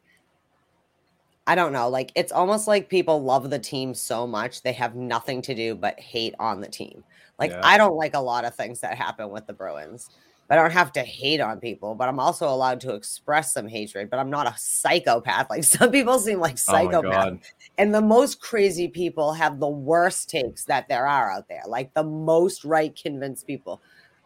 I 1.47 1.55
don't 1.55 1.73
know. 1.73 1.89
Like 1.89 2.13
it's 2.17 2.33
almost 2.33 2.69
like 2.69 2.91
people 2.91 3.23
love 3.23 3.49
the 3.49 3.59
team 3.59 3.95
so 3.95 4.27
much 4.27 4.61
they 4.61 4.75
have 4.75 4.95
nothing 4.95 5.41
to 5.41 5.55
do 5.55 5.75
but 5.75 5.99
hate 5.99 6.35
on 6.39 6.61
the 6.61 6.69
team. 6.69 7.03
Like 7.39 7.51
Yeah. 7.51 7.61
I 7.63 7.79
don't 7.79 7.97
like 7.97 8.15
a 8.15 8.21
lot 8.21 8.45
of 8.45 8.55
things 8.55 8.81
that 8.81 8.97
happen 8.97 9.31
with 9.31 9.47
the 9.47 9.53
Bruins. 9.53 10.09
I 10.49 10.55
don't 10.55 10.71
have 10.71 10.93
to 10.93 11.03
hate 11.03 11.41
on 11.41 11.59
people, 11.59 11.97
but 11.97 12.09
I'm 12.09 12.21
also 12.21 12.49
allowed 12.49 12.81
to 12.83 12.95
express 12.95 13.53
some 13.53 13.67
hatred. 13.67 14.11
But 14.11 14.21
I'm 14.21 14.31
not 14.31 14.47
a 14.47 14.55
psychopath. 14.57 15.51
Like 15.51 15.65
some 15.65 15.91
people 15.91 16.19
seem 16.19 16.39
like 16.39 16.59
Oh 16.69 16.73
psychopaths. 16.73 17.03
god! 17.03 17.41
And 17.79 17.95
the 17.95 18.01
most 18.01 18.41
crazy 18.41 18.89
people 18.89 19.33
have 19.33 19.59
the 19.59 19.69
worst 19.69 20.31
takes 20.31 20.65
that 20.67 20.89
there 20.89 21.07
are 21.07 21.31
out 21.31 21.49
there. 21.49 21.63
Like 21.67 21.95
the 21.95 22.05
most 22.05 22.65
right 22.65 22.95
convinced 22.95 23.47
people. 23.47 23.83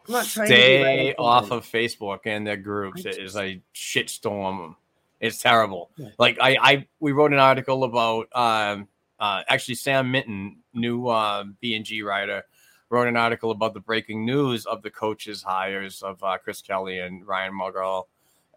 I'm 0.07 0.13
not 0.13 0.25
trying 0.25 0.49
to 0.49 0.53
right 0.53 0.59
Stay 0.59 1.15
off 1.15 1.51
of 1.51 1.65
Facebook 1.65 2.19
and 2.25 2.45
their 2.45 2.57
groups. 2.57 3.05
I 3.05 3.09
It 3.09 3.17
is 3.19 3.35
a 3.35 3.61
shitstorm. 3.75 4.75
It's 5.19 5.41
terrible. 5.41 5.91
Yeah. 5.97 6.09
Like 6.17 6.37
I, 6.41 6.57
I, 6.59 6.87
we 6.99 7.11
wrote 7.11 7.31
an 7.31 7.39
article 7.39 7.83
about 7.83 8.27
um, 8.33 8.87
uh, 9.19 9.43
actually 9.47 9.75
Sam 9.75 10.09
Minton, 10.09 10.57
new 10.73 11.07
uh, 11.07 11.43
B 11.61 11.75
and 11.75 11.85
G 11.85 12.01
writer, 12.01 12.43
wrote 12.91 13.07
an 13.07 13.17
article 13.17 13.51
about 13.51 13.73
the 13.73 13.79
breaking 13.79 14.25
news 14.25 14.65
of 14.65 14.81
the 14.83 14.91
coaches 14.91 15.41
hires 15.41 16.03
of 16.03 16.21
uh, 16.23 16.37
Chris 16.37 16.61
Kelly 16.61 16.99
and 16.99 17.25
Ryan 17.25 17.53
Mougenel, 17.53 18.03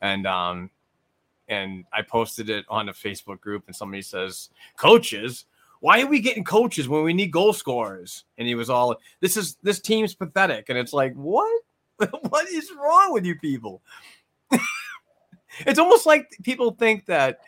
and 0.03 0.26
um, 0.26 0.70
and 1.49 1.85
I 1.93 2.03
posted 2.03 2.51
it 2.51 2.66
on 2.68 2.89
a 2.89 2.93
Facebook 2.93 3.41
group, 3.41 3.64
and 3.66 3.74
somebody 3.74 4.03
says, 4.03 4.51
"Coaches." 4.76 5.47
Why 5.80 6.01
are 6.01 6.07
we 6.07 6.20
getting 6.20 6.45
coaches 6.45 6.89
when 6.89 7.03
we 7.03 7.12
need 7.12 7.30
goal 7.30 7.53
scorers? 7.53 8.24
And 8.39 8.49
he 8.49 8.55
was 8.55 8.70
all, 8.70 8.97
"This 9.20 9.37
is 9.37 9.57
this 9.62 9.80
team's 9.80 10.14
pathetic." 10.14 10.70
And 10.70 10.78
it's 10.78 10.95
like, 10.95 11.12
what? 11.12 11.62
what 12.28 12.49
is 12.49 12.72
wrong 12.80 13.12
with 13.12 13.26
you 13.26 13.39
people? 13.39 13.82
it's 15.61 15.78
almost 15.78 16.07
like 16.07 16.26
people 16.43 16.72
think 16.72 17.07
that 17.07 17.41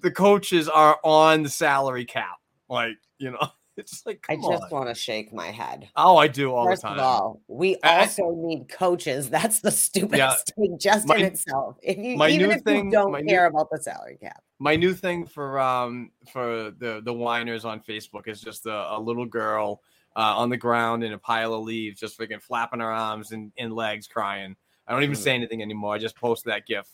the 0.00 0.10
coaches 0.10 0.68
are 0.68 0.98
on 1.04 1.42
the 1.42 1.48
salary 1.48 2.04
cap. 2.04 2.38
Like, 2.68 2.96
you 3.18 3.30
know, 3.30 3.48
it's 3.78 4.04
like, 4.04 4.26
I 4.28 4.36
just 4.36 4.70
want 4.70 4.88
to 4.88 4.94
shake 4.94 5.32
my 5.32 5.46
head. 5.46 5.88
Oh, 5.96 6.16
I 6.16 6.26
do 6.28 6.52
all 6.52 6.66
First 6.66 6.82
the 6.82 6.88
time. 6.88 6.98
of 6.98 7.04
all, 7.04 7.40
we 7.48 7.76
I- 7.82 8.00
also 8.00 8.32
need 8.36 8.68
coaches. 8.68 9.30
That's 9.38 9.60
the 9.60 9.70
stupidest 9.70 10.52
thing 10.56 10.76
just 10.78 11.06
My- 11.08 11.16
in 11.16 11.24
itself. 11.24 11.78
If 11.82 11.96
you 11.98 12.16
my 12.16 12.28
even 12.28 12.48
new 12.48 12.54
if 12.54 12.62
thing- 12.62 12.86
you 12.86 12.90
don't 12.92 13.12
my 13.12 13.20
new- 13.20 13.28
care 13.28 13.46
about 13.46 13.68
the 13.70 13.78
salary 13.82 14.18
cap. 14.20 14.42
my 14.58 14.76
new 14.76 14.92
thing 14.92 15.24
for 15.26 15.58
um 15.60 16.10
for 16.32 16.70
the 16.78 17.00
the 17.04 17.12
whiners 17.12 17.64
on 17.64 17.80
Facebook 17.80 18.26
is 18.28 18.40
just 18.40 18.66
a, 18.66 18.96
a 18.96 19.00
little 19.00 19.26
girl 19.26 19.80
uh, 20.16 20.34
on 20.36 20.50
the 20.50 20.56
ground 20.56 21.04
in 21.04 21.12
a 21.12 21.18
pile 21.18 21.54
of 21.54 21.62
leaves, 21.62 22.00
just 22.00 22.18
freaking 22.18 22.42
flapping 22.42 22.80
her 22.80 22.90
arms 22.90 23.30
and, 23.30 23.52
and 23.56 23.72
legs, 23.72 24.08
crying. 24.08 24.56
I 24.86 24.92
don't 24.92 25.04
even 25.04 25.14
Mm. 25.14 25.22
say 25.22 25.34
anything 25.34 25.62
anymore. 25.62 25.94
I 25.94 25.98
just 25.98 26.16
post 26.16 26.44
that 26.46 26.66
gif. 26.66 26.88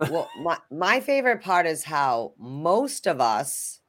well, 0.00 0.28
my 0.42 0.58
my 0.70 0.98
favorite 1.00 1.42
part 1.42 1.66
is 1.66 1.84
how 1.84 2.32
most 2.38 3.06
of 3.06 3.20
us 3.20 3.80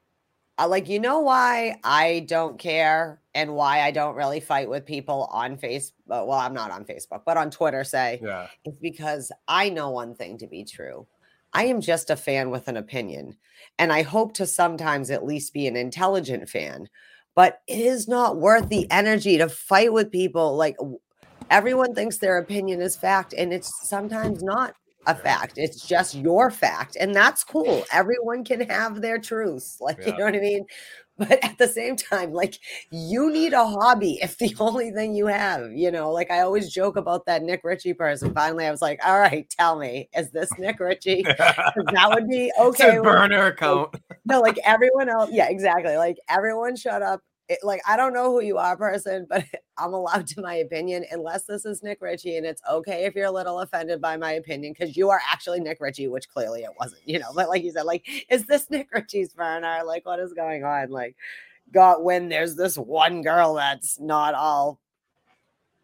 uh, 0.59 0.67
like 0.67 0.89
you 0.89 0.99
know 0.99 1.19
why 1.19 1.79
I 1.83 2.25
don't 2.27 2.57
care 2.57 3.21
and 3.35 3.53
why 3.53 3.81
I 3.81 3.91
don't 3.91 4.15
really 4.15 4.39
fight 4.39 4.69
with 4.69 4.85
people 4.85 5.29
on 5.31 5.57
Facebook. 5.57 5.91
Well, 6.07 6.33
I'm 6.33 6.53
not 6.53 6.71
on 6.71 6.85
Facebook, 6.85 7.21
but 7.25 7.37
on 7.37 7.51
Twitter. 7.51 7.83
Say 7.83 8.19
Yeah, 8.23 8.47
It's 8.65 8.77
because 8.81 9.31
I 9.47 9.69
know 9.69 9.91
one 9.91 10.15
thing 10.15 10.37
to 10.39 10.47
be 10.47 10.63
true. 10.63 11.07
I 11.53 11.65
am 11.65 11.81
just 11.81 12.09
a 12.09 12.15
fan 12.15 12.49
with 12.49 12.67
an 12.67 12.77
opinion, 12.77 13.37
and 13.77 13.91
I 13.93 14.01
hope 14.01 14.33
to 14.33 14.45
sometimes 14.45 15.11
at 15.11 15.25
least 15.25 15.53
be 15.53 15.67
an 15.67 15.75
intelligent 15.75 16.49
fan. 16.49 16.89
But 17.35 17.61
it 17.67 17.79
is 17.79 18.07
not 18.07 18.37
worth 18.37 18.67
the 18.67 18.89
energy 18.89 19.37
to 19.37 19.47
fight 19.47 19.93
with 19.93 20.11
people. 20.11 20.55
Like 20.55 20.77
everyone 21.51 21.93
thinks 21.93 22.17
their 22.17 22.39
opinion 22.39 22.81
is 22.81 22.95
fact, 22.95 23.33
and 23.37 23.53
it's 23.53 23.87
sometimes 23.87 24.41
not 24.41 24.73
a 25.05 25.15
fact. 25.15 25.53
It's 25.57 25.85
just 25.85 26.15
your 26.15 26.51
fact, 26.51 26.97
and 26.99 27.15
that's 27.15 27.43
cool. 27.43 27.83
Everyone 27.91 28.43
can 28.43 28.61
have 28.69 29.01
their 29.01 29.17
truths. 29.17 29.77
Like 29.87 30.05
you 30.05 30.17
know 30.17 30.25
what 30.25 30.35
I 30.35 30.39
mean. 30.39 30.65
But 31.17 31.43
at 31.43 31.57
the 31.57 31.67
same 31.67 31.95
time, 31.95 32.31
like 32.31 32.59
you 32.91 33.31
need 33.31 33.53
a 33.53 33.65
hobby 33.65 34.19
if 34.21 34.37
the 34.37 34.55
only 34.59 34.91
thing 34.91 35.15
you 35.15 35.25
have, 35.27 35.71
you 35.71 35.89
know, 35.89 36.11
like 36.11 36.29
I 36.29 36.41
always 36.41 36.71
joke 36.71 36.95
about 36.95 37.25
that 37.25 37.41
Nick 37.41 37.61
Ritchie 37.63 37.93
person. 37.93 38.33
Finally, 38.33 38.67
I 38.67 38.71
was 38.71 38.81
like, 38.81 38.99
all 39.05 39.19
right, 39.19 39.49
tell 39.49 39.79
me, 39.79 40.09
is 40.15 40.29
this 40.31 40.49
Nick 40.59 40.79
Ritchie? 40.79 41.23
that 41.23 42.11
would 42.13 42.27
be 42.27 42.51
okay. 42.59 42.99
burner 42.99 43.47
account. 43.47 43.95
no, 44.25 44.41
like 44.41 44.59
everyone 44.63 45.09
else. 45.09 45.31
Yeah, 45.31 45.49
exactly. 45.49 45.95
Like 45.95 46.17
everyone 46.29 46.75
shut 46.75 47.01
up. 47.01 47.21
It, 47.49 47.59
like 47.63 47.81
I 47.87 47.95
don't 47.95 48.13
know 48.13 48.31
who 48.31 48.41
you 48.41 48.57
are, 48.57 48.75
person, 48.75 49.25
but 49.29 49.45
I'm 49.77 49.93
allowed 49.93 50.27
to 50.27 50.41
my 50.41 50.55
opinion 50.55 51.05
unless 51.11 51.45
this 51.45 51.65
is 51.65 51.81
Nick 51.83 52.01
Ritchie, 52.01 52.37
and 52.37 52.45
it's 52.45 52.61
okay 52.69 53.05
if 53.05 53.15
you're 53.15 53.25
a 53.25 53.31
little 53.31 53.61
offended 53.61 54.01
by 54.01 54.17
my 54.17 54.33
opinion 54.33 54.73
because 54.77 54.97
you 54.97 55.09
are 55.09 55.21
actually 55.31 55.59
Nick 55.59 55.79
Ritchie, 55.79 56.07
which 56.07 56.27
clearly 56.29 56.63
it 56.63 56.71
wasn't, 56.79 57.07
you 57.07 57.19
know. 57.19 57.31
But 57.33 57.49
like 57.49 57.63
you 57.63 57.71
said, 57.71 57.83
like, 57.83 58.07
is 58.29 58.45
this 58.45 58.67
Nick 58.69 58.89
Ritchie's 58.93 59.33
burner? 59.33 59.81
Like, 59.85 60.05
what 60.05 60.19
is 60.19 60.33
going 60.33 60.63
on? 60.63 60.89
Like, 60.89 61.15
got 61.71 62.03
when 62.03 62.29
there's 62.29 62.55
this 62.55 62.77
one 62.77 63.21
girl 63.21 63.55
that's 63.55 63.99
not 63.99 64.33
all, 64.33 64.79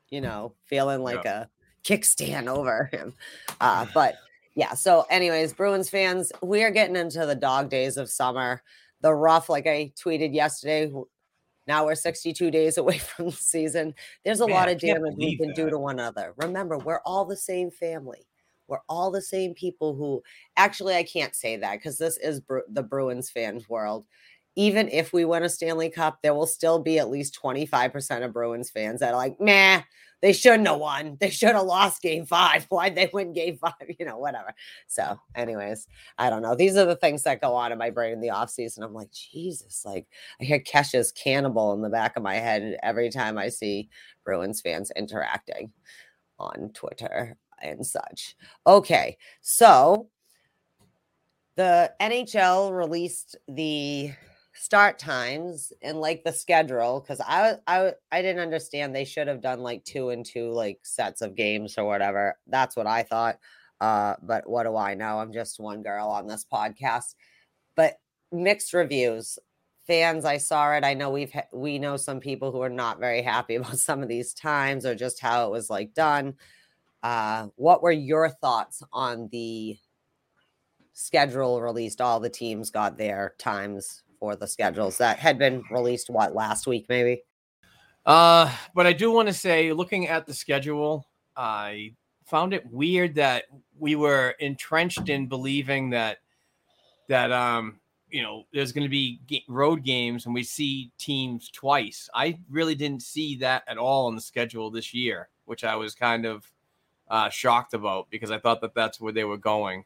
you 0.09 0.21
know, 0.21 0.53
feeling 0.65 1.01
like 1.01 1.25
a 1.25 1.49
kickstand 1.83 2.47
over 2.47 2.89
him. 2.91 3.13
Uh, 3.59 3.85
but 3.93 4.15
yeah, 4.55 4.73
so 4.73 5.05
anyways, 5.09 5.53
Bruins 5.53 5.89
fans, 5.89 6.31
we 6.41 6.63
are 6.63 6.71
getting 6.71 6.95
into 6.95 7.25
the 7.25 7.35
dog 7.35 7.69
days 7.69 7.97
of 7.97 8.09
summer. 8.09 8.61
The 9.01 9.13
rough, 9.13 9.49
like 9.49 9.67
I 9.67 9.91
tweeted 10.01 10.33
yesterday. 10.33 10.91
Now 11.67 11.85
we're 11.85 11.95
62 11.95 12.51
days 12.51 12.77
away 12.77 12.97
from 12.97 13.25
the 13.25 13.31
season. 13.31 13.93
There's 14.23 14.41
a 14.41 14.47
Man, 14.47 14.55
lot 14.55 14.69
of 14.69 14.79
damage 14.79 15.15
we 15.17 15.37
can 15.37 15.53
do 15.53 15.69
to 15.69 15.77
one 15.77 15.99
another. 15.99 16.33
Remember, 16.37 16.77
we're 16.77 17.01
all 17.05 17.25
the 17.25 17.37
same 17.37 17.71
family. 17.71 18.27
We're 18.67 18.79
all 18.87 19.11
the 19.11 19.21
same 19.21 19.53
people 19.53 19.93
who 19.93 20.23
actually, 20.55 20.95
I 20.95 21.03
can't 21.03 21.35
say 21.35 21.57
that 21.57 21.73
because 21.73 21.97
this 21.97 22.17
is 22.17 22.41
the 22.69 22.83
Bruins 22.83 23.29
fans 23.29 23.67
world. 23.67 24.07
Even 24.55 24.89
if 24.89 25.13
we 25.13 25.25
win 25.25 25.43
a 25.43 25.49
Stanley 25.49 25.89
Cup, 25.89 26.19
there 26.21 26.33
will 26.33 26.45
still 26.45 26.79
be 26.79 26.99
at 26.99 27.09
least 27.09 27.39
25% 27.41 28.23
of 28.23 28.33
Bruins 28.33 28.69
fans 28.69 28.99
that 28.99 29.13
are 29.13 29.17
like, 29.17 29.39
nah, 29.39 29.81
they 30.23 30.31
shouldn't 30.31 30.67
have 30.69 30.79
won. 30.79 31.17
They 31.19 31.29
should 31.29 31.53
have 31.53 31.65
lost 31.65 32.01
game 32.01 32.25
five. 32.25 32.63
Why'd 32.69 32.95
they 32.95 33.09
win 33.11 33.33
game 33.33 33.57
five? 33.57 33.73
You 33.99 34.05
know, 34.05 34.17
whatever. 34.17 34.53
So, 34.87 35.19
anyways, 35.35 35.87
I 36.17 36.29
don't 36.29 36.41
know. 36.41 36.55
These 36.55 36.77
are 36.77 36.85
the 36.85 36.95
things 36.95 37.23
that 37.23 37.41
go 37.41 37.55
on 37.55 37.71
in 37.71 37.77
my 37.77 37.89
brain 37.89 38.13
in 38.13 38.21
the 38.21 38.29
off 38.29 38.49
season. 38.49 38.83
I'm 38.83 38.93
like, 38.93 39.11
Jesus, 39.11 39.83
like 39.85 40.07
I 40.39 40.45
hear 40.45 40.59
Kesha's 40.59 41.11
cannibal 41.11 41.73
in 41.73 41.81
the 41.81 41.89
back 41.89 42.15
of 42.15 42.23
my 42.23 42.35
head 42.35 42.77
every 42.81 43.09
time 43.09 43.37
I 43.37 43.49
see 43.49 43.89
Bruins 44.23 44.61
fans 44.61 44.91
interacting 44.95 45.73
on 46.39 46.71
Twitter 46.73 47.37
and 47.61 47.85
such. 47.85 48.35
Okay, 48.65 49.17
so 49.41 50.09
the 51.55 51.93
NHL 52.01 52.75
released 52.75 53.37
the 53.47 54.11
start 54.55 54.99
times 54.99 55.73
and 55.81 55.99
like 55.99 56.23
the 56.23 56.31
schedule 56.31 56.99
because 56.99 57.19
I, 57.21 57.55
I 57.67 57.93
I 58.11 58.21
didn't 58.21 58.41
understand 58.41 58.95
they 58.95 59.05
should 59.05 59.27
have 59.27 59.41
done 59.41 59.59
like 59.61 59.83
two 59.83 60.09
and 60.09 60.25
two 60.25 60.51
like 60.51 60.79
sets 60.83 61.21
of 61.21 61.35
games 61.35 61.77
or 61.77 61.85
whatever. 61.85 62.37
That's 62.47 62.75
what 62.75 62.87
I 62.87 63.03
thought. 63.03 63.39
Uh, 63.81 64.15
but 64.21 64.47
what 64.49 64.63
do 64.63 64.75
I 64.77 64.93
know? 64.93 65.19
I'm 65.19 65.33
just 65.33 65.59
one 65.59 65.81
girl 65.81 66.07
on 66.07 66.27
this 66.27 66.45
podcast. 66.51 67.15
But 67.75 67.95
mixed 68.31 68.73
reviews. 68.73 69.39
Fans, 69.87 70.23
I 70.23 70.37
saw 70.37 70.71
it. 70.73 70.85
I 70.85 70.93
know 70.93 71.09
we've 71.09 71.33
ha- 71.33 71.49
we 71.51 71.79
know 71.79 71.97
some 71.97 72.21
people 72.21 72.51
who 72.51 72.61
are 72.61 72.69
not 72.69 72.99
very 72.99 73.21
happy 73.21 73.55
about 73.57 73.79
some 73.79 74.01
of 74.01 74.09
these 74.09 74.33
times 74.33 74.85
or 74.85 74.95
just 74.95 75.19
how 75.19 75.47
it 75.47 75.51
was 75.51 75.69
like 75.69 75.93
done. 75.93 76.35
Uh, 77.01 77.47
what 77.55 77.83
were 77.83 77.91
your 77.91 78.29
thoughts 78.29 78.81
on 78.93 79.27
the 79.31 79.77
schedule 80.93 81.61
released? 81.61 81.99
All 81.99 82.21
the 82.21 82.29
teams 82.29 82.69
got 82.69 82.97
their 82.97 83.35
times 83.37 84.02
for 84.23 84.37
the 84.37 84.47
schedules 84.47 84.97
that 84.99 85.19
had 85.19 85.37
been 85.37 85.61
released. 85.69 86.09
What 86.09 86.33
last 86.33 86.65
week, 86.65 86.85
maybe? 86.87 87.23
Uh, 88.05 88.49
but 88.73 88.87
I 88.87 88.93
do 88.93 89.11
want 89.11 89.27
to 89.27 89.33
say, 89.33 89.73
looking 89.73 90.07
at 90.07 90.25
the 90.25 90.33
schedule, 90.33 91.05
I 91.35 91.93
found 92.25 92.53
it 92.53 92.65
weird 92.71 93.15
that 93.15 93.43
we 93.77 93.97
were 93.97 94.33
entrenched 94.39 95.09
in 95.09 95.27
believing 95.27 95.89
that 95.89 96.19
that 97.09 97.33
um 97.33 97.81
you 98.11 98.21
know 98.21 98.45
there's 98.53 98.71
going 98.71 98.85
to 98.85 98.89
be 98.89 99.19
road 99.49 99.83
games 99.83 100.25
and 100.25 100.33
we 100.33 100.41
see 100.41 100.89
teams 100.97 101.49
twice. 101.49 102.09
I 102.13 102.39
really 102.49 102.75
didn't 102.75 103.01
see 103.01 103.35
that 103.39 103.63
at 103.67 103.77
all 103.77 104.07
on 104.07 104.15
the 104.15 104.21
schedule 104.21 104.71
this 104.71 104.93
year, 104.93 105.27
which 105.43 105.65
I 105.65 105.75
was 105.75 105.95
kind 105.95 106.25
of 106.25 106.49
uh, 107.09 107.27
shocked 107.27 107.73
about 107.73 108.09
because 108.09 108.31
I 108.31 108.39
thought 108.39 108.61
that 108.61 108.73
that's 108.73 109.01
where 109.01 109.11
they 109.11 109.25
were 109.25 109.37
going. 109.37 109.83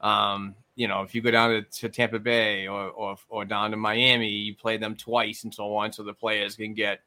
Um, 0.00 0.54
you 0.80 0.88
know, 0.88 1.02
if 1.02 1.14
you 1.14 1.20
go 1.20 1.30
down 1.30 1.50
to, 1.50 1.60
to 1.60 1.90
Tampa 1.90 2.18
Bay 2.18 2.66
or, 2.66 2.88
or 2.88 3.14
or 3.28 3.44
down 3.44 3.70
to 3.70 3.76
Miami, 3.76 4.30
you 4.30 4.56
play 4.56 4.78
them 4.78 4.96
twice 4.96 5.44
and 5.44 5.52
so 5.52 5.76
on, 5.76 5.92
so 5.92 6.02
the 6.02 6.14
players 6.14 6.56
can 6.56 6.72
get 6.72 7.00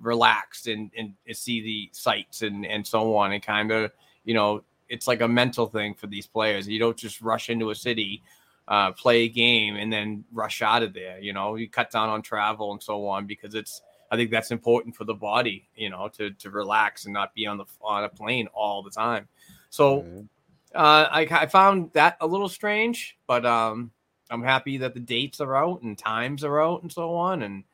relaxed 0.00 0.66
and 0.66 0.90
and 0.98 1.14
see 1.32 1.60
the 1.62 1.88
sights 1.92 2.42
and 2.42 2.66
and 2.66 2.84
so 2.84 3.14
on, 3.16 3.30
and 3.30 3.40
kind 3.40 3.70
of 3.70 3.92
you 4.24 4.34
know 4.34 4.64
it's 4.88 5.06
like 5.06 5.20
a 5.20 5.28
mental 5.28 5.68
thing 5.68 5.94
for 5.94 6.08
these 6.08 6.26
players. 6.26 6.66
You 6.66 6.80
don't 6.80 6.96
just 6.96 7.20
rush 7.20 7.50
into 7.50 7.70
a 7.70 7.74
city, 7.76 8.20
uh, 8.66 8.90
play 8.90 9.22
a 9.22 9.28
game, 9.28 9.76
and 9.76 9.92
then 9.92 10.24
rush 10.32 10.60
out 10.60 10.82
of 10.82 10.92
there. 10.92 11.20
You 11.20 11.32
know, 11.32 11.54
you 11.54 11.68
cut 11.68 11.92
down 11.92 12.08
on 12.08 12.22
travel 12.22 12.72
and 12.72 12.82
so 12.82 13.06
on 13.06 13.26
because 13.26 13.54
it's. 13.54 13.80
I 14.10 14.16
think 14.16 14.32
that's 14.32 14.50
important 14.50 14.96
for 14.96 15.04
the 15.04 15.14
body, 15.14 15.68
you 15.76 15.88
know, 15.88 16.08
to 16.16 16.32
to 16.32 16.50
relax 16.50 17.04
and 17.04 17.14
not 17.14 17.32
be 17.32 17.46
on 17.46 17.58
the 17.58 17.66
on 17.80 18.02
a 18.02 18.08
plane 18.08 18.48
all 18.52 18.82
the 18.82 18.90
time. 18.90 19.28
So 19.68 20.00
Mhm. 20.00 20.28
Uh, 20.74 21.08
I, 21.10 21.26
I 21.30 21.46
found 21.46 21.92
that 21.92 22.16
a 22.20 22.26
little 22.26 22.48
strange, 22.48 23.16
but 23.26 23.44
um, 23.44 23.90
I'm 24.30 24.42
happy 24.42 24.78
that 24.78 24.94
the 24.94 25.00
dates 25.00 25.40
are 25.40 25.56
out 25.56 25.82
and 25.82 25.98
times 25.98 26.44
are 26.44 26.62
out 26.62 26.82
and 26.82 26.92
so 26.92 27.14
on. 27.14 27.42
And 27.42 27.64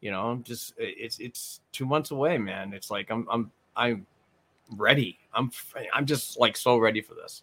you 0.00 0.10
know, 0.10 0.40
just 0.44 0.74
it's 0.78 1.18
it's 1.18 1.60
two 1.72 1.86
months 1.86 2.10
away, 2.10 2.38
man. 2.38 2.72
It's 2.72 2.90
like 2.90 3.10
I'm 3.10 3.26
I'm 3.30 3.50
I'm 3.76 4.06
ready. 4.76 5.18
I'm 5.32 5.50
I'm 5.92 6.06
just 6.06 6.38
like 6.38 6.56
so 6.56 6.78
ready 6.78 7.00
for 7.00 7.14
this. 7.14 7.42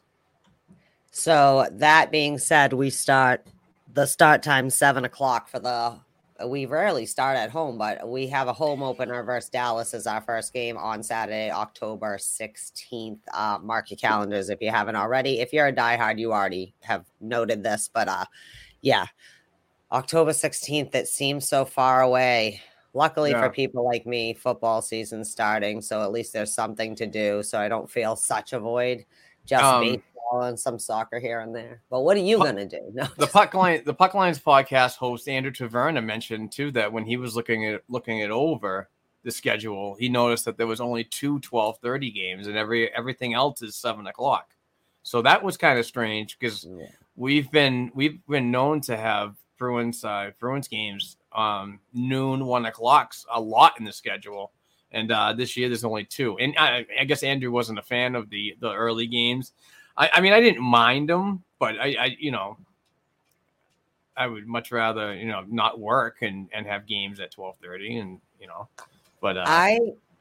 So 1.12 1.68
that 1.74 2.12
being 2.12 2.38
said, 2.38 2.72
we 2.72 2.90
start 2.90 3.46
the 3.94 4.06
start 4.06 4.44
time 4.44 4.70
seven 4.70 5.06
o'clock 5.06 5.50
for 5.50 5.60
the. 5.60 6.00
We 6.46 6.66
rarely 6.66 7.06
start 7.06 7.38
at 7.38 7.50
home, 7.50 7.78
but 7.78 8.08
we 8.08 8.28
have 8.28 8.48
a 8.48 8.54
home 8.54 8.84
opener 8.84 9.24
versus 9.24 9.50
Dallas 9.50 9.94
as 9.94 10.08
our 10.08 10.22
first 10.22 10.54
game 10.54 10.78
on 10.78 11.04
Saturday, 11.04 11.52
October 11.52 12.18
sixteenth. 12.18 13.20
Uh, 13.34 13.60
mark 13.62 13.90
your 13.92 13.98
calendars 13.98 14.50
if 14.50 14.62
you 14.62 14.70
haven't 14.70 14.96
already. 14.96 15.40
If 15.40 15.54
you're 15.54 15.68
a 15.68 15.74
diehard, 15.74 16.20
you 16.20 16.34
already 16.34 16.74
have 16.82 17.06
noted 17.20 17.64
this, 17.64 17.90
but 17.94 18.08
uh, 18.08 18.26
yeah, 18.82 19.06
October 19.92 20.34
sixteenth. 20.34 20.94
It 20.96 21.08
seems 21.08 21.48
so 21.48 21.66
far 21.66 22.02
away. 22.02 22.62
Luckily 22.94 23.32
Yeah. 23.32 23.42
for 23.42 23.50
people 23.50 23.86
like 23.86 24.06
me, 24.06 24.34
football 24.34 24.82
season's 24.82 25.32
starting, 25.32 25.82
so 25.82 26.02
at 26.04 26.12
least 26.12 26.34
there's 26.34 26.54
something 26.54 26.96
to 26.96 27.08
do. 27.08 27.42
So 27.44 27.60
I 27.60 27.70
don't 27.70 27.90
feel 27.90 28.16
such 28.16 28.52
a 28.54 28.60
void. 28.60 29.06
Just 29.46 29.64
Um, 29.64 29.82
baseball 29.82 30.04
and 30.40 30.60
some 30.60 30.80
soccer 30.80 31.20
here 31.20 31.42
and 31.42 31.54
there. 31.54 31.82
But 31.90 32.02
what 32.02 32.16
are 32.18 32.22
you 32.22 32.38
gonna 32.38 32.66
do? 32.66 32.80
No, 32.94 33.06
The 33.18 33.28
puck 33.28 33.54
line 33.54 33.84
the 33.86 33.94
puck 33.94 34.14
lines 34.14 34.40
podcast 34.40 34.96
host 34.98 35.28
Andrew 35.28 35.52
Taverna 35.52 36.04
mentioned 36.04 36.52
too 36.52 36.72
that 36.72 36.92
when 36.92 37.06
he 37.06 37.18
was 37.18 37.36
looking 37.36 37.66
at 37.66 37.82
looking 37.90 38.20
it 38.20 38.32
over 38.32 38.90
the 39.24 39.32
schedule, 39.32 39.96
he 39.96 40.10
noticed 40.10 40.46
that 40.46 40.58
there 40.58 40.68
was 40.68 40.82
only 40.82 41.04
two 41.04 41.40
12:30 41.42 42.14
games 42.16 42.48
and 42.48 42.58
every 42.58 42.94
everything 42.96 43.34
else 43.34 43.62
is 43.62 43.76
seven 43.76 44.08
o'clock. 44.08 44.56
So 45.04 45.22
that 45.24 45.44
was 45.44 45.58
kind 45.58 45.78
of 45.78 45.86
strange 45.86 46.38
because 46.40 46.66
Yeah. 46.66 46.86
we've 47.16 47.52
been 47.52 47.92
we've 47.94 48.20
been 48.28 48.52
known 48.52 48.82
to 48.82 48.96
have 48.98 49.36
Bruins 49.58 50.04
uh, 50.04 50.32
Bruins 50.40 50.68
games 50.68 51.18
um, 51.34 51.80
noon 51.94 52.46
one 52.46 52.66
o'clocks 52.66 53.26
a 53.32 53.40
lot 53.40 53.74
in 53.80 53.86
the 53.86 53.92
schedule, 53.92 54.52
and 54.92 55.12
uh, 55.12 55.34
this 55.34 55.56
year 55.56 55.70
there's 55.70 55.84
only 55.84 56.04
two. 56.04 56.38
And 56.40 56.56
I, 56.58 56.86
I 57.00 57.04
guess 57.06 57.22
Andrew 57.24 57.52
wasn't 57.52 57.78
a 57.80 57.84
fan 57.84 58.16
of 58.16 58.30
the 58.30 58.56
the 58.60 58.74
early 58.74 59.06
games. 59.08 59.54
I, 59.98 60.10
I 60.14 60.22
mean 60.22 60.34
I 60.34 60.40
didn't 60.40 60.64
mind 60.64 61.10
them, 61.10 61.44
but 61.60 61.80
I, 61.80 61.96
I 62.00 62.18
you 62.20 62.32
know 62.32 62.58
I 64.18 64.28
would 64.28 64.48
much 64.48 64.72
rather 64.72 65.14
you 65.16 65.28
know 65.28 65.44
not 65.48 65.80
work 65.80 66.18
and 66.22 66.50
and 66.54 66.66
have 66.66 66.86
games 66.88 67.20
at 67.20 67.32
twelve 67.32 67.58
thirty 67.58 67.98
and 67.98 68.20
you 68.40 68.48
know, 68.48 68.68
but 69.22 69.38
uh, 69.38 69.44
I 69.46 69.80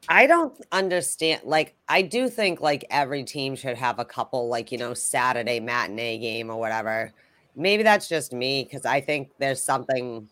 I 0.09 0.27
don't 0.27 0.59
understand. 0.71 1.41
Like, 1.43 1.75
I 1.87 2.01
do 2.01 2.29
think 2.29 2.61
like 2.61 2.85
every 2.89 3.23
team 3.23 3.55
should 3.55 3.77
have 3.77 3.99
a 3.99 4.05
couple, 4.05 4.47
like 4.47 4.71
you 4.71 4.77
know, 4.77 4.93
Saturday 4.93 5.59
matinee 5.59 6.17
game 6.17 6.49
or 6.49 6.59
whatever. 6.59 7.11
Maybe 7.55 7.83
that's 7.83 8.07
just 8.07 8.33
me 8.33 8.63
because 8.63 8.85
I 8.85 9.01
think 9.01 9.29
there's 9.37 9.61
something. 9.61 10.27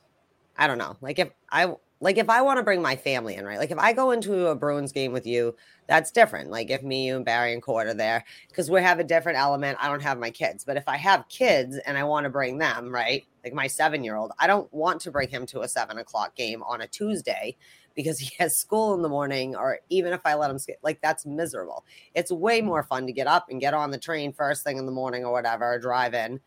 I 0.57 0.67
don't 0.67 0.77
know. 0.77 0.97
Like 1.01 1.19
if 1.19 1.29
I 1.51 1.73
like 2.01 2.17
if 2.17 2.29
I 2.29 2.41
want 2.41 2.57
to 2.57 2.63
bring 2.63 2.81
my 2.81 2.95
family 2.95 3.35
in, 3.35 3.45
right? 3.45 3.59
Like 3.59 3.71
if 3.71 3.77
I 3.77 3.91
go 3.91 4.11
into 4.11 4.47
a 4.47 4.55
Bruins 4.55 4.91
game 4.91 5.11
with 5.11 5.27
you, 5.27 5.55
that's 5.87 6.11
different. 6.11 6.49
Like 6.49 6.69
if 6.69 6.81
me, 6.81 7.07
you, 7.07 7.17
and 7.17 7.25
Barry 7.25 7.51
and 7.51 7.61
Court 7.61 7.87
are 7.87 7.93
there, 7.93 8.23
because 8.47 8.71
we 8.71 8.81
have 8.81 8.99
a 8.99 9.03
different 9.03 9.37
element. 9.37 9.77
I 9.81 9.89
don't 9.89 10.01
have 10.01 10.17
my 10.17 10.29
kids, 10.29 10.63
but 10.63 10.77
if 10.77 10.87
I 10.87 10.95
have 10.97 11.27
kids 11.27 11.77
and 11.85 11.97
I 11.97 12.03
want 12.03 12.23
to 12.23 12.29
bring 12.29 12.57
them, 12.57 12.93
right? 12.93 13.25
Like 13.43 13.53
my 13.53 13.67
seven 13.67 14.03
year 14.03 14.15
old, 14.15 14.31
I 14.39 14.47
don't 14.47 14.71
want 14.73 15.01
to 15.01 15.11
bring 15.11 15.29
him 15.29 15.45
to 15.47 15.61
a 15.61 15.67
seven 15.67 15.97
o'clock 15.97 16.35
game 16.35 16.63
on 16.63 16.81
a 16.81 16.87
Tuesday 16.87 17.57
because 17.95 18.17
he 18.19 18.31
has 18.39 18.55
school 18.55 18.93
in 18.93 19.01
the 19.01 19.09
morning, 19.09 19.55
or 19.55 19.79
even 19.89 20.13
if 20.13 20.21
I 20.25 20.35
let 20.35 20.51
him 20.51 20.59
skip, 20.59 20.77
like 20.81 21.01
that's 21.01 21.25
miserable. 21.25 21.83
It's 22.15 22.31
way 22.31 22.61
more 22.61 22.83
fun 22.83 23.07
to 23.07 23.13
get 23.13 23.27
up 23.27 23.47
and 23.49 23.59
get 23.59 23.73
on 23.73 23.91
the 23.91 23.97
train 23.97 24.31
first 24.31 24.63
thing 24.63 24.77
in 24.77 24.85
the 24.85 24.91
morning 24.91 25.25
or 25.25 25.33
whatever, 25.33 25.77
drive 25.77 26.13
in, 26.13 26.39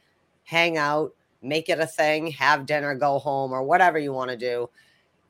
hang 0.45 0.79
out, 0.79 1.13
make 1.43 1.69
it 1.69 1.79
a 1.79 1.87
thing, 1.87 2.29
have 2.29 2.65
dinner, 2.65 2.95
go 2.95 3.19
home, 3.19 3.53
or 3.53 3.63
whatever 3.63 3.99
you 3.99 4.15
want 4.15 4.31
to 4.31 4.37
do 4.37 4.71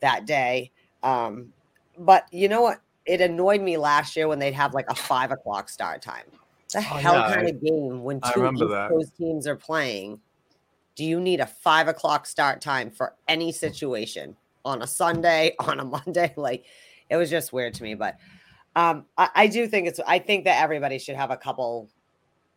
that 0.02 0.26
day. 0.26 0.70
Um, 1.02 1.52
but 1.98 2.26
you 2.30 2.48
know 2.48 2.60
what? 2.62 2.80
It 3.06 3.20
annoyed 3.20 3.60
me 3.60 3.78
last 3.78 4.14
year 4.14 4.28
when 4.28 4.38
they'd 4.38 4.54
have 4.54 4.74
like 4.74 4.86
a 4.88 4.94
five 4.94 5.32
o'clock 5.32 5.68
start 5.68 6.02
time. 6.02 6.26
The 6.72 6.80
hell 6.80 7.14
Oh, 7.14 7.18
yeah, 7.18 7.34
kind 7.34 7.46
I- 7.46 7.50
of 7.50 7.60
game 7.62 8.02
when 8.04 8.20
two 8.20 8.46
East 8.48 8.60
that. 8.68 8.88
Coast 8.90 9.16
teams 9.16 9.46
are 9.46 9.56
playing? 9.56 10.20
Do 10.94 11.04
you 11.04 11.18
need 11.20 11.40
a 11.40 11.46
five 11.46 11.88
o'clock 11.88 12.26
start 12.26 12.60
time 12.60 12.90
for 12.90 13.14
any 13.26 13.50
situation 13.50 14.36
on 14.64 14.82
a 14.82 14.86
Sunday, 14.86 15.54
on 15.58 15.80
a 15.80 15.84
Monday? 15.84 16.32
Like 16.36 16.64
it 17.10 17.16
was 17.16 17.28
just 17.30 17.52
weird 17.52 17.74
to 17.74 17.82
me. 17.82 17.94
But 17.94 18.18
um, 18.76 19.06
I, 19.18 19.28
I 19.34 19.46
do 19.48 19.66
think 19.66 19.88
it's 19.88 20.00
I 20.06 20.18
think 20.18 20.44
that 20.44 20.62
everybody 20.62 20.98
should 20.98 21.16
have 21.16 21.30
a 21.30 21.36
couple, 21.36 21.88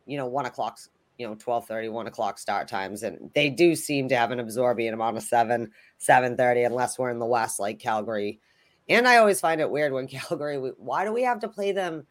you 0.06 0.18
know, 0.18 0.28
one 0.28 0.46
o'clock, 0.46 0.78
you 1.18 1.28
know, 1.28 1.36
12 1.36 1.70
1 1.70 2.08
o'clock 2.08 2.38
start 2.38 2.68
times. 2.68 3.04
And 3.04 3.32
they 3.34 3.50
do 3.50 3.76
seem 3.76 4.10
to 4.10 4.18
have 4.18 4.32
an 4.32 4.40
absorbing 4.40 4.94
amount 4.94 5.18
of 5.18 5.24
seven, 5.24 5.72
7:30, 6.00 6.66
unless 6.66 7.00
we're 7.00 7.10
in 7.10 7.20
the 7.20 7.26
West, 7.26 7.60
like 7.60 7.80
Calgary. 7.80 8.40
And 8.88 9.08
I 9.08 9.18
always 9.18 9.40
find 9.40 9.62
it 9.62 9.70
weird 9.70 9.94
when 9.94 10.08
Calgary, 10.08 10.58
why 10.78 11.06
do 11.06 11.14
we 11.14 11.24
have 11.24 11.40
to 11.40 11.48
play 11.48 11.72
them 11.72 12.06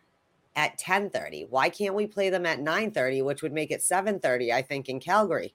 at 0.56 0.78
10:30? 0.78 1.48
Why 1.48 1.68
can't 1.68 1.94
we 1.94 2.06
play 2.06 2.30
them 2.30 2.46
at 2.46 2.60
9:30, 2.60 3.24
which 3.24 3.42
would 3.42 3.52
make 3.52 3.70
it 3.70 3.80
7:30, 3.80 4.52
I 4.52 4.62
think, 4.62 4.88
in 4.88 5.00
Calgary? 5.00 5.54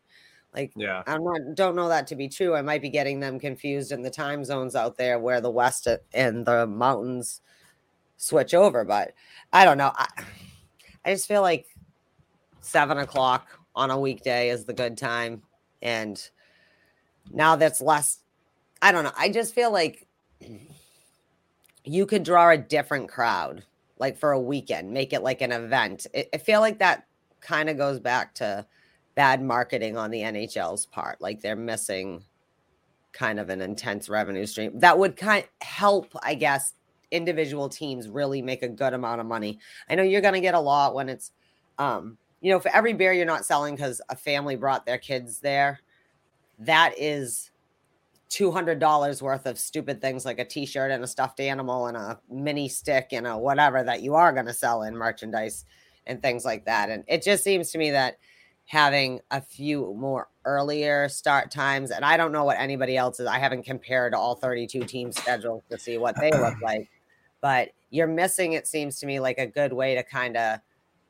Like 0.53 0.71
yeah, 0.75 1.03
I'm 1.05 1.23
not 1.23 1.41
don't 1.53 1.75
know 1.75 1.89
that 1.89 2.07
to 2.07 2.15
be 2.15 2.27
true. 2.27 2.55
I 2.55 2.61
might 2.61 2.81
be 2.81 2.89
getting 2.89 3.19
them 3.19 3.39
confused 3.39 3.91
in 3.91 4.01
the 4.01 4.09
time 4.09 4.43
zones 4.43 4.75
out 4.75 4.97
there 4.97 5.19
where 5.19 5.41
the 5.41 5.51
west 5.51 5.87
and 6.13 6.45
the 6.45 6.65
mountains 6.65 7.41
switch 8.17 8.53
over, 8.53 8.83
but 8.83 9.13
I 9.53 9.63
don't 9.65 9.77
know. 9.77 9.91
I, 9.95 10.07
I 11.05 11.13
just 11.13 11.27
feel 11.27 11.41
like 11.41 11.65
seven 12.69 12.97
o'clock 12.97 13.47
on 13.75 13.91
a 13.91 13.99
weekday 13.99 14.49
is 14.49 14.65
the 14.65 14.73
good 14.73 14.97
time, 14.97 15.41
and 15.81 16.29
now 17.31 17.55
that's 17.55 17.81
less. 17.81 18.19
I 18.81 18.91
don't 18.91 19.03
know. 19.03 19.11
I 19.17 19.29
just 19.29 19.53
feel 19.53 19.71
like 19.71 20.07
you 21.83 22.05
could 22.05 22.23
draw 22.23 22.49
a 22.49 22.57
different 22.57 23.09
crowd, 23.09 23.63
like 23.97 24.17
for 24.17 24.31
a 24.31 24.39
weekend, 24.39 24.91
make 24.91 25.13
it 25.13 25.23
like 25.23 25.41
an 25.41 25.51
event. 25.51 26.07
I 26.15 26.27
I 26.33 26.37
feel 26.37 26.61
like 26.61 26.79
that 26.79 27.05
kind 27.41 27.69
of 27.69 27.77
goes 27.77 27.99
back 27.99 28.35
to 28.35 28.65
bad 29.15 29.41
marketing 29.41 29.97
on 29.97 30.11
the 30.11 30.21
NHL's 30.21 30.85
part. 30.85 31.19
Like 31.19 31.41
they're 31.41 31.55
missing 31.55 32.23
kind 33.11 33.39
of 33.39 33.49
an 33.49 33.61
intense 33.61 34.07
revenue 34.07 34.45
stream 34.45 34.79
that 34.79 34.97
would 34.97 35.17
kind 35.17 35.43
of 35.43 35.67
help, 35.67 36.15
I 36.23 36.35
guess, 36.35 36.73
individual 37.11 37.69
teams 37.69 38.07
really 38.07 38.41
make 38.41 38.63
a 38.63 38.69
good 38.69 38.93
amount 38.93 39.19
of 39.19 39.27
money. 39.27 39.59
I 39.89 39.95
know 39.95 40.03
you're 40.03 40.21
going 40.21 40.35
to 40.35 40.41
get 40.41 40.53
a 40.53 40.59
lot 40.59 40.93
when 40.93 41.09
it's, 41.09 41.31
um, 41.77 42.17
you 42.41 42.51
know, 42.51 42.59
for 42.59 42.73
every 42.73 42.93
beer 42.93 43.13
you're 43.13 43.25
not 43.25 43.45
selling 43.45 43.75
because 43.75 44.01
a 44.09 44.15
family 44.15 44.55
brought 44.55 44.85
their 44.85 44.97
kids 44.97 45.39
there, 45.39 45.79
that 46.59 46.93
is 46.97 47.51
$200 48.29 49.21
worth 49.21 49.45
of 49.45 49.57
stupid 49.57 50.01
things 50.01 50.25
like 50.25 50.39
a 50.39 50.45
t-shirt 50.45 50.91
and 50.91 51.03
a 51.03 51.07
stuffed 51.07 51.39
animal 51.39 51.87
and 51.87 51.97
a 51.97 52.19
mini 52.29 52.69
stick 52.69 53.09
and 53.11 53.25
a 53.25 53.37
whatever 53.37 53.83
that 53.83 54.01
you 54.01 54.13
are 54.13 54.31
going 54.31 54.45
to 54.45 54.53
sell 54.53 54.83
in 54.83 54.95
merchandise 54.95 55.65
and 56.05 56.21
things 56.21 56.45
like 56.45 56.65
that. 56.65 56.89
And 56.89 57.03
it 57.07 57.23
just 57.23 57.43
seems 57.43 57.71
to 57.71 57.77
me 57.77 57.91
that 57.91 58.17
having 58.65 59.19
a 59.31 59.41
few 59.41 59.95
more 59.97 60.27
earlier 60.45 61.09
start 61.09 61.49
times, 61.49 61.89
and 61.89 62.05
I 62.05 62.17
don't 62.17 62.31
know 62.31 62.43
what 62.43 62.59
anybody 62.59 62.95
else 62.95 63.19
is. 63.19 63.25
I 63.25 63.39
haven't 63.39 63.63
compared 63.63 64.13
all 64.13 64.35
32 64.35 64.83
team 64.83 65.11
schedules 65.11 65.63
to 65.71 65.79
see 65.79 65.97
what 65.97 66.15
they 66.19 66.31
look 66.31 66.53
like, 66.63 66.87
but 67.41 67.69
you're 67.89 68.07
missing, 68.07 68.53
it 68.53 68.67
seems 68.67 68.99
to 68.99 69.07
me, 69.07 69.19
like 69.19 69.39
a 69.39 69.47
good 69.47 69.73
way 69.73 69.95
to 69.95 70.03
kind 70.03 70.37
of 70.37 70.59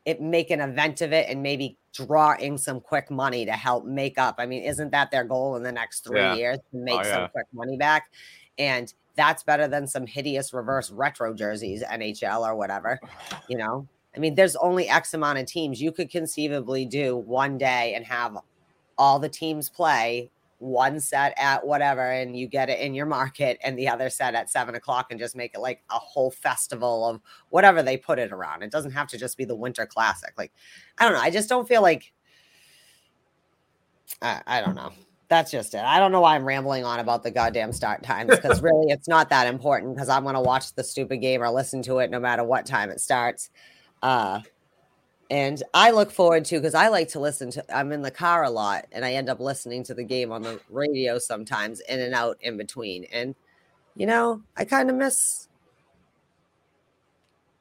it 0.10 0.22
make 0.22 0.49
an 0.49 0.60
event 0.62 1.01
of 1.01 1.14
it 1.14 1.28
and 1.30 1.43
maybe 1.43 1.78
draw 1.93 2.34
in 2.39 2.57
some 2.57 2.80
quick 2.82 3.12
money 3.12 3.45
to 3.45 3.51
help 3.51 3.86
make 3.86 4.18
up. 4.18 4.36
I 4.39 4.45
mean, 4.45 4.64
isn't 4.64 4.91
that 4.91 5.12
their 5.12 5.24
goal 5.24 5.55
in 5.55 5.64
the 5.64 5.72
next 5.72 6.03
three 6.03 6.20
Yeah. 6.20 6.34
years 6.36 6.57
to 6.72 6.78
make 6.78 6.99
Oh, 6.99 7.03
some 7.03 7.22
yeah. 7.22 7.28
quick 7.28 7.45
money 7.53 7.78
back? 7.78 8.12
And 8.57 8.91
that's 9.16 9.43
better 9.43 9.68
than 9.68 9.86
some 9.86 10.05
hideous 10.07 10.51
reverse 10.53 10.89
retro 10.91 11.34
jerseys, 11.34 11.84
NHL 11.84 12.41
or 12.47 12.55
whatever, 12.55 12.99
you 13.49 13.57
know. 13.57 13.88
I 14.16 14.20
mean, 14.20 14.34
there's 14.34 14.55
only 14.55 14.89
X 14.89 15.14
amount 15.14 15.38
of 15.38 15.45
teams. 15.45 15.80
You 15.82 15.91
could 15.91 16.10
conceivably 16.10 16.86
do 16.86 17.16
one 17.18 17.57
day 17.60 17.93
and 17.93 18.03
have 18.05 18.38
all 18.97 19.20
the 19.20 19.30
teams 19.30 19.70
play 19.70 20.32
one 20.60 20.99
set 20.99 21.34
at 21.38 21.66
whatever, 21.66 22.12
and 22.12 22.38
you 22.38 22.47
get 22.47 22.70
it 22.70 22.80
in 22.80 22.93
your 22.93 23.05
market, 23.05 23.57
and 23.64 23.78
the 23.78 23.88
other 23.88 24.10
set 24.10 24.36
at 24.36 24.49
seven 24.49 24.76
o'clock, 24.76 25.07
and 25.10 25.20
just 25.20 25.36
make 25.36 25.55
it 25.55 25.60
like 25.60 25.84
a 25.89 25.97
whole 25.97 26.30
festival 26.30 27.05
of 27.05 27.22
whatever 27.49 27.82
they 27.82 27.97
put 27.97 28.20
it 28.20 28.32
around. 28.32 28.62
It 28.62 28.72
doesn't 28.72 28.91
have 28.91 29.07
to 29.07 29.18
just 29.18 29.38
be 29.38 29.45
the 29.45 29.55
Winter 29.55 29.86
Classic. 29.86 30.34
Like, 30.38 30.51
I 30.97 31.05
don't 31.05 31.14
know. 31.14 31.22
I 31.22 31.32
just 31.32 31.49
don't 31.49 31.68
feel 31.68 31.82
like. 31.82 32.14
I, 34.22 34.41
I 34.45 34.62
don't 34.62 34.76
know. 34.76 34.91
That's 35.30 35.51
just 35.51 35.76
it. 35.76 35.82
I 35.82 35.99
don't 35.99 36.12
know 36.12 36.22
why 36.22 36.36
I'm 36.36 36.43
rambling 36.43 36.84
on 36.84 36.99
about 36.99 37.22
the 37.22 37.30
goddamn 37.30 37.72
start 37.72 38.01
times 38.01 38.32
because 38.32 38.62
really 38.62 38.91
it's 38.91 39.07
not 39.07 39.30
that 39.30 39.45
important 39.47 39.93
because 39.93 40.10
I'm 40.10 40.24
going 40.24 40.34
to 40.34 40.41
watch 40.41 40.74
the 40.74 40.84
stupid 40.84 41.18
game 41.18 41.43
or 41.43 41.51
listen 41.51 41.84
to 41.84 41.99
it 41.99 42.10
no 42.10 42.20
matter 42.20 42.43
what 42.43 42.66
time 42.66 42.89
it 42.89 42.99
starts. 42.99 43.51
Uh, 44.01 44.41
and 45.30 45.62
I 45.74 45.92
look 45.92 46.12
forward 46.12 46.46
to 46.46 46.56
because 46.56 46.74
I 46.74 46.88
like 46.88 47.10
to 47.10 47.20
listen 47.20 47.52
to. 47.52 47.76
I'm 47.76 47.92
in 47.92 48.02
the 48.02 48.12
car 48.12 48.44
a 48.44 48.50
lot, 48.50 48.88
and 48.92 49.06
I 49.06 49.14
end 49.14 49.30
up 49.30 49.40
listening 49.40 49.84
to 49.84 49.94
the 49.94 50.04
game 50.04 50.32
on 50.32 50.42
the 50.42 50.60
radio 50.70 51.20
sometimes, 51.20 51.82
in 51.82 52.00
and 52.00 52.16
out, 52.16 52.38
in 52.42 52.58
between. 52.58 53.06
And 53.06 53.36
you 53.96 54.08
know, 54.08 54.42
I 54.58 54.66
kind 54.66 54.90
of 54.90 54.96
miss 54.96 55.48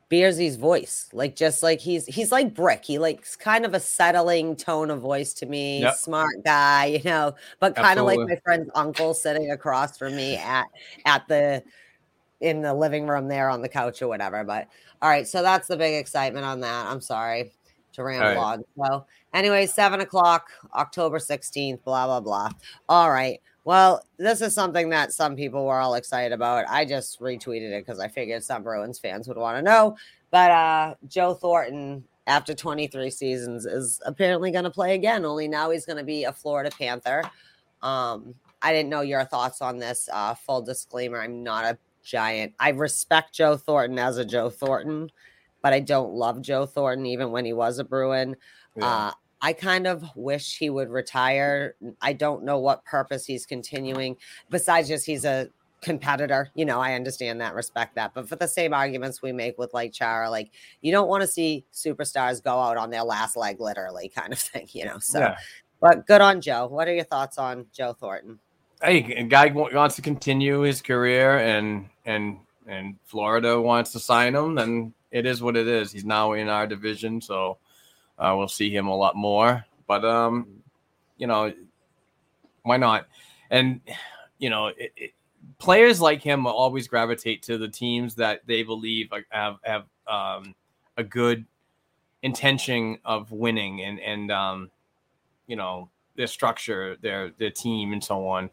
Bearsy's 0.08 0.56
voice, 0.56 1.10
like 1.12 1.36
just 1.36 1.62
like 1.62 1.80
he's 1.80 2.06
he's 2.06 2.32
like 2.32 2.54
Brick. 2.54 2.86
He 2.86 2.98
likes 2.98 3.36
kind 3.36 3.66
of 3.66 3.74
a 3.74 3.80
settling 3.80 4.56
tone 4.56 4.90
of 4.90 5.00
voice 5.00 5.34
to 5.34 5.46
me. 5.46 5.82
Yep. 5.82 5.94
Smart 5.96 6.44
guy, 6.44 6.86
you 6.86 7.02
know, 7.04 7.34
but 7.60 7.76
kind 7.76 7.98
of 7.98 8.06
like 8.06 8.18
my 8.18 8.36
friend's 8.42 8.70
uncle 8.74 9.12
sitting 9.12 9.50
across 9.50 9.98
from 9.98 10.16
me 10.16 10.36
at 10.36 10.66
at 11.04 11.28
the 11.28 11.62
in 12.40 12.62
the 12.62 12.72
living 12.72 13.06
room 13.06 13.28
there 13.28 13.50
on 13.50 13.60
the 13.60 13.68
couch 13.68 14.00
or 14.00 14.08
whatever. 14.08 14.42
But 14.42 14.68
all 15.02 15.10
right, 15.10 15.28
so 15.28 15.42
that's 15.42 15.68
the 15.68 15.76
big 15.76 16.00
excitement 16.00 16.46
on 16.46 16.60
that. 16.60 16.86
I'm 16.86 17.02
sorry 17.02 17.52
to 17.98 18.04
ramble 18.04 18.26
right. 18.26 18.36
on. 18.36 18.64
So 18.76 19.06
anyway, 19.34 19.66
seven 19.66 20.00
o'clock, 20.00 20.50
October 20.74 21.18
16th, 21.18 21.84
blah 21.84 22.06
blah 22.06 22.20
blah. 22.20 22.50
All 22.88 23.10
right. 23.10 23.40
Well, 23.64 24.02
this 24.16 24.40
is 24.40 24.54
something 24.54 24.88
that 24.90 25.12
some 25.12 25.36
people 25.36 25.66
were 25.66 25.78
all 25.78 25.94
excited 25.94 26.32
about. 26.32 26.64
I 26.68 26.86
just 26.86 27.20
retweeted 27.20 27.70
it 27.70 27.84
because 27.84 28.00
I 28.00 28.08
figured 28.08 28.42
some 28.42 28.62
Bruins 28.62 28.98
fans 28.98 29.28
would 29.28 29.36
want 29.36 29.58
to 29.58 29.62
know. 29.62 29.96
But 30.30 30.50
uh 30.50 30.94
Joe 31.06 31.34
Thornton, 31.34 32.04
after 32.26 32.54
23 32.54 33.10
seasons, 33.10 33.66
is 33.66 34.00
apparently 34.06 34.50
going 34.50 34.64
to 34.64 34.70
play 34.70 34.94
again. 34.94 35.24
Only 35.24 35.48
now 35.48 35.70
he's 35.70 35.86
going 35.86 35.98
to 35.98 36.04
be 36.04 36.24
a 36.24 36.32
Florida 36.32 36.70
Panther. 36.70 37.22
Um, 37.82 38.34
I 38.62 38.72
didn't 38.72 38.90
know 38.90 39.02
your 39.02 39.24
thoughts 39.24 39.62
on 39.62 39.78
this. 39.78 40.08
Uh, 40.12 40.34
full 40.34 40.62
disclaimer: 40.62 41.20
I'm 41.20 41.42
not 41.42 41.64
a 41.64 41.78
giant. 42.02 42.54
I 42.58 42.70
respect 42.70 43.34
Joe 43.34 43.56
Thornton 43.56 43.98
as 43.98 44.18
a 44.18 44.24
Joe 44.24 44.50
Thornton, 44.50 45.10
but 45.68 45.74
I 45.74 45.80
don't 45.80 46.14
love 46.14 46.40
Joe 46.40 46.64
Thornton 46.64 47.04
even 47.04 47.30
when 47.30 47.44
he 47.44 47.52
was 47.52 47.78
a 47.78 47.84
Bruin. 47.84 48.34
Yeah. 48.74 48.86
Uh, 48.86 49.12
I 49.42 49.52
kind 49.52 49.86
of 49.86 50.02
wish 50.16 50.56
he 50.56 50.70
would 50.70 50.88
retire. 50.88 51.74
I 52.00 52.14
don't 52.14 52.42
know 52.42 52.58
what 52.58 52.86
purpose 52.86 53.26
he's 53.26 53.44
continuing 53.44 54.16
besides 54.48 54.88
just 54.88 55.04
he's 55.04 55.26
a 55.26 55.50
competitor. 55.82 56.48
You 56.54 56.64
know, 56.64 56.80
I 56.80 56.94
understand 56.94 57.42
that, 57.42 57.54
respect 57.54 57.96
that. 57.96 58.14
But 58.14 58.30
for 58.30 58.36
the 58.36 58.48
same 58.48 58.72
arguments 58.72 59.20
we 59.20 59.30
make 59.30 59.58
with 59.58 59.74
like 59.74 59.92
Chara, 59.92 60.30
like 60.30 60.52
you 60.80 60.90
don't 60.90 61.06
want 61.06 61.20
to 61.20 61.26
see 61.28 61.66
superstars 61.70 62.42
go 62.42 62.58
out 62.58 62.78
on 62.78 62.88
their 62.88 63.04
last 63.04 63.36
leg, 63.36 63.60
literally, 63.60 64.08
kind 64.08 64.32
of 64.32 64.38
thing, 64.50 64.68
you 64.72 64.86
know. 64.86 64.98
So, 65.00 65.18
Yeah. 65.20 65.36
but 65.82 66.06
good 66.06 66.22
on 66.22 66.40
Joe. 66.40 66.66
What 66.68 66.88
are 66.88 66.94
your 66.94 67.04
thoughts 67.04 67.36
on 67.36 67.66
Joe 67.74 67.92
Thornton? 67.92 68.38
hey, 68.82 69.04
a 69.16 69.24
guy 69.24 69.48
wants 69.48 69.96
to 69.96 70.02
continue 70.02 70.60
his 70.60 70.80
career, 70.80 71.36
and 71.40 71.90
and 72.06 72.38
and 72.66 72.96
Florida 73.04 73.60
wants 73.60 73.92
to 73.92 73.98
sign 73.98 74.34
him, 74.34 74.54
then 74.54 74.94
it 75.10 75.26
is 75.26 75.42
what 75.42 75.56
it 75.56 75.66
is. 75.66 75.92
He's 75.92 76.04
now 76.04 76.32
in 76.32 76.48
our 76.48 76.66
division, 76.66 77.20
so 77.20 77.58
uh, 78.18 78.34
we'll 78.36 78.48
see 78.48 78.70
him 78.74 78.88
a 78.88 78.96
lot 78.96 79.16
more. 79.16 79.64
But 79.86 80.04
um, 80.04 80.46
you 81.16 81.26
know, 81.26 81.52
why 82.62 82.76
not? 82.76 83.06
And 83.50 83.80
you 84.38 84.50
know, 84.50 84.68
it, 84.68 84.92
it, 84.96 85.12
players 85.58 86.00
like 86.00 86.22
him 86.22 86.44
will 86.44 86.52
always 86.52 86.88
gravitate 86.88 87.42
to 87.42 87.58
the 87.58 87.68
teams 87.68 88.14
that 88.16 88.42
they 88.46 88.62
believe 88.62 89.10
have 89.30 89.56
have 89.62 89.84
um, 90.06 90.54
a 90.96 91.04
good 91.04 91.44
intention 92.22 92.98
of 93.04 93.30
winning, 93.32 93.82
and 93.82 94.00
and 94.00 94.30
um, 94.30 94.70
you 95.46 95.56
know 95.56 95.88
their 96.16 96.26
structure, 96.26 96.96
their 97.00 97.30
their 97.38 97.50
team, 97.50 97.92
and 97.92 98.02
so 98.02 98.26
on. 98.26 98.50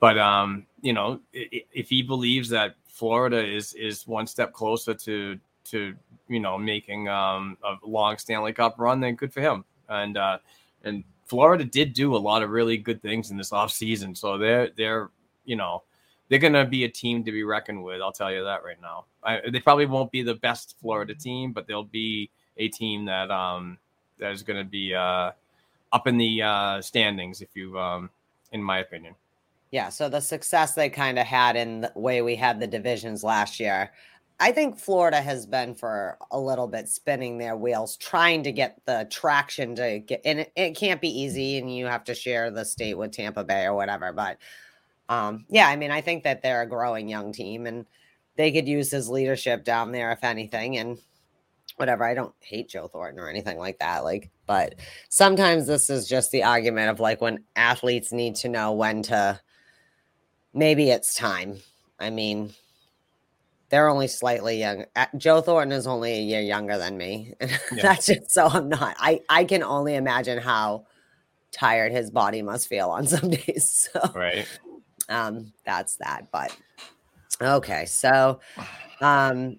But 0.00 0.16
um, 0.18 0.66
you 0.80 0.92
know, 0.92 1.20
if 1.32 1.88
he 1.88 2.02
believes 2.02 2.48
that 2.50 2.76
Florida 2.86 3.44
is 3.44 3.74
is 3.74 4.06
one 4.06 4.26
step 4.26 4.52
closer 4.52 4.94
to 4.94 5.38
to 5.70 5.94
you 6.28 6.40
know 6.40 6.58
making 6.58 7.08
um, 7.08 7.56
a 7.64 7.76
long 7.86 8.18
Stanley 8.18 8.52
Cup 8.52 8.76
run, 8.78 9.00
then 9.00 9.14
good 9.14 9.32
for 9.32 9.40
him. 9.40 9.64
And 9.88 10.16
uh, 10.16 10.38
and 10.84 11.04
Florida 11.26 11.64
did 11.64 11.92
do 11.92 12.16
a 12.16 12.18
lot 12.18 12.42
of 12.42 12.50
really 12.50 12.76
good 12.76 13.02
things 13.02 13.30
in 13.30 13.36
this 13.36 13.50
offseason. 13.50 14.16
so 14.16 14.38
they're 14.38 14.70
they're 14.76 15.10
you 15.44 15.56
know 15.56 15.82
they're 16.28 16.38
gonna 16.38 16.66
be 16.66 16.84
a 16.84 16.88
team 16.88 17.24
to 17.24 17.32
be 17.32 17.42
reckoned 17.42 17.82
with. 17.82 18.00
I'll 18.00 18.12
tell 18.12 18.32
you 18.32 18.44
that 18.44 18.64
right 18.64 18.80
now. 18.80 19.04
I, 19.22 19.40
they 19.50 19.60
probably 19.60 19.86
won't 19.86 20.10
be 20.10 20.22
the 20.22 20.34
best 20.34 20.76
Florida 20.80 21.14
team, 21.14 21.52
but 21.52 21.66
they'll 21.66 21.84
be 21.84 22.30
a 22.56 22.68
team 22.68 23.04
that 23.06 23.30
um 23.30 23.78
that 24.18 24.32
is 24.32 24.42
gonna 24.42 24.64
be 24.64 24.94
uh 24.94 25.32
up 25.92 26.06
in 26.06 26.18
the 26.18 26.42
uh 26.42 26.82
standings 26.82 27.40
if 27.40 27.48
you 27.54 27.78
um 27.78 28.10
in 28.52 28.62
my 28.62 28.78
opinion. 28.78 29.14
Yeah, 29.70 29.90
so 29.90 30.08
the 30.08 30.20
success 30.20 30.74
they 30.74 30.88
kind 30.88 31.18
of 31.18 31.26
had 31.26 31.54
in 31.54 31.82
the 31.82 31.92
way 31.94 32.22
we 32.22 32.36
had 32.36 32.58
the 32.58 32.66
divisions 32.66 33.22
last 33.22 33.60
year, 33.60 33.92
I 34.40 34.52
think 34.52 34.78
Florida 34.78 35.20
has 35.20 35.46
been 35.46 35.74
for 35.74 36.16
a 36.30 36.38
little 36.38 36.68
bit 36.68 36.88
spinning 36.88 37.38
their 37.38 37.56
wheels, 37.56 37.96
trying 37.96 38.44
to 38.44 38.52
get 38.52 38.80
the 38.86 39.08
traction 39.10 39.74
to 39.76 39.98
get, 39.98 40.20
and 40.24 40.40
it, 40.40 40.52
it 40.54 40.76
can't 40.76 41.00
be 41.00 41.08
easy, 41.08 41.58
and 41.58 41.74
you 41.74 41.86
have 41.86 42.04
to 42.04 42.14
share 42.14 42.50
the 42.50 42.64
state 42.64 42.96
with 42.96 43.12
Tampa 43.12 43.42
Bay 43.42 43.64
or 43.64 43.74
whatever. 43.74 44.12
But 44.12 44.38
um, 45.08 45.44
yeah, 45.48 45.68
I 45.68 45.74
mean, 45.74 45.90
I 45.90 46.02
think 46.02 46.22
that 46.22 46.42
they're 46.42 46.62
a 46.62 46.68
growing 46.68 47.08
young 47.08 47.32
team, 47.32 47.66
and 47.66 47.84
they 48.36 48.52
could 48.52 48.68
use 48.68 48.90
his 48.92 49.08
leadership 49.08 49.64
down 49.64 49.90
there 49.90 50.12
if 50.12 50.22
anything, 50.22 50.78
and 50.78 50.98
whatever. 51.76 52.04
I 52.04 52.14
don't 52.14 52.34
hate 52.40 52.68
Joe 52.68 52.86
Thornton 52.86 53.18
or 53.18 53.28
anything 53.28 53.58
like 53.58 53.80
that, 53.80 54.04
like, 54.04 54.30
but 54.46 54.76
sometimes 55.08 55.66
this 55.66 55.90
is 55.90 56.08
just 56.08 56.30
the 56.30 56.44
argument 56.44 56.90
of 56.90 57.00
like 57.00 57.20
when 57.20 57.42
athletes 57.56 58.12
need 58.12 58.36
to 58.36 58.48
know 58.48 58.72
when 58.72 59.02
to 59.04 59.40
maybe 60.54 60.90
it's 60.90 61.14
time. 61.14 61.56
I 61.98 62.10
mean, 62.10 62.52
they're 63.70 63.88
only 63.88 64.08
slightly 64.08 64.58
young. 64.58 64.84
uh, 64.96 65.06
Joe 65.16 65.40
Thornton 65.40 65.72
is 65.76 65.86
only 65.86 66.12
a 66.12 66.20
year 66.22 66.40
younger 66.40 66.78
than 66.78 66.96
me. 66.96 67.34
Yeah. 67.40 67.82
That's 67.82 68.06
just 68.06 68.30
so 68.30 68.46
I'm 68.46 68.68
not. 68.68 68.96
I 68.98 69.20
I 69.28 69.44
can 69.44 69.62
only 69.62 69.94
imagine 69.94 70.38
how 70.38 70.86
tired 71.52 71.92
his 71.92 72.10
body 72.10 72.42
must 72.42 72.68
feel 72.68 72.88
on 72.90 73.06
some 73.14 73.30
days. 73.30 73.88
So 73.92 74.00
Right. 74.14 74.46
um 75.08 75.52
that's 75.66 75.96
that. 75.96 76.28
But 76.32 76.56
okay, 77.42 77.84
so 77.86 78.40
um 79.00 79.58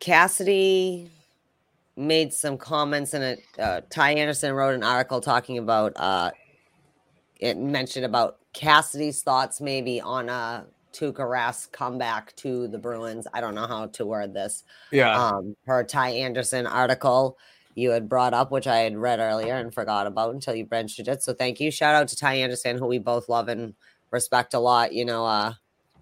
Cassidy 0.00 1.10
made 1.96 2.32
some 2.32 2.58
comments 2.58 3.14
in 3.14 3.22
it. 3.22 3.40
Uh, 3.58 3.80
Ty 3.88 4.12
Anderson 4.12 4.52
wrote 4.52 4.74
an 4.74 4.82
article 4.82 5.20
talking 5.20 5.58
about 5.58 5.92
uh, 5.96 6.30
it 7.40 7.56
mentioned 7.56 8.04
about 8.04 8.38
Cassidy's 8.52 9.22
thoughts 9.22 9.60
maybe 9.60 10.00
on 10.00 10.28
a 10.28 10.66
Tuukka 10.96 11.18
Rask 11.18 11.70
comeback 11.72 12.34
to 12.36 12.68
the 12.68 12.78
Bruins. 12.78 13.26
I 13.34 13.40
don't 13.40 13.54
know 13.54 13.66
how 13.66 13.86
to 13.86 14.06
word 14.06 14.32
this. 14.32 14.64
Yeah. 14.90 15.14
Um, 15.14 15.54
her 15.66 15.84
Ty 15.84 16.10
Anderson 16.10 16.66
article 16.66 17.38
you 17.74 17.90
had 17.90 18.08
brought 18.08 18.32
up, 18.32 18.50
which 18.50 18.66
I 18.66 18.78
had 18.78 18.96
read 18.96 19.20
earlier 19.20 19.54
and 19.54 19.72
forgot 19.72 20.06
about 20.06 20.32
until 20.34 20.54
you 20.54 20.66
mentioned 20.70 21.08
it. 21.08 21.22
So 21.22 21.34
thank 21.34 21.60
you. 21.60 21.70
Shout 21.70 21.94
out 21.94 22.08
to 22.08 22.16
Ty 22.16 22.34
Anderson, 22.36 22.78
who 22.78 22.86
we 22.86 22.98
both 22.98 23.28
love 23.28 23.48
and 23.48 23.74
respect 24.10 24.54
a 24.54 24.58
lot. 24.58 24.94
You 24.94 25.04
know, 25.04 25.26
uh, 25.26 25.52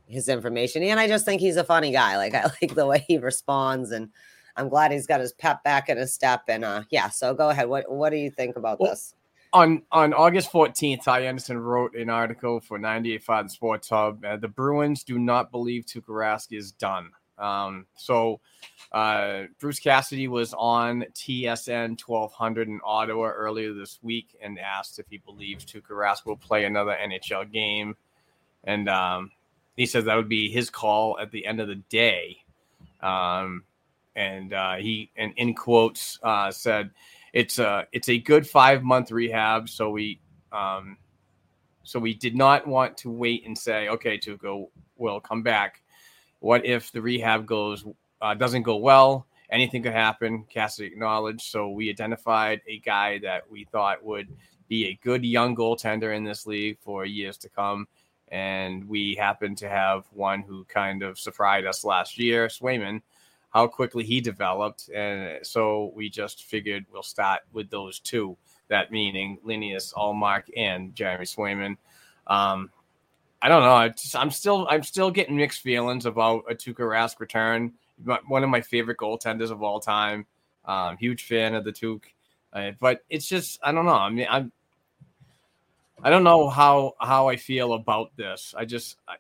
his 0.06 0.28
information, 0.28 0.84
and 0.84 1.00
I 1.00 1.08
just 1.08 1.24
think 1.24 1.40
he's 1.40 1.56
a 1.56 1.64
funny 1.64 1.90
guy. 1.90 2.16
Like 2.16 2.34
I 2.34 2.44
like 2.62 2.74
the 2.74 2.86
way 2.86 3.04
he 3.08 3.18
responds, 3.18 3.90
and 3.90 4.10
I'm 4.56 4.68
glad 4.68 4.92
he's 4.92 5.08
got 5.08 5.20
his 5.20 5.32
pep 5.32 5.64
back 5.64 5.88
in 5.88 5.98
his 5.98 6.12
step. 6.14 6.42
And 6.48 6.64
uh, 6.64 6.84
yeah, 6.90 7.08
so 7.10 7.34
go 7.34 7.50
ahead. 7.50 7.68
What 7.68 7.90
what 7.90 8.10
do 8.10 8.16
you 8.16 8.30
think 8.30 8.56
about 8.56 8.78
Well, 8.78 8.90
this? 8.90 9.14
On 9.54 9.82
on 9.92 10.12
August 10.12 10.52
14th, 10.52 11.04
Ty 11.04 11.20
Anderson 11.20 11.58
wrote 11.58 11.94
an 11.94 12.10
article 12.10 12.60
for 12.60 12.78
98.5 12.78 13.50
Sports 13.50 13.88
Hub. 13.88 14.22
Uh, 14.24 14.36
the 14.36 14.48
Bruins 14.48 15.04
do 15.04 15.18
not 15.18 15.50
believe 15.50 15.86
Tuukka 15.86 16.08
Rask 16.08 16.52
is 16.52 16.72
done. 16.72 17.10
Um, 17.38 17.86
so 17.96 18.40
uh, 18.92 19.44
Bruce 19.60 19.78
Cassidy 19.78 20.28
was 20.28 20.54
on 20.54 21.04
TSN 21.14 22.00
1200 22.04 22.68
in 22.68 22.80
Ottawa 22.84 23.28
earlier 23.28 23.72
this 23.72 23.98
week 24.02 24.36
and 24.42 24.58
asked 24.58 24.98
if 24.98 25.06
he 25.08 25.18
believes 25.18 25.64
Tuukka 25.64 25.90
Rask 25.90 26.26
will 26.26 26.36
play 26.36 26.64
another 26.64 26.96
NHL 27.00 27.50
game, 27.50 27.96
and 28.64 28.88
um, 28.88 29.30
he 29.76 29.86
says 29.86 30.04
that 30.04 30.16
would 30.16 30.28
be 30.28 30.50
his 30.50 30.68
call 30.68 31.18
at 31.20 31.30
the 31.30 31.46
end 31.46 31.60
of 31.60 31.68
the 31.68 31.76
day. 31.88 32.38
Um, 33.02 33.64
and 34.16 34.52
uh, 34.52 34.74
he, 34.76 35.10
and 35.16 35.32
in 35.36 35.54
quotes, 35.54 36.18
uh, 36.22 36.50
said 36.50 36.90
it's 37.34 37.58
a 37.58 37.86
it's 37.92 38.08
a 38.08 38.16
good 38.16 38.48
five 38.48 38.82
month 38.82 39.10
rehab. 39.10 39.68
So 39.68 39.90
we 39.90 40.20
um, 40.50 40.96
so 41.82 41.98
we 41.98 42.14
did 42.14 42.34
not 42.34 42.66
want 42.66 42.96
to 42.98 43.10
wait 43.10 43.46
and 43.46 43.56
say, 43.56 43.90
okay, 43.90 44.16
Tuukka 44.16 44.66
will 44.96 45.20
come 45.20 45.42
back. 45.42 45.82
What 46.40 46.64
if 46.64 46.90
the 46.92 47.02
rehab 47.02 47.44
goes 47.44 47.84
uh, 48.22 48.32
doesn't 48.32 48.62
go 48.62 48.76
well 48.76 49.26
anything 49.54 49.82
could 49.82 49.92
happen. 49.92 50.44
Cassidy 50.50 50.88
acknowledged. 50.88 51.42
So 51.42 51.68
we 51.70 51.88
identified 51.88 52.60
a 52.66 52.78
guy 52.80 53.18
that 53.18 53.48
we 53.48 53.64
thought 53.64 54.04
would 54.04 54.28
be 54.68 54.86
a 54.86 54.98
good 55.02 55.24
young 55.24 55.54
goaltender 55.54 56.14
in 56.14 56.24
this 56.24 56.46
league 56.46 56.78
for 56.80 57.04
years 57.04 57.36
to 57.38 57.48
come. 57.48 57.86
And 58.28 58.88
we 58.88 59.14
happened 59.14 59.58
to 59.58 59.68
have 59.68 60.04
one 60.10 60.42
who 60.42 60.64
kind 60.64 61.02
of 61.02 61.18
surprised 61.18 61.66
us 61.66 61.84
last 61.84 62.18
year, 62.18 62.48
Swayman, 62.48 63.02
how 63.54 63.68
quickly 63.68 64.02
he 64.02 64.20
developed. 64.20 64.90
And 64.90 65.46
so 65.46 65.92
we 65.94 66.10
just 66.10 66.44
figured 66.44 66.84
we'll 66.92 67.04
start 67.04 67.42
with 67.52 67.70
those 67.70 68.00
two, 68.00 68.36
that 68.68 68.90
meaning 68.90 69.38
Linus 69.44 69.92
Ullmark 69.96 70.42
and 70.56 70.94
Jeremy 70.94 71.24
Swayman. 71.24 71.76
Um, 72.26 72.70
I 73.40 73.48
don't 73.48 73.62
know. 73.62 73.88
Just, 73.90 74.16
I'm 74.16 74.32
still 74.32 74.66
I'm 74.68 74.82
still 74.82 75.10
getting 75.10 75.36
mixed 75.36 75.60
feelings 75.60 76.04
about 76.04 76.44
a 76.50 76.54
Tuukka 76.54 76.78
Rask 76.78 77.20
return. 77.20 77.72
One 78.26 78.42
of 78.42 78.50
my 78.50 78.60
favorite 78.60 78.98
goaltenders 78.98 79.52
of 79.52 79.62
all 79.62 79.78
time. 79.78 80.26
Um, 80.64 80.96
huge 80.96 81.24
fan 81.24 81.54
of 81.54 81.64
the 81.64 81.72
Tuke, 81.72 82.06
uh, 82.52 82.72
but 82.80 83.04
it's 83.08 83.28
just 83.28 83.60
I 83.62 83.70
don't 83.70 83.84
know. 83.84 83.92
I 83.92 84.10
mean 84.10 84.26
I'm 84.28 84.50
I 86.02 86.10
don't 86.10 86.24
know 86.24 86.48
how 86.48 86.94
how 86.98 87.28
I 87.28 87.36
feel 87.36 87.74
about 87.74 88.16
this. 88.16 88.54
I 88.56 88.64
just 88.64 88.96
I, 89.06 89.16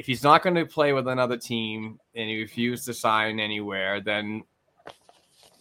if 0.00 0.06
he's 0.06 0.22
not 0.22 0.42
going 0.42 0.54
to 0.54 0.64
play 0.64 0.94
with 0.94 1.06
another 1.08 1.36
team 1.36 2.00
and 2.14 2.30
he 2.30 2.40
refused 2.40 2.86
to 2.86 2.94
sign 2.94 3.38
anywhere, 3.38 4.00
then 4.00 4.42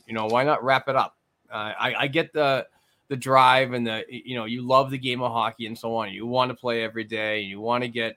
you 0.08 0.14
know 0.14 0.28
why 0.28 0.46
not 0.46 0.64
wrap 0.64 0.88
it 0.88 0.96
up? 0.96 1.18
Uh, 1.52 1.74
I, 1.78 1.96
I 2.00 2.08
get 2.08 2.32
the 2.32 2.66
the 3.10 3.18
drive 3.18 3.74
and 3.74 3.86
the 3.86 4.06
you 4.08 4.38
know 4.38 4.46
you 4.46 4.66
love 4.66 4.92
the 4.92 4.98
game 4.98 5.22
of 5.22 5.34
hockey 5.34 5.66
and 5.66 5.78
so 5.78 5.94
on. 5.94 6.14
You 6.14 6.26
want 6.26 6.52
to 6.52 6.56
play 6.56 6.84
every 6.84 7.04
day. 7.04 7.42
You 7.42 7.60
want 7.60 7.84
to 7.84 7.90
get 7.90 8.16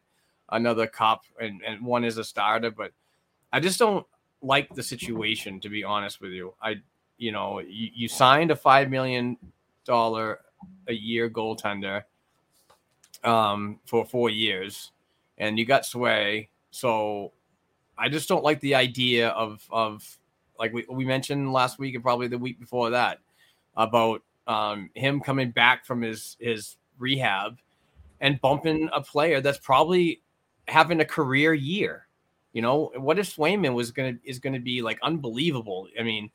another 0.50 0.86
cup 0.86 1.22
and, 1.40 1.60
and 1.66 1.84
one 1.84 2.04
is 2.04 2.18
a 2.18 2.24
starter, 2.24 2.70
but 2.70 2.92
I 3.52 3.58
just 3.58 3.80
don't 3.80 4.06
like 4.42 4.72
the 4.76 4.82
situation 4.84 5.58
to 5.58 5.68
be 5.68 5.82
honest 5.82 6.20
with 6.20 6.30
you. 6.30 6.54
I 6.62 6.76
you 7.18 7.32
know 7.32 7.58
you, 7.58 7.88
you 7.92 8.06
signed 8.06 8.52
a 8.52 8.56
five 8.56 8.90
million 8.90 9.38
dollar 9.84 10.38
a 10.86 10.92
year 10.92 11.28
goaltender 11.28 12.04
um, 13.24 13.80
for 13.86 14.04
four 14.04 14.30
years, 14.30 14.92
and 15.38 15.58
you 15.58 15.64
got 15.64 15.86
Sway. 15.86 16.50
So 16.70 17.32
I 17.98 18.08
just 18.08 18.28
don't 18.28 18.44
like 18.44 18.60
the 18.60 18.74
idea 18.74 19.28
of 19.28 19.66
of 19.70 20.18
like 20.58 20.72
we, 20.72 20.84
we 20.88 21.04
mentioned 21.04 21.52
last 21.52 21.78
week 21.78 21.94
and 21.94 22.02
probably 22.02 22.28
the 22.28 22.38
week 22.38 22.58
before 22.58 22.90
that 22.90 23.18
about 23.76 24.22
um, 24.46 24.90
him 24.94 25.20
coming 25.20 25.50
back 25.50 25.84
from 25.84 26.02
his 26.02 26.36
his 26.40 26.76
rehab 26.98 27.58
and 28.20 28.40
bumping 28.40 28.88
a 28.92 29.00
player 29.00 29.40
that's 29.40 29.58
probably 29.58 30.22
having 30.68 31.00
a 31.00 31.04
career 31.04 31.54
year. 31.54 32.06
You 32.52 32.62
know, 32.62 32.92
what 32.96 33.18
if 33.18 33.34
Swayman 33.34 33.74
was 33.74 33.90
gonna 33.90 34.14
is 34.24 34.38
gonna 34.38 34.60
be 34.60 34.82
like 34.82 34.98
unbelievable? 35.02 35.88
I 35.98 36.02
mean, 36.02 36.30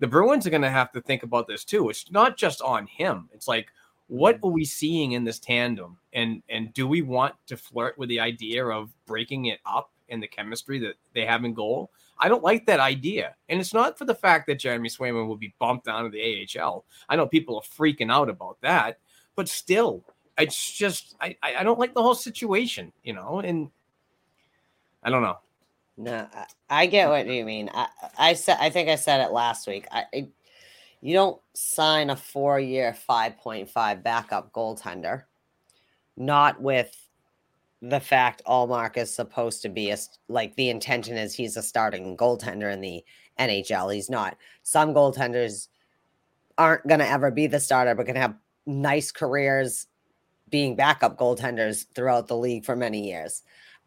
the 0.00 0.06
Bruins 0.06 0.46
are 0.46 0.50
gonna 0.50 0.70
have 0.70 0.92
to 0.92 1.00
think 1.00 1.22
about 1.22 1.46
this 1.46 1.64
too. 1.64 1.90
It's 1.90 2.10
not 2.10 2.36
just 2.36 2.60
on 2.60 2.86
him. 2.86 3.28
It's 3.32 3.48
like, 3.48 3.68
what 4.08 4.38
are 4.42 4.50
we 4.50 4.64
seeing 4.64 5.12
in 5.12 5.24
this 5.24 5.38
tandem? 5.38 5.98
And 6.12 6.42
and 6.48 6.72
do 6.74 6.86
we 6.86 7.02
want 7.02 7.34
to 7.46 7.56
flirt 7.56 7.98
with 7.98 8.08
the 8.08 8.20
idea 8.20 8.64
of 8.66 8.90
breaking 9.06 9.46
it 9.46 9.60
up 9.64 9.90
in 10.08 10.20
the 10.20 10.28
chemistry 10.28 10.78
that 10.80 10.94
they 11.14 11.24
have 11.24 11.44
in 11.44 11.54
goal? 11.54 11.90
I 12.18 12.28
don't 12.28 12.44
like 12.44 12.66
that 12.66 12.80
idea. 12.80 13.34
And 13.48 13.60
it's 13.60 13.74
not 13.74 13.98
for 13.98 14.04
the 14.04 14.14
fact 14.14 14.46
that 14.46 14.60
Jeremy 14.60 14.88
Swayman 14.88 15.26
will 15.26 15.36
be 15.36 15.54
bumped 15.58 15.86
down 15.86 16.04
to 16.04 16.10
the 16.10 16.48
AHL. 16.60 16.84
I 17.08 17.16
know 17.16 17.26
people 17.26 17.56
are 17.56 17.62
freaking 17.62 18.12
out 18.12 18.28
about 18.28 18.58
that, 18.60 18.98
but 19.34 19.48
still, 19.48 20.04
it's 20.38 20.72
just 20.72 21.16
I, 21.20 21.36
I 21.42 21.62
don't 21.62 21.78
like 21.78 21.94
the 21.94 22.02
whole 22.02 22.14
situation, 22.14 22.92
you 23.02 23.14
know, 23.14 23.40
and 23.40 23.70
I 25.02 25.10
don't 25.10 25.22
know. 25.22 25.38
No, 25.96 26.26
I, 26.34 26.46
I 26.70 26.86
get 26.86 27.08
what 27.08 27.26
you 27.26 27.44
mean. 27.44 27.70
I, 27.72 27.86
I 28.18 28.34
said 28.34 28.58
I 28.60 28.70
think 28.70 28.88
I 28.88 28.96
said 28.96 29.20
it 29.20 29.32
last 29.32 29.66
week. 29.66 29.86
I, 29.90 30.04
I 30.12 30.28
you 31.04 31.12
don't 31.12 31.38
sign 31.52 32.08
a 32.08 32.16
five 32.16 33.36
point 33.36 33.68
five 33.68 34.02
backup 34.02 34.50
goaltender, 34.52 35.24
not 36.16 36.62
with 36.62 36.96
the 37.82 38.00
fact 38.00 38.40
Ullmark 38.46 38.96
is 38.96 39.14
supposed 39.14 39.60
to 39.60 39.68
be 39.68 39.90
a, 39.90 39.98
like 40.28 40.56
the 40.56 40.70
intention 40.70 41.18
is 41.18 41.34
he's 41.34 41.58
a 41.58 41.62
starting 41.62 42.16
goaltender 42.16 42.72
in 42.72 42.80
the 42.80 43.04
NHL. 43.38 43.94
He's 43.94 44.08
not. 44.08 44.38
Some 44.62 44.94
goaltenders 44.94 45.68
aren't 46.56 46.86
going 46.86 47.00
to 47.00 47.10
ever 47.10 47.30
be 47.30 47.48
the 47.48 47.60
starter, 47.60 47.94
but 47.94 48.06
can 48.06 48.16
have 48.16 48.36
nice 48.64 49.12
careers 49.12 49.88
being 50.48 50.74
backup 50.74 51.18
goaltenders 51.18 51.84
throughout 51.94 52.28
the 52.28 52.36
league 52.38 52.64
for 52.64 52.76
many 52.76 53.06
years. 53.06 53.42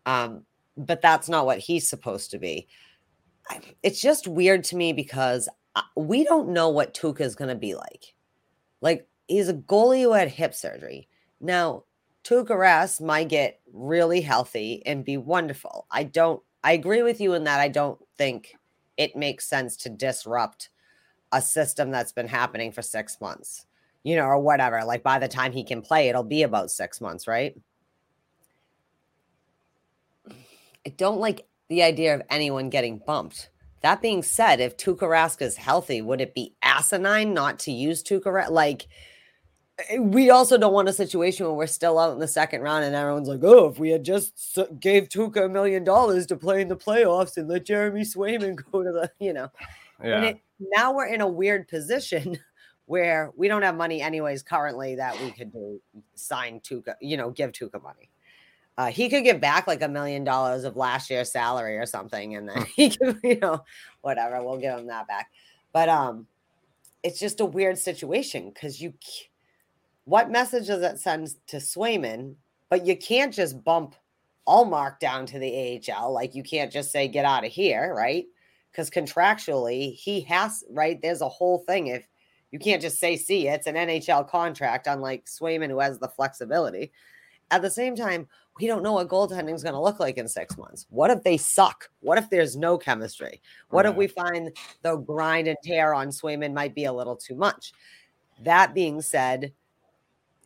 Um, 0.06 0.44
but 0.78 1.02
that's 1.02 1.30
not 1.30 1.48
what 1.48 1.58
he's 1.58 1.90
supposed 1.90 2.30
to 2.30 2.38
be. 2.38 2.68
It's 3.82 4.02
just 4.02 4.28
weird 4.28 4.64
to 4.66 4.76
me 4.76 4.94
because 4.94 5.50
we 5.96 6.24
don't 6.24 6.50
know 6.50 6.70
what 6.70 6.94
Tuukka 6.94 7.22
is 7.22 7.36
going 7.36 7.50
to 7.50 7.56
be 7.56 7.76
like. 7.76 8.14
Like 8.82 9.08
he's 9.28 9.50
a 9.50 9.54
goalie 9.54 10.04
who 10.04 10.14
had 10.14 10.30
hip 10.30 10.54
surgery. 10.54 11.08
Now, 11.40 11.84
Tuukka 12.24 12.50
Rask 12.50 13.02
might 13.02 13.30
get 13.30 13.60
really 13.74 14.22
healthy 14.22 14.84
and 14.86 15.06
be 15.06 15.18
wonderful. 15.18 15.88
I 15.92 16.04
don't. 16.04 16.42
I 16.64 16.74
agree 16.74 17.04
with 17.04 17.22
you 17.22 17.34
in 17.34 17.46
that. 17.46 17.60
I 17.60 17.70
don't 17.70 18.00
think 18.18 18.56
it 18.98 19.16
makes 19.16 19.48
sense 19.48 19.78
to 19.78 19.90
disrupt 19.90 20.70
a 21.32 21.42
system 21.42 21.92
that's 21.92 22.12
been 22.12 22.28
happening 22.28 22.72
for 22.72 22.82
six 22.82 23.22
months, 23.22 23.66
you 24.04 24.16
know, 24.16 24.26
or 24.26 24.40
whatever. 24.40 24.84
Like 24.84 25.04
by 25.04 25.20
the 25.20 25.28
time 25.28 25.52
he 25.52 25.64
can 25.64 25.82
play, 25.82 26.10
it'll 26.10 26.24
be 26.24 26.44
about 26.44 26.72
six 26.72 27.00
months, 27.00 27.28
right? 27.28 27.56
I 30.86 30.90
don't 30.96 31.20
like 31.20 31.48
the 31.70 31.84
idea 31.84 32.16
of 32.16 32.22
anyone 32.30 32.70
getting 32.70 33.02
bumped. 33.06 33.50
That 33.82 34.02
being 34.02 34.24
said, 34.24 34.60
if 34.60 34.78
Tuukka 34.78 35.02
Rask 35.02 35.42
is 35.42 35.58
healthy, 35.58 36.02
would 36.02 36.22
it 36.22 36.34
be 36.34 36.56
asinine 36.62 37.34
not 37.34 37.60
to 37.60 37.72
use 37.72 38.04
Tuukka 38.04 38.50
Like, 38.50 38.88
eh, 39.90 40.00
we 40.00 40.30
also 40.30 40.58
don't 40.58 40.74
want 40.74 40.90
a 40.90 40.94
situation 40.94 41.46
where 41.46 41.56
we're 41.56 41.68
still 41.68 42.00
out 42.00 42.14
in 42.14 42.20
the 42.20 42.28
second 42.28 42.62
round 42.62 42.86
and 42.86 42.96
everyone's 42.96 43.28
like, 43.28 43.44
oh, 43.44 43.70
if 43.70 43.80
we 43.80 43.90
had 43.90 44.04
just 44.04 44.58
gave 44.80 45.10
Tuukka 45.10 45.46
a 45.46 45.50
million 45.50 45.84
dollars 45.84 46.26
to 46.28 46.36
play 46.36 46.62
in 46.62 46.68
the 46.68 46.76
playoffs 46.76 47.38
and 47.38 47.48
let 47.48 47.66
Jeremy 47.66 48.02
Swayman 48.02 48.60
go 48.72 48.84
to 48.84 48.92
the, 48.92 49.12
you 49.20 49.34
know. 49.34 49.50
Yeah. 50.04 50.18
And 50.18 50.26
it, 50.26 50.40
now 50.60 50.94
we're 50.94 51.08
in 51.08 51.22
a 51.22 51.28
weird 51.28 51.68
position 51.68 52.40
where 52.88 53.32
we 53.36 53.48
don't 53.48 53.64
have 53.64 53.76
money 53.76 54.02
anyways 54.02 54.42
currently 54.42 54.96
that 54.96 55.20
we 55.22 55.32
could 55.32 55.52
do 55.52 55.80
sign 56.16 56.62
Tuukka, 56.62 56.96
you 57.02 57.18
know, 57.18 57.30
give 57.30 57.52
Tuukka 57.52 57.82
money. 57.84 58.10
Uh, 58.78 58.92
he 58.92 59.10
could 59.10 59.24
give 59.24 59.42
back 59.42 59.66
like 59.66 59.82
a 59.82 59.88
million 59.88 60.24
dollars 60.24 60.64
of 60.64 60.78
last 60.78 61.10
year's 61.10 61.32
salary 61.32 61.78
or 61.78 61.86
something, 61.86 62.36
and 62.36 62.48
then 62.48 62.66
he 62.76 62.90
could, 62.98 63.20
you 63.24 63.40
know, 63.40 63.64
whatever. 64.02 64.44
We'll 64.44 64.60
give 64.60 64.78
him 64.78 64.88
that 64.88 65.08
back. 65.08 65.32
But 65.74 65.90
um, 65.90 66.28
it's 67.04 67.20
just 67.20 67.40
a 67.40 67.46
weird 67.46 67.78
situation 67.78 68.52
because 68.54 68.80
you, 68.82 68.94
what 70.06 70.30
message 70.30 70.68
does 70.68 70.84
it 70.84 71.00
send 71.00 71.30
to 71.48 71.58
Swayman? 71.58 72.36
But 72.70 72.86
you 72.86 72.96
can't 72.96 73.34
just 73.34 73.64
bump 73.64 73.96
Ullmark 74.48 75.00
down 75.00 75.26
to 75.28 75.40
the 75.40 75.82
AHL. 75.92 76.14
Like 76.14 76.36
you 76.36 76.44
can't 76.44 76.72
just 76.72 76.92
say 76.92 77.08
get 77.08 77.26
out 77.26 77.46
of 77.46 77.52
here, 77.52 77.94
right? 77.96 78.26
Because 78.72 78.90
contractually 78.90 79.96
he 79.96 80.22
has 80.22 80.64
right. 80.70 81.02
There's 81.02 81.22
a 81.22 81.30
whole 81.30 81.60
thing. 81.60 81.88
If 81.88 82.08
you 82.52 82.60
can't 82.60 82.82
just 82.82 83.00
say 83.00 83.16
see, 83.16 83.48
it's 83.48 83.68
an 83.68 83.76
NHL 83.76 84.30
contract, 84.30 84.88
unlike 84.88 85.26
Swayman 85.26 85.70
who 85.70 85.80
has 85.80 86.00
the 86.00 86.08
flexibility. 86.08 86.92
At 87.52 87.62
the 87.62 87.70
same 87.70 87.96
time, 87.96 88.28
we 88.60 88.68
don't 88.68 88.84
know 88.84 88.94
what 88.94 89.08
goaltending 89.08 89.54
is 89.54 89.64
going 89.64 89.74
to 89.74 89.82
look 89.82 90.00
like 90.00 90.18
in 90.18 90.28
six 90.28 90.58
months. 90.58 90.86
What 90.90 91.12
if 91.12 91.24
they 91.24 91.38
suck? 91.38 91.90
What 92.02 92.18
if 92.18 92.30
there's 92.30 92.56
no 92.56 92.78
chemistry? 92.78 93.42
What 93.70 93.86
Right. 93.86 93.92
if 93.92 93.98
we 93.98 94.08
find 94.08 94.52
the 94.82 94.98
grind 94.98 95.48
and 95.48 95.58
tear 95.64 95.94
on 95.94 96.10
Swayman 96.10 96.54
might 96.54 96.76
be 96.76 96.86
a 96.86 96.94
little 96.94 97.16
too 97.16 97.36
much? 97.36 97.74
That 98.44 98.74
being 98.74 99.02
said, 99.02 99.54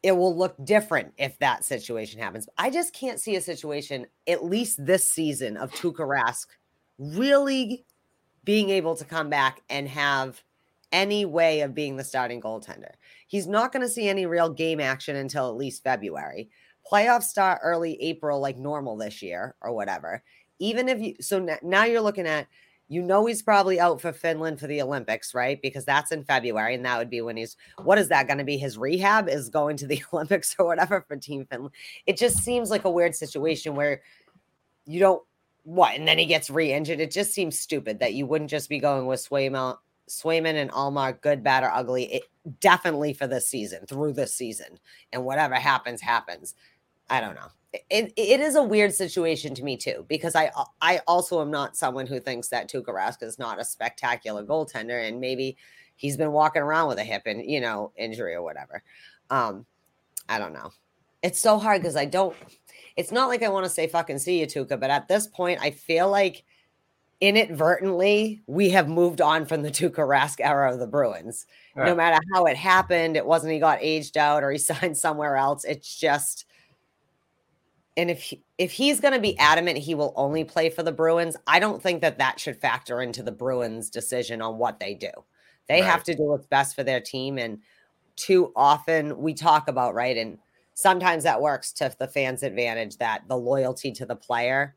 it 0.03 0.13
will 0.13 0.35
look 0.35 0.55
different 0.63 1.13
if 1.17 1.37
that 1.39 1.63
situation 1.63 2.19
happens. 2.19 2.49
I 2.57 2.69
just 2.69 2.93
can't 2.93 3.19
see 3.19 3.35
a 3.35 3.41
situation, 3.41 4.07
at 4.27 4.43
least 4.43 4.83
this 4.85 5.07
season, 5.07 5.57
of 5.57 5.71
Tuukka 5.73 6.07
Rask 6.07 6.47
really 6.97 7.85
being 8.43 8.69
able 8.69 8.95
to 8.95 9.05
come 9.05 9.29
back 9.29 9.61
and 9.69 9.87
have 9.87 10.41
any 10.91 11.23
way 11.25 11.61
of 11.61 11.73
being 11.73 11.95
the 11.95 12.03
starting 12.03 12.41
goaltender. 12.41 12.91
He's 13.27 13.47
not 13.47 13.71
going 13.71 13.85
to 13.85 13.91
see 13.91 14.09
any 14.09 14.25
real 14.25 14.49
game 14.49 14.79
action 14.79 15.15
until 15.15 15.47
at 15.49 15.55
least 15.55 15.83
February 15.83 16.49
playoffs 16.89 17.23
start 17.23 17.59
early 17.63 18.01
April, 18.01 18.39
like 18.39 18.57
normal 18.57 18.97
this 18.97 19.21
year 19.21 19.55
or 19.61 19.73
whatever. 19.73 20.23
Even 20.59 20.89
if 20.89 20.99
you, 20.99 21.15
so 21.19 21.57
now 21.63 21.85
you're 21.85 22.01
looking 22.01 22.27
at, 22.27 22.47
you 22.87 23.01
know, 23.01 23.25
he's 23.25 23.41
probably 23.41 23.79
out 23.79 24.01
for 24.01 24.11
Finland 24.11 24.59
for 24.59 24.67
the 24.67 24.81
Olympics, 24.81 25.33
right? 25.33 25.61
Because 25.61 25.85
that's 25.85 26.11
in 26.11 26.25
February, 26.25 26.75
and 26.75 26.85
that 26.85 26.97
would 26.97 27.09
be 27.09 27.21
when 27.21 27.37
he's, 27.37 27.55
what 27.83 27.97
is 27.97 28.09
that 28.09 28.27
going 28.27 28.37
to 28.37 28.43
be? 28.43 28.57
His 28.57 28.77
rehab 28.77 29.29
is 29.29 29.49
going 29.49 29.77
to 29.77 29.87
the 29.87 30.03
Olympics 30.13 30.55
or 30.59 30.65
whatever 30.65 31.03
for 31.07 31.15
Team 31.15 31.45
Finland. 31.45 31.73
It 32.05 32.17
just 32.17 32.39
seems 32.39 32.69
like 32.69 32.83
a 32.83 32.91
weird 32.91 33.15
situation 33.15 33.75
where 33.75 34.01
you 34.85 34.99
don't, 34.99 35.23
what, 35.63 35.95
and 35.95 36.07
then 36.07 36.17
he 36.17 36.25
gets 36.25 36.49
re 36.49 36.73
injured. 36.73 36.99
It 36.99 37.11
just 37.11 37.33
seems 37.33 37.57
stupid 37.57 37.99
that 37.99 38.13
you 38.13 38.25
wouldn't 38.25 38.49
just 38.49 38.67
be 38.67 38.79
going 38.79 39.05
with 39.05 39.27
Swayman, 39.27 39.77
Swayman 40.09 40.55
and 40.55 40.71
Ullmark, 40.71 41.21
good, 41.21 41.43
bad, 41.43 41.63
or 41.63 41.71
ugly. 41.71 42.13
It, 42.15 42.23
definitely 42.59 43.13
for 43.13 43.27
this 43.27 43.47
season, 43.47 43.85
through 43.85 44.13
this 44.13 44.33
season, 44.33 44.79
and 45.13 45.23
whatever 45.23 45.55
happens, 45.55 46.01
happens. 46.01 46.55
I 47.11 47.19
don't 47.19 47.35
know. 47.35 47.47
It, 47.89 48.13
it 48.17 48.39
is 48.39 48.55
a 48.55 48.63
weird 48.63 48.93
situation 48.93 49.53
to 49.55 49.63
me 49.63 49.77
too 49.77 50.05
because 50.09 50.35
I 50.35 50.51
I 50.81 51.01
also 51.07 51.41
am 51.41 51.51
not 51.51 51.77
someone 51.77 52.07
who 52.07 52.19
thinks 52.19 52.49
that 52.49 52.69
Tuukka 52.69 52.87
Rask 52.87 53.21
is 53.21 53.37
not 53.37 53.61
a 53.61 53.65
spectacular 53.65 54.43
goaltender 54.43 55.07
and 55.07 55.21
maybe 55.21 55.57
he's 55.95 56.17
been 56.17 56.31
walking 56.31 56.61
around 56.61 56.87
with 56.87 56.97
a 56.97 57.03
hip 57.03 57.23
and 57.25 57.49
you 57.49 57.61
know 57.61 57.91
injury 57.95 58.33
or 58.33 58.41
whatever. 58.41 58.83
Um, 59.29 59.65
I 60.27 60.39
don't 60.39 60.53
know. 60.53 60.71
It's 61.21 61.39
so 61.39 61.59
hard 61.59 61.81
because 61.81 61.95
I 61.95 62.05
don't. 62.05 62.35
It's 62.97 63.11
not 63.11 63.27
like 63.27 63.43
I 63.43 63.49
want 63.49 63.65
to 63.65 63.69
say 63.69 63.87
fucking 63.87 64.19
see 64.19 64.39
you 64.39 64.47
Tuukka, 64.47 64.79
but 64.79 64.89
at 64.89 65.07
this 65.07 65.27
point 65.27 65.59
I 65.61 65.71
feel 65.71 66.09
like 66.09 66.43
inadvertently 67.21 68.41
we 68.47 68.71
have 68.71 68.89
moved 68.89 69.21
on 69.21 69.45
from 69.45 69.61
the 69.61 69.69
Tuukka 69.69 70.05
Rask 70.05 70.39
era 70.39 70.73
of 70.73 70.79
the 70.79 70.87
Bruins. 70.87 71.45
Right. 71.75 71.85
No 71.85 71.95
matter 71.95 72.19
how 72.33 72.45
it 72.45 72.57
happened, 72.57 73.15
it 73.15 73.25
wasn't 73.25 73.53
he 73.53 73.59
got 73.59 73.79
aged 73.81 74.17
out 74.17 74.43
or 74.43 74.51
he 74.51 74.57
signed 74.57 74.97
somewhere 74.97 75.37
else. 75.37 75.63
It's 75.63 75.97
just 75.97 76.45
and 77.97 78.09
if 78.09 78.21
he, 78.23 78.41
if 78.57 78.71
he's 78.71 78.99
going 78.99 79.13
to 79.13 79.19
be 79.19 79.37
adamant 79.37 79.77
he 79.77 79.95
will 79.95 80.13
only 80.15 80.43
play 80.43 80.69
for 80.69 80.83
the 80.83 80.91
Bruins, 80.91 81.35
I 81.47 81.59
don't 81.59 81.81
think 81.81 82.01
that 82.01 82.17
that 82.19 82.39
should 82.39 82.59
factor 82.59 83.01
into 83.01 83.23
the 83.23 83.31
Bruins' 83.31 83.89
decision 83.89 84.41
on 84.41 84.57
what 84.57 84.79
they 84.79 84.93
do. 84.93 85.11
They 85.67 85.81
have 85.81 86.03
to 86.05 86.15
do 86.15 86.23
what's 86.23 86.47
best 86.47 86.75
for 86.75 86.83
their 86.83 86.99
team, 86.99 87.37
and 87.37 87.59
too 88.17 88.51
often 88.55 89.17
we 89.19 89.33
talk 89.33 89.69
about 89.69 89.93
right, 89.93 90.17
and 90.17 90.37
sometimes 90.73 91.23
that 91.23 91.41
works 91.41 91.71
to 91.73 91.93
the 91.97 92.07
fans' 92.07 92.43
advantage. 92.43 92.97
That 92.97 93.27
the 93.29 93.37
loyalty 93.37 93.91
to 93.93 94.05
the 94.05 94.15
player 94.15 94.75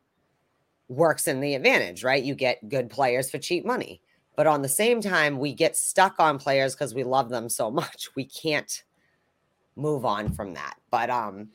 works 0.88 1.26
in 1.26 1.40
the 1.40 1.54
advantage, 1.54 2.04
right? 2.04 2.22
You 2.22 2.36
get 2.36 2.68
good 2.68 2.90
players 2.90 3.28
for 3.28 3.38
cheap 3.38 3.64
money, 3.64 4.00
but 4.36 4.46
on 4.46 4.62
the 4.62 4.68
same 4.68 5.00
time, 5.00 5.38
we 5.38 5.52
get 5.52 5.76
stuck 5.76 6.20
on 6.20 6.38
players 6.38 6.74
because 6.74 6.94
we 6.94 7.02
love 7.02 7.28
them 7.28 7.48
so 7.48 7.70
much. 7.72 8.08
We 8.14 8.24
can't 8.24 8.84
move 9.76 10.04
on 10.04 10.32
from 10.32 10.54
that. 10.54 10.74
But 10.90 11.10
um, 11.10 11.48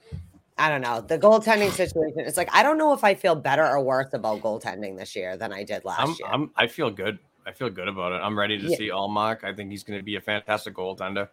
I 0.59 0.69
don't 0.69 0.81
know. 0.81 1.01
The 1.01 1.17
goaltending 1.17 1.71
situation, 1.71 2.19
it's 2.19 2.37
like 2.37 2.49
I 2.53 2.61
don't 2.63 2.77
know 2.77 2.93
if 2.93 3.03
I 3.03 3.15
feel 3.15 3.35
better 3.35 3.65
or 3.65 3.81
worse 3.81 4.13
about 4.13 4.41
goaltending 4.41 4.97
this 4.97 5.15
year 5.15 5.37
than 5.37 5.53
I 5.53 5.63
did 5.63 5.85
last 5.85 6.01
I'm, 6.01 6.09
year. 6.19 6.27
I'm 6.29 6.51
I 6.55 6.67
feel 6.67 6.91
good. 6.91 7.17
I 7.47 7.51
feel 7.51 7.69
good 7.69 7.87
about 7.87 8.11
it. 8.11 8.15
I'm 8.17 8.37
ready 8.37 8.59
to 8.59 8.67
Yeah. 8.67 8.77
see 8.77 8.89
Ullmark. 8.89 9.43
I 9.43 9.53
think 9.53 9.71
he's 9.71 9.83
going 9.83 9.97
to 9.97 10.03
be 10.03 10.15
a 10.17 10.21
fantastic 10.21 10.75
goaltender. 10.75 11.29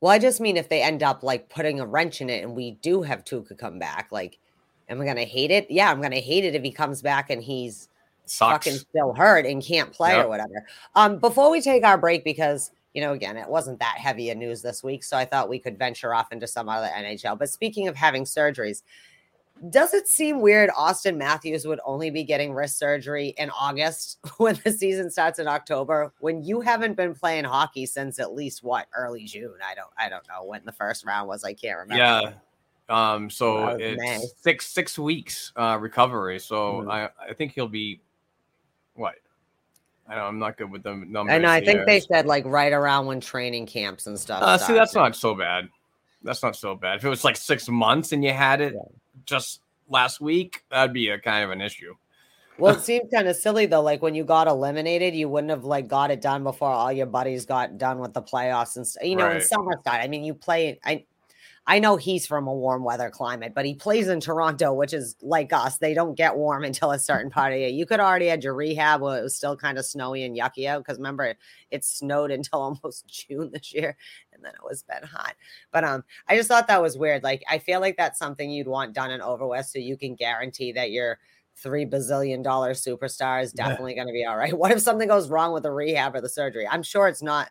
well, 0.00 0.10
I 0.10 0.18
just 0.18 0.40
mean 0.40 0.56
if 0.56 0.68
they 0.68 0.82
end 0.82 1.02
up 1.02 1.22
like 1.22 1.48
putting 1.50 1.78
a 1.78 1.86
wrench 1.86 2.20
in 2.22 2.30
it 2.30 2.42
and 2.42 2.56
we 2.56 2.72
do 2.82 3.02
have 3.02 3.22
Tuukka 3.24 3.56
come 3.58 3.78
back, 3.78 4.08
like, 4.10 4.38
am 4.88 5.00
I 5.00 5.04
gonna 5.04 5.24
hate 5.24 5.50
it? 5.50 5.70
Yeah, 5.70 5.90
I'm 5.90 6.00
gonna 6.00 6.16
hate 6.16 6.44
it 6.44 6.54
if 6.54 6.62
he 6.62 6.72
comes 6.72 7.02
back 7.02 7.28
and 7.30 7.42
he's 7.42 7.88
Sucks. 8.24 8.66
fucking 8.66 8.78
still 8.80 9.12
hurt 9.12 9.44
and 9.44 9.62
can't 9.62 9.92
play 9.92 10.12
Yep. 10.16 10.24
or 10.24 10.28
whatever. 10.30 10.66
Um, 10.94 11.18
before 11.18 11.50
we 11.50 11.60
take 11.60 11.84
our 11.84 11.98
break, 11.98 12.24
because 12.24 12.70
you 12.94 13.00
know, 13.00 13.12
again, 13.12 13.36
it 13.36 13.48
wasn't 13.48 13.78
that 13.78 13.96
heavy 13.98 14.30
a 14.30 14.34
news 14.34 14.62
this 14.62 14.82
week, 14.82 15.04
so 15.04 15.16
I 15.16 15.24
thought 15.24 15.48
we 15.48 15.58
could 15.58 15.78
venture 15.78 16.14
off 16.14 16.32
into 16.32 16.46
some 16.46 16.68
other 16.68 16.88
NHL. 16.88 17.38
But 17.38 17.50
speaking 17.50 17.86
of 17.88 17.96
having 17.96 18.24
surgeries, 18.24 18.82
does 19.68 19.92
it 19.92 20.08
seem 20.08 20.40
weird 20.40 20.70
Auston 20.70 21.16
Matthews 21.18 21.66
would 21.66 21.80
only 21.84 22.10
be 22.10 22.24
getting 22.24 22.54
wrist 22.54 22.78
surgery 22.78 23.34
in 23.36 23.50
August 23.50 24.18
when 24.38 24.58
the 24.64 24.72
season 24.72 25.10
starts 25.10 25.38
in 25.38 25.46
October 25.46 26.12
when 26.20 26.42
you 26.42 26.62
haven't 26.62 26.96
been 26.96 27.14
playing 27.14 27.44
hockey 27.44 27.84
since 27.84 28.18
at 28.18 28.32
least 28.32 28.62
what 28.64 28.86
early 28.96 29.24
June? 29.24 29.56
I 29.62 29.74
don't 29.74 29.90
I 29.98 30.08
don't 30.08 30.26
know 30.28 30.46
when 30.46 30.62
the 30.64 30.72
first 30.72 31.04
round 31.04 31.28
was. 31.28 31.44
I 31.44 31.52
can't 31.52 31.78
remember. 31.78 32.02
Yeah. 32.02 32.32
Um. 32.88 33.28
So 33.28 33.76
was 33.76 33.78
May. 33.78 34.24
six 34.38 34.66
six 34.66 34.98
weeks 34.98 35.52
uh 35.56 35.76
recovery. 35.78 36.38
So 36.38 36.82
Mhm. 36.82 36.90
I 36.90 37.10
I 37.28 37.34
think 37.34 37.52
he'll 37.52 37.68
be. 37.68 38.00
I 40.10 40.16
know 40.16 40.24
I'm 40.24 40.40
not 40.40 40.56
good 40.56 40.70
with 40.72 40.82
the 40.82 40.96
numbers. 40.96 41.32
I 41.32 41.38
know. 41.38 41.48
I 41.48 41.60
think 41.60 41.86
they 41.86 42.00
said 42.00 42.26
like 42.26 42.44
right 42.44 42.72
around 42.72 43.06
when 43.06 43.20
training 43.20 43.66
camps 43.66 44.08
and 44.08 44.18
stuff. 44.18 44.42
Uh, 44.42 44.58
see, 44.58 44.72
that's 44.74 44.94
not 44.94 45.14
so 45.14 45.36
bad. 45.36 45.68
That's 46.22 46.42
not 46.42 46.56
so 46.56 46.74
bad. 46.74 46.96
If 46.96 47.04
it 47.04 47.08
was 47.08 47.22
like 47.22 47.36
six 47.36 47.68
months 47.68 48.12
and 48.12 48.24
you 48.24 48.32
had 48.32 48.60
it 48.60 48.74
just 49.24 49.60
last 49.88 50.20
week, 50.20 50.64
that'd 50.68 50.92
be 50.92 51.10
a 51.10 51.18
kind 51.18 51.44
of 51.44 51.50
an 51.52 51.60
issue. 51.60 51.94
Well, 52.58 52.74
it 52.74 52.80
seems 52.84 53.08
kind 53.14 53.28
of 53.28 53.36
silly 53.36 53.66
though. 53.66 53.82
Like 53.82 54.02
when 54.02 54.16
you 54.16 54.24
got 54.24 54.48
eliminated, 54.48 55.14
you 55.14 55.28
wouldn't 55.28 55.50
have 55.50 55.64
like 55.64 55.86
got 55.86 56.10
it 56.10 56.20
done 56.20 56.42
before 56.42 56.70
all 56.70 56.92
your 56.92 57.06
buddies 57.06 57.46
got 57.46 57.78
done 57.78 58.00
with 58.00 58.12
the 58.12 58.22
playoffs 58.22 58.76
and 58.76 59.08
you 59.08 59.14
know, 59.14 59.26
in 59.26 59.34
Right. 59.34 59.42
summer 59.42 59.78
started. 59.80 60.02
I 60.02 60.08
mean, 60.08 60.24
you 60.24 60.34
play. 60.34 60.80
I 60.84 61.04
I 61.70 61.78
know 61.78 61.96
he's 61.96 62.26
from 62.26 62.48
a 62.48 62.52
warm 62.54 62.82
weather 62.82 63.10
climate, 63.10 63.52
but 63.54 63.64
he 63.64 63.74
plays 63.74 64.08
in 64.08 64.18
Toronto, 64.20 64.74
which 64.74 64.92
is 64.92 65.14
like 65.22 65.52
us. 65.52 65.78
They 65.78 65.94
don't 65.94 66.16
get 66.16 66.36
warm 66.36 66.64
until 66.64 66.90
a 66.90 66.98
certain 66.98 67.30
part 67.30 67.52
of 67.52 67.56
the 67.56 67.60
year. 67.60 67.68
You 67.68 67.86
could 67.86 68.00
already 68.00 68.26
had 68.26 68.42
your 68.42 68.54
rehab 68.54 69.00
where 69.00 69.18
it 69.18 69.22
was 69.22 69.36
still 69.36 69.56
kind 69.56 69.78
of 69.78 69.86
snowy 69.86 70.24
and 70.24 70.36
yucky 70.36 70.66
out 70.66 70.80
because 70.84 70.98
remember 70.98 71.36
it 71.70 71.84
snowed 71.84 72.32
until 72.32 72.60
almost 72.62 73.06
June 73.06 73.50
this 73.52 73.72
year, 73.72 73.96
and 74.32 74.44
then 74.44 74.52
it 74.52 74.64
was 74.64 74.82
been 74.82 75.04
hot. 75.04 75.34
But 75.70 75.84
um, 75.84 76.04
I 76.28 76.36
just 76.36 76.48
thought 76.48 76.66
that 76.68 76.82
was 76.82 76.98
weird. 76.98 77.22
Like 77.22 77.44
I 77.48 77.58
feel 77.58 77.80
like 77.80 77.96
that's 77.96 78.18
something 78.18 78.50
you'd 78.50 78.66
want 78.68 78.92
done 78.94 79.12
and 79.12 79.22
over 79.22 79.46
with, 79.46 79.66
so 79.66 79.78
you 79.78 79.96
can 79.96 80.16
guarantee 80.16 80.72
that 80.72 80.90
your 80.90 81.18
three 81.56 81.86
bazillion 81.86 82.42
dollar 82.42 82.72
superstar 82.72 83.42
is 83.42 83.54
Yeah. 83.54 83.68
definitely 83.68 83.94
going 83.94 84.06
to 84.08 84.12
be 84.12 84.24
all 84.24 84.36
right. 84.36 84.52
What 84.58 84.72
if 84.72 84.80
something 84.80 85.08
goes 85.08 85.28
wrong 85.30 85.52
with 85.52 85.62
the 85.62 85.70
rehab 85.72 86.14
or 86.16 86.20
the 86.20 86.28
surgery? 86.28 86.66
I'm 86.66 86.82
sure 86.82 87.06
it's 87.08 87.22
not. 87.22 87.50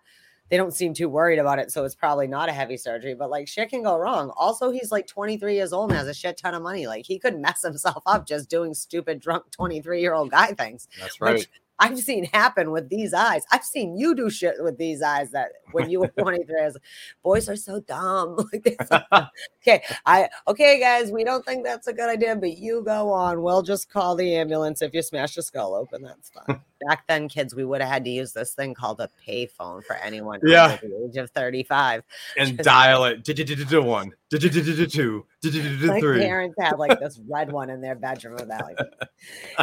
They 0.50 0.58
don't 0.58 0.74
seem 0.74 0.94
too 0.94 1.10
worried 1.10 1.40
about 1.40 1.60
it, 1.60 1.72
so 1.72 1.86
it's 1.86 1.96
probably 1.96 2.28
not 2.28 2.50
a 2.50 2.54
heavy 2.54 2.78
surgery. 2.78 3.14
But 3.14 3.30
like 3.30 3.48
shit 3.48 3.70
can 3.70 3.84
go 3.84 3.98
wrong. 3.98 4.32
Also, 4.36 4.72
he's 4.72 4.92
like 4.92 5.08
23 5.08 5.56
years 5.56 5.74
old 5.74 5.92
and 5.92 6.00
has 6.00 6.08
a 6.08 6.14
shit 6.14 6.38
ton 6.38 6.54
of 6.54 6.64
money. 6.64 6.88
Like 6.88 7.06
he 7.06 7.20
could 7.20 7.40
mess 7.40 7.62
himself 7.64 8.04
up 8.06 8.28
just 8.28 8.50
doing 8.50 8.74
stupid, 8.74 9.20
drunk 9.20 9.52
23 9.52 10.02
year 10.02 10.14
old 10.14 10.32
guy 10.32 10.48
things. 10.54 10.88
That's 11.00 11.20
which 11.20 11.30
right. 11.30 11.48
I've 11.80 11.98
seen 11.98 12.26
happen 12.26 12.72
with 12.72 12.90
these 12.90 13.14
eyes. 13.14 13.44
I've 13.52 13.64
seen 13.64 13.98
you 13.98 14.14
do 14.14 14.30
shit 14.30 14.56
with 14.60 14.78
these 14.78 15.02
eyes 15.02 15.32
that 15.32 15.54
when 15.72 15.90
you 15.90 16.02
were 16.02 16.08
23, 16.20 16.62
I 16.62 16.66
was 16.66 16.74
like, 16.74 16.84
boys 17.24 17.50
are 17.50 17.56
so 17.56 17.80
dumb. 17.80 18.38
Like, 18.52 18.76
so 18.86 19.00
dumb. 19.12 19.28
okay, 19.62 19.84
I 20.06 20.30
okay, 20.48 20.80
guys, 20.80 21.12
we 21.12 21.24
don't 21.24 21.46
think 21.46 21.64
that's 21.64 21.88
a 21.88 21.94
good 21.94 22.10
idea, 22.10 22.36
but 22.36 22.58
you 22.58 22.84
go 22.84 23.12
on. 23.12 23.42
We'll 23.42 23.62
just 23.62 23.90
call 23.90 24.16
the 24.16 24.36
ambulance 24.36 24.82
if 24.82 24.94
you 24.94 25.02
smash 25.02 25.36
your 25.36 25.44
skull 25.44 25.76
open. 25.76 26.02
That's 26.02 26.30
fine. 26.30 26.62
Back 26.88 27.06
then, 27.08 27.28
kids, 27.28 27.54
we 27.54 27.66
would 27.66 27.82
have 27.82 27.90
had 27.90 28.04
to 28.06 28.10
use 28.10 28.34
this 28.34 28.54
thing 28.54 28.74
called 28.74 29.00
a 29.02 29.10
payphone 29.28 29.84
for 29.84 29.96
anyone 29.98 30.40
Yeah. 30.44 30.78
under 30.82 30.88
the 30.88 31.10
age 31.10 31.18
of 31.18 31.30
35. 31.32 32.04
and 32.38 32.58
dial 32.58 33.04
it. 33.06 33.28
One, 33.72 34.14
Du-du-du-du-du-two, 34.30 35.26
My 35.88 36.00
parents 36.02 36.56
had 36.60 36.78
like 36.78 37.00
this 37.00 37.20
red 37.30 37.52
one 37.52 37.70
in 37.70 37.82
their 37.82 37.96
bedroom 37.96 38.38
that. 38.50 38.64
Like, 38.66 38.78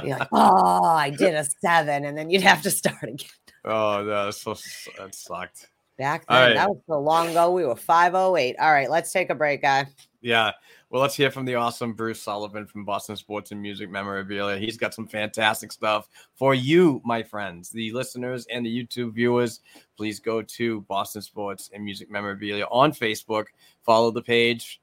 you're 0.04 0.18
like, 0.18 0.28
oh, 0.32 0.84
I 0.84 1.10
did 1.10 1.34
a 1.34 1.44
seven, 1.44 2.04
and 2.04 2.16
then 2.16 2.30
you'd 2.30 2.42
have 2.42 2.62
to 2.62 2.70
start 2.70 3.02
again. 3.02 3.28
Oh, 3.64 4.04
that's 4.04 4.42
so 4.42 4.54
that 4.98 5.14
sucked. 5.14 5.68
Back 5.98 6.26
then, 6.28 6.36
right. 6.36 6.54
that 6.54 6.68
was 6.68 6.78
so 6.86 7.00
long 7.00 7.30
ago. 7.30 7.50
We 7.52 7.64
were 7.64 7.74
508. 7.74 8.56
All 8.60 8.72
right, 8.72 8.90
let's 8.90 9.12
take 9.12 9.30
a 9.30 9.34
break, 9.34 9.62
guy. 9.62 9.86
Yeah. 10.20 10.52
Well, 10.88 11.02
let's 11.02 11.16
hear 11.16 11.32
from 11.32 11.46
the 11.46 11.56
awesome 11.56 11.94
Bruce 11.94 12.22
Sullivan 12.22 12.64
from 12.64 12.84
Boston 12.84 13.16
Sports 13.16 13.50
and 13.50 13.60
Music 13.60 13.90
Memorabilia. 13.90 14.56
He's 14.56 14.76
got 14.76 14.94
some 14.94 15.08
fantastic 15.08 15.72
stuff 15.72 16.08
for 16.36 16.54
you, 16.54 17.02
my 17.04 17.24
friends, 17.24 17.70
the 17.70 17.90
listeners 17.90 18.46
and 18.52 18.64
the 18.64 18.70
YouTube 18.70 19.12
viewers. 19.12 19.62
Please 19.96 20.20
go 20.20 20.42
to 20.42 20.82
Boston 20.82 21.22
Sports 21.22 21.70
and 21.74 21.84
Music 21.84 22.08
Memorabilia 22.08 22.66
on 22.70 22.92
Facebook. 22.92 23.46
Follow 23.82 24.12
the 24.12 24.22
page, 24.22 24.80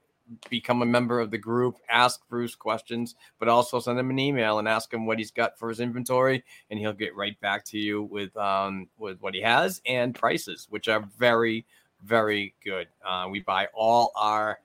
become 0.50 0.82
a 0.82 0.86
member 0.86 1.20
of 1.20 1.30
the 1.30 1.38
group, 1.38 1.78
ask 1.88 2.20
Bruce 2.28 2.54
questions, 2.54 3.14
but 3.38 3.48
also 3.48 3.80
send 3.80 3.98
him 3.98 4.10
an 4.10 4.18
email 4.18 4.58
and 4.58 4.68
ask 4.68 4.92
him 4.92 5.06
what 5.06 5.18
he's 5.18 5.30
got 5.30 5.58
for 5.58 5.70
his 5.70 5.80
inventory, 5.80 6.44
and 6.68 6.78
he'll 6.78 6.92
get 6.92 7.16
right 7.16 7.40
back 7.40 7.64
to 7.64 7.78
you 7.78 8.02
with 8.02 8.36
um 8.36 8.90
with 8.98 9.18
what 9.22 9.32
he 9.32 9.40
has 9.40 9.80
and 9.86 10.14
prices, 10.14 10.66
which 10.68 10.86
are 10.86 11.08
very, 11.18 11.64
very 12.02 12.54
good. 12.62 12.88
Uh, 13.02 13.26
we 13.30 13.40
buy 13.40 13.68
all 13.72 14.12
our 14.16 14.58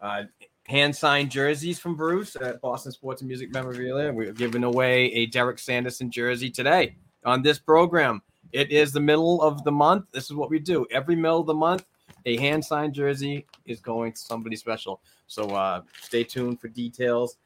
uh, 0.00 0.22
hand 0.68 0.94
signed 0.94 1.30
jerseys 1.30 1.78
from 1.78 1.94
Bruce 1.94 2.36
at 2.36 2.60
Boston 2.60 2.92
Sports 2.92 3.22
and 3.22 3.28
Music 3.28 3.52
Memorabilia. 3.52 4.12
We're 4.12 4.32
giving 4.32 4.64
away 4.64 5.12
a 5.12 5.26
Derek 5.26 5.58
Sanderson 5.58 6.10
jersey 6.10 6.50
today 6.50 6.96
on 7.24 7.42
this 7.42 7.58
program. 7.58 8.22
It 8.52 8.70
is 8.70 8.92
the 8.92 9.00
middle 9.00 9.42
of 9.42 9.64
the 9.64 9.72
month. 9.72 10.06
This 10.12 10.24
is 10.24 10.32
what 10.32 10.50
we 10.50 10.58
do 10.58 10.86
every 10.90 11.16
middle 11.16 11.40
of 11.40 11.46
the 11.46 11.54
month. 11.54 11.84
A 12.24 12.36
hand 12.36 12.64
signed 12.64 12.94
jersey 12.94 13.46
is 13.66 13.80
going 13.80 14.12
to 14.12 14.18
somebody 14.18 14.56
special. 14.56 15.00
So 15.26 15.50
uh, 15.50 15.82
stay 16.00 16.24
tuned 16.24 16.60
for 16.60 16.68
details 16.68 17.36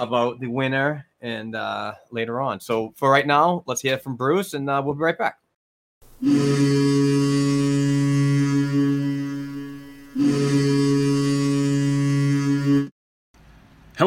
about 0.00 0.40
the 0.40 0.46
winner 0.46 1.06
and 1.20 1.54
uh, 1.54 1.94
later 2.10 2.40
on. 2.40 2.60
So 2.60 2.94
for 2.96 3.10
right 3.10 3.26
now, 3.26 3.62
let's 3.66 3.82
hear 3.82 3.98
from 3.98 4.16
Bruce 4.16 4.54
and 4.54 4.68
uh, 4.68 4.80
we'll 4.84 4.94
be 4.94 5.02
right 5.02 5.18
back. 5.18 5.38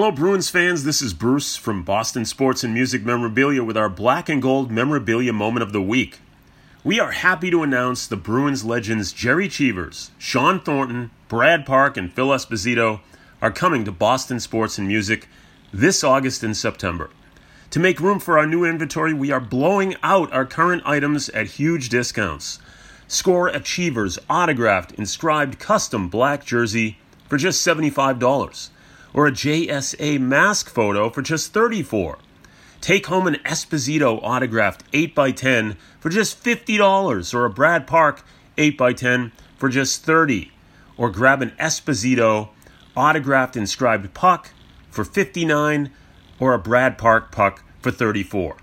Hello, 0.06 0.16
Bruins 0.16 0.52
fans. 0.52 0.84
This 0.84 1.02
is 1.02 1.16
Bruce 1.16 1.56
from 1.56 1.82
Boston 1.82 2.26
Sports 2.26 2.64
and 2.64 2.76
Music 2.76 3.04
Memorabilia 3.04 3.64
with 3.64 3.76
our 3.76 3.90
Black 3.90 4.30
and 4.30 4.40
Gold 4.40 4.70
Memorabilia 4.70 5.34
Moment 5.34 5.64
of 5.64 5.74
the 5.74 5.82
Week. 5.82 6.20
We 6.84 7.00
are 7.00 7.10
happy 7.10 7.50
to 7.50 7.64
announce 7.64 8.06
the 8.06 8.16
Bruins 8.16 8.64
legends 8.64 9.12
Jerry 9.12 9.50
Cheevers, 9.50 10.12
Shawn 10.20 10.60
Thornton, 10.60 11.10
Brad 11.28 11.66
Park, 11.66 11.98
and 11.98 12.14
Phil 12.14 12.28
Esposito 12.28 13.00
are 13.42 13.50
coming 13.50 13.84
to 13.84 13.92
Boston 13.92 14.40
Sports 14.40 14.78
and 14.78 14.88
Music 14.88 15.28
this 15.74 16.04
August 16.04 16.44
and 16.44 16.56
September. 16.56 17.10
To 17.72 17.80
make 17.80 18.00
room 18.00 18.20
for 18.20 18.38
our 18.38 18.46
new 18.46 18.64
inventory, 18.64 19.12
we 19.12 19.32
are 19.32 19.40
blowing 19.40 19.96
out 20.04 20.32
our 20.32 20.46
current 20.46 20.84
items 20.86 21.30
at 21.30 21.48
huge 21.48 21.90
discounts. 21.90 22.60
Score 23.08 23.48
a 23.48 23.60
Cheevers 23.60 24.20
autographed, 24.30 24.92
inscribed 24.92 25.58
custom 25.58 26.10
black 26.10 26.46
jersey 26.46 27.00
for 27.28 27.38
just 27.38 27.66
$75. 27.66 28.70
Or 29.16 29.28
a 29.28 29.32
JSA 29.32 30.20
mask 30.20 30.70
photo 30.70 31.10
for 31.10 31.22
just 31.22 31.54
34. 31.54 32.18
Take 32.82 33.06
home 33.06 33.28
an 33.28 33.36
Esposito 33.46 34.20
autographed 34.22 34.92
8x10 34.92 35.78
for 36.02 36.10
just 36.10 36.44
$50 36.44 37.34
or 37.34 37.46
a 37.46 37.50
Brad 37.50 37.88
Park 37.88 38.26
8x10 38.58 39.32
for 39.56 39.70
just 39.70 40.04
30 40.04 40.52
or 40.98 41.10
grab 41.10 41.42
an 41.42 41.52
Esposito 41.58 42.50
autographed 42.96 43.56
inscribed 43.56 44.14
puck 44.14 44.52
for 44.92 45.06
59 45.06 45.92
or 46.38 46.54
a 46.54 46.60
Brad 46.60 46.98
Park 46.98 47.32
puck 47.32 47.64
for 47.82 47.92
34. 47.92 48.58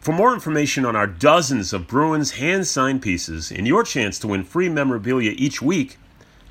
For 0.00 0.12
more 0.12 0.32
information 0.32 0.86
on 0.86 0.96
our 0.96 1.06
dozens 1.06 1.74
of 1.74 1.86
Bruins 1.86 2.32
hand 2.32 2.66
signed 2.66 3.02
pieces 3.02 3.52
and 3.52 3.66
your 3.66 3.84
chance 3.84 4.18
to 4.20 4.28
win 4.28 4.44
free 4.44 4.70
memorabilia 4.70 5.34
each 5.36 5.60
week, 5.60 5.98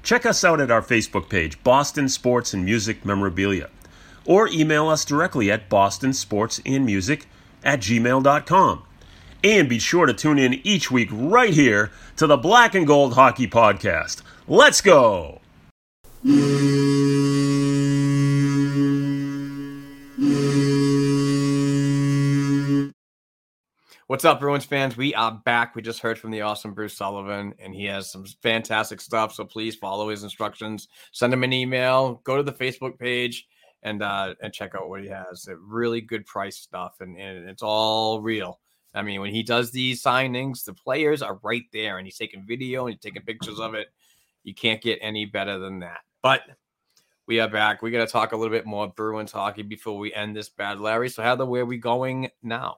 check 0.04 0.26
us 0.26 0.44
out 0.44 0.62
at 0.62 0.72
our 0.72 0.82
Facebook 0.82 1.30
page, 1.30 1.62
Boston 1.64 2.10
Sports 2.10 2.54
and 2.54 2.66
Music 2.66 3.06
Memorabilia, 3.06 3.70
or 4.26 4.48
email 4.48 4.90
us 4.90 5.06
directly 5.06 5.52
at 5.52 5.70
bostonsportsandmusic 5.70 7.24
at 7.64 7.80
gmail.com. 7.80 8.84
And 9.44 9.70
be 9.70 9.80
sure 9.80 10.06
to 10.06 10.14
tune 10.14 10.38
in 10.38 10.56
each 10.66 10.92
week 10.92 11.10
right 11.12 11.54
here 11.54 11.92
to 12.18 12.28
the 12.28 12.38
Black 12.38 12.76
and 12.76 12.86
Gold 12.86 13.14
Hockey 13.14 13.48
Podcast. 13.48 14.22
Let's 14.48 14.82
go! 14.82 15.40
What's 24.10 24.26
up, 24.26 24.40
Bruins 24.40 24.66
fans? 24.66 24.98
We 24.98 25.14
are 25.14 25.40
back. 25.46 25.76
We 25.76 25.84
just 25.84 26.00
heard 26.00 26.18
from 26.18 26.32
the 26.32 26.42
awesome 26.42 26.74
Bruce 26.74 26.98
Sullivan, 26.98 27.54
and 27.60 27.76
he 27.76 27.86
has 27.86 28.12
some 28.12 28.26
fantastic 28.42 29.02
stuff. 29.02 29.36
So 29.36 29.46
please 29.46 29.76
follow 29.76 30.10
his 30.10 30.24
instructions. 30.24 30.88
Send 31.12 31.32
him 31.32 31.44
an 31.44 31.54
email. 31.54 32.20
Go 32.24 32.36
to 32.36 32.42
the 32.42 32.52
Facebook 32.52 32.98
page 32.98 33.46
and 33.84 34.02
uh, 34.02 34.34
and 34.42 34.52
check 34.52 34.74
out 34.74 34.90
what 34.90 35.04
he 35.04 35.10
has. 35.10 35.48
Uh, 35.48 35.58
really 35.58 36.02
good 36.02 36.26
price 36.26 36.58
stuff, 36.58 37.02
and, 37.02 37.20
and 37.20 37.48
it's 37.48 37.62
all 37.62 38.20
real. 38.20 38.60
I 38.96 39.04
mean, 39.04 39.22
when 39.22 39.32
he 39.32 39.44
does 39.44 39.70
these 39.70 40.02
signings, 40.02 40.66
the 40.66 40.74
players 40.74 41.22
are 41.22 41.40
right 41.44 41.66
there, 41.72 42.00
and 42.00 42.08
he's 42.08 42.18
taking 42.18 42.48
video 42.48 42.88
and 42.88 42.96
he's 42.96 43.04
taking 43.04 43.22
pictures 43.22 43.60
of 43.60 43.76
it. 43.76 43.90
You 44.44 44.56
can't 44.56 44.82
get 44.82 44.98
any 45.04 45.26
better 45.26 45.60
than 45.60 45.82
that. 45.82 46.00
But 46.24 46.42
we 47.28 47.40
are 47.42 47.48
back. 47.48 47.84
We 47.84 47.92
got 47.92 48.08
to 48.08 48.12
talk 48.12 48.32
a 48.32 48.38
little 48.38 48.58
bit 48.58 48.66
more 48.66 48.88
Bruins 48.88 49.34
hockey 49.34 49.62
before 49.62 50.00
we 50.00 50.12
end 50.16 50.36
this 50.36 50.50
bad, 50.50 50.80
Larry. 50.80 51.10
So, 51.10 51.22
how 51.22 51.36
the 51.36 51.46
where 51.46 51.62
are 51.62 51.66
we 51.66 51.78
going 51.78 52.32
now? 52.42 52.78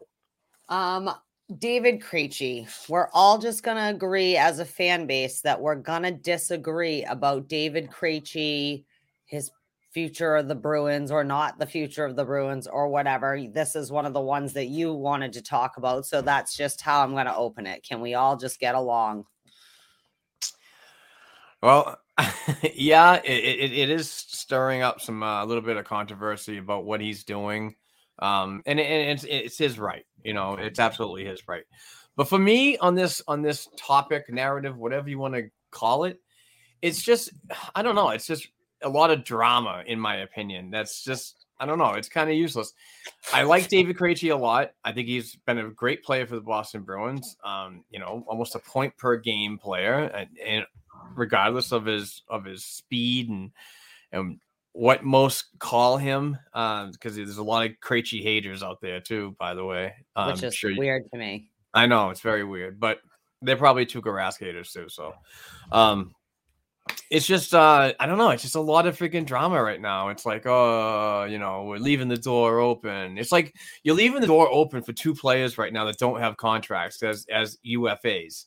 Um, 0.71 1.11
David 1.57 1.99
Krejci, 1.99 2.65
we're 2.87 3.09
all 3.13 3.37
just 3.37 3.61
gonna 3.61 3.89
agree 3.89 4.37
as 4.37 4.59
a 4.59 4.65
fan 4.65 5.05
base 5.05 5.41
that 5.41 5.59
we're 5.59 5.75
gonna 5.75 6.11
disagree 6.13 7.03
about 7.03 7.49
David 7.49 7.89
Krejci, 7.89 8.85
his 9.25 9.51
future 9.91 10.37
of 10.37 10.47
the 10.47 10.55
Bruins 10.55 11.11
or 11.11 11.25
not 11.25 11.59
the 11.59 11.65
future 11.65 12.05
of 12.05 12.15
the 12.15 12.23
Bruins 12.23 12.67
or 12.67 12.87
whatever. 12.87 13.37
This 13.51 13.75
is 13.75 13.91
one 13.91 14.05
of 14.05 14.13
the 14.13 14.21
ones 14.21 14.53
that 14.53 14.67
you 14.67 14.93
wanted 14.93 15.33
to 15.33 15.41
talk 15.41 15.75
about, 15.75 16.05
so 16.05 16.21
that's 16.21 16.55
just 16.55 16.79
how 16.79 17.03
I'm 17.03 17.13
gonna 17.13 17.35
open 17.35 17.67
it. 17.67 17.83
Can 17.83 17.99
we 17.99 18.13
all 18.13 18.37
just 18.37 18.57
get 18.57 18.73
along? 18.73 19.25
Well, 21.61 21.99
yeah, 22.73 23.15
it, 23.25 23.43
it, 23.43 23.73
it 23.73 23.89
is 23.89 24.09
stirring 24.09 24.83
up 24.83 25.01
some 25.01 25.21
a 25.21 25.41
uh, 25.41 25.45
little 25.45 25.61
bit 25.61 25.75
of 25.75 25.83
controversy 25.83 26.59
about 26.59 26.85
what 26.85 27.01
he's 27.01 27.25
doing. 27.25 27.75
Um, 28.21 28.61
and, 28.65 28.79
and 28.79 29.11
it's 29.11 29.23
it's 29.23 29.57
his 29.57 29.79
right, 29.79 30.05
you 30.23 30.33
know, 30.33 30.53
it's 30.53 30.79
absolutely 30.79 31.25
his 31.25 31.47
right. 31.47 31.63
But 32.15 32.27
for 32.27 32.37
me, 32.37 32.77
on 32.77 32.95
this 32.95 33.21
on 33.27 33.41
this 33.41 33.67
topic, 33.77 34.29
narrative, 34.29 34.77
whatever 34.77 35.09
you 35.09 35.17
want 35.17 35.33
to 35.35 35.49
call 35.71 36.03
it, 36.03 36.19
it's 36.81 37.01
just 37.01 37.31
I 37.75 37.81
don't 37.81 37.95
know. 37.95 38.09
It's 38.09 38.27
just 38.27 38.47
a 38.83 38.89
lot 38.89 39.11
of 39.11 39.23
drama, 39.23 39.83
in 39.85 39.99
my 39.99 40.17
opinion. 40.17 40.71
That's 40.71 41.03
just 41.03 41.45
I 41.59 41.65
don't 41.65 41.77
know. 41.77 41.93
It's 41.93 42.09
kind 42.09 42.29
of 42.29 42.35
useless. 42.35 42.73
I 43.31 43.43
like 43.43 43.67
David 43.69 43.95
Krejci 43.95 44.31
a 44.31 44.35
lot. 44.35 44.71
I 44.83 44.91
think 44.91 45.07
he's 45.07 45.35
been 45.45 45.59
a 45.59 45.69
great 45.69 46.03
player 46.03 46.25
for 46.25 46.35
the 46.35 46.41
Boston 46.41 46.81
Bruins. 46.81 47.37
Um, 47.43 47.83
you 47.89 47.99
know, 47.99 48.23
almost 48.27 48.55
a 48.55 48.59
point 48.59 48.97
per 48.97 49.17
game 49.17 49.57
player, 49.57 49.93
and, 49.93 50.29
and 50.43 50.65
regardless 51.15 51.71
of 51.71 51.85
his 51.85 52.23
of 52.27 52.45
his 52.45 52.65
speed 52.65 53.29
and 53.29 53.51
and 54.11 54.39
what 54.73 55.03
most 55.03 55.45
call 55.59 55.97
him 55.97 56.37
because 56.53 56.87
um, 56.93 57.15
there's 57.15 57.37
a 57.37 57.43
lot 57.43 57.65
of 57.65 57.73
Krejci 57.83 58.21
haters 58.21 58.63
out 58.63 58.79
there 58.81 59.01
too. 59.01 59.35
By 59.39 59.53
the 59.53 59.65
way, 59.65 59.93
um, 60.15 60.31
which 60.31 60.43
is 60.43 60.55
sure 60.55 60.75
weird 60.77 61.09
to 61.11 61.17
me. 61.17 61.49
I 61.73 61.85
know 61.85 62.09
it's 62.09 62.21
very 62.21 62.43
weird, 62.43 62.79
but 62.79 62.99
they're 63.41 63.57
probably 63.57 63.85
Tuukka 63.85 64.03
Rask 64.03 64.39
haters 64.39 64.71
too. 64.71 64.87
So, 64.89 65.13
um, 65.71 66.13
it's 67.09 67.25
just 67.27 67.53
uh, 67.53 67.93
I 67.99 68.05
don't 68.05 68.17
know. 68.17 68.29
It's 68.29 68.43
just 68.43 68.55
a 68.55 68.61
lot 68.61 68.87
of 68.87 68.97
freaking 68.97 69.25
drama 69.25 69.61
right 69.61 69.81
now. 69.81 70.09
It's 70.09 70.25
like, 70.25 70.45
oh, 70.45 71.25
you 71.29 71.39
know, 71.39 71.63
we're 71.63 71.77
leaving 71.77 72.07
the 72.07 72.17
door 72.17 72.59
open. 72.59 73.17
It's 73.17 73.31
like 73.31 73.53
you're 73.83 73.95
leaving 73.95 74.21
the 74.21 74.27
door 74.27 74.49
open 74.49 74.81
for 74.81 74.93
two 74.93 75.13
players 75.13 75.57
right 75.57 75.73
now 75.73 75.85
that 75.85 75.97
don't 75.97 76.19
have 76.19 76.37
contracts 76.37 77.03
as 77.03 77.25
as 77.31 77.57
UFAs, 77.65 78.45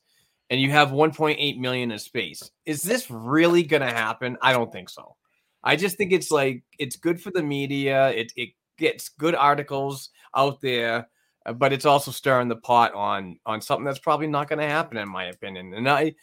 and 0.48 0.60
you 0.60 0.70
have 0.70 0.90
1.8 0.90 1.58
million 1.58 1.90
in 1.90 1.98
space. 1.98 2.50
Is 2.64 2.82
this 2.82 3.10
really 3.10 3.62
going 3.62 3.82
to 3.82 3.90
happen? 3.90 4.38
I 4.40 4.52
don't 4.52 4.72
think 4.72 4.88
so. 4.88 5.16
I 5.64 5.76
just 5.76 5.96
think 5.96 6.12
it's 6.12 6.30
like 6.30 6.62
it's 6.78 6.96
good 6.96 7.20
for 7.20 7.30
the 7.30 7.42
media. 7.42 8.10
It 8.10 8.32
it 8.36 8.50
gets 8.78 9.08
good 9.08 9.34
articles 9.34 10.10
out 10.36 10.60
there, 10.60 11.08
uh, 11.46 11.54
but 11.54 11.72
it's 11.72 11.86
also 11.86 12.10
stirring 12.10 12.48
the 12.48 12.56
pot 12.56 12.92
on 12.92 13.38
on 13.46 13.62
something 13.62 13.84
that's 13.84 13.98
probably 13.98 14.26
not 14.26 14.48
going 14.48 14.58
to 14.58 14.66
happen 14.66 14.98
in 14.98 15.08
my 15.08 15.24
opinion. 15.24 15.72
And 15.72 15.88
I 15.88 16.14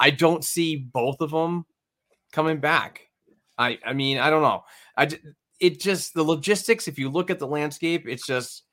I 0.00 0.10
don't 0.10 0.44
see 0.44 0.76
both 0.76 1.20
of 1.20 1.30
them 1.30 1.64
coming 2.32 2.58
back. 2.58 3.02
I 3.56 3.78
I 3.86 3.92
mean 3.92 4.18
I 4.18 4.30
don't 4.30 4.42
know. 4.42 4.64
I 4.96 5.08
it 5.60 5.80
just 5.80 6.14
the 6.14 6.24
logistics. 6.24 6.88
If 6.88 6.98
you 6.98 7.08
look 7.08 7.30
at 7.30 7.38
the 7.38 7.46
landscape, 7.46 8.04
it's 8.08 8.26
just 8.26 8.64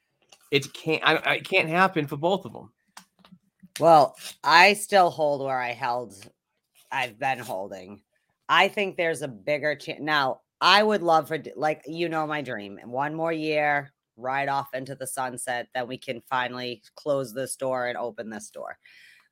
it 0.52 0.74
can't 0.74 1.04
I, 1.06 1.36
it 1.36 1.48
can't 1.48 1.70
happen 1.70 2.08
for 2.08 2.18
both 2.18 2.46
of 2.46 2.54
them. 2.54 2.72
Well, 3.80 4.16
I 4.44 4.74
still 4.74 5.12
hold 5.12 5.46
where 5.46 5.60
I 5.60 5.74
held. 5.74 6.16
I've 6.92 7.20
been 7.20 7.40
holding 7.40 8.02
I 8.48 8.68
think 8.68 8.96
there's 8.96 9.22
a 9.22 9.28
bigger 9.28 9.76
chance. 9.76 10.02
Now, 10.02 10.42
I 10.62 10.84
would 10.84 11.04
love 11.04 11.28
for, 11.28 11.38
like, 11.56 11.82
you 11.86 12.10
know, 12.10 12.26
my 12.28 12.42
dream. 12.42 12.80
One 12.86 13.16
more 13.16 13.34
year, 13.34 13.94
ride 14.18 14.50
off 14.50 14.74
into 14.74 14.96
the 14.96 15.08
sunset, 15.08 15.68
then 15.74 15.88
we 15.88 15.98
can 15.98 16.22
finally 16.30 16.82
close 16.96 17.34
this 17.34 17.56
door 17.56 17.88
and 17.88 17.98
open 17.98 18.30
this 18.30 18.50
door. 18.50 18.78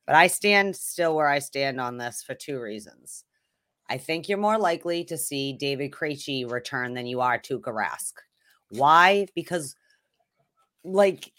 But 0.06 0.16
I 0.16 0.26
stand 0.26 0.76
still 0.76 1.14
where 1.16 1.28
I 1.28 1.38
stand 1.38 1.80
on 1.80 1.96
this 1.96 2.22
for 2.22 2.34
two 2.34 2.60
reasons. 2.60 3.24
I 3.88 3.98
think 3.98 4.28
you're 4.28 4.38
more 4.38 4.58
likely 4.58 5.04
to 5.04 5.16
see 5.16 5.52
David 5.52 5.92
Krejci 5.92 6.50
return 6.50 6.94
than 6.94 7.06
you 7.06 7.20
are 7.20 7.38
Tuukka 7.38 7.72
Rask. 7.72 8.12
Why? 8.68 9.26
Because 9.34 9.76
like 10.84 11.32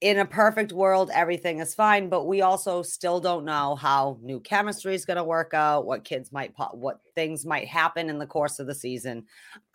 in 0.00 0.18
a 0.18 0.24
perfect 0.24 0.72
world 0.72 1.10
everything 1.12 1.58
is 1.58 1.74
fine 1.74 2.08
but 2.08 2.24
we 2.24 2.40
also 2.40 2.82
still 2.82 3.20
don't 3.20 3.44
know 3.44 3.76
how 3.76 4.18
new 4.22 4.40
chemistry 4.40 4.94
is 4.94 5.04
going 5.04 5.18
to 5.18 5.24
work 5.24 5.52
out 5.52 5.84
what 5.84 6.02
kids 6.02 6.32
might 6.32 6.54
pop, 6.54 6.74
what 6.74 7.00
things 7.14 7.44
might 7.44 7.68
happen 7.68 8.08
in 8.08 8.18
the 8.18 8.26
course 8.26 8.58
of 8.58 8.66
the 8.66 8.74
season 8.74 9.22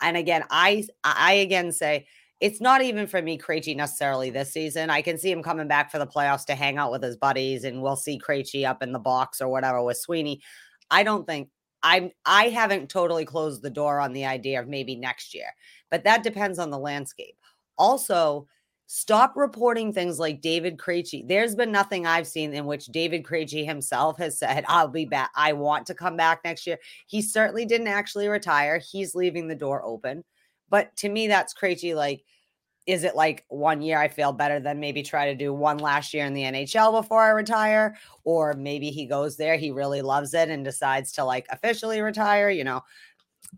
and 0.00 0.16
again 0.16 0.42
i 0.50 0.84
i 1.04 1.34
again 1.34 1.70
say 1.70 2.04
it's 2.40 2.60
not 2.60 2.82
even 2.82 3.06
for 3.06 3.22
me 3.22 3.38
Krejci 3.38 3.76
necessarily 3.76 4.28
this 4.28 4.52
season. 4.52 4.90
I 4.90 5.00
can 5.00 5.16
see 5.16 5.30
him 5.30 5.44
coming 5.44 5.68
back 5.68 5.92
for 5.92 6.00
the 6.00 6.08
playoffs 6.08 6.44
to 6.46 6.56
hang 6.56 6.76
out 6.76 6.90
with 6.90 7.00
his 7.00 7.16
buddies, 7.16 7.62
and 7.62 7.80
we'll 7.80 7.94
see 7.94 8.18
Krejci 8.18 8.68
up 8.68 8.82
in 8.82 8.90
the 8.90 8.98
box 8.98 9.40
or 9.40 9.48
whatever 9.48 9.80
with 9.80 9.96
Sweeney. 9.96 10.42
I 10.90 11.04
don't 11.04 11.24
think 11.24 11.50
I'm 11.84 12.10
I 12.26 12.48
haven't 12.48 12.88
totally 12.88 13.24
closed 13.24 13.62
the 13.62 13.70
door 13.70 14.00
on 14.00 14.12
the 14.12 14.26
idea 14.26 14.60
of 14.60 14.66
maybe 14.66 14.96
next 14.96 15.34
year, 15.34 15.54
but 15.88 16.02
that 16.02 16.24
depends 16.24 16.58
on 16.58 16.70
the 16.70 16.80
landscape. 16.80 17.36
Also, 17.78 18.48
Stop 18.94 19.36
reporting 19.36 19.90
things 19.90 20.18
like 20.18 20.42
David 20.42 20.76
Krejci. 20.76 21.26
There's 21.26 21.54
been 21.54 21.72
nothing 21.72 22.06
I've 22.06 22.26
seen 22.26 22.52
in 22.52 22.66
which 22.66 22.88
David 22.88 23.24
Krejci 23.24 23.64
himself 23.64 24.18
has 24.18 24.38
said, 24.38 24.66
I'll 24.68 24.86
be 24.86 25.06
back. 25.06 25.30
I 25.34 25.54
want 25.54 25.86
to 25.86 25.94
come 25.94 26.14
back 26.14 26.42
next 26.44 26.66
year. 26.66 26.78
He 27.06 27.22
certainly 27.22 27.64
didn't 27.64 27.86
actually 27.86 28.28
retire. 28.28 28.76
He's 28.76 29.14
leaving 29.14 29.48
the 29.48 29.54
door 29.54 29.82
open. 29.82 30.24
But 30.68 30.94
to 30.96 31.08
me, 31.08 31.26
that's 31.26 31.54
Krejci. 31.54 31.96
Like, 31.96 32.22
is 32.86 33.02
it 33.02 33.16
like 33.16 33.46
one 33.48 33.80
year 33.80 33.98
I 33.98 34.08
feel 34.08 34.30
better 34.30 34.60
than 34.60 34.78
maybe 34.78 35.02
try 35.02 35.24
to 35.30 35.34
do 35.34 35.54
one 35.54 35.78
last 35.78 36.12
year 36.12 36.26
in 36.26 36.34
the 36.34 36.42
NHL 36.42 36.92
before 36.92 37.22
I 37.22 37.30
retire? 37.30 37.96
Or 38.24 38.52
maybe 38.52 38.90
he 38.90 39.06
goes 39.06 39.38
there, 39.38 39.56
he 39.56 39.70
really 39.70 40.02
loves 40.02 40.34
it 40.34 40.50
and 40.50 40.66
decides 40.66 41.12
to 41.12 41.24
like 41.24 41.46
officially 41.48 42.02
retire. 42.02 42.50
You 42.50 42.64
know, 42.64 42.82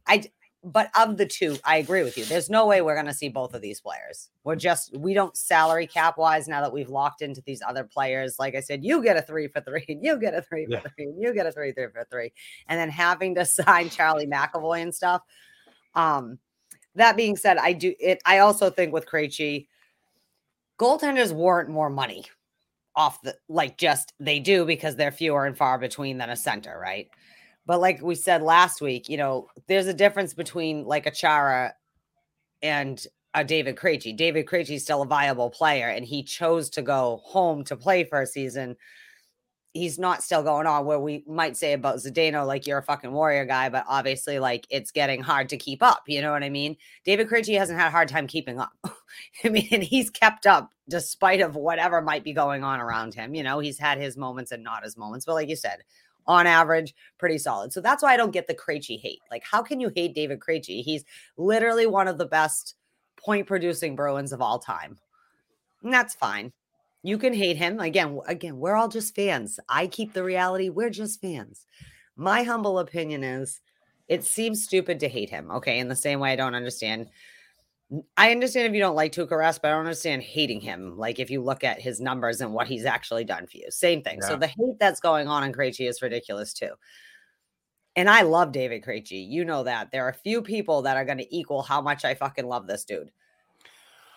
I 0.07 0.30
but 0.64 0.90
of 0.98 1.18
the 1.18 1.26
two, 1.26 1.58
I 1.64 1.76
agree 1.76 2.02
with 2.02 2.16
you. 2.16 2.24
There's 2.24 2.48
no 2.48 2.66
way 2.66 2.80
we're 2.80 2.94
going 2.94 3.06
to 3.06 3.14
see 3.14 3.28
both 3.28 3.52
of 3.52 3.60
these 3.60 3.80
players. 3.80 4.30
We're 4.44 4.56
just, 4.56 4.96
we 4.96 5.12
don't 5.12 5.36
salary 5.36 5.86
cap 5.86 6.16
wise 6.16 6.48
now 6.48 6.62
that 6.62 6.72
we've 6.72 6.88
locked 6.88 7.20
into 7.20 7.42
these 7.42 7.60
other 7.60 7.84
players. 7.84 8.38
Like 8.38 8.54
I 8.54 8.60
said, 8.60 8.82
you 8.82 9.02
get 9.02 9.16
a 9.18 9.22
three 9.22 9.46
for 9.48 9.60
three, 9.60 9.84
and 9.88 10.00
you 10.02 10.18
get 10.18 10.34
a 10.34 10.40
three 10.40 10.66
yeah. 10.68 10.80
for 10.80 10.88
three, 10.88 11.04
and 11.04 11.22
you 11.22 11.34
get 11.34 11.46
a 11.46 11.52
three, 11.52 11.72
three 11.72 11.88
for 11.92 12.06
three. 12.10 12.32
And 12.68 12.80
then 12.80 12.88
having 12.88 13.34
to 13.34 13.44
sign 13.44 13.90
Charlie 13.90 14.26
McAvoy 14.26 14.82
and 14.82 14.94
stuff. 14.94 15.22
Um, 15.94 16.38
that 16.94 17.16
being 17.16 17.36
said, 17.36 17.58
I 17.58 17.72
do 17.72 17.94
it. 18.00 18.22
I 18.24 18.38
also 18.38 18.70
think 18.70 18.92
with 18.92 19.06
Krejci, 19.06 19.66
goaltenders 20.78 21.32
warrant 21.32 21.68
more 21.68 21.90
money 21.90 22.24
off 22.96 23.20
the 23.22 23.36
like 23.48 23.76
just 23.76 24.14
they 24.20 24.38
do 24.38 24.64
because 24.64 24.94
they're 24.96 25.10
fewer 25.10 25.46
and 25.46 25.58
far 25.58 25.78
between 25.78 26.18
than 26.18 26.30
a 26.30 26.36
center, 26.36 26.78
right? 26.78 27.08
But 27.66 27.80
like 27.80 28.02
we 28.02 28.14
said 28.14 28.42
last 28.42 28.80
week, 28.80 29.08
you 29.08 29.16
know, 29.16 29.48
there's 29.68 29.86
a 29.86 29.94
difference 29.94 30.34
between 30.34 30.84
like 30.84 31.06
a 31.06 31.10
Chara 31.10 31.74
and 32.62 33.04
a 33.34 33.44
David 33.44 33.76
Krejci. 33.76 34.16
David 34.16 34.46
Krejci 34.46 34.76
is 34.76 34.84
still 34.84 35.02
a 35.02 35.06
viable 35.06 35.50
player, 35.50 35.88
and 35.88 36.04
he 36.04 36.22
chose 36.22 36.70
to 36.70 36.82
go 36.82 37.20
home 37.24 37.64
to 37.64 37.76
play 37.76 38.04
for 38.04 38.22
a 38.22 38.26
season. 38.26 38.76
He's 39.72 39.98
not 39.98 40.22
still 40.22 40.44
going 40.44 40.68
on 40.68 40.86
where 40.86 41.00
we 41.00 41.24
might 41.26 41.56
say 41.56 41.72
about 41.72 41.96
Zdeno, 41.96 42.46
like 42.46 42.64
you're 42.64 42.78
a 42.78 42.82
fucking 42.82 43.10
warrior 43.10 43.44
guy, 43.44 43.70
but 43.70 43.84
obviously, 43.88 44.38
like 44.38 44.66
it's 44.70 44.92
getting 44.92 45.20
hard 45.20 45.48
to 45.48 45.56
keep 45.56 45.82
up. 45.82 46.04
You 46.06 46.22
know 46.22 46.30
what 46.30 46.44
I 46.44 46.50
mean? 46.50 46.76
David 47.04 47.28
Krejci 47.28 47.58
hasn't 47.58 47.78
had 47.78 47.88
a 47.88 47.90
hard 47.90 48.08
time 48.08 48.28
keeping 48.28 48.60
up. 48.60 48.72
I 49.44 49.48
mean, 49.48 49.80
he's 49.80 50.10
kept 50.10 50.46
up 50.46 50.70
despite 50.88 51.40
of 51.40 51.56
whatever 51.56 52.00
might 52.00 52.22
be 52.22 52.32
going 52.32 52.62
on 52.62 52.80
around 52.80 53.14
him. 53.14 53.34
You 53.34 53.42
know, 53.42 53.58
he's 53.58 53.78
had 53.78 53.98
his 53.98 54.16
moments 54.16 54.52
and 54.52 54.62
not 54.62 54.84
his 54.84 54.96
moments, 54.96 55.26
but 55.26 55.34
like 55.34 55.48
you 55.48 55.56
said, 55.56 55.82
on 56.26 56.46
average, 56.46 56.94
pretty 57.18 57.38
solid. 57.38 57.72
So 57.72 57.80
that's 57.80 58.02
why 58.02 58.14
I 58.14 58.16
don't 58.16 58.32
get 58.32 58.46
the 58.46 58.54
Krejci 58.54 59.00
hate. 59.00 59.20
Like, 59.30 59.44
how 59.44 59.62
can 59.62 59.80
you 59.80 59.90
hate 59.94 60.14
David 60.14 60.40
Krejci? 60.40 60.82
He's 60.82 61.04
literally 61.36 61.86
one 61.86 62.08
of 62.08 62.18
the 62.18 62.26
best 62.26 62.76
point 63.16 63.46
producing 63.46 63.96
Bruins 63.96 64.32
of 64.32 64.40
all 64.40 64.58
time. 64.58 64.98
And 65.82 65.92
that's 65.92 66.14
fine. 66.14 66.52
You 67.02 67.18
can 67.18 67.34
hate 67.34 67.56
him. 67.56 67.80
Again, 67.80 68.18
again, 68.26 68.58
we're 68.58 68.76
all 68.76 68.88
just 68.88 69.14
fans. 69.14 69.60
I 69.68 69.86
keep 69.86 70.12
the 70.12 70.24
reality. 70.24 70.70
We're 70.70 70.90
just 70.90 71.20
fans. 71.20 71.66
My 72.16 72.42
humble 72.42 72.78
opinion 72.78 73.22
is 73.22 73.60
it 74.08 74.24
seems 74.24 74.64
stupid 74.64 75.00
to 75.00 75.08
hate 75.08 75.30
him. 75.30 75.50
Okay. 75.50 75.78
In 75.78 75.88
the 75.88 75.96
same 75.96 76.20
way 76.20 76.32
I 76.32 76.36
don't 76.36 76.54
understand. 76.54 77.08
I 78.16 78.30
understand 78.30 78.66
if 78.66 78.74
you 78.74 78.80
don't 78.80 78.97
like 78.97 79.12
Tuukka 79.12 79.30
Rask, 79.32 79.61
but 79.62 79.68
I 79.68 79.70
don't 79.72 79.80
understand 79.80 80.22
hating 80.22 80.61
him. 80.61 80.97
Like 80.97 81.18
if 81.18 81.30
you 81.30 81.42
look 81.42 81.64
at 81.64 81.80
his 81.80 82.01
numbers 82.01 82.40
and 82.40 82.53
what 82.53 82.66
he's 82.66 82.84
actually 82.84 83.24
done 83.24 83.47
for 83.47 83.59
you. 83.59 83.70
Same 83.70 84.03
thing. 84.03 84.22
So 84.22 84.36
the 84.36 84.47
hate 84.47 84.78
that's 84.80 85.01
going 85.01 85.28
on 85.28 85.45
in 85.45 85.53
Krejci 85.53 85.88
is 85.88 86.01
ridiculous 86.03 86.53
too. 86.53 86.70
And 87.97 88.09
I 88.09 88.22
love 88.22 88.53
David 88.53 88.82
Krejci. 88.82 89.28
You 89.28 89.45
know 89.45 89.62
that. 89.64 89.90
There 89.92 90.05
are 90.05 90.12
few 90.12 90.42
people 90.42 90.82
that 90.82 90.97
are 90.97 91.05
going 91.05 91.18
to 91.18 91.36
equal 91.36 91.62
how 91.62 91.80
much 91.80 92.05
I 92.05 92.14
fucking 92.14 92.47
love 92.47 92.66
this 92.66 92.84
dude. 92.84 93.11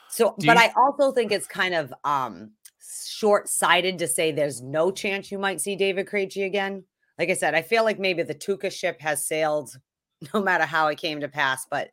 So, 0.10 0.36
Do 0.40 0.48
but 0.48 0.58
you- 0.58 0.64
I 0.64 0.74
also 0.78 1.12
think 1.12 1.32
it's 1.32 1.48
kind 1.48 1.74
of 1.76 1.94
um 2.04 2.52
short-sighted 2.80 4.00
to 4.00 4.08
say 4.08 4.32
there's 4.32 4.62
no 4.62 4.92
chance 4.92 5.32
you 5.32 5.38
might 5.40 5.60
see 5.60 5.76
David 5.76 6.08
Krejci 6.08 6.46
again. 6.46 6.86
Like 7.20 7.30
I 7.30 7.34
said, 7.34 7.54
I 7.54 7.62
feel 7.62 7.84
like 7.84 8.00
maybe 8.00 8.24
the 8.24 8.36
Tuukka 8.36 8.72
ship 8.72 9.02
has 9.02 9.26
sailed 9.28 9.78
no 10.34 10.42
matter 10.42 10.64
how 10.66 10.88
it 10.88 10.98
came 10.98 11.20
to 11.20 11.28
pass, 11.28 11.66
but 11.70 11.90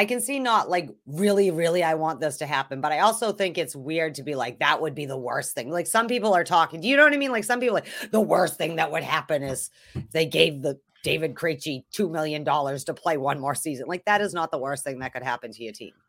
I 0.00 0.06
can 0.06 0.22
see 0.22 0.38
not 0.38 0.70
like 0.70 0.88
really, 1.04 1.50
really, 1.50 1.82
I 1.82 1.92
want 1.92 2.20
this 2.20 2.38
to 2.38 2.46
happen, 2.46 2.80
but 2.80 2.90
I 2.90 3.00
also 3.00 3.32
think 3.32 3.58
it's 3.58 3.76
weird 3.76 4.14
to 4.14 4.22
be 4.22 4.34
like, 4.34 4.58
that 4.60 4.80
would 4.80 4.94
be 4.94 5.04
the 5.04 5.18
worst 5.18 5.54
thing. 5.54 5.68
Like 5.68 5.86
some 5.86 6.08
people 6.08 6.32
are 6.32 6.42
talking, 6.42 6.80
do 6.80 6.88
you 6.88 6.96
know 6.96 7.04
what 7.04 7.12
I 7.12 7.18
mean? 7.18 7.32
Like 7.32 7.44
some 7.44 7.60
people, 7.60 7.74
like 7.74 7.88
the 8.10 8.18
worst 8.18 8.56
thing 8.56 8.76
that 8.76 8.90
would 8.90 9.02
happen 9.02 9.42
is 9.42 9.68
they 10.12 10.24
gave 10.24 10.62
the 10.62 10.80
David 11.02 11.34
Krejci 11.34 11.84
$2 11.94 12.10
million 12.10 12.46
to 12.46 12.94
play 12.94 13.18
one 13.18 13.38
more 13.38 13.54
season. 13.54 13.88
Like 13.88 14.06
that 14.06 14.22
is 14.22 14.32
not 14.32 14.50
the 14.50 14.56
worst 14.56 14.84
thing 14.84 15.00
that 15.00 15.12
could 15.12 15.22
happen 15.22 15.52
to 15.52 15.62
your 15.62 15.74
team. 15.74 15.92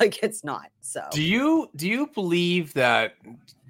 Like 0.00 0.20
it's 0.22 0.42
not. 0.42 0.70
So 0.80 1.06
Do 1.12 1.22
you 1.22 1.68
do 1.76 1.86
you 1.86 2.08
believe 2.08 2.72
that 2.74 3.12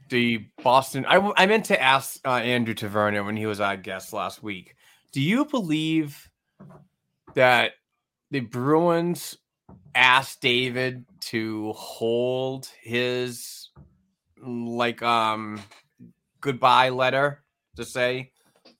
the 0.08 0.46
Boston? 0.62 1.04
I, 1.06 1.16
I 1.36 1.44
meant 1.44 1.66
to 1.66 1.82
ask 1.82 2.20
uh, 2.24 2.36
Andrew 2.36 2.72
Taverna 2.72 3.22
when 3.22 3.36
he 3.36 3.44
was 3.44 3.60
our 3.60 3.76
guest 3.76 4.14
last 4.14 4.42
week. 4.42 4.76
Do 5.12 5.20
you 5.20 5.44
believe 5.44 6.30
that 7.34 7.72
the 8.30 8.40
Bruins 8.40 9.36
asked 9.94 10.40
David 10.40 11.04
to 11.20 11.72
hold 11.72 12.68
his 12.82 13.70
like 14.42 15.02
um 15.02 15.60
goodbye 16.40 16.90
letter 16.90 17.42
to 17.76 17.84
say 17.84 18.30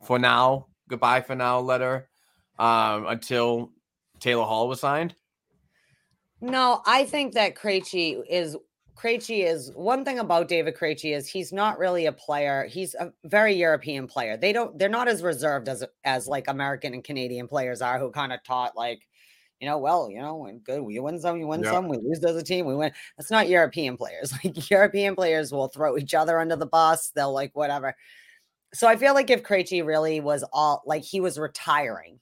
for 0.03 0.19
now 0.19 0.67
goodbye 0.89 1.21
for 1.21 1.35
now 1.35 1.59
letter 1.59 2.09
um 2.59 3.07
until 3.07 3.73
Taylor 4.21 4.45
Hall 4.45 4.69
was 4.69 4.81
signed? 4.81 5.15
No, 6.41 6.83
I 6.87 7.05
think 7.05 7.35
that 7.35 7.55
Krejci 7.55 8.23
is 8.29 8.57
Krejci 8.97 9.45
is 9.45 9.73
one 9.75 10.05
thing 10.05 10.19
about 10.19 10.49
David 10.49 10.75
Krejci 10.75 11.15
is 11.15 11.29
he's 11.29 11.53
not 11.53 11.79
really 11.79 12.07
a 12.07 12.13
player. 12.13 12.67
He's 12.67 12.95
a 12.95 13.13
very 13.25 13.55
European 13.55 14.07
player. 14.07 14.37
They 14.37 14.53
don't 14.53 14.79
they're 14.79 14.89
not 14.89 15.09
as 15.09 15.23
reserved 15.23 15.69
as 15.69 15.85
as 16.05 16.27
like 16.27 16.49
American 16.49 16.95
and 16.95 17.05
Canadian 17.05 17.47
players 17.47 17.83
are 17.83 17.99
who 17.99 18.11
kind 18.11 18.33
of 18.33 18.43
taught 18.43 18.77
like 18.77 19.07
you 19.61 19.67
know, 19.67 19.79
well, 19.79 20.11
you 20.11 20.21
know, 20.21 20.37
when 20.37 20.59
good, 20.59 20.83
We 20.83 20.99
win 20.99 21.19
some, 21.19 21.39
you 21.39 21.47
win 21.47 21.65
some, 21.65 21.89
we 21.89 21.97
lose 21.97 22.23
as 22.25 22.37
a 22.37 22.43
team, 22.43 22.67
we 22.67 22.75
win. 22.75 22.93
That's 23.17 23.31
not 23.31 23.49
European 23.49 23.97
players. 23.97 24.33
Like 24.45 24.71
European 24.71 25.17
players 25.17 25.53
will 25.53 25.69
throw 25.69 25.97
each 25.97 26.15
other 26.15 26.39
under 26.39 26.57
the 26.57 26.67
bus. 26.67 27.11
They'll 27.11 27.33
like 27.33 27.57
whatever. 27.57 27.97
So 28.75 28.87
I 28.87 28.97
feel 28.97 29.15
like 29.15 29.31
if 29.31 29.43
Krejci 29.43 29.85
really 29.85 30.21
was 30.21 30.45
all 30.53 30.83
like 30.85 31.03
he 31.03 31.21
was 31.21 31.39
retiring, 31.39 32.21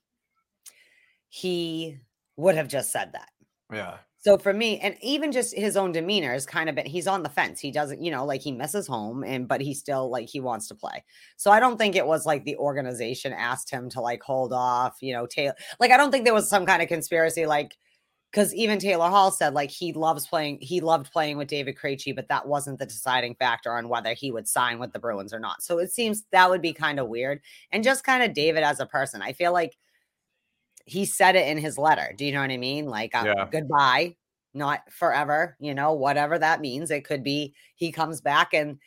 he 1.28 1.98
would 2.36 2.54
have 2.54 2.68
just 2.68 2.92
said 2.92 3.12
that. 3.12 3.30
Yeah. 3.72 3.96
So 4.24 4.38
for 4.38 4.54
me, 4.54 4.78
and 4.80 4.96
even 5.02 5.32
just 5.32 5.54
his 5.54 5.76
own 5.76 5.92
demeanor 5.92 6.32
is 6.32 6.46
kind 6.46 6.70
of 6.70 6.74
been 6.74 6.86
he's 6.86 7.06
on 7.06 7.22
the 7.22 7.28
fence. 7.28 7.60
He 7.60 7.70
doesn't, 7.70 8.02
you 8.02 8.10
know, 8.10 8.24
like 8.24 8.40
he 8.40 8.52
misses 8.52 8.86
home 8.86 9.22
and 9.22 9.46
but 9.46 9.60
he 9.60 9.74
still 9.74 10.10
like 10.10 10.30
he 10.30 10.40
wants 10.40 10.66
to 10.68 10.74
play. 10.74 11.04
So 11.36 11.50
I 11.50 11.60
don't 11.60 11.76
think 11.76 11.94
it 11.94 12.06
was 12.06 12.24
like 12.24 12.44
the 12.44 12.56
organization 12.56 13.34
asked 13.34 13.68
him 13.70 13.90
to 13.90 14.00
like 14.00 14.22
hold 14.22 14.54
off, 14.54 14.96
you 15.02 15.12
know, 15.12 15.26
Taylor. 15.26 15.54
Like 15.78 15.90
I 15.90 15.98
don't 15.98 16.10
think 16.10 16.24
there 16.24 16.32
was 16.32 16.48
some 16.48 16.64
kind 16.64 16.80
of 16.80 16.88
conspiracy 16.88 17.44
like 17.44 17.76
because 18.32 18.54
even 18.54 18.78
Taylor 18.78 19.10
Hall 19.10 19.30
said 19.30 19.52
like 19.52 19.70
he 19.70 19.92
loves 19.92 20.26
playing, 20.26 20.58
he 20.62 20.80
loved 20.80 21.12
playing 21.12 21.36
with 21.36 21.48
David 21.48 21.76
Krejci, 21.76 22.16
but 22.16 22.28
that 22.28 22.48
wasn't 22.48 22.78
the 22.78 22.86
deciding 22.86 23.34
factor 23.34 23.76
on 23.76 23.90
whether 23.90 24.14
he 24.14 24.32
would 24.32 24.48
sign 24.48 24.78
with 24.78 24.94
the 24.94 24.98
Bruins 24.98 25.34
or 25.34 25.38
not. 25.38 25.62
So 25.62 25.78
it 25.78 25.92
seems 25.92 26.24
that 26.32 26.48
would 26.48 26.62
be 26.62 26.72
kind 26.72 26.98
of 26.98 27.08
weird. 27.08 27.40
And 27.72 27.84
just 27.84 28.04
kind 28.04 28.22
of 28.22 28.32
David 28.32 28.62
as 28.62 28.80
a 28.80 28.86
person, 28.86 29.20
I 29.20 29.34
feel 29.34 29.52
like 29.52 29.76
he 30.86 31.04
said 31.04 31.36
it 31.36 31.48
in 31.48 31.58
his 31.58 31.78
letter. 31.78 32.12
Do 32.16 32.24
you 32.26 32.32
know 32.32 32.40
what 32.40 32.50
I 32.50 32.56
mean? 32.58 32.86
Like, 32.86 33.14
uh, 33.14 33.26
Yeah. 33.26 33.46
goodbye, 33.50 34.16
not 34.54 34.90
forever, 34.92 35.56
you 35.60 35.74
know, 35.74 35.92
whatever 35.94 36.38
that 36.38 36.60
means. 36.60 36.90
It 36.90 37.04
could 37.04 37.22
be 37.24 37.54
he 37.76 37.92
comes 37.92 38.20
back 38.20 38.54
and 38.54 38.78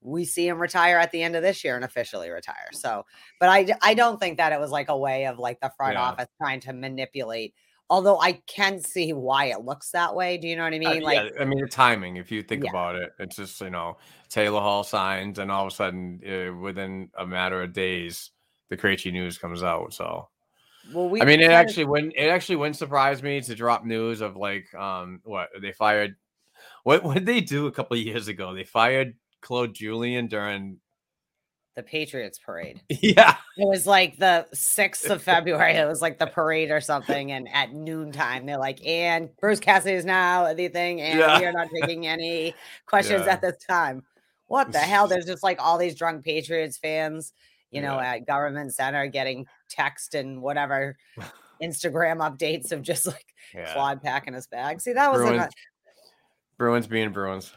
we 0.00 0.24
see 0.24 0.46
him 0.48 0.58
retire 0.60 0.98
at 0.98 1.10
the 1.12 1.22
end 1.22 1.34
of 1.36 1.42
this 1.42 1.64
year 1.64 1.76
and 1.76 1.84
officially 1.84 2.30
retire. 2.30 2.68
So, 2.72 3.04
but 3.40 3.48
I, 3.48 3.68
I 3.82 3.94
don't 3.94 4.20
think 4.20 4.36
that 4.38 4.52
it 4.52 4.60
was 4.60 4.70
like 4.70 4.88
a 4.90 4.96
way 4.98 5.26
of 5.26 5.38
like 5.38 5.60
the 5.60 5.72
front 5.76 5.94
Yeah. 5.94 6.02
office 6.02 6.28
trying 6.40 6.60
to 6.60 6.72
manipulate. 6.74 7.54
Although 7.90 8.20
I 8.20 8.42
can 8.46 8.80
see 8.80 9.12
why 9.12 9.46
it 9.46 9.64
looks 9.64 9.90
that 9.92 10.14
way. 10.14 10.38
Do 10.38 10.48
you 10.48 10.56
know 10.56 10.64
what 10.64 10.74
I 10.74 10.78
Uh, 10.84 10.94
mean? 10.94 11.02
like, 11.02 11.26
yeah, 11.36 11.40
I 11.40 11.44
mean 11.44 11.60
the 11.60 11.68
timing. 11.68 12.16
If 12.16 12.30
you 12.30 12.42
think 12.42 12.62
Yeah. 12.62 12.70
about 12.70 12.96
it, 12.96 13.10
it's 13.18 13.36
just 13.36 13.60
you 13.60 13.70
know 13.70 13.96
Taylor 14.28 14.60
Hall 14.60 14.84
signs, 14.84 15.38
and 15.38 15.50
all 15.50 15.66
of 15.66 15.72
a 15.72 15.74
sudden, 15.76 16.20
uh, 16.26 16.54
within 16.54 17.10
a 17.16 17.26
matter 17.26 17.62
of 17.62 17.72
days, 17.72 18.30
the 18.68 18.76
Krejci 18.76 19.12
news 19.12 19.38
comes 19.38 19.62
out. 19.62 19.94
So 19.94 20.28
well, 20.92 21.08
we. 21.08 21.20
I 21.22 21.24
mean, 21.24 21.40
it 21.40 21.50
actually 21.50 21.84
wouldn't 21.84 22.14
it 22.16 22.28
actually 22.28 22.56
wouldn't 22.56 22.76
surprise 22.76 23.22
me 23.22 23.40
to 23.40 23.54
drop 23.54 23.84
news 23.84 24.20
of 24.20 24.36
like 24.36 24.72
um 24.74 25.20
what 25.24 25.48
they 25.60 25.72
fired. 25.72 26.16
What 26.84 27.02
what 27.04 27.14
did 27.14 27.26
they 27.26 27.40
do 27.40 27.66
a 27.66 27.72
couple 27.72 27.96
of 27.96 28.02
years 28.02 28.28
ago? 28.28 28.54
They 28.54 28.64
fired 28.64 29.14
Claude 29.40 29.74
Julien 29.74 30.26
during 30.26 30.78
the 31.76 31.82
Patriots 31.82 32.38
parade. 32.38 32.80
yeah 32.88 33.34
It 33.56 33.66
was 33.66 33.84
like 33.84 34.16
the 34.16 34.46
6th 34.54 35.10
of 35.10 35.20
February. 35.24 35.72
It 35.72 35.88
was 35.88 36.00
like 36.00 36.20
the 36.20 36.26
parade 36.28 36.70
or 36.70 36.80
something. 36.80 37.32
And 37.32 37.48
at 37.52 37.72
noontime, 37.72 38.46
they're 38.46 38.58
like, 38.58 38.86
and 38.86 39.28
Bruce 39.40 39.58
Cassidy 39.58 39.96
is 39.96 40.04
now 40.04 40.54
the 40.54 40.68
thing. 40.68 41.00
And 41.00 41.18
Yeah. 41.18 41.40
we 41.40 41.46
are 41.46 41.52
not 41.52 41.66
taking 41.74 42.06
any 42.06 42.54
questions 42.86 43.24
Yeah. 43.26 43.32
at 43.32 43.40
this 43.40 43.56
time. 43.64 44.04
What 44.46 44.70
the 44.70 44.78
hell? 44.78 45.08
There's 45.08 45.26
just 45.26 45.42
like 45.42 45.60
all 45.60 45.76
these 45.76 45.96
drunk 45.96 46.24
Patriots 46.24 46.76
fans, 46.78 47.32
you 47.70 47.80
know, 47.80 47.96
Yeah. 48.00 48.14
at 48.14 48.26
Government 48.26 48.72
Center 48.74 49.06
getting 49.06 49.46
text 49.68 50.14
and 50.14 50.40
whatever 50.42 50.96
Instagram 51.62 52.18
updates 52.18 52.72
of 52.72 52.82
just 52.82 53.06
like 53.06 53.26
yeah 53.54 53.72
Claude 53.72 54.02
packing 54.02 54.34
his 54.34 54.46
bag. 54.46 54.80
See, 54.80 54.92
that 54.92 55.10
was 55.12 55.20
a, 55.22 55.24
Bruins 55.26 55.54
Bruins 56.58 56.86
being 56.86 57.10
Bruins. 57.12 57.52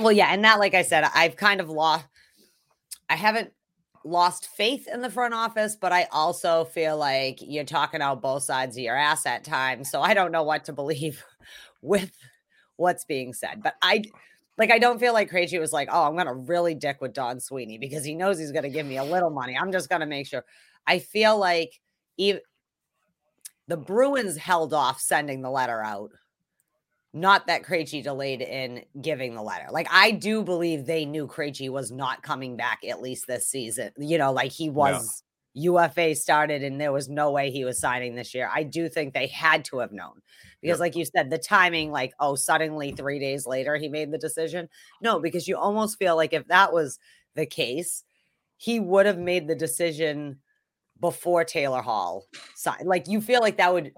well, 0.00 0.12
yeah, 0.12 0.28
and 0.30 0.44
that, 0.44 0.58
like 0.58 0.74
I 0.74 0.82
said, 0.82 1.04
I've 1.14 1.36
kind 1.36 1.60
of 1.60 1.68
lost. 1.68 2.04
I 3.08 3.16
haven't 3.16 3.52
lost 4.04 4.48
faith 4.56 4.88
in 4.92 5.00
the 5.00 5.10
front 5.10 5.32
office, 5.34 5.76
but 5.76 5.92
I 5.92 6.08
also 6.12 6.64
feel 6.64 6.96
like 6.96 7.38
you're 7.40 7.64
talking 7.64 8.00
out 8.02 8.20
both 8.22 8.42
sides 8.42 8.76
of 8.76 8.82
your 8.82 8.96
ass 8.96 9.26
at 9.26 9.44
times. 9.44 9.90
So 9.90 10.00
I 10.00 10.14
don't 10.14 10.32
know 10.32 10.42
what 10.42 10.64
to 10.64 10.72
believe 10.72 11.22
with 11.82 12.10
what's 12.76 13.04
being 13.04 13.32
said. 13.32 13.62
But 13.62 13.74
I 13.82 14.02
like 14.58 14.70
I 14.70 14.78
don't 14.78 14.98
feel 14.98 15.12
like 15.12 15.30
Krejci 15.30 15.58
was 15.58 15.72
like, 15.72 15.88
oh, 15.90 16.04
I'm 16.04 16.16
gonna 16.16 16.34
really 16.34 16.74
dick 16.74 17.00
with 17.00 17.12
Don 17.12 17.40
Sweeney 17.40 17.78
because 17.78 18.04
he 18.04 18.14
knows 18.14 18.38
he's 18.38 18.52
gonna 18.52 18.68
give 18.68 18.86
me 18.86 18.98
a 18.98 19.04
little 19.04 19.30
money. 19.30 19.56
I'm 19.56 19.72
just 19.72 19.88
gonna 19.88 20.06
make 20.06 20.26
sure. 20.26 20.44
I 20.86 20.98
feel 20.98 21.38
like 21.38 21.80
even 22.16 22.40
the 23.68 23.76
Bruins 23.76 24.36
held 24.36 24.74
off 24.74 25.00
sending 25.00 25.42
the 25.42 25.50
letter 25.50 25.82
out 25.82 26.10
not 27.14 27.46
that 27.46 27.62
Krejci 27.62 28.02
delayed 28.02 28.40
in 28.40 28.84
giving 29.00 29.34
the 29.34 29.42
letter. 29.42 29.66
Like 29.70 29.86
I 29.90 30.12
do 30.12 30.42
believe 30.42 30.86
they 30.86 31.04
knew 31.04 31.26
Krejci 31.26 31.68
was 31.68 31.90
not 31.90 32.22
coming 32.22 32.56
back 32.56 32.80
at 32.88 33.02
least 33.02 33.26
this 33.26 33.46
season. 33.46 33.92
You 33.98 34.18
know, 34.18 34.32
like 34.32 34.50
he 34.50 34.70
was 34.70 35.22
UFA 35.54 36.14
started 36.14 36.62
and 36.62 36.80
there 36.80 36.92
was 36.92 37.08
no 37.08 37.30
way 37.30 37.50
he 37.50 37.64
was 37.64 37.78
signing 37.78 38.14
this 38.14 38.34
year. 38.34 38.50
I 38.52 38.62
do 38.62 38.88
think 38.88 39.12
they 39.12 39.26
had 39.26 39.64
to 39.66 39.78
have 39.78 39.92
known. 39.92 40.22
Because 40.60 40.80
like 40.80 40.96
you 40.96 41.04
said, 41.04 41.28
the 41.28 41.38
timing 41.38 41.90
like 41.90 42.12
oh 42.20 42.34
suddenly 42.34 42.92
3 42.92 43.18
days 43.18 43.46
later 43.46 43.76
he 43.76 43.88
made 43.88 44.10
the 44.12 44.18
decision. 44.18 44.68
No, 45.02 45.20
because 45.20 45.48
you 45.48 45.56
almost 45.56 45.98
feel 45.98 46.16
like 46.16 46.32
if 46.32 46.46
that 46.48 46.72
was 46.72 46.98
the 47.34 47.46
case, 47.46 48.04
he 48.56 48.80
would 48.80 49.06
have 49.06 49.18
made 49.18 49.48
the 49.48 49.54
decision 49.54 50.38
before 51.00 51.44
Taylor 51.44 51.82
Hall 51.82 52.26
signed. 52.54 52.86
Like 52.86 53.08
you 53.08 53.20
feel 53.20 53.40
like 53.40 53.56
that 53.56 53.74
would 53.74 53.92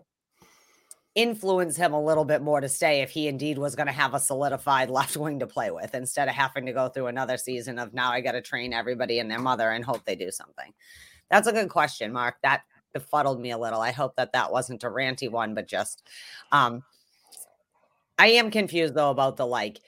influence 1.15 1.77
him 1.77 1.93
a 1.93 2.03
little 2.03 2.25
bit 2.25 2.43
more 2.43 2.61
to 2.61 2.69
stay 2.69 3.03
if 3.03 3.11
he 3.11 3.29
indeed 3.29 3.59
was 3.59 3.77
going 3.77 3.87
to 3.87 3.93
have 3.93 4.15
a 4.15 4.19
solidified 4.19 4.91
left 4.91 5.17
wing 5.17 5.39
to 5.39 5.47
play 5.47 5.71
with 5.71 5.95
instead 5.95 6.27
of 6.27 6.35
having 6.35 6.67
to 6.67 6.73
go 6.73 6.89
through 6.89 7.07
another 7.07 7.37
season 7.37 7.79
of 7.79 7.95
now 7.95 8.11
I 8.11 8.21
got 8.21 8.33
to 8.33 8.43
train 8.43 8.73
everybody 8.73 9.21
and 9.21 9.31
their 9.31 9.39
mother 9.39 9.71
and 9.71 9.85
hope 9.85 10.05
they 10.05 10.17
do 10.17 10.33
something. 10.33 10.73
That's 11.35 11.49
a 11.49 11.53
good 11.53 11.69
question, 11.69 12.13
Mark. 12.13 12.37
That 12.45 12.63
befuddled 12.93 13.41
me 13.41 13.51
a 13.51 13.59
little. 13.59 13.81
I 13.81 13.91
hope 13.91 14.15
that 14.15 14.35
that 14.35 14.53
wasn't 14.53 14.85
a 14.85 14.89
ranty 14.89 15.29
one, 15.29 15.53
but 15.53 15.67
just 15.67 16.07
um 16.53 16.85
I 18.17 18.29
am 18.29 18.53
confused 18.53 18.95
though 18.95 19.11
about 19.11 19.37
the 19.37 19.45
like 19.45 19.81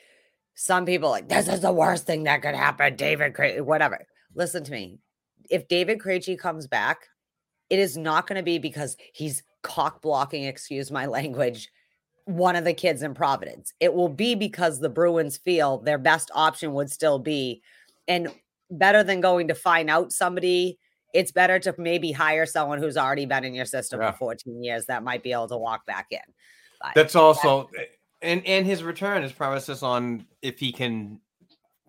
some 0.56 0.84
people 0.86 1.08
like 1.08 1.28
this 1.28 1.46
is 1.46 1.60
the 1.60 1.72
worst 1.72 2.04
thing 2.04 2.24
that 2.24 2.42
could 2.42 2.56
happen. 2.56 2.96
David 2.96 3.32
Cra- 3.34 3.62
whatever. 3.62 4.04
Listen 4.34 4.64
to 4.64 4.72
me. 4.72 4.98
If 5.48 5.68
David 5.68 6.00
Krejci 6.00 6.36
comes 6.36 6.66
back, 6.66 7.06
it 7.70 7.78
is 7.78 7.96
not 7.96 8.26
going 8.26 8.38
to 8.38 8.42
be 8.42 8.58
because 8.58 8.96
he's 9.12 9.44
cock 9.62 10.02
blocking, 10.02 10.42
excuse 10.42 10.90
my 10.90 11.06
language, 11.06 11.70
one 12.24 12.56
of 12.56 12.64
the 12.64 12.74
kids 12.74 13.04
in 13.04 13.14
Providence. 13.14 13.72
It 13.78 13.94
will 13.94 14.08
be 14.08 14.34
because 14.34 14.80
the 14.80 14.88
Bruins 14.88 15.36
feel 15.36 15.78
their 15.78 15.98
best 15.98 16.32
option 16.34 16.72
would 16.72 16.90
still 16.90 17.20
be, 17.20 17.62
and 18.08 18.34
better 18.68 19.04
than 19.04 19.20
going 19.20 19.46
to 19.46 19.54
find 19.54 19.88
out 19.88 20.12
somebody, 20.12 20.80
it's 21.16 21.32
better 21.32 21.58
to 21.58 21.74
maybe 21.78 22.12
hire 22.12 22.44
someone 22.46 22.78
who's 22.78 22.96
already 22.96 23.24
been 23.26 23.44
in 23.44 23.54
your 23.54 23.64
system 23.64 24.00
Yeah. 24.00 24.12
for 24.12 24.18
14 24.18 24.62
years 24.62 24.86
that 24.86 25.02
might 25.02 25.22
be 25.22 25.32
able 25.32 25.48
to 25.48 25.56
walk 25.56 25.86
back 25.86 26.08
in. 26.10 26.18
But 26.80 26.92
That's 26.94 27.16
also 27.16 27.70
eh, 27.78 27.84
and 28.22 28.46
and 28.46 28.66
his 28.66 28.82
return 28.82 29.22
is 29.22 29.32
premises 29.32 29.82
on 29.82 30.26
if 30.42 30.58
he 30.58 30.72
can 30.72 31.20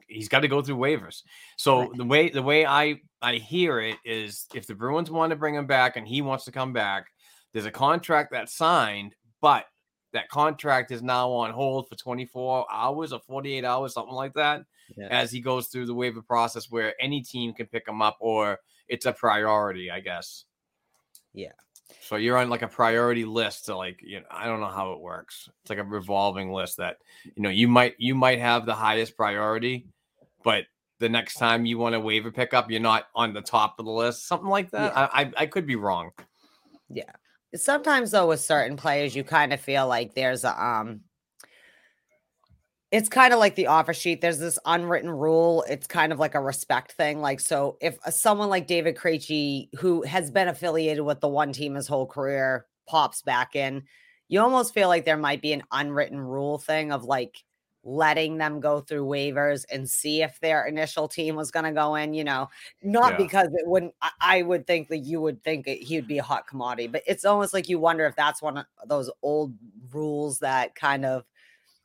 he's 0.08 0.30
got 0.30 0.40
to 0.40 0.48
go 0.48 0.62
through 0.62 0.78
waivers. 0.78 1.24
So 1.58 1.82
Right. 1.82 1.90
the 1.98 2.06
way 2.06 2.30
the 2.30 2.42
way 2.42 2.66
I 2.66 3.02
I 3.22 3.36
hear 3.36 3.80
it 3.82 3.98
is 4.06 4.46
if 4.54 4.66
the 4.66 4.76
Bruins 4.76 5.12
want 5.12 5.32
to 5.32 5.36
bring 5.36 5.56
him 5.56 5.68
back 5.68 5.98
and 5.98 6.08
he 6.08 6.22
wants 6.22 6.46
to 6.46 6.52
come 6.52 6.72
back, 6.72 7.08
there's 7.54 7.66
a 7.66 7.72
contract 7.72 8.32
that's 8.32 8.56
signed, 8.56 9.14
but 9.42 9.66
that 10.14 10.30
contract 10.30 10.92
is 10.92 11.02
now 11.02 11.30
on 11.32 11.52
hold 11.52 11.90
for 11.90 11.96
24 11.96 12.66
hours 12.72 13.12
or 13.12 13.20
48 13.28 13.66
hours, 13.66 13.94
something 13.94 14.14
like 14.16 14.34
that, 14.36 14.62
Yeah. 14.96 15.08
as 15.10 15.32
he 15.32 15.42
goes 15.42 15.68
through 15.68 15.88
the 15.88 15.94
waiver 15.94 16.22
process 16.22 16.72
where 16.72 16.94
any 17.02 17.22
team 17.22 17.54
can 17.54 17.66
pick 17.68 17.86
him 17.88 18.02
up 18.02 18.16
or 18.22 18.58
it's 18.90 19.06
a 19.06 19.14
priority, 19.14 19.92
I 19.92 20.00
guess. 20.00 20.46
Yeah. 21.34 21.52
So 22.02 22.16
you're 22.16 22.38
on 22.38 22.50
like 22.50 22.62
a 22.62 22.68
priority 22.68 23.26
list 23.26 23.66
to 23.66 23.76
like, 23.76 24.02
you 24.04 24.20
know, 24.20 24.26
I 24.30 24.46
don't 24.46 24.60
know 24.60 24.68
how 24.68 24.94
it 24.94 25.00
works. 25.00 25.50
It's 25.62 25.70
like 25.70 25.80
a 25.80 25.84
revolving 25.84 26.52
list 26.52 26.78
that, 26.78 26.98
you 27.24 27.44
know, 27.44 27.50
you 27.50 27.68
might 27.68 27.96
you 27.98 28.16
might 28.16 28.40
have 28.40 28.66
the 28.66 28.74
highest 28.74 29.16
priority, 29.16 29.88
but 30.44 30.66
the 31.00 31.10
next 31.10 31.36
time 31.36 31.66
you 31.66 31.78
want 31.78 31.96
a 31.96 32.00
waiver 32.00 32.32
pickup, 32.32 32.72
you're 32.72 32.80
not 32.80 33.08
on 33.16 33.34
the 33.34 33.42
top 33.42 33.80
of 33.80 33.86
the 33.86 33.92
list. 33.92 34.28
Something 34.28 34.50
like 34.50 34.72
that. 34.72 34.94
Yeah. 34.94 35.10
I, 35.14 35.22
I 35.22 35.32
I 35.38 35.46
could 35.46 35.68
be 35.68 35.76
wrong. 35.76 36.12
Yeah. 36.90 37.12
Sometimes 37.56 38.12
though 38.12 38.28
with 38.28 38.42
certain 38.42 38.78
players 38.78 39.16
you 39.16 39.24
kind 39.24 39.54
of 39.54 39.62
feel 39.62 39.88
like 39.88 40.14
there's 40.14 40.44
a 40.44 40.64
um 40.64 41.02
it's 42.92 43.10
kind 43.10 43.34
of 43.34 43.40
like 43.40 43.56
the 43.56 43.68
offer 43.68 43.94
sheet 43.94 44.22
there's 44.22 44.40
this 44.40 44.58
unwritten 44.66 45.10
rule 45.10 45.64
it's 45.70 45.88
kind 45.88 46.12
of 46.14 46.20
like 46.20 46.36
a 46.36 46.40
respect 46.42 46.94
thing 46.94 47.20
like 47.20 47.40
so 47.40 47.78
if 47.82 47.98
uh, 48.06 48.12
someone 48.12 48.50
like 48.50 48.68
david 48.68 48.96
Krejci, 48.96 49.70
who 49.78 50.04
has 50.04 50.32
been 50.32 50.48
affiliated 50.48 51.04
with 51.04 51.20
the 51.20 51.28
one 51.28 51.52
team 51.52 51.76
his 51.76 51.88
whole 51.88 52.08
career 52.08 52.66
pops 52.88 53.22
back 53.22 53.56
in 53.56 53.84
you 54.30 54.42
almost 54.42 54.74
feel 54.74 54.88
like 54.88 55.06
there 55.06 55.18
might 55.18 55.42
be 55.42 55.54
an 55.54 55.64
unwritten 55.72 56.20
rule 56.20 56.58
thing 56.58 56.92
of 56.92 57.04
like 57.04 57.44
letting 57.84 58.38
them 58.38 58.60
go 58.60 58.82
through 58.82 59.06
waivers 59.06 59.64
and 59.72 59.90
see 59.90 60.22
if 60.22 60.38
their 60.42 60.66
initial 60.66 61.08
team 61.08 61.36
was 61.38 61.52
going 61.52 61.64
to 61.64 61.72
go 61.72 61.96
in 61.96 62.14
you 62.14 62.24
know 62.24 62.50
not 62.84 63.14
Yeah. 63.14 63.18
because 63.18 63.48
it 63.48 63.66
wouldn't 63.66 63.94
I, 64.20 64.42
would 64.42 64.68
think 64.68 64.90
that 64.90 64.98
you 65.00 65.22
would 65.22 65.42
think 65.44 65.68
he 65.68 65.96
would 65.96 66.08
be 66.08 66.18
a 66.18 66.24
hot 66.24 66.48
commodity 66.48 66.88
but 66.88 67.04
it's 67.08 67.24
almost 67.24 67.54
like 67.54 67.70
you 67.70 67.80
wonder 67.80 68.06
if 68.06 68.16
that's 68.16 68.42
one 68.42 68.58
of 68.58 68.66
those 68.88 69.10
old 69.22 69.54
rules 69.94 70.40
that 70.40 70.76
kind 70.76 71.06
of 71.06 71.24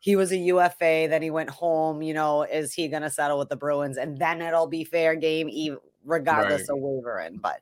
he 0.02 0.16
was 0.16 0.32
a 0.32 0.36
ufa 0.36 1.06
then 1.08 1.22
he 1.22 1.30
went 1.30 1.48
home 1.50 2.02
you 2.02 2.12
know 2.12 2.42
is 2.42 2.74
he 2.74 2.88
going 2.88 3.02
to 3.02 3.10
settle 3.10 3.38
with 3.38 3.48
the 3.48 3.56
bruins 3.56 3.96
and 3.96 4.18
then 4.18 4.42
it'll 4.42 4.66
be 4.66 4.84
fair 4.84 5.14
game 5.16 5.48
even 5.48 5.78
regardless 6.04 6.62
Right. 6.68 6.76
of 6.76 6.82
waiver 6.82 7.20
in 7.20 7.38
but 7.38 7.60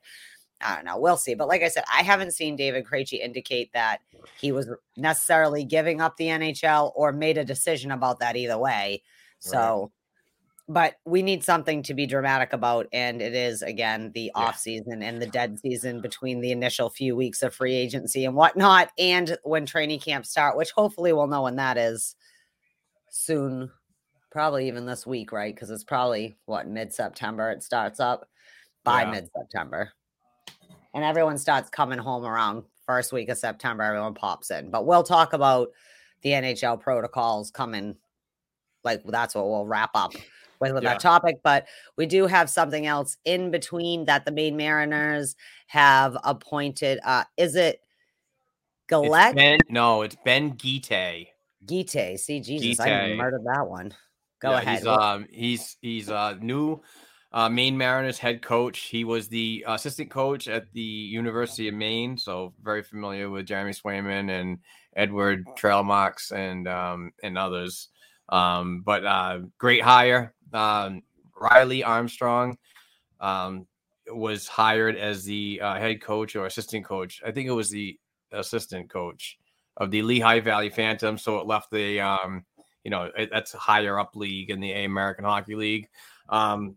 I 0.63 0.75
don't 0.75 0.85
know. 0.85 0.99
We'll 0.99 1.17
see. 1.17 1.33
But 1.33 1.47
like 1.47 1.63
I 1.63 1.69
said, 1.69 1.83
I 1.91 2.03
haven't 2.03 2.33
seen 2.35 2.55
David 2.55 2.85
Krejci 2.85 3.19
indicate 3.19 3.73
that 3.73 3.99
he 4.35 4.51
was 4.51 4.69
necessarily 4.95 5.63
giving 5.63 6.01
up 6.01 6.17
the 6.17 6.27
NHL 6.27 6.91
or 6.95 7.11
made 7.11 7.37
a 7.39 7.43
decision 7.45 7.91
about 7.91 8.19
that 8.19 8.35
either 8.35 8.57
way. 8.59 9.01
So, 9.39 9.91
but 10.67 10.95
we 11.05 11.23
need 11.23 11.43
something 11.43 11.83
to 11.83 11.93
be 11.93 12.05
dramatic 12.05 12.53
about. 12.53 12.87
And 12.93 13.21
it 13.21 13.33
is, 13.33 13.61
again, 13.63 14.11
the 14.13 14.25
Yeah. 14.25 14.31
off 14.35 14.57
season 14.59 15.01
and 15.03 15.21
the 15.21 15.27
dead 15.27 15.59
season 15.59 15.99
between 16.01 16.41
the 16.41 16.51
initial 16.51 16.89
few 16.89 17.15
weeks 17.15 17.43
of 17.43 17.53
free 17.55 17.75
agency 17.75 18.25
and 18.25 18.35
whatnot, 18.35 18.91
and 18.99 19.37
when 19.43 19.65
training 19.65 19.99
camps 19.99 20.29
start, 20.29 20.57
which 20.57 20.71
hopefully 20.71 21.11
we'll 21.13 21.27
know 21.27 21.43
when 21.43 21.55
that 21.57 21.77
is 21.77 22.15
soon. 23.11 23.69
Probably 24.31 24.67
even 24.67 24.85
this 24.85 25.05
week, 25.05 25.31
right? 25.31 25.53
Because 25.53 25.69
it's 25.69 25.83
probably 25.83 26.37
what 26.45 26.67
mid 26.67 26.93
September 26.93 27.51
it 27.51 27.61
starts 27.61 27.99
up 27.99 28.27
by 28.83 29.03
Yeah. 29.03 29.11
mid 29.11 29.29
September 29.37 29.91
and 30.93 31.03
everyone 31.03 31.37
starts 31.37 31.69
coming 31.69 31.99
home 31.99 32.25
around 32.25 32.63
first 32.85 33.11
week 33.13 33.29
of 33.29 33.37
September. 33.37 33.83
Everyone 33.83 34.13
pops 34.13 34.49
in, 34.51 34.71
but 34.71 34.85
we'll 34.85 35.03
talk 35.03 35.33
about 35.33 35.69
the 36.21 36.31
NHL 36.31 36.79
protocols 36.79 37.51
coming. 37.51 37.95
Like 38.83 39.03
that's 39.05 39.35
what 39.35 39.47
we'll 39.47 39.65
wrap 39.67 39.91
up 39.93 40.13
with, 40.59 40.73
with 40.73 40.83
Yeah. 40.83 40.93
that 40.93 41.01
topic. 41.01 41.37
But 41.43 41.67
we 41.97 42.05
do 42.05 42.25
have 42.27 42.49
something 42.49 42.85
else 42.87 43.17
in 43.25 43.51
between 43.51 44.05
that 44.05 44.25
the 44.25 44.31
Maine 44.31 44.55
Mariners 44.57 45.35
have 45.67 46.17
appointed. 46.23 46.99
Uh, 47.03 47.25
is 47.37 47.55
it 47.55 47.75
It's 47.75 48.87
Galette 48.87 49.35
Ben, 49.35 49.59
no, 49.69 50.01
it's 50.01 50.15
Ben 50.25 50.51
Guite. 50.51 51.27
Guite? 51.65 52.19
See, 52.19 52.39
Jesus, 52.39 52.79
I 52.79 53.15
murdered 53.15 53.45
that 53.45 53.67
one. 53.67 53.93
Go 54.41 54.51
Yeah, 54.51 54.61
ahead. 54.61 54.77
He's 54.79 54.87
um 54.87 55.27
he's 55.29 55.77
he's 55.81 56.09
uh 56.09 56.35
new 56.41 56.81
uh, 57.33 57.47
Maine 57.47 57.77
Mariners 57.77 58.17
head 58.17 58.41
coach. 58.41 58.79
He 58.79 59.03
was 59.03 59.29
the 59.29 59.63
assistant 59.67 60.11
coach 60.11 60.47
at 60.47 60.71
the 60.73 60.81
University 60.81 61.69
of 61.69 61.75
Maine, 61.75 62.17
so 62.17 62.53
very 62.61 62.83
familiar 62.83 63.29
with 63.29 63.45
Jeremy 63.45 63.71
Swayman 63.71 64.29
and 64.29 64.57
Edward 64.95 65.45
Trailmarks 65.55 66.31
and 66.31 66.67
um, 66.67 67.11
and 67.23 67.37
others. 67.37 67.89
Um, 68.29 68.81
but 68.81 69.05
uh, 69.05 69.39
great 69.57 69.81
hire. 69.81 70.33
Um, 70.53 71.03
Riley 71.39 71.83
Armstrong 71.83 72.57
um, 73.19 73.65
was 74.07 74.47
hired 74.47 74.97
as 74.97 75.23
the 75.23 75.61
uh, 75.61 75.75
head 75.75 76.01
coach 76.01 76.35
or 76.35 76.45
assistant 76.45 76.85
coach. 76.85 77.21
I 77.25 77.31
think 77.31 77.47
it 77.47 77.53
was 77.53 77.69
the 77.69 77.97
assistant 78.31 78.89
coach 78.89 79.37
of 79.77 79.91
the 79.91 80.01
Lehigh 80.01 80.39
Valley 80.39 80.69
Phantom. 80.69 81.17
So 81.17 81.39
it 81.39 81.47
left 81.47 81.71
the 81.71 81.99
um, 82.01 82.45
you 82.83 82.91
know 82.91 83.09
it, 83.17 83.29
that's 83.31 83.53
higher 83.53 83.99
up 83.99 84.15
league 84.15 84.49
in 84.49 84.59
the 84.59 84.71
American 84.71 85.25
Hockey 85.25 85.55
League. 85.55 85.87
Um, 86.29 86.75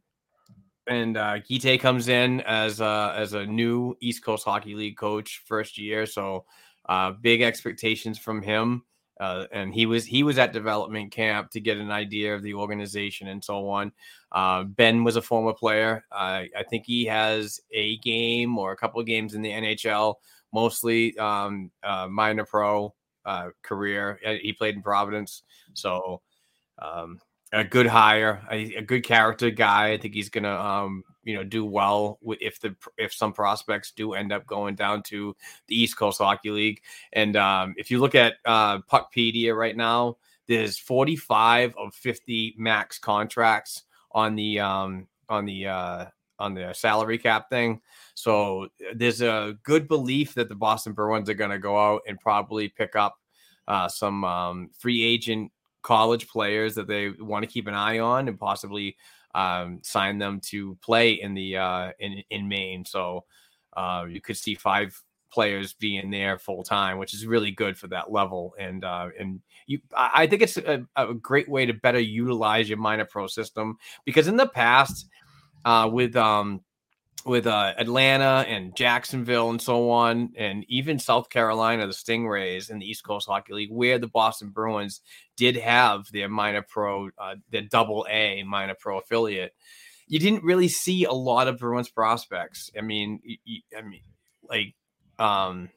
and 0.87 1.17
uh, 1.17 1.39
Guite 1.39 1.81
comes 1.81 2.09
in 2.09 2.41
as 2.43 2.81
a, 2.81 3.15
as 3.17 3.33
a 3.33 3.47
new 3.47 3.97
East 4.01 4.25
Coast 4.25 4.45
Hockey 4.45 4.75
League 4.75 4.97
coach 4.97 5.43
first 5.47 5.79
year, 5.79 6.05
so 6.05 6.45
uh, 6.89 7.13
big 7.13 7.43
expectations 7.43 8.19
from 8.19 8.43
him. 8.43 8.83
Uh, 9.21 9.47
and 9.53 9.73
he 9.73 9.87
was 9.87 10.05
he 10.05 10.25
was 10.25 10.39
at 10.39 10.53
development 10.53 11.13
camp 11.13 11.49
to 11.49 11.61
get 11.61 11.79
an 11.79 11.93
idea 11.93 12.35
of 12.35 12.43
the 12.43 12.53
organization 12.53 13.29
and 13.29 13.45
so 13.45 13.69
on. 13.69 13.93
Uh, 14.33 14.65
ben 14.65 15.05
was 15.05 15.15
a 15.15 15.23
former 15.23 15.53
player. 15.53 16.05
Uh, 16.11 16.43
I 16.57 16.65
think 16.69 16.85
he 16.85 17.05
has 17.05 17.61
a 17.71 17.97
game 17.99 18.59
or 18.59 18.73
a 18.73 18.77
couple 18.77 19.01
of 19.01 19.07
games 19.07 19.35
in 19.35 19.43
the 19.43 19.51
NHL, 19.51 20.17
mostly 20.55 21.19
um, 21.19 21.71
uh, 21.83 22.07
minor 22.09 22.47
pro 22.47 22.95
uh, 23.27 23.49
career. 23.63 24.21
Uh, 24.25 24.35
He 24.41 24.53
played 24.53 24.77
in 24.77 24.83
Providence, 24.83 25.43
so 25.75 26.23
um, 26.79 27.19
a 27.53 27.65
good 27.65 27.87
hire, 27.87 28.43
a, 28.51 28.77
a 28.77 28.83
good 28.83 29.05
character 29.05 29.51
guy. 29.51 29.91
I 29.93 29.99
think 29.99 30.15
he's 30.15 30.31
gonna, 30.31 30.55
um, 30.55 31.05
you 31.25 31.35
know, 31.35 31.45
do 31.45 31.65
well 31.65 32.19
if 32.41 32.61
the 32.61 32.75
if 32.97 33.13
some 33.13 33.33
prospects 33.33 33.93
do 33.93 34.15
end 34.15 34.33
up 34.33 34.47
going 34.47 34.77
down 34.77 35.03
to 35.05 35.37
the 35.67 35.81
East 35.81 35.97
Coast 35.97 36.19
Hockey 36.19 36.51
League. 36.51 36.81
And 37.13 37.37
um, 37.37 37.75
if 37.77 37.91
you 37.91 37.99
look 37.99 38.15
at 38.15 38.35
uh, 38.45 38.79
Puckpedia 38.91 39.57
right 39.57 39.77
now, 39.77 40.17
there's 40.47 40.79
45 40.79 41.75
of 41.77 41.95
50 41.95 42.55
max 42.59 42.99
contracts 42.99 43.85
on 44.13 44.37
the 44.37 44.61
um, 44.61 45.09
on 45.29 45.45
the 45.47 45.67
uh, 45.67 46.07
on 46.39 46.55
the 46.55 46.73
salary 46.73 47.19
cap 47.19 47.49
thing. 47.49 47.81
So 48.15 48.69
there's 48.95 49.23
a 49.23 49.57
good 49.63 49.89
belief 49.89 50.35
that 50.35 50.49
the 50.49 50.55
Boston 50.55 50.93
Bruins 50.93 51.31
are 51.31 51.35
going 51.35 51.51
to 51.51 51.59
go 51.59 51.79
out 51.79 52.03
and 52.07 52.19
probably 52.19 52.69
pick 52.69 52.97
up 52.97 53.17
uh, 53.69 53.89
some 53.89 54.25
um, 54.25 54.71
free 54.79 55.03
agent 55.03 55.51
college 55.83 56.29
players 56.29 56.75
that 56.75 56.87
they 56.87 57.11
want 57.11 57.45
to 57.45 57.51
keep 57.51 57.67
an 57.67 57.75
eye 57.75 57.99
on 57.99 58.29
and 58.29 58.39
possibly 58.39 58.97
um, 59.35 59.81
sign 59.83 60.19
them 60.19 60.41
to 60.41 60.77
play 60.77 61.13
in 61.13 61.35
the 61.35 61.57
uh, 61.57 61.93
in 61.99 62.23
in 62.31 62.49
Maine. 62.49 62.85
So 62.85 63.25
uh, 63.77 64.07
you 64.09 64.21
could 64.21 64.37
see 64.37 64.55
five 64.55 65.01
players 65.31 65.73
being 65.73 66.11
there 66.11 66.39
full 66.39 66.63
time, 66.63 66.99
which 66.99 67.13
is 67.13 67.27
really 67.27 67.51
good 67.51 67.77
for 67.77 67.89
that 67.89 68.13
level. 68.13 68.55
And 68.59 68.85
uh, 68.85 69.09
and 69.19 69.41
you, 69.67 69.81
I 69.97 70.11
I 70.15 70.27
think 70.27 70.43
it's 70.43 70.57
a, 70.57 70.87
a 70.97 71.15
great 71.15 71.49
way 71.49 71.67
to 71.67 71.75
better 71.75 72.01
utilize 72.01 72.69
your 72.69 72.79
minor 72.79 73.05
pro 73.05 73.27
system 73.27 73.77
because 74.05 74.29
in 74.29 74.37
the 74.37 74.49
past 74.49 75.07
uh, 75.65 75.89
with 75.93 76.17
um, 76.17 76.63
with 77.27 77.47
uh, 77.47 77.73
Atlanta 77.79 78.45
and 78.49 78.77
Jacksonville 78.77 79.49
and 79.51 79.61
so 79.61 79.91
on, 79.91 80.33
and 80.37 80.65
even 80.69 80.99
South 80.99 81.31
Carolina, 81.31 81.87
the 81.87 81.93
Stingrays 81.93 82.71
in 82.71 82.79
the 82.79 82.87
East 82.87 83.05
Coast 83.05 83.29
Hockey 83.29 83.55
League, 83.55 83.71
where 83.73 83.99
the 83.99 84.09
Boston 84.09 84.51
Bruins 84.51 85.01
did 85.37 85.57
have 85.57 86.05
their 86.13 86.29
minor 86.29 86.63
pro, 86.63 87.09
uh, 87.19 87.37
their 87.51 87.63
double 87.63 88.07
A 88.11 88.43
minor 88.43 88.75
pro 88.79 88.99
affiliate, 88.99 89.55
you 90.07 90.19
didn't 90.19 90.45
really 90.45 90.69
see 90.69 91.05
a 91.05 91.13
lot 91.13 91.49
of 91.49 91.59
Bruins 91.59 91.89
prospects. 91.89 92.71
I 92.77 92.83
mean, 92.83 93.21
y- 93.27 93.39
y- 93.47 93.79
I 93.79 93.83
mean, 93.83 94.03
like 94.49 94.75
um, 95.19 95.71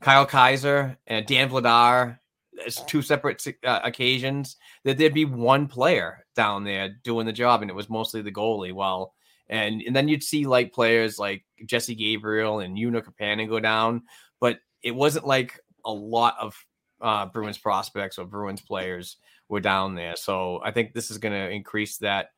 Kyle 0.00 0.26
Keyser 0.26 0.96
and 1.06 1.26
Dan 1.26 1.50
Vladar. 1.50 2.18
It's 2.58 2.82
two 2.84 3.02
separate 3.02 3.44
uh, 3.64 3.80
occasions 3.84 4.56
that 4.84 4.96
there'd 4.96 5.14
be 5.14 5.24
one 5.24 5.66
player 5.66 6.24
down 6.36 6.64
there 6.64 6.96
doing 7.02 7.26
the 7.26 7.32
job, 7.32 7.62
and 7.62 7.70
it 7.70 7.74
was 7.74 7.90
mostly 7.90 8.22
the 8.22 8.32
goalie. 8.32 8.72
Well, 8.72 9.14
and 9.48 9.82
and 9.82 9.94
then 9.94 10.08
you'd 10.08 10.22
see 10.22 10.46
like 10.46 10.72
players 10.72 11.18
like 11.18 11.44
Jesse 11.66 11.94
Gabrielle 11.94 12.60
and 12.60 12.76
Joona 12.76 13.02
Koppanen 13.02 13.48
go 13.48 13.60
down, 13.60 14.02
but 14.40 14.58
it 14.82 14.94
wasn't 14.94 15.26
like 15.26 15.60
a 15.84 15.92
lot 15.92 16.36
of 16.40 16.56
uh, 17.00 17.26
Bruins 17.26 17.58
prospects 17.58 18.18
or 18.18 18.24
Bruins 18.24 18.62
players 18.62 19.16
were 19.48 19.60
down 19.60 19.94
there. 19.94 20.16
So 20.16 20.60
I 20.64 20.70
think 20.70 20.92
this 20.92 21.10
is 21.10 21.18
going 21.18 21.34
to 21.34 21.50
increase 21.50 21.98
that, 21.98 22.30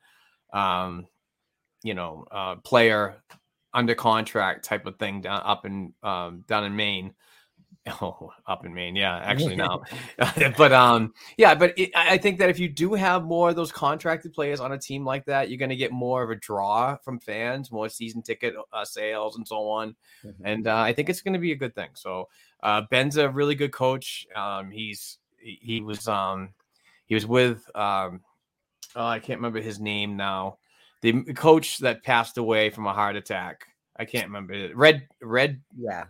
um, 0.52 1.06
you 1.82 1.94
know, 1.94 2.26
uh, 2.30 2.56
player 2.56 3.22
under 3.72 3.94
contract 3.94 4.64
type 4.64 4.86
of 4.86 4.98
thing 4.98 5.20
down 5.20 5.42
up 5.44 5.66
in 5.66 5.92
um, 6.02 6.44
down 6.48 6.64
in 6.64 6.74
Maine. 6.74 7.14
Oh, 7.88 8.32
up 8.46 8.64
in 8.64 8.74
Maine, 8.74 8.96
yeah, 8.96 9.18
actually 9.18 9.56
now, 9.56 9.82
but 10.56 10.72
um, 10.72 11.14
yeah, 11.36 11.54
but 11.54 11.72
it, 11.78 11.90
I 11.94 12.18
think 12.18 12.38
that 12.40 12.50
if 12.50 12.58
you 12.58 12.68
do 12.68 12.94
have 12.94 13.24
more 13.24 13.50
of 13.50 13.56
those 13.56 13.70
contracted 13.70 14.32
players 14.32 14.60
on 14.60 14.72
a 14.72 14.78
team 14.78 15.04
like 15.04 15.24
that, 15.26 15.48
you're 15.48 15.58
going 15.58 15.70
to 15.70 15.76
get 15.76 15.92
more 15.92 16.22
of 16.22 16.30
a 16.30 16.34
draw 16.34 16.96
from 16.96 17.20
fans, 17.20 17.70
more 17.70 17.88
season 17.88 18.22
ticket 18.22 18.54
uh, 18.72 18.84
sales, 18.84 19.36
and 19.36 19.46
so 19.46 19.68
on. 19.68 19.94
And 20.42 20.66
uh, 20.66 20.78
I 20.78 20.92
think 20.92 21.08
it's 21.08 21.22
going 21.22 21.34
to 21.34 21.38
be 21.38 21.52
a 21.52 21.56
good 21.56 21.74
thing. 21.74 21.90
So 21.94 22.28
uh, 22.62 22.82
Ben's 22.90 23.16
a 23.16 23.28
really 23.28 23.54
good 23.54 23.72
coach. 23.72 24.26
Um, 24.34 24.70
he's 24.70 25.18
he, 25.38 25.58
he 25.62 25.80
was 25.80 26.08
um 26.08 26.50
he 27.06 27.14
was 27.14 27.26
with 27.26 27.64
um 27.76 28.20
oh, 28.96 29.06
I 29.06 29.18
can't 29.18 29.38
remember 29.38 29.60
his 29.60 29.78
name 29.78 30.16
now. 30.16 30.58
The 31.02 31.22
coach 31.34 31.78
that 31.78 32.02
passed 32.02 32.38
away 32.38 32.70
from 32.70 32.86
a 32.86 32.92
heart 32.92 33.16
attack. 33.16 33.66
I 33.96 34.04
can't 34.04 34.26
remember 34.26 34.54
it. 34.54 34.76
Red 34.76 35.06
Red 35.22 35.60
Yeah, 35.76 36.04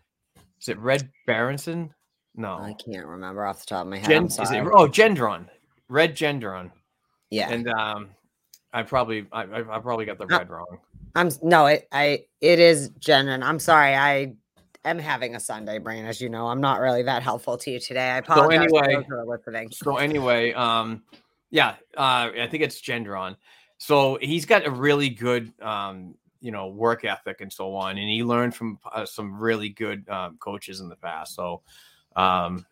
is 0.67 0.71
it 0.71 0.79
Red 0.81 1.09
Berenson? 1.27 1.95
No. 2.35 2.59
I 2.59 2.75
can't 2.75 3.07
remember 3.07 3.45
off 3.45 3.61
the 3.61 3.67
top 3.67 3.83
of 3.83 3.89
my 3.89 3.99
head. 3.99 4.09
Gen, 4.09 4.27
is 4.27 4.39
it, 4.39 4.67
oh, 4.73 4.89
Gendron, 4.89 5.47
Red 5.89 6.17
Gendron, 6.17 6.73
yeah, 7.31 7.51
and 7.51 7.69
um, 7.71 8.11
I 8.73 8.83
probably 8.83 9.27
I, 9.33 9.43
I 9.43 9.79
probably 9.79 10.05
got 10.05 10.19
the 10.19 10.25
Uh, 10.25 10.39
red 10.39 10.51
wrong. 10.51 10.79
I'm 11.15 11.31
no, 11.43 11.67
it 11.67 11.87
I 11.93 12.25
it 12.41 12.59
is 12.59 12.91
Gendron. 12.99 13.43
I'm 13.45 13.61
sorry, 13.61 13.95
I 13.95 14.35
am 14.85 14.99
having 14.99 15.37
a 15.37 15.41
Sunday 15.41 15.79
brain, 15.79 16.05
as 16.05 16.21
you 16.21 16.29
know. 16.29 16.49
I'm 16.49 16.61
not 16.61 16.81
really 16.81 17.05
that 17.05 17.23
helpful 17.23 17.57
to 17.59 17.71
you 17.71 17.79
today. 17.81 18.11
I 18.11 18.19
apologize 18.19 18.65
anyway- 18.65 18.95
for 18.95 19.01
those 19.01 19.05
who 19.09 19.15
are 19.17 19.27
listening. 19.27 19.71
So 19.71 19.97
anyway, 19.97 20.53
um, 20.53 21.05
yeah, 21.51 21.77
uh, 21.97 22.31
I 22.39 22.49
think 22.51 22.65
it's 22.65 22.81
Gendron. 22.83 23.37
So 23.79 24.19
he's 24.21 24.45
got 24.47 24.67
a 24.67 24.71
really 24.71 25.11
good, 25.11 25.53
um, 25.63 26.17
you 26.41 26.51
know, 26.53 26.69
work 26.69 27.05
ethic 27.05 27.41
and 27.41 27.53
so 27.53 27.75
on, 27.75 27.99
and 27.99 28.09
he 28.09 28.23
learned 28.23 28.55
from 28.55 28.79
uh, 28.93 29.07
some 29.07 29.39
really 29.39 29.69
good 29.69 30.09
um, 30.09 30.37
coaches 30.39 30.81
in 30.81 30.89
the 30.89 30.97
past. 30.97 31.35
So, 31.35 31.63
um, 32.15 32.67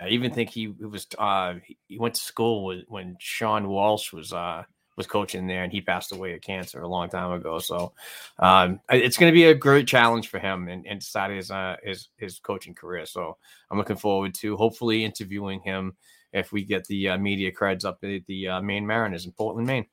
I 0.00 0.08
even 0.08 0.32
think 0.32 0.50
he, 0.50 0.72
he 0.78 0.84
was 0.84 1.06
uh, 1.18 1.54
he- 1.86 1.98
went 1.98 2.14
to 2.14 2.20
school 2.20 2.64
with, 2.64 2.84
when 2.88 3.16
Shawn 3.18 3.68
Walsh 3.68 4.12
was 4.12 4.32
uh, 4.32 4.64
was 4.96 5.06
coaching 5.06 5.46
there, 5.46 5.62
and 5.64 5.72
he 5.72 5.80
passed 5.80 6.12
away 6.12 6.34
of 6.34 6.40
cancer 6.40 6.80
a 6.80 6.88
long 6.88 7.08
time 7.08 7.32
ago. 7.32 7.58
So, 7.58 7.92
um, 8.38 8.80
it's 8.90 9.16
going 9.16 9.32
to 9.32 9.36
be 9.36 9.44
a 9.44 9.54
great 9.54 9.86
challenge 9.86 10.28
for 10.28 10.38
him 10.38 10.68
and, 10.68 10.86
and 10.86 11.02
his 11.02 11.50
uh, 11.50 11.76
his 11.82 12.08
his 12.16 12.38
coaching 12.38 12.74
career. 12.74 13.06
So, 13.06 13.36
I'm 13.70 13.78
looking 13.78 13.96
forward 13.96 14.34
to 14.34 14.56
hopefully 14.56 15.04
interviewing 15.04 15.60
him 15.60 15.96
if 16.32 16.52
we 16.52 16.62
get 16.62 16.84
the 16.86 17.10
uh, 17.10 17.18
media 17.18 17.50
creds 17.50 17.84
up 17.84 17.98
at 18.02 18.26
the 18.26 18.60
Maine 18.62 18.86
Mariners 18.86 19.24
in 19.24 19.32
Portland, 19.32 19.66
Maine. 19.66 19.86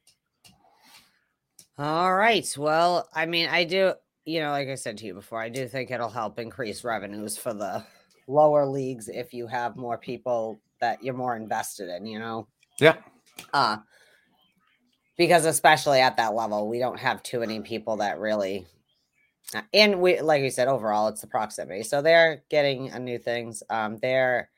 All 1.77 2.15
right. 2.15 2.47
Well, 2.57 3.09
I 3.13 3.25
mean, 3.25 3.49
I 3.49 3.65
do, 3.65 3.93
you 4.23 4.39
know, 4.39 4.51
like 4.51 4.69
I 4.69 4.75
said 4.75 4.97
to 4.99 5.05
you 5.05 5.13
before, 5.13 5.41
I 5.41 5.49
do 5.49 5.67
think 5.67 5.91
it'll 5.91 6.09
help 6.09 6.39
increase 6.39 6.83
revenues 6.83 7.37
for 7.37 7.53
the 7.53 7.83
lower 8.27 8.65
leagues 8.65 9.09
if 9.09 9.33
you 9.33 9.45
have 9.47 9.75
more 9.75 9.97
people 9.97 10.59
that 10.79 11.03
you're 11.03 11.13
more 11.13 11.35
invested 11.35 11.89
in, 11.89 12.05
you 12.05 12.19
know. 12.19 12.47
Yeah. 12.79 12.95
Uh 13.53 13.77
because 15.17 15.45
especially 15.45 15.99
at 16.01 16.17
that 16.17 16.33
level, 16.33 16.67
we 16.67 16.79
don't 16.79 16.99
have 16.99 17.23
too 17.23 17.39
many 17.39 17.61
people 17.61 17.97
that 17.97 18.19
really 18.19 18.65
uh, 19.53 19.61
and 19.73 20.01
we 20.01 20.21
like 20.21 20.41
you 20.43 20.49
said, 20.49 20.67
overall 20.69 21.09
it's 21.09 21.21
the 21.21 21.27
proximity. 21.27 21.83
So 21.83 22.01
they're 22.01 22.43
getting 22.49 22.89
a 22.91 22.99
new 22.99 23.17
things. 23.19 23.63
Um 23.69 23.97
they're 24.01 24.49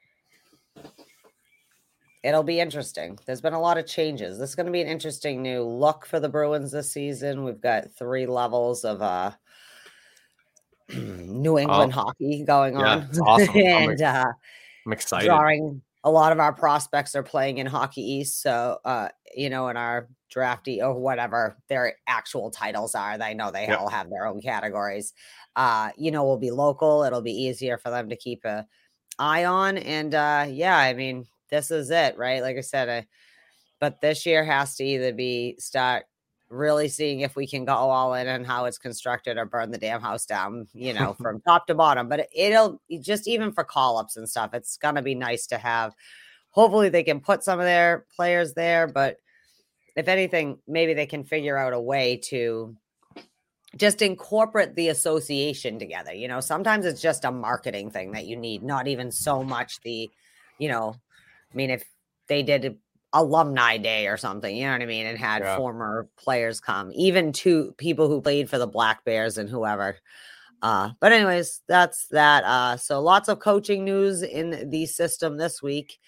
it'll 2.27 2.43
be 2.43 2.59
interesting. 2.59 3.17
There's 3.25 3.41
been 3.41 3.53
a 3.53 3.59
lot 3.61 3.77
of 3.77 3.87
changes. 3.87 4.37
This 4.37 4.49
is 4.49 4.55
going 4.55 4.65
to 4.65 4.71
be 4.71 4.81
an 4.81 4.87
interesting 4.87 5.41
new 5.41 5.63
look 5.63 6.05
for 6.05 6.19
the 6.19 6.29
Bruins 6.29 6.71
this 6.71 6.91
season. 6.91 7.43
We've 7.45 7.61
got 7.61 7.85
three 7.97 8.25
levels 8.27 8.83
of 8.83 9.01
uh 9.01 9.31
New 10.93 11.57
England 11.57 11.93
hockey 11.93 12.43
going 12.45 12.75
Oh. 12.77 12.81
Yeah, 12.81 12.95
on. 12.95 13.19
awesome. 13.21 13.55
I'm 13.55 13.89
and 13.89 14.01
uh 14.01 14.25
I'm 14.85 14.93
excited. 14.93 15.27
drawing 15.27 15.81
a 16.03 16.11
lot 16.11 16.31
of 16.31 16.39
our 16.39 16.53
prospects 16.53 17.15
are 17.15 17.23
playing 17.23 17.57
in 17.57 17.65
hockey 17.67 18.01
east 18.01 18.41
so 18.41 18.77
uh 18.85 19.09
you 19.35 19.49
know 19.49 19.67
in 19.67 19.75
our 19.75 20.07
drafty 20.29 20.81
or 20.81 20.93
whatever 20.93 21.57
their 21.67 21.95
actual 22.07 22.49
titles 22.51 22.95
are 22.95 23.17
they 23.17 23.33
know 23.33 23.51
they 23.51 23.67
Yep. 23.67 23.79
all 23.79 23.89
have 23.89 24.09
their 24.09 24.25
own 24.27 24.39
categories 24.41 25.13
uh 25.57 25.89
you 25.97 26.11
know 26.11 26.23
will 26.23 26.37
be 26.37 26.51
local 26.51 27.03
it'll 27.03 27.21
be 27.21 27.31
easier 27.33 27.77
for 27.77 27.89
them 27.89 28.07
to 28.09 28.15
keep 28.15 28.45
a 28.45 28.65
eye 29.19 29.43
on 29.45 29.77
and 29.77 30.13
uh 30.15 30.45
yeah 30.49 30.77
i 30.77 30.93
mean 30.93 31.25
this 31.49 31.71
is 31.71 31.89
it 31.89 32.17
right 32.17 32.41
like 32.41 32.57
i 32.57 32.61
said 32.61 32.89
uh, 32.89 33.01
but 33.79 34.01
this 34.01 34.25
year 34.25 34.43
has 34.43 34.75
to 34.75 34.83
either 34.83 35.13
be 35.13 35.55
start 35.59 36.05
really 36.49 36.87
seeing 36.87 37.21
if 37.21 37.35
we 37.35 37.45
can 37.47 37.65
go 37.65 37.73
all 37.73 38.13
in 38.13 38.27
and 38.27 38.45
how 38.45 38.65
it's 38.65 38.77
constructed 38.77 39.37
or 39.37 39.45
burn 39.45 39.71
the 39.71 39.77
damn 39.77 40.01
house 40.01 40.25
down, 40.25 40.67
you 40.73 40.93
know, 40.93 41.13
from 41.21 41.41
top 41.41 41.67
to 41.67 41.75
bottom. 41.75 42.07
But 42.07 42.27
it'll 42.33 42.81
just 43.01 43.27
even 43.27 43.51
for 43.51 43.63
call 43.63 43.97
ups 43.97 44.17
and 44.17 44.29
stuff, 44.29 44.53
it's 44.53 44.77
gonna 44.77 45.01
be 45.01 45.15
nice 45.15 45.47
to 45.47 45.57
have. 45.57 45.93
Hopefully, 46.51 46.89
they 46.89 47.03
can 47.03 47.19
put 47.19 47.43
some 47.43 47.59
of 47.59 47.65
their 47.65 48.05
players 48.15 48.53
there, 48.53 48.87
but 48.87 49.17
if 49.95 50.07
anything, 50.07 50.59
maybe 50.67 50.93
they 50.93 51.05
can 51.05 51.23
figure 51.23 51.57
out 51.57 51.73
a 51.73 51.79
way 51.79 52.17
to 52.25 52.75
just 53.75 54.01
incorporate 54.01 54.73
the 54.75 54.89
association 54.89 55.77
together. 55.77 56.13
You 56.13 56.27
know, 56.27 56.39
sometimes 56.39 56.85
it's 56.85 57.01
just 57.01 57.25
a 57.25 57.31
marketing 57.31 57.91
thing 57.91 58.11
that 58.13 58.25
you 58.25 58.37
need, 58.37 58.63
not 58.63 58.87
even 58.87 59.11
so 59.11 59.43
much 59.43 59.81
the, 59.81 60.09
you 60.57 60.69
know, 60.69 60.95
I 61.53 61.55
mean, 61.55 61.69
if 61.69 61.83
they 62.27 62.43
did 62.43 62.77
alumni 63.13 63.77
day 63.77 64.07
or 64.07 64.17
something, 64.17 64.55
you 64.55 64.65
know 64.65 64.73
what 64.73 64.81
I 64.81 64.85
mean, 64.85 65.05
and 65.05 65.17
had 65.17 65.43
Yeah. 65.43 65.55
former 65.55 66.09
players 66.17 66.59
come, 66.59 66.91
even 66.93 67.31
to 67.33 67.73
people 67.77 68.07
who 68.09 68.21
played 68.21 68.49
for 68.49 68.57
the 68.57 68.67
Black 68.67 69.03
Bears 69.05 69.37
and 69.37 69.49
whoever. 69.49 69.97
Uh, 70.61 70.89
but 70.99 71.11
anyways, 71.11 71.61
that's 71.67 72.07
that. 72.07 72.43
Uh, 72.43 72.77
so 72.77 72.99
lots 72.99 73.29
of 73.29 73.39
coaching 73.39 73.85
news 73.85 74.23
in 74.23 74.69
the 74.69 74.85
system 74.85 75.37
this 75.37 75.61
week. 75.61 75.99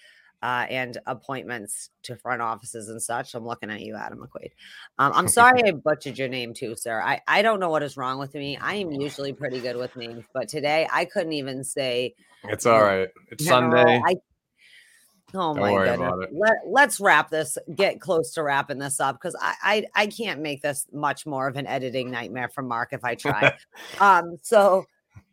Uh, 0.42 0.64
and 0.70 0.96
appointments 1.04 1.90
to 2.02 2.16
front 2.16 2.40
offices 2.40 2.88
and 2.88 3.02
such. 3.02 3.34
I'm 3.34 3.44
looking 3.44 3.68
at 3.70 3.82
you, 3.82 3.94
Adam 3.94 4.20
McQuaid. 4.20 4.52
Um, 4.98 5.12
I'm 5.14 5.28
sorry 5.28 5.62
I 5.68 5.72
butchered 5.72 6.16
your 6.16 6.28
name 6.28 6.54
too, 6.54 6.76
sir. 6.76 6.98
I, 6.98 7.20
I 7.28 7.42
don't 7.42 7.60
know 7.60 7.68
what 7.68 7.82
is 7.82 7.98
wrong 7.98 8.18
with 8.18 8.32
me. 8.32 8.56
I 8.56 8.76
am 8.76 8.90
usually 8.90 9.34
pretty 9.34 9.60
good 9.60 9.76
with 9.76 9.94
names, 9.96 10.24
but 10.32 10.48
today 10.48 10.88
I 10.90 11.04
couldn't 11.04 11.34
even 11.34 11.62
say 11.62 12.14
It's 12.44 12.64
all 12.64 12.80
right. 12.80 13.10
It's 13.30 13.44
General, 13.44 13.84
Sunday. 13.84 14.02
I, 14.02 14.14
oh 15.34 15.54
Don't 15.54 15.60
my 15.60 15.84
goodness. 15.84 16.28
Let, 16.32 16.56
let's 16.66 17.00
wrap 17.00 17.30
this, 17.30 17.56
get 17.74 18.00
close 18.00 18.32
to 18.34 18.42
wrapping 18.42 18.78
this 18.78 19.00
up 19.00 19.16
because 19.16 19.36
I, 19.40 19.54
I 19.62 20.02
I 20.02 20.06
can't 20.06 20.40
make 20.40 20.62
this 20.62 20.86
much 20.92 21.26
more 21.26 21.48
of 21.48 21.56
an 21.56 21.66
editing 21.66 22.10
nightmare 22.10 22.48
for 22.48 22.62
Mark 22.62 22.92
if 22.92 23.04
I 23.04 23.14
try. 23.14 23.56
um, 24.00 24.38
so 24.42 24.86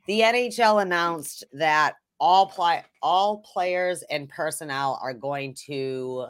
the 0.06 0.22
NHL 0.22 0.82
announced 0.82 1.44
that 1.53 1.95
all 2.19 2.48
play 2.48 2.84
all 3.02 3.40
players 3.40 4.03
and 4.10 4.28
personnel 4.30 4.99
are 5.02 5.14
going 5.14 5.53
to 5.68 6.28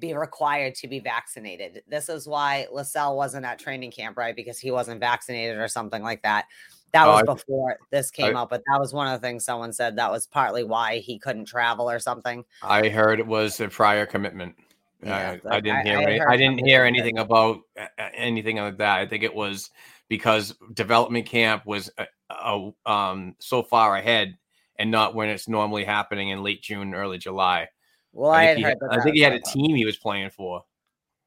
be 0.00 0.14
required 0.14 0.74
to 0.74 0.88
be 0.88 0.98
vaccinated. 0.98 1.82
This 1.88 2.08
is 2.08 2.26
why 2.26 2.66
Lysell 2.72 3.16
wasn't 3.16 3.46
at 3.46 3.58
training 3.58 3.92
camp, 3.92 4.16
right? 4.16 4.34
Because 4.34 4.58
he 4.58 4.70
wasn't 4.70 5.00
vaccinated 5.00 5.58
or 5.58 5.68
something 5.68 6.02
like 6.02 6.22
that. 6.22 6.46
That 6.94 7.06
was 7.08 7.22
I- 7.22 7.24
before 7.24 7.78
this 7.90 8.10
came 8.10 8.36
I- 8.36 8.42
up, 8.42 8.50
but 8.50 8.62
that 8.70 8.78
was 8.80 8.94
one 8.94 9.08
of 9.12 9.20
the 9.20 9.26
things 9.26 9.44
someone 9.44 9.72
said 9.72 9.96
that 9.96 10.10
was 10.10 10.26
partly 10.26 10.64
why 10.64 10.98
he 10.98 11.18
couldn't 11.18 11.44
travel 11.46 11.90
or 11.90 11.98
something. 11.98 12.44
I 12.62 12.88
heard 12.88 13.18
it 13.18 13.26
was 13.26 13.60
a 13.60 13.68
prior 13.68 14.06
commitment. 14.06 14.54
Yeah, 15.02 15.36
I, 15.44 15.56
I 15.56 15.60
didn't 15.60 15.84
hear. 15.86 15.98
I 15.98 16.02
any, 16.02 16.20
I 16.20 16.36
didn't 16.36 16.64
hear 16.64 16.84
anything 16.84 17.18
about 17.18 17.58
uh, 17.78 17.86
uh, 17.98 18.08
anything 18.14 18.56
like 18.56 18.78
that. 18.78 19.00
I 19.00 19.06
think 19.06 19.22
it 19.22 19.34
was 19.34 19.70
because 20.08 20.54
development 20.72 21.26
camp 21.26 21.66
was 21.66 21.90
uh, 21.98 22.04
uh, 22.30 22.70
um, 22.90 23.34
so 23.38 23.62
far 23.62 23.96
ahead 23.96 24.38
and 24.76 24.90
not 24.90 25.14
when 25.14 25.28
it's 25.28 25.48
normally 25.48 25.84
happening 25.84 26.30
in 26.30 26.42
late 26.42 26.62
June, 26.62 26.94
early 26.94 27.18
July. 27.18 27.68
Well, 28.12 28.30
I, 28.30 28.38
I 28.38 28.44
had 28.44 28.54
think, 28.54 28.58
he, 28.58 28.64
heard 28.64 28.78
I 28.90 29.02
think 29.02 29.16
he 29.16 29.20
had 29.22 29.32
a 29.32 29.34
what 29.34 29.42
I 29.46 29.50
thought. 29.50 29.52
team 29.52 29.76
he 29.76 29.84
was 29.84 29.96
playing 29.96 30.30
for. 30.30 30.64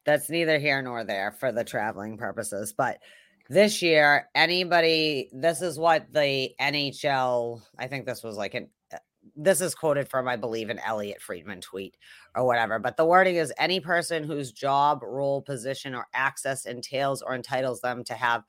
that's 0.06 0.30
neither 0.30 0.58
here 0.58 0.82
nor 0.82 1.04
there 1.04 1.32
for 1.32 1.52
the 1.52 1.66
traveling 1.66 2.18
purposes. 2.18 2.74
But 2.74 3.00
this 3.50 3.82
year, 3.82 4.30
anybody, 4.36 5.30
this 5.32 5.62
is 5.62 5.80
what 5.80 6.12
the 6.12 6.52
NHL, 6.60 7.62
I 7.78 7.88
think 7.88 8.06
this 8.06 8.24
was 8.24 8.38
like 8.38 8.54
an, 8.54 8.70
uh, 8.94 8.98
this 9.36 9.62
is 9.62 9.76
quoted 9.76 10.10
from, 10.10 10.28
I 10.28 10.36
believe, 10.36 10.70
an 10.70 10.80
Elliotte 10.80 11.22
Friedman 11.22 11.62
tweet 11.62 11.96
or 12.36 12.46
whatever. 12.46 12.80
But 12.80 12.98
the 12.98 13.06
wording 13.06 13.36
is 13.36 13.54
any 13.58 13.80
person 13.80 14.24
whose 14.24 14.52
job, 14.52 15.02
role, 15.04 15.42
position, 15.42 15.96
or 15.96 16.08
access 16.14 16.66
entails 16.66 17.22
or 17.22 17.36
entitles 17.36 17.82
them 17.82 18.04
to 18.06 18.14
have 18.14 18.44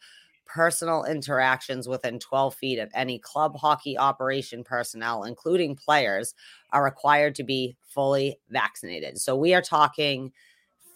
personal 0.47 1.05
interactions 1.05 1.87
within 1.87 2.19
12 2.19 2.55
feet 2.55 2.79
of 2.79 2.91
any 2.95 3.19
club 3.19 3.55
hockey 3.57 3.97
operation 3.97 4.65
personnel, 4.65 5.25
including 5.25 5.77
players, 5.77 6.35
are 6.71 6.83
required 6.83 7.35
to 7.37 7.45
be 7.45 7.77
fully 7.87 8.39
vaccinated. 8.49 9.19
So 9.19 9.37
we 9.37 9.55
are 9.55 9.63
talking 9.63 10.33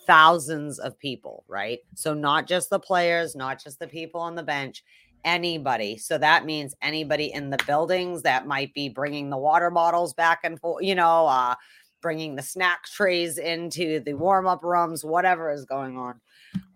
thousands 0.06 0.78
of 0.78 0.98
people, 0.98 1.44
right? 1.48 1.80
So 1.94 2.14
not 2.14 2.46
just 2.46 2.70
the 2.70 2.80
players, 2.80 3.34
not 3.34 3.62
just 3.62 3.78
the 3.78 3.86
people 3.86 4.20
on 4.20 4.34
the 4.34 4.42
bench, 4.42 4.82
anybody. 5.24 5.96
So 5.96 6.18
that 6.18 6.44
means 6.44 6.74
anybody 6.82 7.32
in 7.32 7.50
the 7.50 7.58
buildings 7.66 8.22
that 8.22 8.46
might 8.46 8.74
be 8.74 8.88
bringing 8.88 9.30
the 9.30 9.38
water 9.38 9.70
bottles 9.70 10.14
back 10.14 10.40
and 10.44 10.58
forth, 10.60 10.84
you 10.84 10.94
know, 10.94 11.26
uh, 11.26 11.54
bringing 12.00 12.34
the 12.34 12.42
snack 12.42 12.84
trays 12.84 13.38
into 13.38 14.00
the 14.00 14.14
warm 14.14 14.46
up 14.46 14.64
rooms, 14.64 15.04
whatever 15.04 15.52
is 15.52 15.64
going 15.64 15.96
on. 15.96 16.20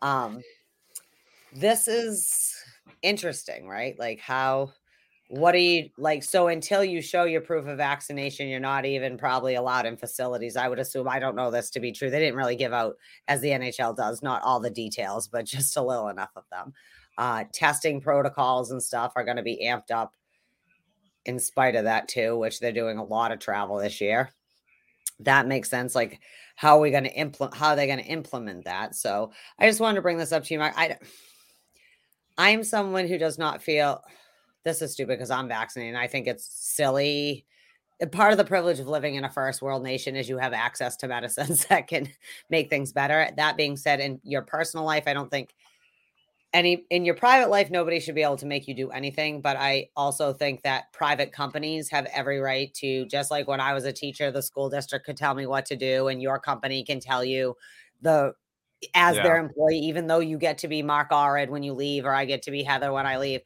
Um, 0.00 0.42
this 1.52 1.88
is 1.88 2.54
interesting, 3.02 3.66
right? 3.66 3.98
Like 3.98 4.20
how 4.20 4.72
what 5.28 5.52
do 5.52 5.58
you 5.58 5.90
like 5.98 6.22
so 6.22 6.48
until 6.48 6.84
you 6.84 7.02
show 7.02 7.24
your 7.24 7.40
proof 7.40 7.66
of 7.66 7.76
vaccination 7.76 8.48
you're 8.48 8.60
not 8.60 8.84
even 8.84 9.18
probably 9.18 9.56
allowed 9.56 9.84
in 9.84 9.96
facilities 9.96 10.56
i 10.56 10.68
would 10.68 10.78
assume 10.78 11.08
i 11.08 11.18
don't 11.18 11.34
know 11.34 11.50
this 11.50 11.70
to 11.70 11.80
be 11.80 11.90
true 11.90 12.10
they 12.10 12.20
didn't 12.20 12.36
really 12.36 12.54
give 12.54 12.72
out 12.72 12.94
as 13.26 13.40
the 13.40 13.48
nhl 13.48 13.96
does 13.96 14.22
not 14.22 14.42
all 14.42 14.60
the 14.60 14.70
details 14.70 15.26
but 15.26 15.44
just 15.44 15.76
a 15.76 15.82
little 15.82 16.08
enough 16.08 16.30
of 16.36 16.44
them 16.50 16.72
uh, 17.18 17.44
testing 17.50 17.98
protocols 17.98 18.70
and 18.70 18.82
stuff 18.82 19.14
are 19.16 19.24
going 19.24 19.38
to 19.38 19.42
be 19.42 19.64
amped 19.64 19.90
up 19.90 20.14
in 21.24 21.38
spite 21.38 21.74
of 21.74 21.84
that 21.84 22.06
too 22.08 22.38
which 22.38 22.60
they're 22.60 22.72
doing 22.72 22.98
a 22.98 23.04
lot 23.04 23.32
of 23.32 23.38
travel 23.38 23.76
this 23.78 24.00
year 24.00 24.30
that 25.20 25.48
makes 25.48 25.70
sense 25.70 25.94
like 25.94 26.20
how 26.56 26.76
are 26.76 26.80
we 26.80 26.90
going 26.90 27.04
to 27.04 27.14
implement 27.14 27.54
how 27.54 27.68
are 27.68 27.76
they 27.76 27.86
going 27.86 27.98
to 27.98 28.04
implement 28.04 28.64
that 28.64 28.94
so 28.94 29.32
i 29.58 29.66
just 29.66 29.80
wanted 29.80 29.96
to 29.96 30.02
bring 30.02 30.18
this 30.18 30.30
up 30.30 30.44
to 30.44 30.52
you 30.52 30.60
Mark. 30.60 30.74
i 30.76 30.96
i'm 32.36 32.62
someone 32.62 33.08
who 33.08 33.16
does 33.16 33.38
not 33.38 33.62
feel 33.62 34.04
this 34.66 34.82
is 34.82 34.92
stupid 34.92 35.16
because 35.16 35.30
I'm 35.30 35.46
vaccinated. 35.46 35.94
I 35.94 36.08
think 36.08 36.26
it's 36.26 36.44
silly. 36.44 37.46
Part 38.10 38.32
of 38.32 38.36
the 38.36 38.44
privilege 38.44 38.80
of 38.80 38.88
living 38.88 39.14
in 39.14 39.24
a 39.24 39.30
first 39.30 39.62
world 39.62 39.84
nation 39.84 40.16
is 40.16 40.28
you 40.28 40.38
have 40.38 40.52
access 40.52 40.96
to 40.98 41.08
medicines 41.08 41.64
that 41.70 41.86
can 41.86 42.08
make 42.50 42.68
things 42.68 42.92
better. 42.92 43.30
That 43.36 43.56
being 43.56 43.76
said, 43.76 44.00
in 44.00 44.20
your 44.24 44.42
personal 44.42 44.84
life, 44.84 45.04
I 45.06 45.14
don't 45.14 45.30
think 45.30 45.54
any 46.52 46.84
in 46.90 47.04
your 47.04 47.14
private 47.14 47.48
life, 47.48 47.70
nobody 47.70 48.00
should 48.00 48.16
be 48.16 48.24
able 48.24 48.36
to 48.38 48.46
make 48.46 48.66
you 48.66 48.74
do 48.74 48.90
anything. 48.90 49.40
But 49.40 49.56
I 49.56 49.88
also 49.94 50.32
think 50.32 50.62
that 50.62 50.92
private 50.92 51.32
companies 51.32 51.88
have 51.90 52.06
every 52.06 52.40
right 52.40 52.74
to, 52.74 53.06
just 53.06 53.30
like 53.30 53.46
when 53.46 53.60
I 53.60 53.72
was 53.72 53.84
a 53.84 53.92
teacher, 53.92 54.32
the 54.32 54.42
school 54.42 54.68
district 54.68 55.06
could 55.06 55.16
tell 55.16 55.34
me 55.34 55.46
what 55.46 55.64
to 55.66 55.76
do, 55.76 56.08
and 56.08 56.20
your 56.20 56.40
company 56.40 56.82
can 56.82 56.98
tell 56.98 57.24
you 57.24 57.54
the 58.02 58.32
as 58.94 59.16
Yeah. 59.16 59.22
their 59.22 59.38
employee, 59.38 59.78
even 59.78 60.08
though 60.08 60.18
you 60.18 60.38
get 60.38 60.58
to 60.58 60.68
be 60.68 60.82
Mark 60.82 61.10
Allred 61.10 61.50
when 61.50 61.62
you 61.62 61.72
leave, 61.72 62.04
or 62.04 62.12
I 62.12 62.24
get 62.24 62.42
to 62.42 62.50
be 62.50 62.64
Heather 62.64 62.92
when 62.92 63.06
I 63.06 63.18
leave. 63.18 63.42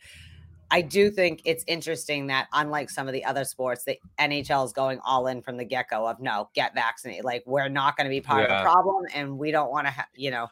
I 0.70 0.82
do 0.82 1.10
think 1.10 1.42
it's 1.44 1.64
interesting 1.66 2.28
that 2.28 2.48
unlike 2.52 2.90
some 2.90 3.08
of 3.08 3.12
the 3.12 3.24
other 3.24 3.44
sports, 3.44 3.84
the 3.84 3.98
NHL 4.18 4.64
is 4.64 4.72
going 4.72 5.00
all 5.04 5.26
in 5.26 5.42
from 5.42 5.56
the 5.56 5.64
get 5.64 5.88
go 5.88 6.06
of 6.06 6.20
no, 6.20 6.48
get 6.54 6.74
vaccinated. 6.74 7.24
Like 7.24 7.42
we're 7.46 7.68
not 7.68 7.96
going 7.96 8.04
to 8.04 8.10
be 8.10 8.20
part 8.20 8.44
of 8.44 8.48
the 8.50 8.62
problem, 8.62 9.04
and 9.14 9.38
we 9.38 9.50
don't 9.50 9.70
want 9.70 9.86
to 9.86 9.90
have, 9.90 10.06
you 10.14 10.30
know, 10.30 10.48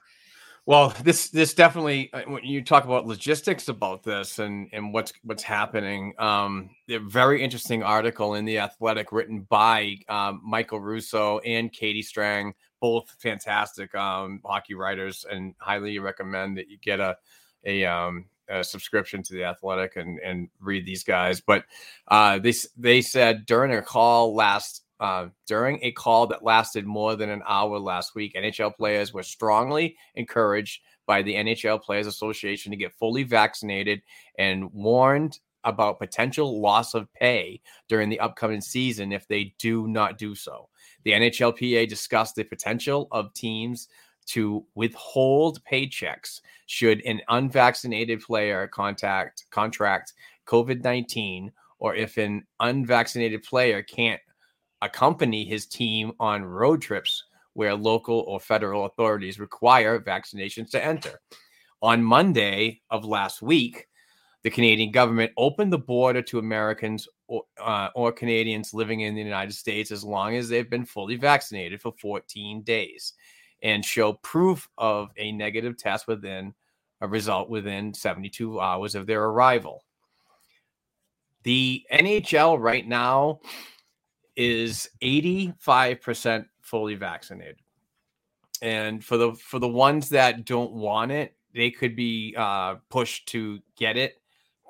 Well, 0.67 0.95
this 1.03 1.31
this 1.31 1.55
definitely 1.55 2.13
uh, 2.13 2.23
when 2.27 2.45
you 2.45 2.63
talk 2.63 2.85
about 2.85 3.07
logistics 3.07 3.69
about 3.69 4.03
this 4.03 4.39
and 4.39 4.69
and 4.73 4.93
what's 4.93 5.13
what's 5.23 5.43
happening. 5.43 6.15
Um, 6.19 6.71
a 6.91 6.99
very 6.99 7.43
interesting 7.43 7.83
article 7.83 8.35
in 8.35 8.45
the 8.45 8.59
Athletic 8.59 9.13
written 9.13 9.47
by 9.49 9.97
um, 10.09 10.43
Michael 10.45 10.81
Russo 10.81 11.39
and 11.39 11.73
Katie 11.73 12.03
Strang, 12.03 12.55
both 12.81 13.09
fantastic 13.19 13.95
um, 13.95 14.41
hockey 14.45 14.75
writers, 14.75 15.25
and 15.31 15.55
highly 15.59 15.99
recommend 16.01 16.59
that 16.59 16.69
you 16.69 16.77
get 16.79 17.01
a 17.01 17.17
a, 17.65 17.85
um, 17.85 18.27
a 18.49 18.65
subscription 18.65 19.23
to 19.23 19.35
the 19.35 19.45
Athletic 19.45 19.97
and 19.97 20.19
and 20.21 20.49
read 20.61 20.87
these 20.87 21.05
guys. 21.05 21.41
But 21.41 21.65
uh, 22.09 22.39
they 22.39 22.55
they 22.77 23.03
said 23.03 23.47
during 23.47 23.73
a 23.75 23.83
call 23.83 24.35
last 24.35 24.85
uh, 25.01 25.29
during 25.47 25.79
a 25.83 25.93
call 25.93 26.27
that 26.27 26.43
lasted 26.43 26.87
more 26.87 27.15
than 27.15 27.31
an 27.31 27.43
hour 27.47 27.79
last 27.79 28.15
week, 28.15 28.35
NHL 28.35 28.77
players 28.77 29.13
were 29.13 29.23
strongly 29.23 29.97
encouraged 30.15 30.83
by 31.07 31.23
the 31.23 31.35
NHL 31.35 31.83
Players 31.83 32.07
Association 32.07 32.71
to 32.71 32.77
get 32.77 32.93
fully 32.93 33.23
vaccinated 33.23 34.03
and 34.39 34.73
warned 34.73 35.39
about 35.65 35.99
potential 35.99 36.61
loss 36.61 36.95
of 36.95 37.13
pay 37.13 37.61
during 37.89 38.09
the 38.09 38.21
upcoming 38.21 38.61
season 38.61 39.13
if 39.13 39.27
they 39.27 39.55
do 39.59 39.89
not 39.89 40.19
do 40.19 40.35
so. 40.35 40.69
The 41.05 41.13
NHLPA 41.13 41.89
discussed 41.89 42.37
the 42.37 42.45
potential 42.45 43.09
of 43.11 43.33
teams 43.35 43.89
to 44.29 44.65
withhold 44.75 45.61
paychecks 45.65 46.41
should 46.67 47.05
an 47.05 47.21
unvaccinated 47.29 48.21
player 48.21 48.69
contact 48.69 49.47
contract 49.51 50.13
COVID-19 50.47 51.51
or 51.79 51.95
if 51.95 52.17
an 52.19 52.47
unvaccinated 52.61 53.43
player 53.43 53.83
can't 53.83 54.21
accompany 54.83 55.45
his 55.45 55.67
team 55.67 56.13
on 56.21 56.45
road 56.45 56.83
trips 56.83 57.25
where 57.55 57.75
local 57.75 58.21
or 58.29 58.39
federal 58.39 58.87
authorities 58.87 59.41
require 59.41 59.99
vaccinations 59.99 60.71
to 60.71 60.85
enter. 60.85 61.21
On 61.83 62.03
Monday 62.03 62.81
of 62.91 63.05
last 63.05 63.43
week, 63.43 63.87
the 64.43 64.51
Canadian 64.51 64.93
government 64.93 65.33
opened 65.37 65.73
the 65.73 65.79
border 65.79 66.23
to 66.23 66.39
Americans 66.39 67.09
or, 67.27 67.43
uh, 67.61 67.89
or 67.95 68.13
Canadians 68.13 68.73
living 68.75 69.01
in 69.01 69.15
the 69.15 69.23
United 69.23 69.53
States 69.53 69.91
as 69.91 70.05
long 70.05 70.37
as 70.37 70.49
they've 70.49 70.71
been 70.71 70.85
fully 70.85 71.17
vaccinated 71.17 71.81
for 71.81 71.93
14 72.01 72.63
days 72.63 73.15
and 73.63 73.85
show 73.85 74.15
proof 74.15 74.69
of 74.79 75.11
a 75.17 75.33
negative 75.33 75.77
test 75.77 76.07
within 76.07 76.55
a 77.01 77.09
result 77.09 77.49
within 77.49 77.95
72 77.95 78.61
hours 78.61 78.95
of 78.95 79.07
their 79.07 79.25
arrival. 79.25 79.85
The 81.45 81.85
NHL 81.93 82.61
right 82.61 82.87
now 82.87 83.41
is 84.37 84.89
85% 85.03 86.47
fully 86.61 86.95
vaccinated. 86.95 87.57
And 88.61 89.05
for 89.05 89.17
the 89.17 89.33
for 89.35 89.61
the 89.61 89.69
ones 89.69 90.09
that 90.09 90.45
don't 90.45 90.73
want 90.73 91.13
it, 91.13 91.37
they 91.55 91.71
could 91.71 91.95
be 91.95 92.35
uh, 92.37 92.77
pushed 92.91 93.29
to 93.29 93.61
get 93.77 93.97
it 93.97 94.21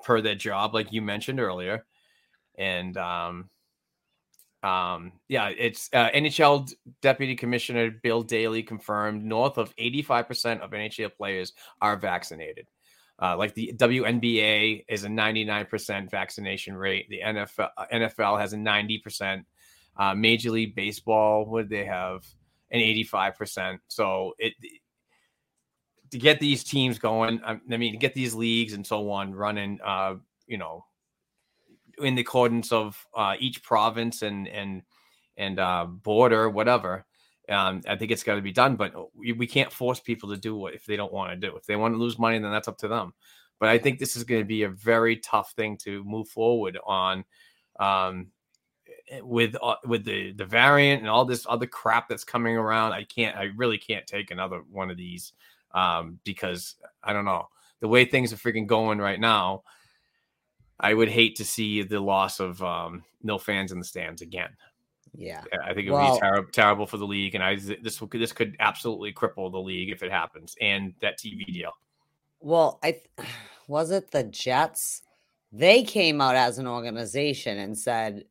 per 0.03 0.21
their 0.21 0.35
job, 0.35 0.73
like 0.75 0.91
you 0.91 1.01
mentioned 1.01 1.39
earlier. 1.39 1.85
And 2.55 2.95
um, 2.97 3.49
um, 4.61 5.13
yeah, 5.27 5.49
it's 5.49 5.89
uh, 5.93 6.09
NHL 6.09 6.73
Deputy 7.01 7.35
Commissioner 7.35 7.91
Bill 7.91 8.21
Daly 8.21 8.61
confirmed 8.61 9.23
north 9.23 9.57
of 9.57 9.73
85% 9.77 10.59
of 10.59 10.71
NHL 10.71 11.15
players 11.15 11.53
are 11.81 11.95
vaccinated. 11.95 12.67
Uh, 13.21 13.35
like 13.37 13.53
the 13.53 13.73
WNBA 13.75 14.85
is 14.87 15.03
a 15.03 15.07
99% 15.07 16.09
vaccination 16.09 16.75
rate. 16.75 17.07
The 17.09 17.21
NFL 17.25 17.69
uh, 17.77 17.85
NFL 17.93 18.39
has 18.39 18.53
a 18.53 18.57
90%. 18.57 19.43
Uh, 19.97 20.15
Major 20.15 20.51
League 20.51 20.75
Baseball 20.75 21.45
would 21.47 21.69
they 21.69 21.85
have 21.85 22.25
an 22.71 22.79
85%. 22.79 23.79
So 23.87 24.33
it 24.39 24.53
to 26.11 26.17
get 26.17 26.39
these 26.39 26.63
teams 26.63 26.97
going, 26.97 27.41
um, 27.43 27.61
I 27.71 27.77
mean, 27.77 27.93
to 27.93 27.97
get 27.97 28.13
these 28.13 28.33
leagues 28.33 28.73
and 28.73 28.85
so 28.85 29.11
on 29.11 29.33
running, 29.33 29.79
uh, 29.85 30.15
you 30.47 30.57
know, 30.57 30.85
in 32.01 32.15
the 32.15 32.21
accordance 32.21 32.71
of 32.71 33.05
uh, 33.15 33.35
each 33.39 33.63
province 33.63 34.21
and 34.21 34.47
and 34.47 34.83
and 35.37 35.59
uh, 35.59 35.85
border, 35.85 36.49
whatever. 36.49 37.05
Um, 37.49 37.81
I 37.87 37.95
think 37.95 38.11
it's 38.11 38.23
got 38.23 38.35
to 38.35 38.41
be 38.41 38.51
done, 38.51 38.75
but 38.75 38.93
we, 39.15 39.31
we 39.33 39.47
can't 39.47 39.71
force 39.71 39.99
people 39.99 40.29
to 40.29 40.37
do 40.37 40.55
what 40.55 40.75
if 40.75 40.85
they 40.85 40.95
don't 40.95 41.13
want 41.13 41.31
to 41.31 41.47
do. 41.47 41.55
If 41.55 41.65
they 41.65 41.75
want 41.75 41.95
to 41.95 41.97
lose 41.97 42.19
money, 42.19 42.37
then 42.37 42.51
that's 42.51 42.67
up 42.67 42.77
to 42.79 42.87
them. 42.87 43.13
But 43.59 43.69
I 43.69 43.77
think 43.79 43.97
this 43.97 44.15
is 44.15 44.23
going 44.23 44.41
to 44.41 44.47
be 44.47 44.63
a 44.63 44.69
very 44.69 45.17
tough 45.17 45.53
thing 45.53 45.77
to 45.77 46.03
move 46.03 46.27
forward 46.27 46.77
on. 46.85 47.25
Um, 47.79 48.27
with 49.21 49.55
uh, 49.61 49.75
with 49.85 50.05
the 50.05 50.33
the 50.33 50.45
variant 50.45 51.01
and 51.01 51.09
all 51.09 51.25
this 51.25 51.45
other 51.49 51.65
crap 51.65 52.07
that's 52.07 52.23
coming 52.23 52.55
around, 52.55 52.93
I 52.93 53.03
can't. 53.03 53.35
I 53.35 53.49
really 53.55 53.77
can't 53.77 54.05
take 54.05 54.31
another 54.31 54.63
one 54.69 54.91
of 54.91 54.97
these 54.97 55.33
um, 55.73 56.19
because 56.23 56.75
I 57.03 57.13
don't 57.13 57.25
know 57.25 57.47
the 57.79 57.87
way 57.87 58.05
things 58.05 58.33
are 58.33 58.37
freaking 58.37 58.67
going 58.67 58.99
right 58.99 59.19
now. 59.19 59.63
I 60.79 60.93
would 60.93 61.09
hate 61.09 61.35
to 61.37 61.45
see 61.45 61.83
the 61.83 61.99
loss 61.99 62.39
of 62.39 62.61
um, 62.63 63.03
no 63.21 63.37
fans 63.37 63.71
in 63.71 63.79
the 63.79 63.85
stands 63.85 64.21
again. 64.21 64.49
yeah. 65.13 65.43
I 65.63 65.73
think 65.73 65.87
it 65.87 65.91
would 65.91 65.97
Well- 65.97 66.15
be 66.15 66.19
terrible, 66.21 66.51
terrible 66.51 66.85
for 66.87 66.97
the 66.97 67.07
league, 67.07 67.35
and 67.35 67.43
I 67.43 67.55
this 67.55 67.99
this 67.99 68.31
could 68.31 68.55
absolutely 68.59 69.11
cripple 69.13 69.51
the 69.51 69.59
league 69.59 69.89
if 69.89 70.03
it 70.03 70.11
happens, 70.11 70.55
and 70.61 70.93
that 71.01 71.19
TV 71.19 71.45
deal. 71.51 71.71
Well, 72.39 72.79
I 72.83 73.01
was 73.67 73.91
it 73.91 74.11
the 74.11 74.23
Jets. 74.23 75.01
They 75.51 75.83
came 75.83 76.21
out 76.21 76.35
as 76.35 76.59
an 76.59 76.67
organization 76.67 77.57
and 77.57 77.77
said, 77.77 78.25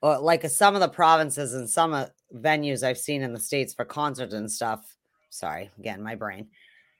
or 0.00 0.18
like 0.18 0.44
uh, 0.44 0.48
some 0.48 0.74
of 0.74 0.80
the 0.80 0.88
provinces 0.88 1.52
and 1.54 1.68
some 1.68 1.92
uh, 1.92 2.06
venues 2.34 2.82
I've 2.82 2.98
seen 2.98 3.22
in 3.22 3.32
the 3.34 3.38
states 3.40 3.74
for 3.74 3.84
concerts 3.84 4.32
and 4.34 4.50
stuff. 4.50 4.96
Sorry, 5.28 5.70
again, 5.78 6.02
my 6.02 6.14
brain 6.14 6.48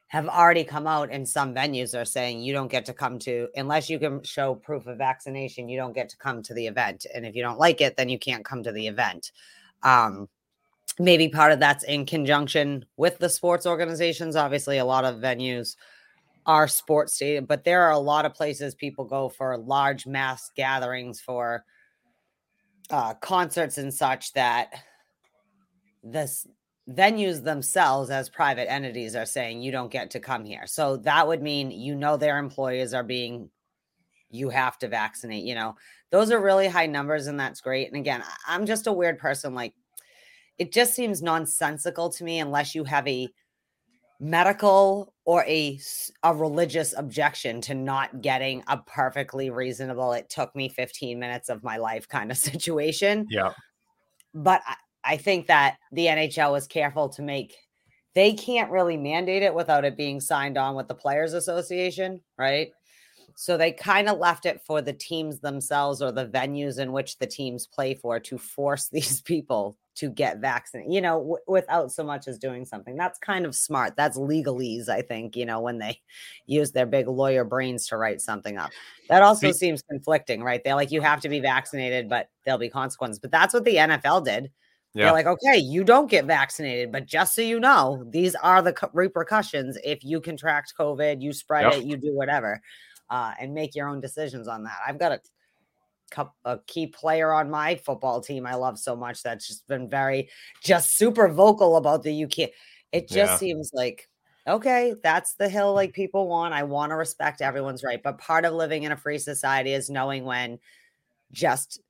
have 0.09 0.29
already 0.29 0.63
come 0.63 0.87
out 0.87 1.11
and 1.11 1.29
some 1.29 1.55
venues 1.55 1.99
are 2.01 2.05
saying 2.05 2.41
you 2.41 2.53
don't 2.53 2.71
get 2.71 2.85
to 2.87 2.93
come 2.93 3.19
to 3.19 3.49
unless 3.57 3.91
you 3.91 3.99
can 3.99 4.23
show 4.23 4.55
proof 4.55 4.87
of 4.87 4.99
vaccination 4.99 5.69
you 5.69 5.77
don't 5.77 5.95
get 5.95 6.09
to 6.09 6.17
come 6.17 6.43
to 6.43 6.55
the 6.55 6.67
event. 6.67 7.07
And 7.15 7.27
if 7.27 7.35
you 7.35 7.43
don't 7.43 7.59
like 7.59 7.81
it 7.81 7.97
then 7.97 8.09
you 8.09 8.19
can't 8.19 8.45
come 8.45 8.63
to 8.63 8.73
the 8.73 8.87
event. 8.87 9.33
Um 9.83 10.29
maybe 10.99 11.29
part 11.29 11.53
of 11.53 11.59
that's 11.59 11.85
in 11.85 12.07
conjunction 12.07 12.85
with 12.97 13.19
the 13.19 13.29
sports 13.29 13.67
organizations. 13.67 14.37
Obviously 14.37 14.79
a 14.79 14.85
lot 14.85 15.05
of 15.05 15.17
venues 15.17 15.77
are 16.47 16.69
sports 16.69 17.15
stadium 17.15 17.45
but 17.45 17.65
there 17.65 17.83
are 17.83 17.91
a 17.91 17.99
lot 17.99 18.25
of 18.25 18.33
places 18.33 18.77
people 18.77 19.05
go 19.05 19.29
for 19.29 19.59
large 19.59 20.07
mass 20.07 20.53
gatherings 20.55 21.21
for 21.21 21.65
uh 22.91 23.13
concerts 23.15 23.79
and 23.79 23.93
such 23.93 24.33
that 24.35 24.73
this 26.05 26.47
venues 26.91 27.43
themselves 27.43 28.11
as 28.11 28.29
private 28.29 28.71
entities 28.71 29.17
are 29.17 29.27
saying 29.27 29.61
you 29.61 29.73
don't 29.73 29.91
get 29.91 30.11
to 30.13 30.21
come 30.21 30.45
here. 30.45 30.67
So 30.67 30.97
that 30.99 31.27
would 31.27 31.43
mean 31.43 31.71
you 31.71 31.95
know 31.95 32.17
their 32.17 32.39
employees 32.39 32.95
are 32.95 33.03
being 33.05 33.51
you 34.31 34.51
have 34.51 34.79
to 34.79 34.89
vaccinate, 34.89 35.45
you 35.45 35.55
know. 35.55 35.77
Those 36.11 36.31
are 36.31 36.41
really 36.41 36.69
high 36.69 36.87
numbers 36.87 37.27
and 37.27 37.39
that's 37.41 37.61
great. 37.61 37.89
And 37.89 37.97
again, 37.97 38.23
I'm 38.47 38.67
just 38.67 38.87
a 38.87 38.93
weird 38.93 39.19
person 39.19 39.55
like 39.55 39.75
it 40.59 40.73
just 40.73 40.95
seems 40.95 41.23
nonsensical 41.23 42.11
to 42.11 42.25
me 42.25 42.41
unless 42.41 42.75
you 42.75 42.85
have 42.85 43.07
a 43.09 43.29
medical 44.19 45.13
or 45.27 45.45
a 45.45 45.79
a 46.23 46.35
religious 46.35 46.95
objection 46.97 47.61
to 47.61 47.75
not 47.75 48.23
getting 48.23 48.65
a 48.69 48.79
perfectly 48.79 49.51
reasonable 49.51 50.13
it 50.15 50.31
took 50.31 50.55
me 50.57 50.71
15 50.71 51.19
minutes 51.19 51.51
of 51.51 51.63
my 51.63 51.77
life 51.77 52.09
kind 52.09 52.31
of 52.31 52.39
situation 52.51 53.27
Yeah. 53.29 53.53
but 54.35 54.63
I, 55.07 55.17
think 55.17 55.47
that 55.47 55.77
the 55.93 56.07
NHL 56.07 56.53
was 56.53 56.67
careful 56.67 57.09
to 57.11 57.23
make 57.23 57.55
they 58.15 58.33
can't 58.33 58.71
really 58.71 58.97
mandate 58.97 59.43
it 59.43 59.55
without 59.55 59.85
it 59.85 59.97
being 59.97 60.21
signed 60.21 60.57
on 60.57 60.75
with 60.75 60.89
the 60.89 60.95
Players 60.95 61.35
Association, 61.35 62.23
right? 62.39 62.71
So 63.35 63.59
they 63.59 63.73
kind 63.73 64.09
of 64.09 64.19
left 64.19 64.47
it 64.47 64.63
for 64.67 64.81
the 64.81 64.95
teams 64.95 65.41
themselves 65.41 66.01
or 66.01 66.11
the 66.11 66.27
venues 66.27 66.79
in 66.79 66.93
which 66.93 67.19
the 67.19 67.27
teams 67.27 67.67
play 67.67 67.95
for 67.95 68.19
to 68.19 68.39
force 68.39 68.89
these 68.93 69.21
people 69.21 69.77
to 69.97 70.11
get 70.11 70.39
vaccinated, 70.39 70.93
you 70.93 71.01
know, 71.01 71.19
w- 71.19 71.37
without 71.47 71.91
so 71.93 72.05
much 72.05 72.29
as 72.29 72.39
doing 72.39 72.65
something. 72.65 72.97
That's 72.97 73.19
kind 73.19 73.47
of 73.47 73.55
smart. 73.55 73.95
That's 73.97 74.19
legalese, 74.19 74.89
I 74.89 75.03
think, 75.03 75.37
you 75.37 75.47
know, 75.47 75.61
when 75.61 75.79
they 75.79 76.01
use 76.47 76.73
their 76.73 76.87
big 76.87 77.09
lawyer 77.09 77.45
brains 77.45 77.87
to 77.89 77.99
write 77.99 78.23
something 78.23 78.57
up. 78.57 78.71
That 79.09 79.23
also 79.23 79.53
See- 79.53 79.59
seems 79.59 79.83
conflicting, 79.83 80.43
right? 80.43 80.63
They're 80.65 80.75
like, 80.75 80.91
you 80.91 81.03
have 81.03 81.21
to 81.21 81.29
be 81.29 81.41
vaccinated, 81.41 82.09
but 82.09 82.31
there'll 82.45 82.59
be 82.59 82.71
consequences. 82.71 83.19
But 83.19 83.31
that's 83.31 83.53
what 83.53 83.65
the 83.65 83.77
NFL 83.77 84.25
did. 84.25 84.51
Yeah. 84.97 85.05
They're 85.05 85.13
like, 85.13 85.27
okay, 85.27 85.59
you 85.59 85.85
don't 85.85 86.11
get 86.11 86.25
vaccinated, 86.27 86.93
but 86.93 87.07
just 87.07 87.35
so 87.35 87.43
you 87.43 87.61
know, 87.61 88.05
these 88.11 88.35
are 88.37 88.63
the 88.63 88.73
co- 88.73 88.91
repercussions 88.95 89.79
if 89.85 90.05
you 90.05 90.21
contract 90.21 90.75
COVID, 90.79 91.21
you 91.23 91.33
spread 91.33 91.65
Yep. 91.65 91.75
it, 91.75 91.85
you 91.85 91.97
do 91.97 92.15
whatever, 92.15 92.61
uh, 93.11 93.35
and 93.41 93.55
make 93.55 93.75
your 93.75 93.89
own 93.89 94.01
decisions 94.01 94.49
on 94.49 94.65
that. 94.65 94.79
I've 94.87 94.99
got 94.99 95.13
a, 95.13 95.21
a 96.45 96.59
key 96.67 96.87
player 96.87 97.33
on 97.33 97.51
my 97.51 97.75
football 97.77 98.21
team 98.21 98.47
I 98.47 98.55
love 98.55 98.79
so 98.79 98.97
much 98.97 99.23
that's 99.23 99.47
just 99.49 99.67
been 99.67 99.89
very, 99.89 100.31
just 100.63 100.97
super 100.97 101.29
vocal 101.29 101.77
about 101.77 102.03
the 102.03 102.13
you 102.13 102.29
can't. 102.29 102.53
It 102.93 103.09
just 103.09 103.17
Yeah. 103.33 103.39
seems 103.39 103.71
like, 103.75 104.09
okay, 104.47 104.95
that's 105.03 105.35
the 105.35 105.49
hill 105.49 105.75
like 105.75 105.93
people 105.93 106.29
want. 106.29 106.55
I 106.55 106.63
want 106.63 106.91
to 106.91 106.97
respect 106.97 107.43
everyone's 107.43 107.83
right, 107.85 108.03
but 108.03 108.19
part 108.19 108.45
of 108.45 108.55
living 108.55 108.85
in 108.85 108.93
a 108.93 108.97
free 108.97 109.19
society 109.19 109.73
is 109.73 109.91
knowing 109.91 110.25
when 110.25 110.59
just 111.33 111.81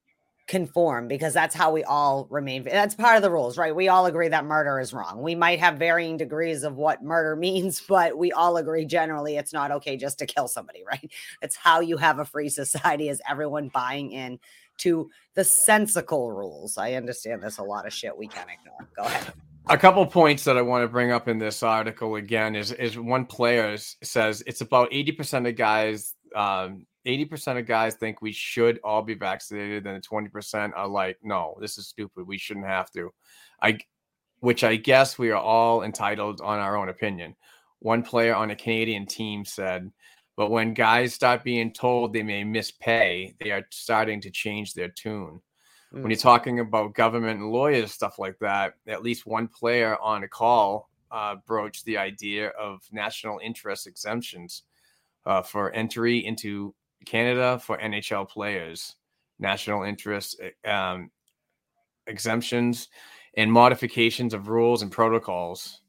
conform 0.47 1.09
because 1.09 1.35
that's 1.35 1.55
how 1.55 1.73
we 1.73 1.83
all 1.85 2.27
remain 2.31 2.63
that's 2.63 2.95
part 2.95 3.17
of 3.17 3.23
the 3.23 3.31
rules 3.31 3.59
right? 3.59 3.75
We 3.75 3.89
all 3.89 4.07
agree 4.07 4.29
that 4.29 4.45
murder 4.45 4.79
is 4.79 4.93
wrong. 4.93 5.21
We 5.21 5.35
might 5.35 5.59
have 5.59 5.77
varying 5.77 6.17
degrees 6.17 6.63
of 6.63 6.77
what 6.77 7.03
murder 7.03 7.35
means 7.47 7.81
but 7.81 8.17
we 8.17 8.33
all 8.33 8.57
agree 8.57 8.85
generally 8.85 9.37
it's 9.37 9.53
not 9.53 9.73
okay 9.73 9.97
just 9.97 10.19
to 10.21 10.27
kill 10.27 10.49
somebody 10.49 10.85
right? 10.87 11.11
It's 11.43 11.57
how 11.57 11.81
you 11.81 11.97
have 11.97 12.19
a 12.21 12.25
free 12.25 12.49
society 12.49 13.09
is 13.09 13.21
everyone 13.29 13.69
buying 13.69 14.13
in 14.13 14.39
to 14.79 15.11
the 15.35 15.45
sensical 15.45 16.33
rules. 16.33 16.79
I 16.79 16.95
understand 16.95 17.43
there's 17.43 17.59
a 17.59 17.63
lot 17.63 17.87
of 17.87 17.93
shit 17.93 18.17
we 18.17 18.29
can't 18.29 18.49
ignore. 18.51 18.89
Go 18.95 19.03
ahead. 19.05 19.33
A 19.69 19.77
couple 19.77 20.07
points 20.07 20.45
that 20.45 20.57
I 20.57 20.63
want 20.63 20.85
to 20.85 20.89
bring 20.89 21.11
up 21.11 21.27
in 21.27 21.39
this 21.39 21.63
article 21.63 22.17
again 22.17 22.55
is 22.55 22.71
is 22.73 22.97
one 22.97 23.27
player 23.27 23.77
says 23.77 24.43
it's 24.47 24.61
about 24.61 24.91
80% 24.93 25.49
of 25.49 25.57
guys 25.57 26.15
um 26.37 26.87
80% 27.07 27.59
of 27.59 27.67
guys 27.67 27.95
think 27.95 28.21
we 28.21 28.33
should 28.33 28.81
all 28.83 29.03
be 29.03 29.15
vaccinated 29.15 29.87
and 29.87 29.97
the 29.97 30.07
20% 30.07 30.73
are 30.75 30.89
like 30.89 31.19
no 31.23 31.57
this 31.61 31.79
is 31.79 31.87
stupid. 31.89 32.27
We 32.27 32.39
shouldn't 32.39 32.67
have 32.67 32.91
to. 32.93 33.13
I 33.63 33.79
which 34.41 34.65
I 34.65 34.77
guess 34.77 35.19
we 35.19 35.31
are 35.31 35.41
all 35.41 35.83
entitled 35.83 36.41
on 36.41 36.59
our 36.59 36.77
own 36.77 36.89
opinion. 36.89 37.35
One 37.79 38.03
player 38.03 38.35
on 38.35 38.51
a 38.51 38.57
Canadian 38.57 39.07
team 39.07 39.45
said 39.45 39.91
but 40.37 40.51
when 40.51 40.75
guys 40.75 41.15
start 41.15 41.45
being 41.45 41.73
told 41.73 42.13
they 42.13 42.23
may 42.23 42.45
miss 42.45 42.71
pay 42.71 43.35
they 43.41 43.51
are 43.51 43.67
starting 43.71 44.21
to 44.23 44.31
change 44.31 44.75
their 44.75 44.89
tune. 44.89 45.41
When 45.93 46.11
you're 46.11 46.19
talking 46.19 46.61
about 46.61 46.95
government 46.95 47.41
and 47.41 47.51
lawyers, 47.51 47.91
stuff 47.91 48.19
like 48.19 48.39
that, 48.41 48.75
at 48.87 49.03
least 49.03 49.25
one 49.25 49.49
player 49.49 49.97
on 50.03 50.25
a 50.25 50.29
call 50.29 50.91
uh, 51.11 51.37
broached 51.47 51.85
the 51.87 51.97
idea 51.97 52.49
of 52.51 52.81
national 52.93 53.41
interest 53.43 53.87
exemptions 53.87 54.65
uh, 55.25 55.43
for 55.43 55.73
entry 55.73 56.25
into 56.25 56.75
Canada 57.05 57.59
for 57.59 57.79
NHL 57.79 58.29
players, 58.29 58.97
national 59.39 59.83
interest 59.83 60.41
um, 60.65 61.11
exemptions, 62.07 62.89
and 63.37 63.53
modifications 63.53 64.35
of 64.35 64.49
rules 64.49 64.83
and 64.83 64.91
protocols. 64.91 65.83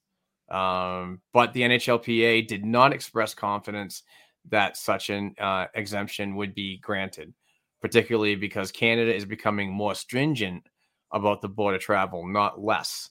Um, 0.50 1.22
but 1.34 1.54
the 1.54 1.62
NHLPA 1.62 2.48
did 2.48 2.66
not 2.66 2.94
express 2.94 3.34
confidence 3.34 4.04
that 4.50 4.78
such 4.78 5.10
an 5.10 5.36
uh, 5.40 5.66
exemption 5.74 6.36
would 6.36 6.54
be 6.56 6.78
granted 6.78 7.34
particularly 7.82 8.36
because 8.36 8.72
Canada 8.72 9.14
is 9.14 9.26
becoming 9.26 9.72
more 9.72 9.96
stringent 9.96 10.66
about 11.12 11.42
the 11.42 11.50
border 11.50 11.78
travel, 11.78 12.28
not 12.28 12.62
less. 12.62 13.10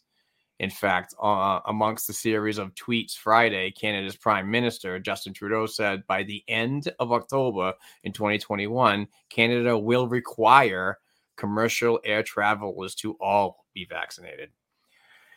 In 0.58 0.70
fact, 0.70 1.14
uh, 1.22 1.60
amongst 1.66 2.06
the 2.06 2.12
series 2.14 2.58
of 2.58 2.74
tweets 2.74 3.14
Friday, 3.16 3.70
Canada's 3.70 4.16
Prime 4.16 4.50
Minister 4.50 4.98
Justin 4.98 5.34
Trudeau 5.34 5.66
said 5.66 6.06
by 6.06 6.22
the 6.22 6.42
end 6.48 6.90
of 6.98 7.12
October 7.12 7.74
in 8.04 8.12
2021, 8.12 9.06
Canada 9.28 9.76
will 9.78 10.08
require 10.08 10.98
commercial 11.36 12.00
air 12.04 12.22
travelers 12.22 12.94
to 12.96 13.12
all 13.20 13.66
be 13.74 13.84
vaccinated. 13.84 14.50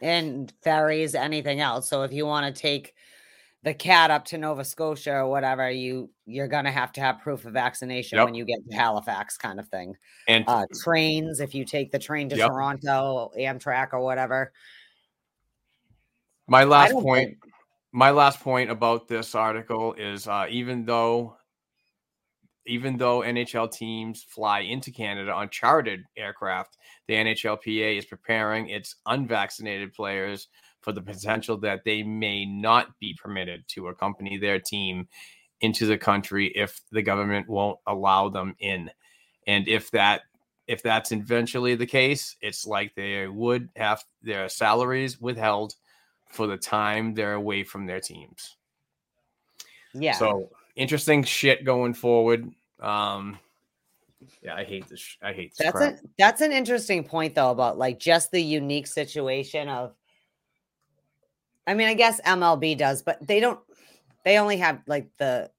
and 0.01 0.53
ferries 0.63 1.13
anything 1.13 1.59
else 1.59 1.89
so 1.89 2.03
if 2.03 2.13
you 2.13 2.25
want 2.25 2.55
to 2.55 2.61
take 2.61 2.93
the 3.63 3.73
cat 3.73 4.09
up 4.11 4.23
to 4.23 4.37
Nova 4.37 4.63
Scotia 4.63 5.15
or 5.15 5.27
whatever, 5.29 5.69
you 5.69 6.09
you're 6.25 6.47
gonna 6.47 6.71
have 6.71 6.93
to 6.93 7.01
have 7.01 7.19
proof 7.19 7.43
of 7.45 7.51
vaccination 7.53 8.17
Yep. 8.17 8.25
when 8.25 8.33
you 8.33 8.45
get 8.45 8.59
to 8.69 8.75
Halifax, 8.77 9.37
kind 9.37 9.59
of 9.59 9.67
thing. 9.67 9.97
And 10.29 10.45
Uh, 10.47 10.65
trains, 10.81 11.41
if 11.41 11.53
you 11.53 11.65
take 11.65 11.91
the 11.91 11.99
train 11.99 12.29
to 12.29 12.37
Yep. 12.37 12.49
Toronto, 12.51 13.31
Amtrak 13.37 13.89
or 13.91 13.99
whatever. 13.99 14.53
My 16.49 16.63
last 16.63 16.93
point, 16.93 17.29
think- 17.29 17.53
my 17.91 18.11
last 18.11 18.41
point 18.41 18.69
about 18.69 19.07
this 19.07 19.35
article 19.35 19.93
is 19.93 20.27
uh, 20.27 20.45
even 20.49 20.85
though 20.85 21.35
even 22.65 22.97
though 22.97 23.21
NHL 23.21 23.71
teams 23.71 24.23
fly 24.23 24.59
into 24.59 24.91
Canada 24.91 25.31
on 25.31 25.49
chartered 25.49 26.03
aircraft, 26.15 26.77
the 27.07 27.15
NHLPA 27.15 27.97
is 27.97 28.05
preparing 28.05 28.69
its 28.69 28.95
unvaccinated 29.07 29.93
players 29.93 30.47
for 30.81 30.91
the 30.91 31.01
potential 31.01 31.57
that 31.57 31.83
they 31.83 32.03
may 32.03 32.45
not 32.45 32.87
be 32.99 33.17
permitted 33.21 33.67
to 33.69 33.87
accompany 33.87 34.37
their 34.37 34.59
team 34.59 35.07
into 35.61 35.85
the 35.85 35.97
country 35.97 36.47
if 36.55 36.79
the 36.91 37.01
government 37.01 37.49
won't 37.49 37.79
allow 37.87 38.29
them 38.29 38.55
in. 38.59 38.89
And 39.47 39.67
if 39.67 39.89
that 39.91 40.21
if 40.67 40.83
that's 40.83 41.11
eventually 41.11 41.73
the 41.73 41.87
case, 41.87 42.35
it's 42.41 42.67
like 42.67 42.93
they 42.93 43.27
would 43.27 43.69
have 43.75 44.03
their 44.21 44.47
salaries 44.47 45.19
withheld 45.19 45.73
for 46.29 46.47
the 46.47 46.57
time 46.57 47.13
they're 47.13 47.33
away 47.33 47.63
from 47.63 47.85
their 47.85 47.99
teams. 47.99 48.55
Yeah. 49.93 50.13
So 50.13 50.49
interesting 50.75 51.23
shit 51.23 51.65
going 51.65 51.93
forward. 51.93 52.49
Um, 52.79 53.37
yeah, 54.41 54.55
I 54.55 54.63
hate 54.63 54.87
this. 54.87 55.17
I 55.21 55.33
hate 55.33 55.53
this 55.57 55.65
That's 55.65 55.77
crap. 55.77 55.93
a 55.93 55.99
that's 56.17 56.41
an 56.41 56.51
interesting 56.51 57.03
point 57.03 57.35
though 57.35 57.51
about 57.51 57.77
like 57.77 57.99
just 57.99 58.31
the 58.31 58.41
unique 58.41 58.87
situation 58.87 59.69
of 59.69 59.93
I 61.65 61.73
mean, 61.75 61.87
I 61.87 61.93
guess 61.93 62.19
MLB 62.21 62.77
does, 62.77 63.01
but 63.01 63.25
they 63.25 63.39
don't 63.39 63.59
they 64.25 64.37
only 64.37 64.57
have 64.57 64.81
like 64.87 65.09
the 65.17 65.51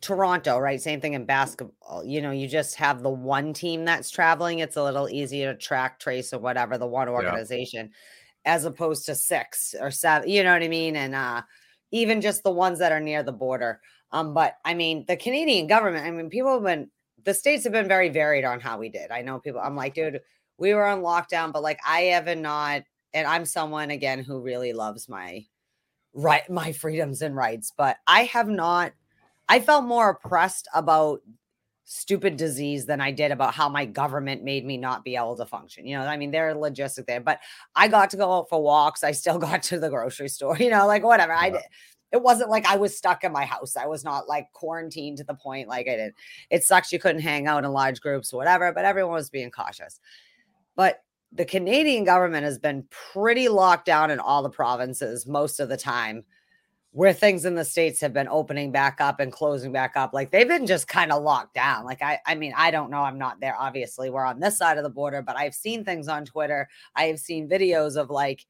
Toronto, 0.00 0.58
right? 0.58 0.80
Same 0.80 1.00
thing 1.00 1.14
in 1.14 1.24
basketball. 1.24 2.04
You 2.04 2.22
know, 2.22 2.30
you 2.30 2.46
just 2.46 2.76
have 2.76 3.02
the 3.02 3.10
one 3.10 3.52
team 3.52 3.84
that's 3.84 4.10
traveling. 4.10 4.60
It's 4.60 4.76
a 4.76 4.82
little 4.82 5.08
easier 5.08 5.52
to 5.52 5.58
track, 5.58 5.98
trace, 5.98 6.32
or 6.32 6.38
whatever, 6.38 6.78
the 6.78 6.86
one 6.86 7.08
organization, 7.08 7.90
as 8.48 8.64
opposed 8.64 9.06
to 9.06 9.14
six 9.14 9.74
or 9.78 9.90
seven. 9.90 10.28
You 10.28 10.42
know 10.42 10.52
what 10.52 10.62
I 10.62 10.68
mean? 10.68 10.96
And 10.96 11.14
uh 11.14 11.42
even 11.90 12.20
just 12.20 12.42
the 12.42 12.50
ones 12.50 12.78
that 12.80 12.92
are 12.92 13.00
near 13.00 13.22
the 13.22 13.32
border. 13.32 13.80
Um, 14.12 14.34
but 14.34 14.56
I 14.64 14.74
mean, 14.74 15.04
the 15.06 15.16
Canadian 15.16 15.66
government, 15.66 16.06
I 16.06 16.10
mean, 16.10 16.30
people 16.30 16.54
have 16.54 16.64
been 16.64 16.90
the 17.24 17.34
states 17.34 17.64
have 17.64 17.72
been 17.72 17.88
very 17.88 18.08
varied 18.08 18.44
on 18.44 18.60
how 18.60 18.78
we 18.78 18.88
did. 18.88 19.10
I 19.10 19.22
know 19.22 19.38
people, 19.38 19.60
I'm 19.60 19.76
like, 19.76 19.94
dude, 19.94 20.20
we 20.56 20.72
were 20.74 20.86
on 20.86 21.02
lockdown, 21.02 21.52
but 21.52 21.62
like 21.62 21.78
I 21.86 22.02
haven't 22.02 22.42
not, 22.42 22.82
and 23.12 23.26
I'm 23.26 23.44
someone 23.44 23.90
again 23.90 24.22
who 24.22 24.40
really 24.40 24.72
loves 24.72 25.08
my 25.08 25.44
right 26.14 26.48
my 26.48 26.72
freedoms 26.72 27.22
and 27.22 27.36
rights. 27.36 27.72
But 27.76 27.98
I 28.06 28.24
have 28.24 28.48
not. 28.48 28.92
I 29.48 29.60
felt 29.60 29.84
more 29.84 30.10
oppressed 30.10 30.68
about 30.74 31.20
stupid 31.90 32.36
disease 32.36 32.84
than 32.84 33.00
I 33.00 33.10
did 33.10 33.32
about 33.32 33.54
how 33.54 33.66
my 33.66 33.86
government 33.86 34.44
made 34.44 34.66
me 34.66 34.76
not 34.76 35.04
be 35.04 35.16
able 35.16 35.36
to 35.36 35.46
function. 35.46 35.86
You 35.86 35.96
know, 35.96 36.04
I 36.04 36.18
mean, 36.18 36.30
they're 36.30 36.54
logistic 36.54 37.06
there, 37.06 37.20
but 37.20 37.40
I 37.74 37.88
got 37.88 38.10
to 38.10 38.18
go 38.18 38.30
out 38.30 38.50
for 38.50 38.62
walks. 38.62 39.02
I 39.02 39.12
still 39.12 39.38
got 39.38 39.62
to 39.64 39.80
the 39.80 39.88
grocery 39.88 40.28
store, 40.28 40.58
you 40.58 40.68
know, 40.68 40.86
like 40.86 41.02
whatever. 41.02 41.32
I 41.32 41.48
did. 41.50 41.62
It 42.12 42.22
wasn't 42.22 42.50
like 42.50 42.66
I 42.66 42.76
was 42.76 42.96
stuck 42.96 43.24
in 43.24 43.32
my 43.32 43.46
house. 43.46 43.74
I 43.74 43.86
was 43.86 44.04
not 44.04 44.28
like 44.28 44.52
quarantined 44.52 45.16
to 45.18 45.24
the 45.24 45.34
point 45.34 45.68
like 45.68 45.88
I 45.88 45.96
did. 45.96 46.14
It 46.50 46.62
sucks 46.62 46.92
you 46.92 46.98
couldn't 46.98 47.22
hang 47.22 47.46
out 47.46 47.64
in 47.64 47.72
large 47.72 48.02
groups, 48.02 48.34
whatever, 48.34 48.70
but 48.72 48.84
everyone 48.84 49.14
was 49.14 49.30
being 49.30 49.50
cautious. 49.50 49.98
But 50.76 51.02
the 51.32 51.46
Canadian 51.46 52.04
government 52.04 52.44
has 52.44 52.58
been 52.58 52.86
pretty 52.90 53.48
locked 53.48 53.86
down 53.86 54.10
in 54.10 54.20
all 54.20 54.42
the 54.42 54.50
provinces 54.50 55.26
most 55.26 55.58
of 55.58 55.70
the 55.70 55.76
time 55.76 56.24
where 56.92 57.12
things 57.12 57.44
in 57.44 57.54
the 57.54 57.64
states 57.64 58.00
have 58.00 58.12
been 58.12 58.28
opening 58.28 58.72
back 58.72 59.00
up 59.00 59.20
and 59.20 59.30
closing 59.30 59.72
back 59.72 59.92
up 59.96 60.14
like 60.14 60.30
they've 60.30 60.48
been 60.48 60.66
just 60.66 60.88
kind 60.88 61.12
of 61.12 61.22
locked 61.22 61.54
down 61.54 61.84
like 61.84 62.02
i 62.02 62.18
i 62.26 62.34
mean 62.34 62.52
i 62.56 62.70
don't 62.70 62.90
know 62.90 63.02
i'm 63.02 63.18
not 63.18 63.38
there 63.40 63.54
obviously 63.58 64.08
we're 64.10 64.24
on 64.24 64.40
this 64.40 64.56
side 64.56 64.78
of 64.78 64.84
the 64.84 64.90
border 64.90 65.20
but 65.20 65.36
i've 65.36 65.54
seen 65.54 65.84
things 65.84 66.08
on 66.08 66.24
twitter 66.24 66.68
i 66.96 67.04
have 67.04 67.18
seen 67.18 67.48
videos 67.48 67.96
of 67.96 68.10
like 68.10 68.46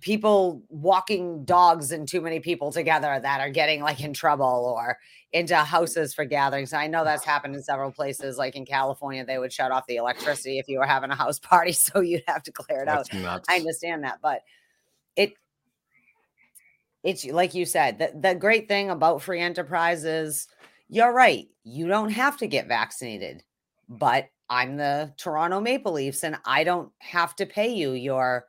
people 0.00 0.62
walking 0.68 1.44
dogs 1.44 1.92
and 1.92 2.06
too 2.06 2.20
many 2.20 2.40
people 2.40 2.70
together 2.70 3.18
that 3.22 3.40
are 3.40 3.50
getting 3.50 3.80
like 3.82 4.00
in 4.00 4.12
trouble 4.12 4.74
or 4.76 4.98
into 5.32 5.56
houses 5.56 6.14
for 6.14 6.24
gatherings. 6.24 6.72
I 6.72 6.86
know 6.86 7.04
that's 7.04 7.24
happened 7.24 7.54
in 7.54 7.62
several 7.62 7.90
places, 7.90 8.38
like 8.38 8.54
in 8.56 8.66
California, 8.66 9.24
they 9.24 9.38
would 9.38 9.52
shut 9.52 9.72
off 9.72 9.86
the 9.86 9.96
electricity 9.96 10.58
if 10.58 10.68
you 10.68 10.78
were 10.78 10.86
having 10.86 11.10
a 11.10 11.14
house 11.14 11.38
party, 11.38 11.72
so 11.72 12.00
you'd 12.00 12.24
have 12.26 12.42
to 12.44 12.52
clear 12.52 12.82
it 12.82 12.86
That's 12.86 13.12
out. 13.14 13.20
nuts. 13.20 13.48
I 13.48 13.56
understand 13.56 14.04
that, 14.04 14.18
but 14.22 14.42
it's 17.02 17.24
like 17.24 17.54
you 17.54 17.64
said, 17.64 17.98
the, 17.98 18.12
the 18.18 18.34
great 18.34 18.68
thing 18.68 18.90
about 18.90 19.22
free 19.22 19.40
enterprise 19.40 20.04
is 20.04 20.48
you're 20.88 21.12
right. 21.12 21.48
You 21.64 21.88
don't 21.88 22.10
have 22.10 22.36
to 22.38 22.46
get 22.46 22.68
vaccinated, 22.68 23.42
but 23.88 24.28
I'm 24.50 24.76
the 24.76 25.12
Toronto 25.16 25.60
Maple 25.60 25.92
Leafs 25.92 26.24
and 26.24 26.36
I 26.44 26.64
don't 26.64 26.90
have 26.98 27.36
to 27.36 27.46
pay 27.46 27.72
you 27.72 27.92
your 27.92 28.46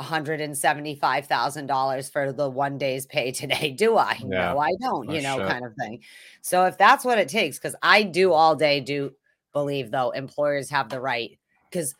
$175,000 0.00 2.12
for 2.12 2.32
the 2.32 2.48
one 2.48 2.78
day's 2.78 3.06
pay 3.06 3.32
today, 3.32 3.70
do 3.70 3.96
I? 3.96 4.18
Yeah. 4.20 4.52
No, 4.52 4.58
I 4.58 4.72
don't, 4.80 5.10
you 5.10 5.22
know, 5.22 5.38
shit. 5.38 5.48
kind 5.48 5.64
of 5.64 5.74
thing. 5.74 6.02
So 6.40 6.66
if 6.66 6.78
that's 6.78 7.04
what 7.04 7.18
it 7.18 7.28
takes, 7.28 7.58
because 7.58 7.76
I 7.82 8.02
do 8.02 8.32
all 8.32 8.56
day 8.56 8.80
do 8.80 9.12
believe 9.52 9.90
though 9.90 10.10
employers 10.10 10.70
have 10.70 10.88
the 10.88 11.00
right 11.00 11.38
because 11.70 11.94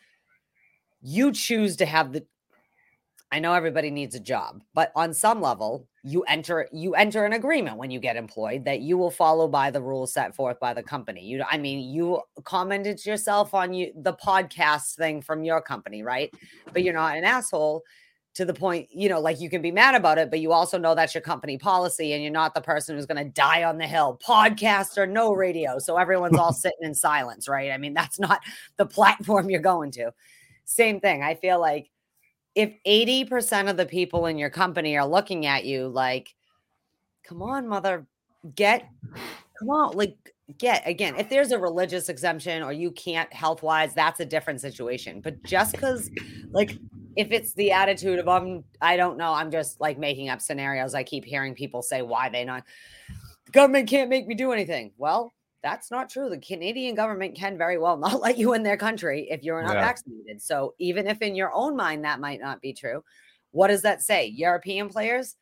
you 1.01 1.31
choose 1.31 1.77
to 1.77 1.85
have 1.85 2.13
the 2.13 2.25
I 3.31 3.39
know 3.39 3.53
everybody 3.53 3.91
needs 3.91 4.15
a 4.15 4.19
job, 4.19 4.63
but 4.73 4.91
on 4.95 5.13
some 5.13 5.39
level, 5.39 5.87
you 6.03 6.23
enter 6.23 6.67
you 6.71 6.95
enter 6.95 7.25
an 7.25 7.33
agreement 7.33 7.77
when 7.77 7.91
you 7.91 7.99
get 7.99 8.15
employed 8.15 8.65
that 8.65 8.81
you 8.81 8.97
will 8.97 9.11
follow 9.11 9.47
by 9.47 9.69
the 9.69 9.81
rules 9.81 10.13
set 10.13 10.35
forth 10.35 10.59
by 10.59 10.73
the 10.73 10.81
company. 10.81 11.23
You 11.23 11.43
I 11.47 11.57
mean, 11.57 11.93
you 11.93 12.21
commented 12.43 13.05
yourself 13.05 13.53
on 13.53 13.73
you 13.73 13.91
the 13.95 14.13
podcast 14.13 14.95
thing 14.95 15.21
from 15.21 15.43
your 15.43 15.61
company, 15.61 16.01
right? 16.01 16.33
But 16.73 16.83
you're 16.83 16.93
not 16.93 17.17
an 17.17 17.23
asshole 17.23 17.83
to 18.35 18.45
the 18.45 18.53
point, 18.53 18.87
you 18.91 19.09
know, 19.09 19.19
like 19.19 19.41
you 19.41 19.49
can 19.49 19.61
be 19.61 19.71
mad 19.71 19.95
about 19.95 20.17
it, 20.17 20.29
but 20.29 20.39
you 20.39 20.51
also 20.53 20.77
know 20.77 20.95
that's 20.95 21.13
your 21.13 21.21
company 21.21 21.57
policy 21.57 22.13
and 22.13 22.23
you're 22.23 22.31
not 22.31 22.53
the 22.53 22.61
person 22.61 22.95
who's 22.95 23.05
going 23.05 23.23
to 23.23 23.29
die 23.31 23.63
on 23.63 23.77
the 23.77 23.87
hill, 23.87 24.19
podcast 24.25 24.97
or 24.97 25.05
no 25.05 25.33
radio. 25.33 25.77
So 25.79 25.97
everyone's 25.97 26.37
all 26.37 26.53
sitting 26.53 26.79
in 26.81 26.95
silence, 26.95 27.47
right? 27.47 27.71
I 27.71 27.77
mean, 27.77 27.93
that's 27.93 28.19
not 28.19 28.41
the 28.77 28.85
platform 28.85 29.49
you're 29.49 29.59
going 29.59 29.91
to. 29.91 30.13
Same 30.65 30.99
thing. 30.99 31.23
I 31.23 31.35
feel 31.35 31.59
like 31.59 31.89
if 32.55 32.73
80% 32.85 33.69
of 33.69 33.77
the 33.77 33.85
people 33.85 34.25
in 34.25 34.37
your 34.37 34.49
company 34.49 34.97
are 34.97 35.07
looking 35.07 35.45
at 35.45 35.65
you 35.65 35.87
like, 35.87 36.35
come 37.23 37.41
on, 37.41 37.67
mother, 37.67 38.07
get, 38.55 38.89
come 39.57 39.69
on, 39.69 39.95
like, 39.95 40.17
get 40.57 40.87
again, 40.87 41.15
if 41.17 41.29
there's 41.29 41.51
a 41.51 41.59
religious 41.59 42.09
exemption 42.09 42.63
or 42.63 42.73
you 42.73 42.91
can't 42.91 43.31
health 43.31 43.61
wise, 43.61 43.93
that's 43.93 44.19
a 44.19 44.25
different 44.25 44.61
situation. 44.61 45.21
But 45.21 45.43
just 45.43 45.73
because, 45.73 46.09
like, 46.51 46.77
if 47.15 47.31
it's 47.31 47.53
the 47.53 47.71
attitude 47.71 48.19
of, 48.19 48.27
um, 48.27 48.63
I 48.81 48.97
don't 48.97 49.17
know, 49.17 49.33
I'm 49.33 49.51
just 49.51 49.79
like 49.79 49.99
making 49.99 50.29
up 50.29 50.41
scenarios. 50.41 50.95
I 50.95 51.03
keep 51.03 51.25
hearing 51.25 51.53
people 51.53 51.81
say 51.81 52.01
why 52.01 52.29
they 52.29 52.45
not, 52.45 52.63
government 53.51 53.87
can't 53.89 54.09
make 54.09 54.27
me 54.27 54.35
do 54.35 54.51
anything. 54.51 54.91
Well, 54.97 55.33
that's 55.61 55.91
not 55.91 56.09
true. 56.09 56.29
The 56.29 56.37
Canadian 56.39 56.95
government 56.95 57.35
can 57.35 57.57
very 57.57 57.77
well 57.77 57.97
not 57.97 58.21
let 58.21 58.37
you 58.37 58.53
in 58.53 58.63
their 58.63 58.77
country 58.77 59.27
if 59.29 59.43
you're 59.43 59.63
not 59.63 59.75
Yeah. 59.75 59.87
vaccinated. 59.87 60.41
So 60.41 60.75
even 60.79 61.07
if 61.07 61.21
in 61.21 61.35
your 61.35 61.51
own 61.53 61.75
mind 61.75 62.03
that 62.03 62.19
might 62.19 62.41
not 62.41 62.61
be 62.61 62.73
true, 62.73 63.03
what 63.51 63.67
does 63.67 63.81
that 63.81 64.01
say? 64.01 64.27
European 64.27 64.89
players, 64.89 65.35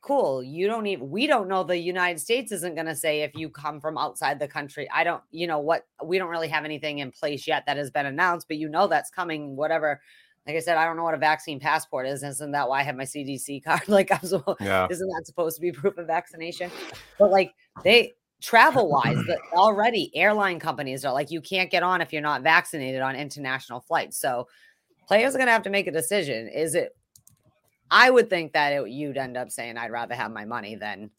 cool. 0.00 0.42
You 0.42 0.66
don't 0.66 0.86
even 0.86 1.10
we 1.10 1.26
don't 1.26 1.48
know 1.48 1.62
the 1.62 1.76
United 1.76 2.20
States 2.20 2.50
isn't 2.52 2.74
going 2.74 2.86
to 2.86 2.96
say 2.96 3.22
if 3.22 3.32
you 3.34 3.48
come 3.50 3.80
from 3.80 3.96
outside 3.98 4.38
the 4.38 4.48
country. 4.48 4.88
I 4.92 5.04
don't, 5.04 5.22
you 5.30 5.46
know 5.46 5.60
what, 5.60 5.86
we 6.04 6.18
don't 6.18 6.30
really 6.30 6.48
have 6.48 6.64
anything 6.64 6.98
in 6.98 7.12
place 7.12 7.46
yet 7.46 7.64
that 7.66 7.76
has 7.76 7.90
been 7.90 8.06
announced, 8.06 8.48
but 8.48 8.56
you 8.56 8.68
know 8.68 8.86
that's 8.88 9.10
coming 9.10 9.56
whatever. 9.56 10.00
Like 10.46 10.56
I 10.56 10.60
said, 10.60 10.76
I 10.76 10.84
don't 10.86 10.96
know 10.96 11.04
what 11.04 11.14
a 11.14 11.18
vaccine 11.18 11.60
passport 11.60 12.06
is. 12.08 12.24
Isn't 12.24 12.50
that 12.50 12.68
why 12.68 12.80
I 12.80 12.82
have 12.82 12.96
my 12.96 13.04
CDC 13.04 13.62
card? 13.64 13.88
Like 13.88 14.10
I'm 14.10 14.26
so 14.26 14.42
Yeah. 14.60 14.88
isn't 14.90 15.08
that 15.08 15.26
supposed 15.26 15.56
to 15.56 15.60
be 15.60 15.70
proof 15.72 15.96
of 15.98 16.06
vaccination? 16.08 16.70
But 17.18 17.30
like 17.30 17.52
they 17.84 18.14
travel 18.42 18.88
wise, 18.88 19.18
that 19.26 19.38
already 19.54 20.10
airline 20.14 20.58
companies 20.58 21.04
are 21.04 21.12
like, 21.12 21.30
you 21.30 21.40
can't 21.40 21.70
get 21.70 21.82
on 21.82 22.00
if 22.00 22.12
you're 22.12 22.22
not 22.22 22.42
vaccinated 22.42 23.00
on 23.00 23.16
international 23.16 23.80
flights. 23.80 24.18
So 24.18 24.48
players 25.06 25.34
are 25.34 25.38
gonna 25.38 25.52
have 25.52 25.62
to 25.62 25.70
make 25.70 25.86
a 25.86 25.92
decision. 25.92 26.48
Is 26.48 26.74
it 26.74 26.94
I 27.92 28.08
would 28.08 28.30
think 28.30 28.54
that 28.54 28.72
it, 28.72 28.88
you'd 28.88 29.18
end 29.18 29.36
up 29.36 29.50
saying 29.50 29.76
I'd 29.76 29.90
rather 29.90 30.14
have 30.14 30.32
my 30.32 30.46
money 30.46 30.76
than, 30.76 31.10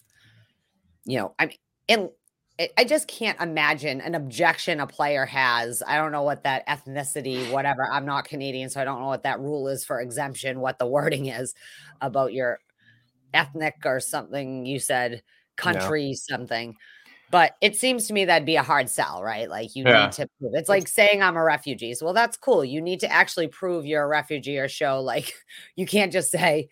you 1.05 1.19
know, 1.19 1.35
I 1.37 1.45
mean, 1.45 1.57
and 1.87 2.09
it, 2.57 2.73
I 2.75 2.83
just 2.83 3.07
can't 3.07 3.39
imagine 3.39 4.01
an 4.01 4.15
objection 4.15 4.79
a 4.79 4.87
player 4.87 5.27
has. 5.27 5.83
I 5.85 5.97
don't 5.97 6.11
know 6.11 6.23
what 6.23 6.43
that 6.43 6.67
ethnicity, 6.67 7.51
whatever. 7.51 7.87
I'm 7.91 8.07
not 8.07 8.25
Canadian, 8.25 8.71
so 8.71 8.81
I 8.81 8.85
don't 8.85 8.99
know 8.99 9.07
what 9.07 9.21
that 9.21 9.39
rule 9.39 9.67
is 9.67 9.85
for 9.85 10.01
exemption, 10.01 10.61
what 10.61 10.79
the 10.79 10.87
wording 10.87 11.27
is 11.27 11.53
about 12.01 12.33
your 12.33 12.59
ethnic 13.35 13.75
or 13.85 13.99
something 13.99 14.65
you 14.65 14.79
said, 14.79 15.21
country 15.55 16.15
something. 16.15 16.75
But 17.33 17.55
it 17.61 17.75
seems 17.75 18.05
to 18.05 18.13
me 18.13 18.25
that'd 18.25 18.45
be 18.45 18.57
a 18.57 18.61
hard 18.61 18.87
sell, 18.87 19.23
right? 19.23 19.49
Like 19.49 19.75
you 19.75 19.85
Yeah. 19.85 20.05
need 20.05 20.11
to 20.13 20.27
prove 20.39 20.53
it's 20.53 20.69
like 20.69 20.87
saying 20.87 21.23
I'm 21.23 21.35
a 21.35 21.43
refugee. 21.43 21.95
So, 21.95 22.05
well, 22.05 22.13
that's 22.13 22.37
cool. 22.37 22.63
You 22.63 22.79
need 22.79 22.99
to 22.99 23.11
actually 23.11 23.47
prove 23.47 23.87
you're 23.87 24.03
a 24.03 24.07
refugee 24.07 24.59
or 24.59 24.67
show 24.67 25.01
like 25.01 25.33
you 25.75 25.87
can't 25.87 26.13
just 26.13 26.29
say, 26.29 26.69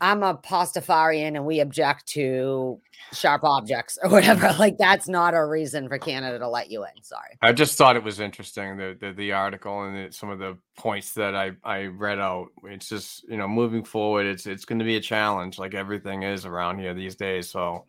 I'm 0.00 0.22
a 0.22 0.36
Pastafarian 0.36 1.34
and 1.34 1.44
we 1.44 1.58
object 1.58 2.06
to 2.10 2.80
sharp 3.12 3.42
objects 3.42 3.98
or 4.00 4.10
whatever. 4.10 4.54
Like 4.60 4.78
that's 4.78 5.08
not 5.08 5.34
a 5.34 5.44
reason 5.44 5.88
for 5.88 5.98
Canada 5.98 6.38
to 6.38 6.48
let 6.48 6.70
you 6.70 6.84
in. 6.84 7.02
Sorry. 7.02 7.36
I 7.42 7.52
just 7.52 7.76
thought 7.76 7.96
it 7.96 8.04
was 8.04 8.20
interesting 8.20 8.76
the 8.76 8.96
the, 9.00 9.12
the 9.12 9.32
article 9.32 9.82
and 9.82 10.14
some 10.14 10.30
of 10.30 10.38
the 10.38 10.56
points 10.76 11.14
that 11.14 11.34
I 11.34 11.50
I 11.64 11.86
read 11.86 12.20
out. 12.20 12.50
It's 12.62 12.88
just 12.88 13.28
you 13.28 13.36
know 13.36 13.48
moving 13.48 13.82
forward, 13.82 14.24
it's 14.24 14.46
it's 14.46 14.64
going 14.64 14.78
to 14.78 14.84
be 14.84 14.94
a 14.94 15.00
challenge 15.00 15.58
like 15.58 15.74
everything 15.74 16.22
is 16.22 16.46
around 16.46 16.78
here 16.78 16.94
these 16.94 17.16
days. 17.16 17.50
So 17.50 17.86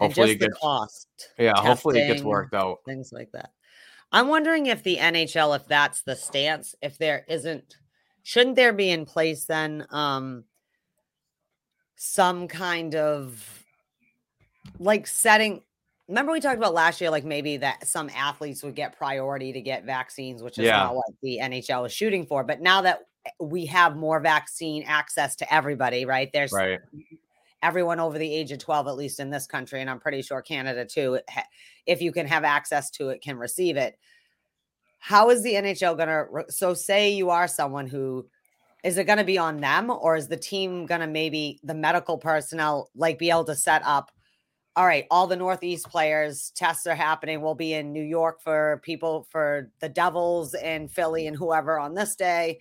hopefully 0.00 0.32
it 0.32 0.40
gets 0.40 0.58
cost, 0.58 1.08
yeah, 1.38 1.52
hopefully 1.56 2.00
it 2.00 2.06
gets 2.06 2.22
worked 2.22 2.54
out. 2.54 2.78
things 2.86 3.12
like 3.12 3.30
that. 3.32 3.50
I'm 4.12 4.28
wondering 4.28 4.66
if 4.66 4.82
the 4.82 4.96
NHL, 4.96 5.54
if 5.56 5.66
that's 5.66 6.02
the 6.02 6.16
stance, 6.16 6.74
if 6.82 6.98
there 6.98 7.24
isn't, 7.28 7.76
shouldn't 8.22 8.56
there 8.56 8.72
be 8.72 8.90
in 8.90 9.06
place 9.06 9.46
then 9.46 9.86
um 9.90 10.44
some 11.96 12.48
kind 12.48 12.94
of 12.94 13.64
like 14.78 15.06
setting 15.06 15.62
remember 16.08 16.32
we 16.32 16.40
talked 16.40 16.58
about 16.58 16.74
last 16.74 17.00
year 17.00 17.10
like 17.10 17.24
maybe 17.24 17.56
that 17.56 17.86
some 17.86 18.10
athletes 18.14 18.62
would 18.62 18.74
get 18.74 18.96
priority 18.96 19.52
to 19.52 19.60
get 19.60 19.84
vaccines 19.84 20.42
which 20.42 20.58
is 20.58 20.64
Yeah. 20.66 20.78
not 20.78 20.94
what 20.94 21.06
the 21.22 21.38
nhl 21.42 21.86
is 21.86 21.92
shooting 21.92 22.26
for 22.26 22.44
but 22.44 22.60
now 22.60 22.82
that 22.82 23.00
we 23.38 23.66
have 23.66 23.96
more 23.96 24.20
vaccine 24.20 24.82
access 24.84 25.36
to 25.36 25.54
everybody 25.54 26.04
right 26.06 26.30
there's 26.32 26.52
Right. 26.52 26.80
Everyone 27.62 28.00
over 28.00 28.18
the 28.18 28.34
age 28.34 28.52
of 28.52 28.58
12 28.58 28.88
at 28.88 28.96
least 28.96 29.20
in 29.20 29.30
this 29.30 29.46
country 29.46 29.80
and 29.80 29.90
i'm 29.90 30.00
pretty 30.00 30.22
sure 30.22 30.40
canada 30.40 30.84
too 30.84 31.18
if 31.86 32.00
you 32.00 32.12
can 32.12 32.26
have 32.26 32.44
access 32.44 32.90
to 32.90 33.08
it 33.08 33.20
can 33.20 33.36
receive 33.36 33.76
it. 33.76 33.98
How 34.98 35.30
is 35.30 35.42
the 35.42 35.54
nhl 35.54 35.96
going 35.96 36.08
to 36.08 36.52
so 36.52 36.74
say 36.74 37.10
you 37.10 37.30
are 37.30 37.48
someone 37.48 37.86
who 37.86 38.26
is 38.84 38.98
it 38.98 39.04
going 39.04 39.18
to 39.18 39.24
be 39.24 39.38
on 39.38 39.60
them 39.60 39.90
or 39.90 40.16
is 40.16 40.28
the 40.28 40.36
team 40.36 40.86
going 40.86 41.00
to 41.00 41.06
maybe 41.06 41.58
the 41.62 41.74
medical 41.74 42.18
personnel 42.18 42.90
like 42.94 43.18
be 43.18 43.30
able 43.30 43.44
to 43.44 43.54
set 43.54 43.82
up 43.84 44.10
all 44.76 44.86
right 44.86 45.06
all 45.10 45.26
the 45.26 45.36
northeast 45.36 45.88
players 45.88 46.52
tests 46.54 46.86
are 46.86 46.94
happening 46.94 47.40
we'll 47.40 47.54
be 47.54 47.72
in 47.72 47.92
new 47.92 48.02
york 48.02 48.40
for 48.42 48.80
people 48.84 49.26
for 49.30 49.70
the 49.80 49.88
devils 49.88 50.54
and 50.54 50.92
philly 50.92 51.26
and 51.26 51.36
whoever 51.36 51.78
on 51.78 51.94
this 51.94 52.14
day 52.14 52.58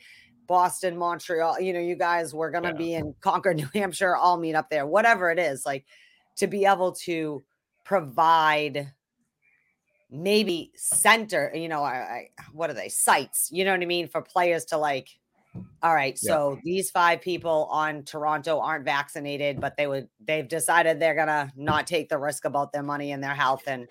boston 0.50 0.98
montreal 0.98 1.62
you 1.62 1.72
know 1.72 1.80
you 1.80 1.96
guys 1.96 2.34
we're 2.34 2.50
going 2.52 2.64
to 2.64 2.72
Yeah. 2.72 2.76
be 2.76 2.94
in 2.96 3.16
concord 3.22 3.56
new 3.62 3.70
hampshire 3.74 4.16
all 4.18 4.38
meet 4.38 4.56
up 4.56 4.70
there 4.70 4.86
whatever 4.86 5.30
it 5.32 5.40
is 5.40 5.66
like 5.66 5.86
to 6.38 6.48
be 6.48 6.66
able 6.66 6.92
to 6.94 7.44
provide 7.86 8.92
maybe 10.12 10.72
center 10.76 11.52
you 11.54 11.70
know 11.70 11.84
I, 11.84 11.94
I, 11.96 12.30
what 12.52 12.70
are 12.70 12.74
they 12.74 12.90
sites 12.90 13.50
you 13.52 13.64
know 13.64 13.72
what 13.72 13.82
i 13.82 13.86
mean 13.86 14.08
for 14.08 14.22
players 14.22 14.66
to 14.66 14.78
like 14.78 15.08
All 15.82 15.96
right. 15.96 16.18
Yeah. 16.22 16.30
So 16.32 16.60
these 16.64 16.92
five 16.92 17.22
people 17.22 17.68
on 17.72 18.04
Toronto 18.04 18.60
aren't 18.60 18.86
vaccinated, 18.86 19.60
but 19.60 19.76
they 19.78 19.88
would 19.88 20.08
they've 20.28 20.48
decided 20.48 21.00
they're 21.00 21.16
gonna 21.16 21.52
not 21.56 21.88
take 21.88 22.08
the 22.08 22.20
risk 22.20 22.46
about 22.46 22.72
their 22.72 22.84
money 22.84 23.12
and 23.14 23.24
their 23.24 23.34
health. 23.34 23.64
And 23.66 23.88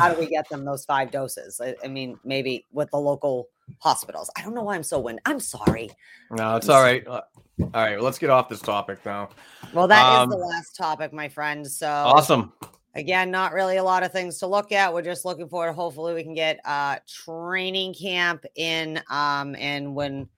how 0.00 0.12
do 0.12 0.18
we 0.18 0.26
get 0.26 0.48
them 0.48 0.64
those 0.64 0.84
five 0.84 1.12
doses? 1.12 1.60
I, 1.60 1.76
I 1.84 1.88
mean, 1.88 2.18
maybe 2.24 2.64
with 2.72 2.90
the 2.90 2.98
local 2.98 3.46
hospitals. 3.78 4.30
I 4.36 4.42
don't 4.42 4.54
know 4.54 4.62
why 4.62 4.74
I'm 4.74 4.82
so 4.82 4.98
wind. 4.98 5.20
I'm 5.24 5.40
sorry. 5.40 5.90
No, 6.30 6.56
it's 6.56 6.68
all 6.68 6.82
right. 6.82 7.06
Uh, 7.06 7.22
All 7.60 7.68
right, 7.74 7.96
well, 7.96 8.04
let's 8.04 8.18
get 8.18 8.30
off 8.30 8.48
this 8.48 8.60
topic 8.60 9.04
now. 9.04 9.30
Well, 9.72 9.88
that 9.88 10.12
is 10.12 10.18
Um, 10.20 10.30
the 10.30 10.36
last 10.36 10.76
topic, 10.76 11.12
my 11.12 11.28
friend. 11.28 11.66
So 11.66 11.88
Awesome. 11.88 12.52
again, 12.94 13.30
not 13.32 13.52
really 13.52 13.78
a 13.78 13.82
lot 13.82 14.02
of 14.04 14.12
things 14.12 14.38
to 14.38 14.46
look 14.46 14.70
at. 14.70 14.94
We're 14.94 15.02
just 15.02 15.24
looking 15.24 15.48
forward. 15.48 15.72
Hopefully, 15.72 16.14
we 16.14 16.22
can 16.22 16.34
get 16.34 16.60
uh 16.64 16.98
training 17.08 17.94
camp 17.94 18.44
in. 18.54 19.00
Um, 19.10 19.56
and 19.56 19.94
when 19.94 20.28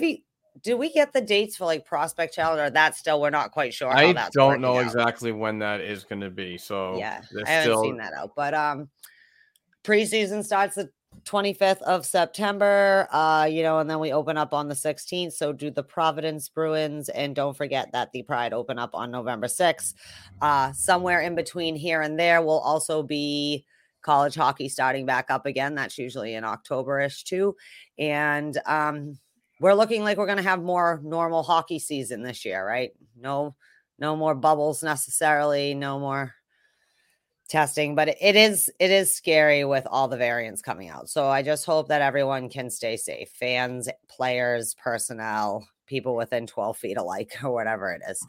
you? 0.00 0.18
Do 0.64 0.76
we 0.76 0.92
get 0.92 1.12
the 1.12 1.20
dates 1.20 1.56
for 1.56 1.64
like 1.66 1.86
prospect 1.86 2.34
challenge, 2.34 2.60
or 2.60 2.68
that 2.70 2.96
still 2.96 3.20
we're 3.20 3.30
not 3.30 3.52
quite 3.52 3.72
sure. 3.72 3.90
how 3.92 3.98
I 3.98 4.12
that's 4.12 4.34
don't 4.34 4.60
know 4.60 4.78
out. 4.78 4.84
exactly 4.84 5.30
when 5.32 5.60
that 5.60 5.80
is 5.80 6.02
going 6.04 6.20
to 6.20 6.30
be. 6.30 6.58
So 6.58 6.98
Yeah, 6.98 7.22
I 7.46 7.48
haven't 7.48 7.72
still 7.72 7.82
seen 7.82 7.96
that 7.98 8.12
out. 8.12 8.32
But 8.36 8.54
um 8.54 8.90
preseason 9.84 10.44
starts 10.44 10.74
the 10.74 10.90
25th 11.24 11.82
of 11.82 12.06
September. 12.06 13.08
Uh, 13.10 13.48
you 13.50 13.62
know, 13.62 13.78
and 13.78 13.88
then 13.90 13.98
we 13.98 14.12
open 14.12 14.36
up 14.36 14.54
on 14.54 14.68
the 14.68 14.74
16th. 14.74 15.32
So 15.32 15.52
do 15.52 15.70
the 15.70 15.82
Providence 15.82 16.48
Bruins. 16.48 17.08
And 17.08 17.34
don't 17.34 17.56
forget 17.56 17.90
that 17.92 18.12
the 18.12 18.22
Pride 18.22 18.52
open 18.52 18.78
up 18.78 18.94
on 18.94 19.10
November 19.10 19.46
6th. 19.46 19.94
Uh, 20.40 20.72
somewhere 20.72 21.20
in 21.20 21.34
between 21.34 21.76
here 21.76 22.02
and 22.02 22.18
there 22.18 22.42
will 22.42 22.60
also 22.60 23.02
be 23.02 23.64
college 24.02 24.36
hockey 24.36 24.68
starting 24.68 25.06
back 25.06 25.30
up 25.30 25.44
again. 25.44 25.74
That's 25.74 25.98
usually 25.98 26.34
in 26.34 26.44
October-ish 26.44 27.24
too. 27.24 27.56
And 27.98 28.56
um 28.64 29.18
we're 29.60 29.74
looking 29.74 30.04
like 30.04 30.18
we're 30.18 30.26
gonna 30.26 30.42
have 30.42 30.62
more 30.62 31.00
normal 31.02 31.42
hockey 31.42 31.78
season 31.80 32.22
this 32.22 32.44
year, 32.44 32.64
right? 32.64 32.92
No, 33.16 33.56
no 33.98 34.14
more 34.14 34.34
bubbles 34.34 34.82
necessarily, 34.82 35.74
no 35.74 35.98
more 35.98 36.34
testing 37.48 37.94
but 37.94 38.08
it- 38.20 38.36
is 38.36 38.70
it 38.78 38.90
is 38.90 39.14
scary 39.14 39.64
with 39.64 39.86
all 39.90 40.06
the 40.08 40.16
variants 40.16 40.62
coming 40.62 40.88
out. 40.88 41.08
So 41.08 41.28
i 41.28 41.42
just 41.42 41.64
hope 41.66 41.88
that 41.88 42.02
everyone 42.02 42.48
can 42.48 42.70
stay 42.70 42.96
safe 42.96 43.30
fans 43.30 43.88
players 44.08 44.74
personnel 44.74 45.66
people 45.86 46.14
within 46.14 46.46
12 46.46 46.76
feet 46.76 46.96
alike 46.98 47.32
or 47.42 47.50
whatever 47.52 47.92
it 47.92 48.02
is. 48.08 48.24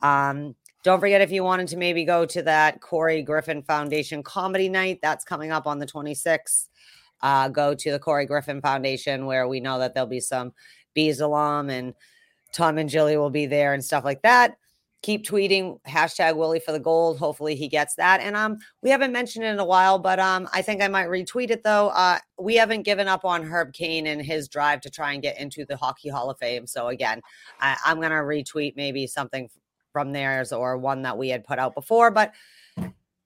Um 0.00 0.56
don't 0.84 0.98
forget 0.98 1.20
if 1.20 1.30
you 1.30 1.44
wanted 1.44 1.68
to 1.68 1.76
maybe 1.76 2.04
go 2.04 2.26
to 2.26 2.42
that 2.42 2.80
corey 2.80 3.22
griffin 3.22 3.62
foundation 3.62 4.22
comedy 4.22 4.68
night 4.68 4.98
that's 5.02 5.24
coming 5.24 5.52
up 5.52 5.66
on 5.66 5.78
the 5.78 5.86
26th 5.86 6.68
uh 7.20 7.48
go 7.48 7.74
to 7.74 7.92
the 7.92 7.98
corey 7.98 8.26
griffin 8.26 8.60
foundation 8.60 9.26
where 9.26 9.46
we 9.46 9.60
know 9.60 9.78
that 9.78 9.94
there'll 9.94 10.08
be 10.08 10.18
some 10.18 10.52
bees 10.94 11.20
alum 11.20 11.70
and 11.70 11.94
tom 12.52 12.78
and 12.78 12.88
jilly 12.90 13.16
will 13.16 13.30
be 13.30 13.46
there 13.46 13.74
and 13.74 13.84
stuff 13.84 14.04
like 14.04 14.22
that 14.22 14.56
keep 15.02 15.26
tweeting 15.26 15.80
hashtag 15.82 16.36
Willie 16.36 16.60
for 16.60 16.70
the 16.72 16.78
gold. 16.78 17.18
Hopefully 17.18 17.56
he 17.56 17.68
gets 17.68 17.96
that. 17.96 18.20
And 18.20 18.36
um, 18.36 18.58
we 18.82 18.90
haven't 18.90 19.12
mentioned 19.12 19.44
it 19.44 19.48
in 19.48 19.58
a 19.58 19.64
while, 19.64 19.98
but 19.98 20.20
um, 20.20 20.48
I 20.52 20.62
think 20.62 20.80
I 20.80 20.88
might 20.88 21.08
retweet 21.08 21.50
it 21.50 21.64
though. 21.64 21.88
Uh, 21.88 22.18
we 22.38 22.54
haven't 22.54 22.82
given 22.82 23.08
up 23.08 23.24
on 23.24 23.42
Herb 23.42 23.72
Cain 23.72 24.06
and 24.06 24.22
his 24.22 24.48
drive 24.48 24.80
to 24.82 24.90
try 24.90 25.12
and 25.12 25.22
get 25.22 25.38
into 25.40 25.64
the 25.64 25.76
Hockey 25.76 26.08
Hall 26.08 26.30
of 26.30 26.38
Fame. 26.38 26.66
So 26.66 26.88
again, 26.88 27.20
I, 27.60 27.76
I'm 27.84 28.00
gonna 28.00 28.14
retweet 28.16 28.76
maybe 28.76 29.06
something 29.06 29.48
from 29.92 30.12
theirs 30.12 30.52
or 30.52 30.78
one 30.78 31.02
that 31.02 31.18
we 31.18 31.28
had 31.28 31.44
put 31.44 31.58
out 31.58 31.74
before, 31.74 32.10
but. 32.10 32.32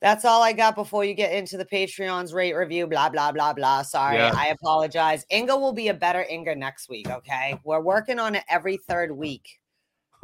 That's 0.02 0.26
all 0.26 0.42
I 0.42 0.52
got 0.52 0.74
before 0.74 1.06
you 1.06 1.14
get 1.14 1.32
into 1.32 1.56
the 1.56 1.64
Patreon's 1.64 2.34
rate 2.34 2.52
review. 2.52 2.86
Blah 2.86 3.08
blah 3.08 3.32
blah 3.32 3.54
blah. 3.54 3.80
Sorry, 3.80 4.18
Yeah. 4.18 4.30
I 4.36 4.48
apologize. 4.48 5.24
Inga 5.32 5.56
will 5.56 5.72
be 5.72 5.88
a 5.88 5.94
better 5.94 6.24
Inga 6.30 6.54
next 6.54 6.90
week. 6.90 7.08
Okay, 7.08 7.58
we're 7.64 7.80
working 7.80 8.18
on 8.18 8.34
it 8.34 8.44
every 8.46 8.76
third 8.76 9.10
week 9.10 9.58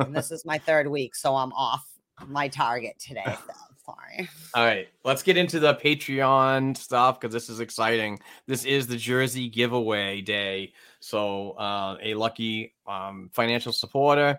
and 0.07 0.15
this 0.15 0.31
is 0.31 0.45
my 0.45 0.59
third 0.59 0.89
week, 0.89 1.15
so 1.15 1.37
I'm 1.37 1.53
off 1.53 1.85
my 2.27 2.49
target 2.49 2.99
today. 2.99 3.25
So 3.85 3.95
sorry. 3.95 4.29
All 4.55 4.65
right, 4.65 4.89
let's 5.05 5.23
get 5.25 5.37
into 5.37 5.59
the 5.59 5.75
Patreon 5.75 6.77
stuff 6.77 7.21
because 7.21 7.33
this 7.33 7.49
is 7.49 7.59
exciting. 7.61 8.21
This 8.47 8.65
is 8.65 8.87
the 8.87 8.97
Jersey 8.97 9.49
giveaway 9.49 10.21
day. 10.21 10.73
So, 11.01 11.53
uh, 11.53 11.97
a 12.01 12.15
lucky 12.15 12.75
um, 12.87 13.31
financial 13.33 13.73
supporter 13.73 14.39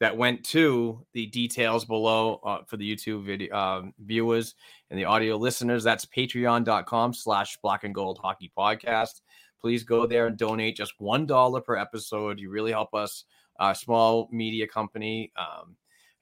that 0.00 0.16
went 0.16 0.44
to 0.44 1.06
the 1.12 1.26
details 1.26 1.84
below 1.84 2.40
uh, 2.44 2.58
for 2.66 2.76
the 2.76 2.96
YouTube 2.96 3.24
video 3.24 3.54
um, 3.56 3.94
viewers 4.00 4.54
and 4.90 4.98
the 4.98 5.04
audio 5.04 5.36
listeners. 5.36 5.84
That's 5.84 6.04
patreon.com 6.06 7.14
slash 7.14 7.56
black 7.62 7.84
and 7.84 7.94
gold 7.94 8.18
hockey 8.20 8.50
podcast. 8.58 9.20
Please 9.60 9.84
go 9.84 10.06
there 10.06 10.26
and 10.26 10.36
donate 10.36 10.76
just 10.76 10.94
$1 11.00 11.64
per 11.64 11.76
episode. 11.76 12.40
You 12.40 12.50
really 12.50 12.72
help 12.72 12.92
us, 12.94 13.24
uh, 13.58 13.74
small 13.74 14.28
media 14.32 14.66
company. 14.66 15.32
Um, 15.36 15.76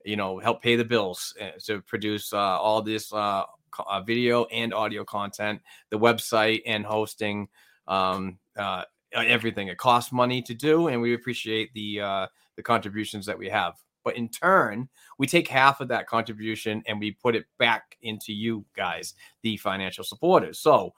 you 0.04 0.16
know, 0.16 0.38
help 0.38 0.62
pay 0.62 0.76
the 0.76 0.84
bills 0.84 1.34
uh, 1.40 1.50
to 1.64 1.82
produce 1.82 2.32
uh, 2.32 2.38
all 2.38 2.80
this 2.80 3.12
uh, 3.12 3.42
uh, 3.78 4.00
video 4.00 4.44
and 4.46 4.72
audio 4.72 5.04
content, 5.04 5.60
the 5.90 5.98
website 5.98 6.62
and 6.66 6.84
hosting, 6.84 7.48
um, 7.86 8.38
uh, 8.56 8.84
everything. 9.14 9.68
It 9.68 9.78
costs 9.78 10.12
money 10.12 10.42
to 10.42 10.54
do, 10.54 10.88
and 10.88 11.00
we 11.00 11.14
appreciate 11.14 11.72
the 11.74 12.00
uh, 12.00 12.26
the 12.56 12.62
contributions 12.62 13.26
that 13.26 13.38
we 13.38 13.48
have. 13.48 13.74
But 14.04 14.16
in 14.16 14.28
turn, 14.28 14.88
we 15.18 15.26
take 15.26 15.46
half 15.46 15.80
of 15.80 15.88
that 15.88 16.06
contribution 16.06 16.82
and 16.86 16.98
we 16.98 17.12
put 17.12 17.36
it 17.36 17.44
back 17.58 17.96
into 18.00 18.32
you 18.32 18.64
guys, 18.74 19.14
the 19.42 19.58
financial 19.58 20.04
supporters. 20.04 20.58
So 20.58 20.94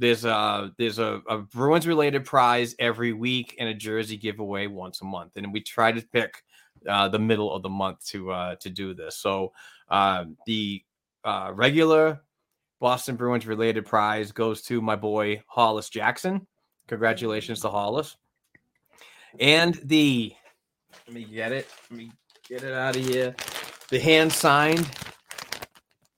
there's 0.00 0.24
a 0.24 0.72
there's 0.78 0.98
a, 0.98 1.20
a 1.28 1.38
Bruins 1.38 1.86
related 1.86 2.24
prize 2.24 2.74
every 2.78 3.12
week 3.12 3.56
and 3.58 3.68
a 3.68 3.74
jersey 3.74 4.16
giveaway 4.16 4.66
once 4.66 5.00
a 5.00 5.04
month, 5.04 5.32
and 5.36 5.52
we 5.52 5.60
try 5.60 5.92
to 5.92 6.00
pick 6.00 6.42
uh, 6.88 7.08
the 7.08 7.18
middle 7.18 7.52
of 7.52 7.62
the 7.62 7.68
month 7.68 8.04
to 8.06 8.30
uh, 8.30 8.56
to 8.56 8.70
do 8.70 8.94
this. 8.94 9.16
So 9.16 9.52
uh, 9.88 10.24
the 10.46 10.82
uh, 11.24 11.52
regular 11.54 12.22
Boston 12.80 13.16
Bruins 13.16 13.46
related 13.46 13.84
prize 13.84 14.32
goes 14.32 14.62
to 14.62 14.80
my 14.80 14.96
boy 14.96 15.42
Hollis 15.46 15.90
Jackson. 15.90 16.46
Congratulations 16.88 17.60
to 17.60 17.68
Hollis. 17.68 18.16
And 19.38 19.78
the 19.84 20.32
let 21.06 21.14
me 21.14 21.24
get 21.24 21.52
it. 21.52 21.68
Let 21.90 21.98
me 21.98 22.10
get 22.48 22.64
it 22.64 22.72
out 22.72 22.96
of 22.96 23.04
here. 23.04 23.34
The 23.90 24.00
hand 24.00 24.32
signed 24.32 24.88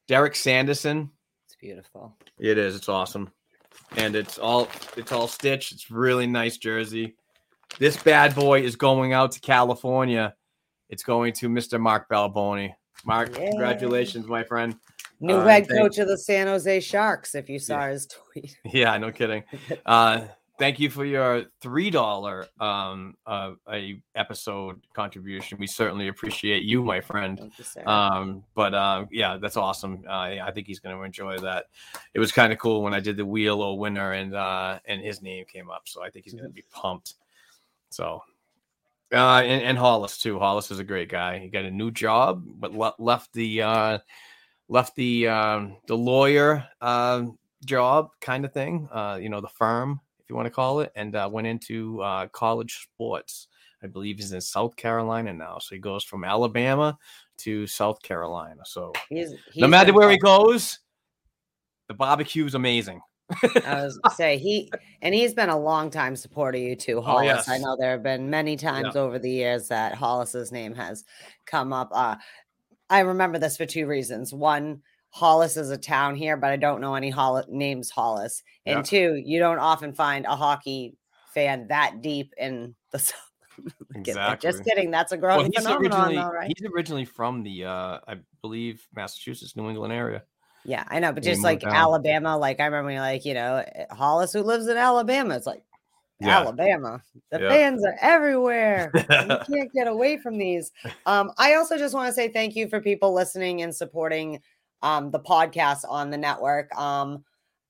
Derek 0.06 0.36
Sanderson. 0.36 1.10
It's 1.46 1.56
beautiful. 1.60 2.16
It 2.38 2.58
is. 2.58 2.76
It's 2.76 2.88
awesome, 2.88 3.32
and 3.96 4.14
it's 4.16 4.38
all 4.38 4.68
it's 4.96 5.12
all 5.12 5.28
stitched. 5.28 5.72
It's 5.72 5.90
really 5.90 6.26
nice 6.26 6.56
jersey. 6.56 7.14
This 7.78 7.96
bad 7.96 8.34
boy 8.34 8.60
is 8.62 8.76
going 8.76 9.12
out 9.12 9.32
to 9.32 9.40
California. 9.40 10.34
It's 10.90 11.02
going 11.02 11.32
to 11.34 11.48
Mr. 11.48 11.80
Mark 11.80 12.08
Balboni. 12.08 12.74
Mark, 13.04 13.36
Yay. 13.38 13.48
congratulations, 13.50 14.26
my 14.26 14.44
friend. 14.44 14.76
New 15.20 15.36
Uh, 15.36 15.46
head 15.46 15.68
coach 15.68 15.98
of 15.98 16.06
the 16.08 16.18
San 16.18 16.46
Jose 16.48 16.80
Sharks. 16.80 17.34
If 17.34 17.48
you 17.48 17.58
saw 17.58 17.86
his 17.88 18.06
tweet, 18.06 18.56
Yeah, 18.64 18.96
no 18.98 19.10
kidding. 19.10 19.44
Uh, 19.86 20.26
thank 20.62 20.78
you 20.78 20.88
for 20.88 21.04
your 21.04 21.46
three 21.60 21.90
dollar 21.90 22.46
um 22.60 23.16
uh, 23.26 23.50
a 23.68 24.00
episode 24.14 24.80
contribution. 24.94 25.58
We 25.58 25.66
certainly 25.66 26.06
appreciate 26.06 26.62
you, 26.62 26.84
my 26.84 27.00
friend. 27.00 27.50
You. 27.76 27.84
Um, 27.84 28.44
but 28.54 28.72
uh, 28.72 29.06
yeah, 29.10 29.38
that's 29.38 29.56
awesome. 29.56 30.04
Uh, 30.06 30.12
I 30.12 30.52
think 30.54 30.68
he's 30.68 30.78
going 30.78 30.96
to 30.96 31.02
enjoy 31.02 31.36
that. 31.38 31.64
It 32.14 32.20
was 32.20 32.30
kind 32.30 32.52
of 32.52 32.60
cool 32.60 32.80
when 32.80 32.94
I 32.94 33.00
did 33.00 33.16
the 33.16 33.26
wheel 33.26 33.60
or 33.60 33.76
winner 33.76 34.12
and 34.12 34.36
uh, 34.36 34.78
and 34.86 35.00
his 35.00 35.20
name 35.20 35.44
came 35.46 35.68
up, 35.68 35.82
so 35.86 36.00
I 36.04 36.10
think 36.10 36.26
he's 36.26 36.34
going 36.34 36.44
to 36.44 36.50
be 36.50 36.64
pumped. 36.70 37.14
So, 37.90 38.22
uh, 39.12 39.42
and, 39.42 39.62
and 39.64 39.76
Hollis 39.76 40.16
too. 40.16 40.38
Hollis 40.38 40.70
is 40.70 40.78
a 40.78 40.84
great 40.84 41.08
guy. 41.08 41.40
He 41.40 41.48
got 41.48 41.64
a 41.64 41.70
new 41.72 41.90
job, 41.90 42.44
but 42.60 42.72
le- 42.72 42.94
left 43.00 43.32
the 43.32 43.62
uh, 43.62 43.98
left 44.68 44.94
the 44.94 45.26
um, 45.26 45.76
the 45.88 45.96
lawyer 45.96 46.64
uh, 46.80 47.24
job 47.64 48.10
kind 48.20 48.44
of 48.44 48.52
thing. 48.52 48.88
Uh, 48.92 49.18
you 49.20 49.28
know, 49.28 49.40
the 49.40 49.48
firm, 49.48 50.00
you 50.32 50.36
want 50.36 50.46
to 50.46 50.50
call 50.50 50.80
it, 50.80 50.90
and 50.96 51.14
uh, 51.14 51.28
went 51.30 51.46
into 51.46 52.00
uh, 52.00 52.26
college 52.28 52.88
sports. 52.90 53.48
I 53.82 53.86
believe 53.86 54.16
he's 54.16 54.32
in 54.32 54.40
South 54.40 54.76
Carolina 54.76 55.32
now. 55.32 55.58
So 55.58 55.74
he 55.74 55.80
goes 55.80 56.04
from 56.04 56.24
Alabama 56.24 56.96
to 57.38 57.66
South 57.66 58.00
Carolina. 58.02 58.62
So 58.64 58.92
he's, 59.10 59.34
no 59.56 59.66
matter 59.68 59.92
where 59.92 60.08
he 60.10 60.18
goes, 60.18 60.78
the 61.88 61.94
barbecue's 61.94 62.54
amazing. 62.54 63.00
I 63.64 63.84
was 63.84 63.98
gonna 63.98 64.14
say 64.14 64.38
he 64.38 64.70
and 65.00 65.14
he's 65.14 65.32
been 65.34 65.48
a 65.48 65.58
long 65.58 65.90
time 65.90 66.16
supporter 66.16 66.58
of 66.58 66.64
you 66.64 66.76
too, 66.76 67.00
Hollis. 67.00 67.48
I 67.48 67.52
Oh, 67.52 67.54
yes. 67.54 67.62
know 67.62 67.76
there 67.78 67.92
have 67.92 68.02
been 68.02 68.30
many 68.30 68.56
times 68.56 68.94
over 68.94 69.18
the 69.18 69.30
years 69.30 69.68
that 69.68 69.94
Hollis's 69.94 70.52
name 70.52 70.74
has 70.74 71.04
come 71.46 71.72
up. 71.72 71.90
Uh, 71.92 72.16
I 72.90 73.00
remember 73.00 73.38
this 73.38 73.56
for 73.56 73.66
two 73.66 73.86
reasons. 73.86 74.34
One, 74.34 74.82
Hollis 75.14 75.56
is 75.58 75.70
a 75.70 75.76
town 75.76 76.16
here, 76.16 76.36
but 76.36 76.50
I 76.50 76.56
don't 76.56 76.80
know 76.80 76.94
any 76.94 77.10
Holl- 77.10 77.44
names 77.48 77.90
Hollis. 77.90 78.42
And 78.66 78.78
Yeah. 78.78 78.82
two, 78.82 79.22
you 79.24 79.38
don't 79.38 79.58
often 79.58 79.92
find 79.92 80.24
a 80.26 80.34
hockey 80.34 80.96
fan 81.34 81.68
that 81.68 82.00
deep 82.00 82.32
in 82.38 82.74
the. 82.90 83.12
That. 84.04 84.40
Just 84.40 84.64
kidding. 84.64 84.90
That's 84.90 85.12
a 85.12 85.16
Well, 85.16 85.36
growing 85.36 85.52
he's 85.54 85.62
phenomenon, 85.62 86.00
originally 86.00 86.16
though, 86.16 86.30
right? 86.30 86.52
he's 86.56 86.70
originally 86.74 87.04
from 87.04 87.42
the 87.42 87.66
uh, 87.66 87.98
I 88.08 88.16
believe 88.40 88.86
Massachusetts, 88.94 89.54
New 89.54 89.68
England 89.68 89.92
area. 89.92 90.22
Yeah, 90.64 90.84
I 90.88 91.00
know, 91.00 91.12
but 91.12 91.22
just 91.24 91.42
like 91.42 91.60
down. 91.60 91.74
Alabama, 91.74 92.36
like 92.38 92.60
I 92.60 92.66
remember, 92.66 92.92
like 93.00 93.24
you 93.26 93.34
know, 93.34 93.56
eh, 93.74 93.84
Hollis 93.90 94.32
who 94.32 94.42
lives 94.42 94.68
in 94.68 94.76
Alabama. 94.76 95.34
It's 95.36 95.46
like 95.46 95.62
Yeah. 96.20 96.38
Alabama. 96.38 97.02
The 97.30 97.40
Yeah. 97.40 97.48
fans 97.50 97.84
are 97.84 97.96
everywhere. 98.00 98.90
you 98.94 99.00
can't 99.56 99.72
get 99.74 99.88
away 99.88 100.16
from 100.18 100.38
these. 100.38 100.70
Um, 101.04 101.32
I 101.36 101.54
also 101.54 101.76
just 101.76 101.94
want 101.94 102.06
to 102.08 102.14
say 102.14 102.28
thank 102.28 102.54
you 102.56 102.68
for 102.68 102.80
people 102.80 103.12
listening 103.12 103.60
and 103.62 103.74
supporting 103.74 104.40
um, 104.82 105.10
the 105.10 105.20
podcast 105.20 105.80
on 105.88 106.10
the 106.10 106.18
network. 106.18 106.74
Um, 106.76 107.24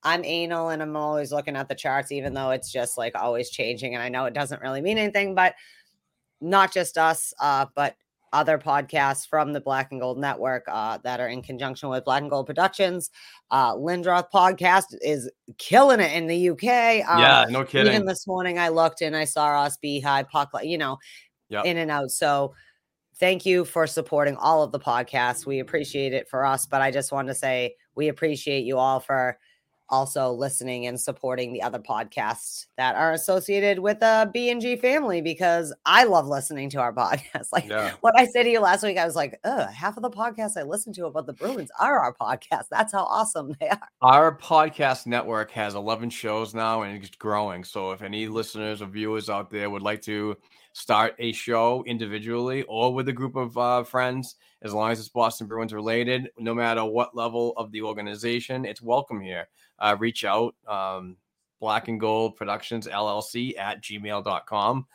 I'm 0.04 0.24
anal 0.24 0.70
and 0.70 0.82
I'm 0.82 0.96
always 0.96 1.30
looking 1.32 1.54
at 1.56 1.68
the 1.68 1.74
charts, 1.74 2.10
even 2.10 2.34
though 2.34 2.50
it's 2.50 2.72
just 2.72 2.98
like 2.98 3.14
always 3.14 3.50
changing. 3.50 3.94
And 3.94 4.02
I 4.02 4.08
know 4.08 4.24
it 4.24 4.34
doesn't 4.34 4.60
really 4.62 4.80
mean 4.80 4.98
anything, 4.98 5.34
but 5.34 5.54
not 6.40 6.72
just 6.72 6.98
us, 6.98 7.32
uh, 7.40 7.66
but 7.76 7.94
other 8.32 8.58
podcasts 8.58 9.28
from 9.28 9.52
the 9.52 9.60
Black 9.60 9.92
and 9.92 10.00
Gold 10.00 10.18
Network 10.18 10.64
uh, 10.66 10.98
that 11.04 11.20
are 11.20 11.28
in 11.28 11.42
conjunction 11.42 11.88
with 11.90 12.04
Black 12.04 12.22
and 12.22 12.30
Gold 12.30 12.46
Productions. 12.46 13.10
Uh, 13.50 13.74
Lindroth 13.74 14.30
podcast 14.34 14.86
is 15.02 15.30
killing 15.58 16.00
it 16.00 16.12
in 16.16 16.26
the 16.26 16.48
UK. 16.50 17.06
Um, 17.08 17.20
yeah, 17.20 17.44
no 17.50 17.62
kidding. 17.62 17.92
even 17.92 18.06
this 18.06 18.26
morning, 18.26 18.58
I 18.58 18.70
looked 18.70 19.02
and 19.02 19.14
I 19.14 19.24
saw 19.24 19.62
us 19.62 19.76
Beehive, 19.76 20.28
Puck, 20.30 20.50
you 20.62 20.78
know, 20.78 20.98
Yep. 21.50 21.66
in 21.66 21.76
and 21.76 21.90
out. 21.90 22.10
So 22.10 22.54
thank 23.16 23.44
you 23.46 23.64
for 23.64 23.86
supporting 23.86 24.36
all 24.36 24.62
of 24.62 24.72
the 24.72 24.80
podcasts. 24.80 25.46
We 25.46 25.60
appreciate 25.60 26.12
it 26.12 26.28
for 26.28 26.44
us, 26.44 26.66
but 26.66 26.82
I 26.82 26.90
just 26.90 27.12
want 27.12 27.28
to 27.28 27.34
say 27.34 27.76
we 27.94 28.08
appreciate 28.08 28.64
you 28.64 28.78
all 28.78 29.00
for 29.00 29.38
also 29.88 30.32
listening 30.32 30.86
and 30.86 30.98
supporting 30.98 31.52
the 31.52 31.60
other 31.60 31.78
podcasts 31.78 32.64
that 32.78 32.94
are 32.94 33.12
associated 33.12 33.78
with 33.78 34.00
the 34.00 34.30
B&G 34.32 34.76
family 34.76 35.20
because 35.20 35.70
I 35.84 36.04
love 36.04 36.26
listening 36.26 36.70
to 36.70 36.78
our 36.80 36.94
podcast. 36.94 37.48
Like 37.52 37.68
Yeah. 37.68 37.92
what 38.00 38.18
I 38.18 38.24
said 38.24 38.44
to 38.44 38.48
you 38.48 38.60
last 38.60 38.82
week, 38.82 38.96
I 38.96 39.04
was 39.04 39.16
like, 39.16 39.38
Ugh, 39.44 39.68
half 39.68 39.98
of 39.98 40.02
the 40.02 40.08
podcasts 40.08 40.56
I 40.56 40.62
listen 40.62 40.94
to 40.94 41.04
about 41.06 41.26
the 41.26 41.34
Bruins 41.34 41.70
are 41.78 41.98
our 41.98 42.14
podcast. 42.14 42.64
That's 42.70 42.92
how 42.94 43.04
awesome 43.04 43.54
they 43.60 43.68
are. 43.68 43.88
Our 44.00 44.34
podcast 44.38 45.06
network 45.06 45.50
has 45.50 45.74
11 45.74 46.08
shows 46.08 46.54
now 46.54 46.82
and 46.82 46.96
it's 46.96 47.14
growing. 47.14 47.62
So 47.62 47.90
if 47.90 48.00
any 48.00 48.28
listeners 48.28 48.80
or 48.80 48.86
viewers 48.86 49.28
out 49.28 49.50
there 49.50 49.68
would 49.68 49.82
like 49.82 50.00
to 50.02 50.38
start 50.72 51.14
a 51.18 51.32
show 51.32 51.84
individually 51.86 52.62
or 52.64 52.94
with 52.94 53.08
a 53.08 53.12
group 53.12 53.36
of 53.36 53.56
uh, 53.58 53.82
friends, 53.82 54.36
as 54.62 54.72
long 54.72 54.90
as 54.90 54.98
it's 54.98 55.08
Boston 55.08 55.46
Bruins 55.46 55.72
related, 55.72 56.30
no 56.38 56.54
matter 56.54 56.84
what 56.84 57.14
level 57.14 57.52
of 57.56 57.70
the 57.72 57.82
organization, 57.82 58.64
it's 58.64 58.82
welcome 58.82 59.20
here. 59.20 59.48
Uh, 59.78 59.96
reach 59.98 60.24
out, 60.24 60.54
um, 60.66 61.16
Black 61.60 61.88
and 61.88 62.00
Gold 62.00 62.36
Productions 62.36 62.86
LLC 62.86 63.56
at 63.58 63.82
gmail.com. 63.82 64.86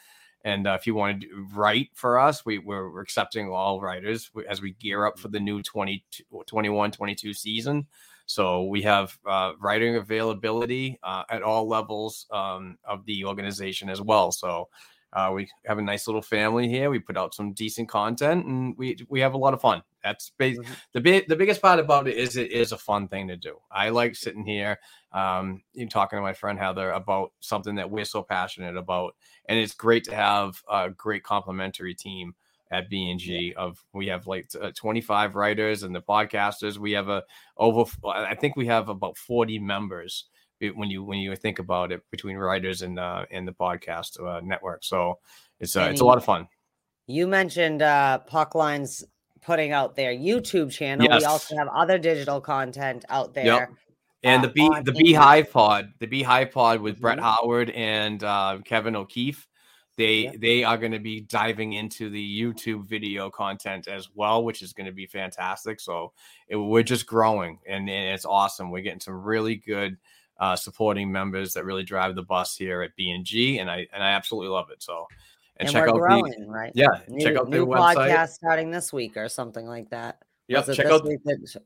And 0.44 0.68
uh, 0.68 0.78
if 0.80 0.88
you 0.88 0.96
want 0.96 1.22
to 1.22 1.28
do, 1.28 1.48
write 1.54 1.90
for 1.94 2.20
us, 2.20 2.46
we, 2.46 2.58
we're, 2.60 3.02
accepting 3.02 3.50
all 3.50 3.82
writers 3.82 4.30
as 4.48 4.62
we 4.62 4.74
gear 4.74 5.06
up 5.06 5.20
for 5.20 5.28
the 5.28 5.40
new 5.40 5.62
20, 5.62 6.04
21 6.46 6.92
22 6.92 7.34
season. 7.34 7.88
So 8.28 8.66
we 8.66 8.82
have 8.84 9.18
uh, 9.26 9.54
writing 9.60 9.96
availability 9.96 11.00
uh, 11.02 11.24
at 11.30 11.42
all 11.42 11.68
levels 11.68 12.28
um, 12.32 12.78
of 12.84 13.06
the 13.06 13.26
organization 13.26 13.90
as 13.90 14.02
well. 14.02 14.32
So 14.32 14.70
uh, 15.14 15.32
we 15.34 15.50
have 15.66 15.78
a 15.78 15.82
nice 15.82 16.08
little 16.08 16.22
family 16.22 16.68
here. 16.68 16.90
We 16.90 17.00
put 17.00 17.18
out 17.18 17.34
some 17.34 17.54
decent 17.54 17.90
content, 17.90 18.46
and 18.46 18.78
we 18.78 18.98
we 19.10 19.20
have 19.22 19.34
a 19.34 19.38
lot 19.38 19.54
of 19.54 19.62
fun. 19.62 19.84
That's 20.04 20.32
Mhm. 20.40 20.66
the 20.94 21.02
big 21.02 21.28
the 21.28 21.36
biggest 21.36 21.62
part 21.62 21.80
about 21.80 22.08
it 22.08 22.16
is 22.18 22.36
it 22.38 22.52
is 22.52 22.72
a 22.72 22.78
fun 22.78 23.08
thing 23.08 23.28
to 23.30 23.38
do. 23.38 23.60
I 23.72 23.90
like 23.90 24.16
sitting 24.16 24.46
here, 24.46 24.80
um, 25.12 25.64
talking 25.90 26.18
to 26.18 26.22
my 26.24 26.34
friend 26.34 26.60
Heather 26.60 26.92
about 26.92 27.32
something 27.40 27.76
that 27.76 27.90
we're 27.90 28.06
so 28.06 28.24
passionate 28.24 28.78
about, 28.78 29.16
and 29.46 29.58
it's 29.60 29.74
great 29.74 30.04
to 30.06 30.16
have 30.16 30.62
a 30.70 30.90
great 30.90 31.24
complementary 31.24 31.96
team 31.96 32.36
at 32.70 32.90
B&G 32.90 33.54
of 33.56 33.84
we 33.94 34.08
have 34.08 34.28
like 34.28 34.50
uh, 34.62 34.72
25 34.76 35.36
writers 35.36 35.84
and 35.84 35.96
the 35.96 36.02
podcasters 36.02 36.78
we 36.78 36.92
have 36.92 37.08
a 37.08 37.24
over 37.56 37.90
I 38.06 38.36
think 38.36 38.58
we 38.58 38.66
have 38.68 38.90
about 38.90 39.18
40 39.18 39.58
members 39.58 40.26
it- 40.60 40.76
when 40.76 40.90
you 40.90 41.04
when 41.04 41.20
you 41.20 41.36
think 41.36 41.60
about 41.60 41.92
it 41.92 42.02
between 42.12 42.38
writers 42.38 42.82
and 42.82 43.00
uh 43.00 43.26
and 43.32 43.48
the 43.48 43.54
podcast 43.54 44.20
uh, 44.26 44.40
network 44.44 44.84
so 44.84 45.20
it's 45.60 45.76
uh, 45.76 45.88
it's 45.92 46.02
a 46.02 46.06
lot 46.06 46.18
of 46.18 46.26
fun 46.26 46.48
You 47.08 47.28
mentioned 47.28 47.82
uh 47.82 48.20
Pucklines 48.30 49.04
putting 49.42 49.72
out 49.72 49.96
their 49.96 50.12
YouTube 50.14 50.72
channel. 50.72 51.08
We 51.10 51.24
also 51.24 51.56
have 51.56 51.70
other 51.70 51.98
digital 51.98 52.42
content 52.42 53.06
out 53.08 53.34
there. 53.34 53.46
Yep. 53.46 53.70
and 54.24 54.44
the 54.44 54.50
bee 54.50 54.70
the 54.84 54.92
beehive 54.92 55.52
pod 55.52 55.94
the 56.00 56.08
beehive 56.08 56.52
pod 56.52 56.82
with 56.82 57.00
brett 57.00 57.18
Mhm. 57.20 57.22
howard 57.22 57.70
and 57.70 58.24
uh 58.24 58.58
kevin 58.66 58.96
o'keefe 58.96 59.48
they 59.96 60.16
Yep. 60.24 60.36
they 60.42 60.64
are 60.64 60.78
going 60.78 60.92
to 60.92 61.00
be 61.00 61.22
diving 61.22 61.74
into 61.74 62.10
the 62.10 62.42
youtube 62.42 62.84
video 62.88 63.30
content 63.30 63.88
as 63.88 64.10
well 64.16 64.44
which 64.44 64.62
is 64.62 64.74
going 64.74 64.88
to 64.88 64.92
be 64.92 65.06
fantastic 65.06 65.80
so 65.80 66.12
it, 66.50 66.56
we're 66.56 66.84
just 66.84 67.06
growing 67.06 67.60
and, 67.68 67.88
and 67.90 68.14
it's 68.16 68.26
awesome 68.26 68.70
we're 68.72 68.82
getting 68.84 69.00
some 69.00 69.22
really 69.24 69.56
good 69.56 69.98
uh 70.40 70.56
supporting 70.56 71.12
members 71.12 71.54
that 71.54 71.66
really 71.66 71.84
drive 71.84 72.16
the 72.16 72.24
bus 72.24 72.56
here 72.56 72.82
at 72.82 72.96
b&g 72.96 73.60
and 73.60 73.70
i 73.70 73.88
and 73.94 74.04
i 74.04 74.12
absolutely 74.12 74.50
love 74.50 74.70
it 74.72 74.82
so 74.82 75.08
and, 75.60 75.68
And, 75.68 75.74
check 75.74 75.90
out 75.90 75.96
growing, 75.96 76.48
right? 76.48 76.72
the 76.74 76.82
yeah 76.82 77.00
New, 77.08 77.24
check 77.24 77.36
out 77.36 77.50
their 77.50 77.62
new 77.62 77.66
website 77.66 77.96
podcast 77.96 78.30
starting 78.30 78.70
this 78.70 78.94
week 78.94 79.18
or 79.18 79.28
something 79.28 79.66
like 79.66 79.90
that. 79.90 80.20
Yeah, 80.48 80.62
check 80.62 80.86
out 80.86 81.04
that- 81.04 81.62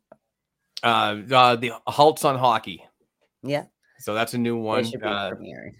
uh, 0.81 1.21
uh 1.29 1.55
the 1.57 1.73
halts 1.87 2.23
on 2.23 2.37
hockey 2.37 2.85
yeah, 3.43 3.65
so 4.01 4.15
that's 4.15 4.33
a 4.33 4.37
new 4.37 4.57
one 4.57 4.85
uh, 5.03 5.31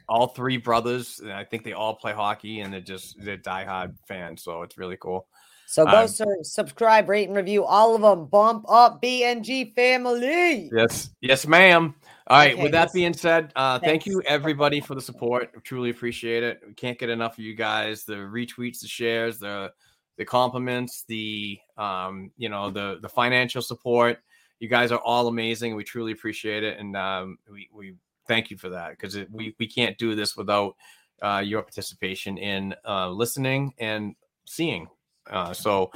all 0.07 0.27
three 0.27 0.57
brothers. 0.57 1.19
and 1.19 1.31
I 1.31 1.43
think 1.43 1.63
they 1.63 1.73
all 1.73 1.95
play 1.95 2.13
hockey, 2.13 2.59
and 2.61 2.71
they're 2.71 2.79
just 2.79 3.15
they're 3.19 3.37
diehard 3.37 3.95
fans. 4.07 4.43
So 4.43 4.61
it's 4.61 4.77
really 4.77 4.97
cool. 4.97 5.27
So 5.67 5.85
go 5.85 6.01
um, 6.01 6.07
sur- 6.07 6.43
subscribe, 6.43 7.09
rate, 7.09 7.27
and 7.29 7.37
review 7.37 7.63
all 7.63 7.95
of 7.95 8.01
them. 8.01 8.27
Bump 8.27 8.65
up 8.69 9.01
BNG 9.01 9.73
family. 9.73 10.69
Yes, 10.73 11.09
yes, 11.21 11.47
ma'am. 11.47 11.95
All 12.27 12.37
right. 12.37 12.53
Okay, 12.53 12.63
with 12.63 12.71
that 12.71 12.93
being 12.93 13.13
said, 13.13 13.51
uh, 13.55 13.79
thank 13.79 14.05
you 14.05 14.21
everybody 14.25 14.79
for 14.79 14.95
the 14.95 15.01
support. 15.01 15.49
We 15.55 15.61
truly 15.61 15.89
appreciate 15.89 16.43
it. 16.43 16.61
We 16.65 16.73
can't 16.73 16.97
get 16.97 17.09
enough 17.09 17.33
of 17.33 17.43
you 17.43 17.55
guys. 17.55 18.03
The 18.03 18.15
retweets, 18.15 18.81
the 18.81 18.87
shares, 18.87 19.39
the 19.39 19.71
the 20.17 20.25
compliments, 20.25 21.03
the 21.07 21.59
um, 21.77 22.31
you 22.37 22.49
know, 22.49 22.69
the 22.69 22.99
the 23.01 23.09
financial 23.09 23.61
support. 23.61 24.19
You 24.59 24.67
guys 24.67 24.91
are 24.91 24.99
all 24.99 25.27
amazing. 25.27 25.75
We 25.75 25.83
truly 25.83 26.11
appreciate 26.11 26.63
it, 26.63 26.77
and 26.77 26.95
um, 26.95 27.37
we 27.51 27.69
we 27.73 27.95
thank 28.27 28.51
you 28.51 28.57
for 28.57 28.69
that 28.69 28.91
because 28.91 29.17
we 29.31 29.55
we 29.57 29.67
can't 29.67 29.97
do 29.97 30.13
this 30.13 30.37
without 30.37 30.75
uh, 31.21 31.41
your 31.43 31.63
participation 31.63 32.37
in 32.37 32.75
uh, 32.87 33.09
listening 33.09 33.73
and 33.79 34.15
seeing. 34.45 34.87
Uh, 35.29 35.53
so 35.53 35.91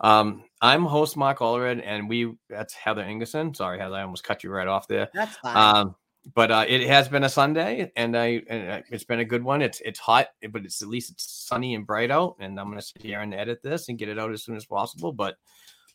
um, 0.00 0.44
I'm 0.60 0.84
host 0.84 1.16
Mark 1.16 1.38
Allred, 1.38 1.82
and 1.84 2.08
we 2.08 2.34
that's 2.48 2.74
Heather 2.74 3.04
Ingerson. 3.04 3.56
Sorry, 3.56 3.78
Heather, 3.78 3.96
I 3.96 4.02
almost 4.02 4.24
cut 4.24 4.44
you 4.44 4.50
right 4.50 4.68
off 4.68 4.88
there. 4.88 5.08
That's 5.14 5.36
fine. 5.36 5.56
Um, 5.56 5.94
but 6.34 6.50
uh, 6.50 6.64
it 6.68 6.86
has 6.86 7.08
been 7.08 7.24
a 7.24 7.28
Sunday, 7.28 7.90
and 7.96 8.16
I 8.16 8.42
and 8.48 8.70
uh, 8.70 8.80
it's 8.90 9.04
been 9.04 9.20
a 9.20 9.24
good 9.24 9.42
one. 9.42 9.62
It's 9.62 9.80
it's 9.80 9.98
hot, 9.98 10.28
but 10.50 10.64
it's 10.64 10.82
at 10.82 10.88
least 10.88 11.10
it's 11.10 11.24
sunny 11.24 11.74
and 11.74 11.86
bright 11.86 12.10
out. 12.10 12.36
And 12.40 12.60
I'm 12.60 12.68
gonna 12.68 12.82
sit 12.82 13.02
here 13.02 13.20
and 13.20 13.32
edit 13.32 13.62
this 13.62 13.88
and 13.88 13.98
get 13.98 14.10
it 14.10 14.18
out 14.18 14.32
as 14.32 14.42
soon 14.44 14.56
as 14.56 14.66
possible. 14.66 15.12
But 15.12 15.36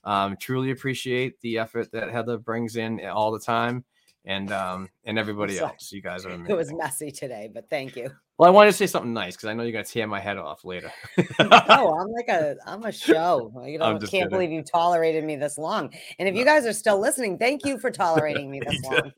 um, 0.03 0.35
truly 0.37 0.71
appreciate 0.71 1.39
the 1.41 1.59
effort 1.59 1.91
that 1.91 2.09
Heather 2.09 2.37
brings 2.37 2.75
in 2.75 3.05
all 3.05 3.31
the 3.31 3.39
time, 3.39 3.85
and 4.25 4.51
um, 4.51 4.89
and 5.03 5.19
everybody 5.19 5.59
else. 5.59 5.91
You 5.91 6.01
guys 6.01 6.25
are 6.25 6.31
it 6.31 6.57
was 6.57 6.73
messy 6.73 7.11
today, 7.11 7.49
but 7.53 7.69
thank 7.69 7.95
you. 7.95 8.09
Well, 8.37 8.49
I 8.49 8.51
wanted 8.51 8.71
to 8.71 8.77
say 8.77 8.87
something 8.87 9.13
nice 9.13 9.35
because 9.37 9.47
I 9.47 9.53
know 9.53 9.63
you're 9.63 9.71
gonna 9.71 9.85
tear 9.85 10.07
my 10.07 10.19
head 10.19 10.37
off 10.37 10.65
later. 10.65 10.91
no, 11.17 11.25
I'm 11.49 12.11
like 12.11 12.27
a 12.27 12.57
I'm 12.65 12.83
a 12.83 12.91
show. 12.91 13.51
You 13.65 13.79
know, 13.79 13.85
I 13.85 13.89
can't 13.91 14.09
kidding. 14.09 14.29
believe 14.29 14.51
you 14.51 14.61
tolerated 14.61 15.23
me 15.23 15.37
this 15.37 15.57
long. 15.57 15.93
And 16.19 16.27
if 16.27 16.35
you 16.35 16.43
guys 16.43 16.65
are 16.65 16.73
still 16.73 16.99
listening, 16.99 17.37
thank 17.37 17.65
you 17.65 17.77
for 17.77 17.89
tolerating 17.91 18.51
me 18.51 18.59
this 18.59 18.81
long. 18.83 19.13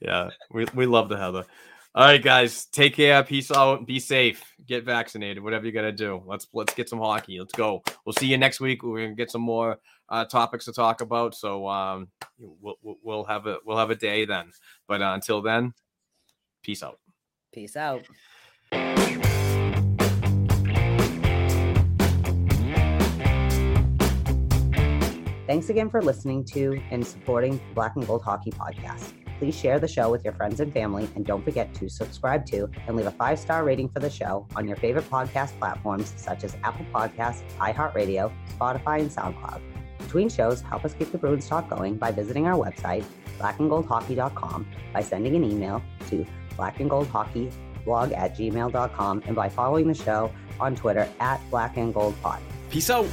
yeah, 0.00 0.30
we, 0.52 0.66
we 0.74 0.86
love 0.86 1.08
the 1.08 1.16
Heather. 1.16 1.44
All 1.94 2.04
right, 2.06 2.22
guys, 2.22 2.66
take 2.66 2.94
care. 2.94 3.22
Peace 3.24 3.50
out. 3.50 3.84
Be 3.86 3.98
safe. 4.00 4.42
Get 4.66 4.84
vaccinated. 4.84 5.42
Whatever 5.42 5.66
you 5.66 5.72
got 5.72 5.82
to 5.82 5.92
do. 5.92 6.22
Let's 6.24 6.46
let's 6.54 6.72
get 6.72 6.88
some 6.88 7.00
hockey. 7.00 7.38
Let's 7.40 7.52
go. 7.52 7.82
We'll 8.06 8.14
see 8.14 8.26
you 8.28 8.38
next 8.38 8.60
week. 8.60 8.82
We're 8.84 9.02
gonna 9.02 9.14
get 9.16 9.30
some 9.32 9.42
more 9.42 9.78
uh, 10.08 10.24
topics 10.24 10.64
to 10.66 10.72
talk 10.72 11.00
about. 11.00 11.34
So 11.34 11.66
um, 11.68 12.08
we'll 12.38 12.76
we'll- 12.80 12.98
we'll 13.02 13.24
have 13.24 13.46
a 13.48 13.56
we'll 13.66 13.76
have 13.76 13.90
a 13.90 13.96
day 13.96 14.24
then. 14.24 14.52
But 14.86 15.02
uh, 15.02 15.12
until 15.14 15.42
then, 15.42 15.74
peace 16.62 16.82
out. 16.84 17.00
Peace 17.52 17.76
out. 17.76 18.02
Thanks 25.52 25.68
again 25.68 25.90
for 25.90 26.00
listening 26.00 26.44
to 26.46 26.80
and 26.90 27.06
supporting 27.06 27.58
the 27.58 27.74
Black 27.74 27.96
and 27.96 28.06
Gold 28.06 28.22
Hockey 28.22 28.50
Podcast. 28.50 29.12
Please 29.38 29.54
share 29.54 29.78
the 29.78 29.86
show 29.86 30.10
with 30.10 30.24
your 30.24 30.32
friends 30.32 30.60
and 30.60 30.72
family, 30.72 31.10
and 31.14 31.26
don't 31.26 31.44
forget 31.44 31.74
to 31.74 31.90
subscribe 31.90 32.46
to 32.46 32.70
and 32.86 32.96
leave 32.96 33.06
a 33.06 33.10
five 33.10 33.38
star 33.38 33.64
rating 33.64 33.88
for 33.88 34.00
the 34.00 34.08
show 34.08 34.46
on 34.56 34.66
your 34.66 34.76
favorite 34.76 35.10
podcast 35.10 35.58
platforms 35.58 36.14
such 36.16 36.44
as 36.44 36.56
Apple 36.64 36.86
Podcasts, 36.94 37.42
iHeartRadio, 37.58 38.32
Spotify, 38.56 39.00
and 39.00 39.10
SoundCloud. 39.10 39.60
Between 39.98 40.28
shows, 40.28 40.62
help 40.62 40.84
us 40.86 40.94
keep 40.94 41.12
the 41.12 41.18
Bruins 41.18 41.46
talk 41.48 41.68
going 41.68 41.96
by 41.96 42.12
visiting 42.12 42.46
our 42.46 42.56
website, 42.56 43.04
blackandgoldhockey.com, 43.38 44.66
by 44.94 45.02
sending 45.02 45.36
an 45.36 45.44
email 45.44 45.82
to 46.08 46.24
blackandgoldhockeyblog 47.84 48.16
at 48.16 48.36
gmail.com, 48.36 49.22
and 49.26 49.36
by 49.36 49.48
following 49.48 49.88
the 49.88 49.94
show 49.94 50.30
on 50.60 50.74
Twitter 50.76 51.08
at 51.20 51.40
blackandgoldpod. 51.50 52.40
Peace 52.70 52.90
out. 52.90 53.06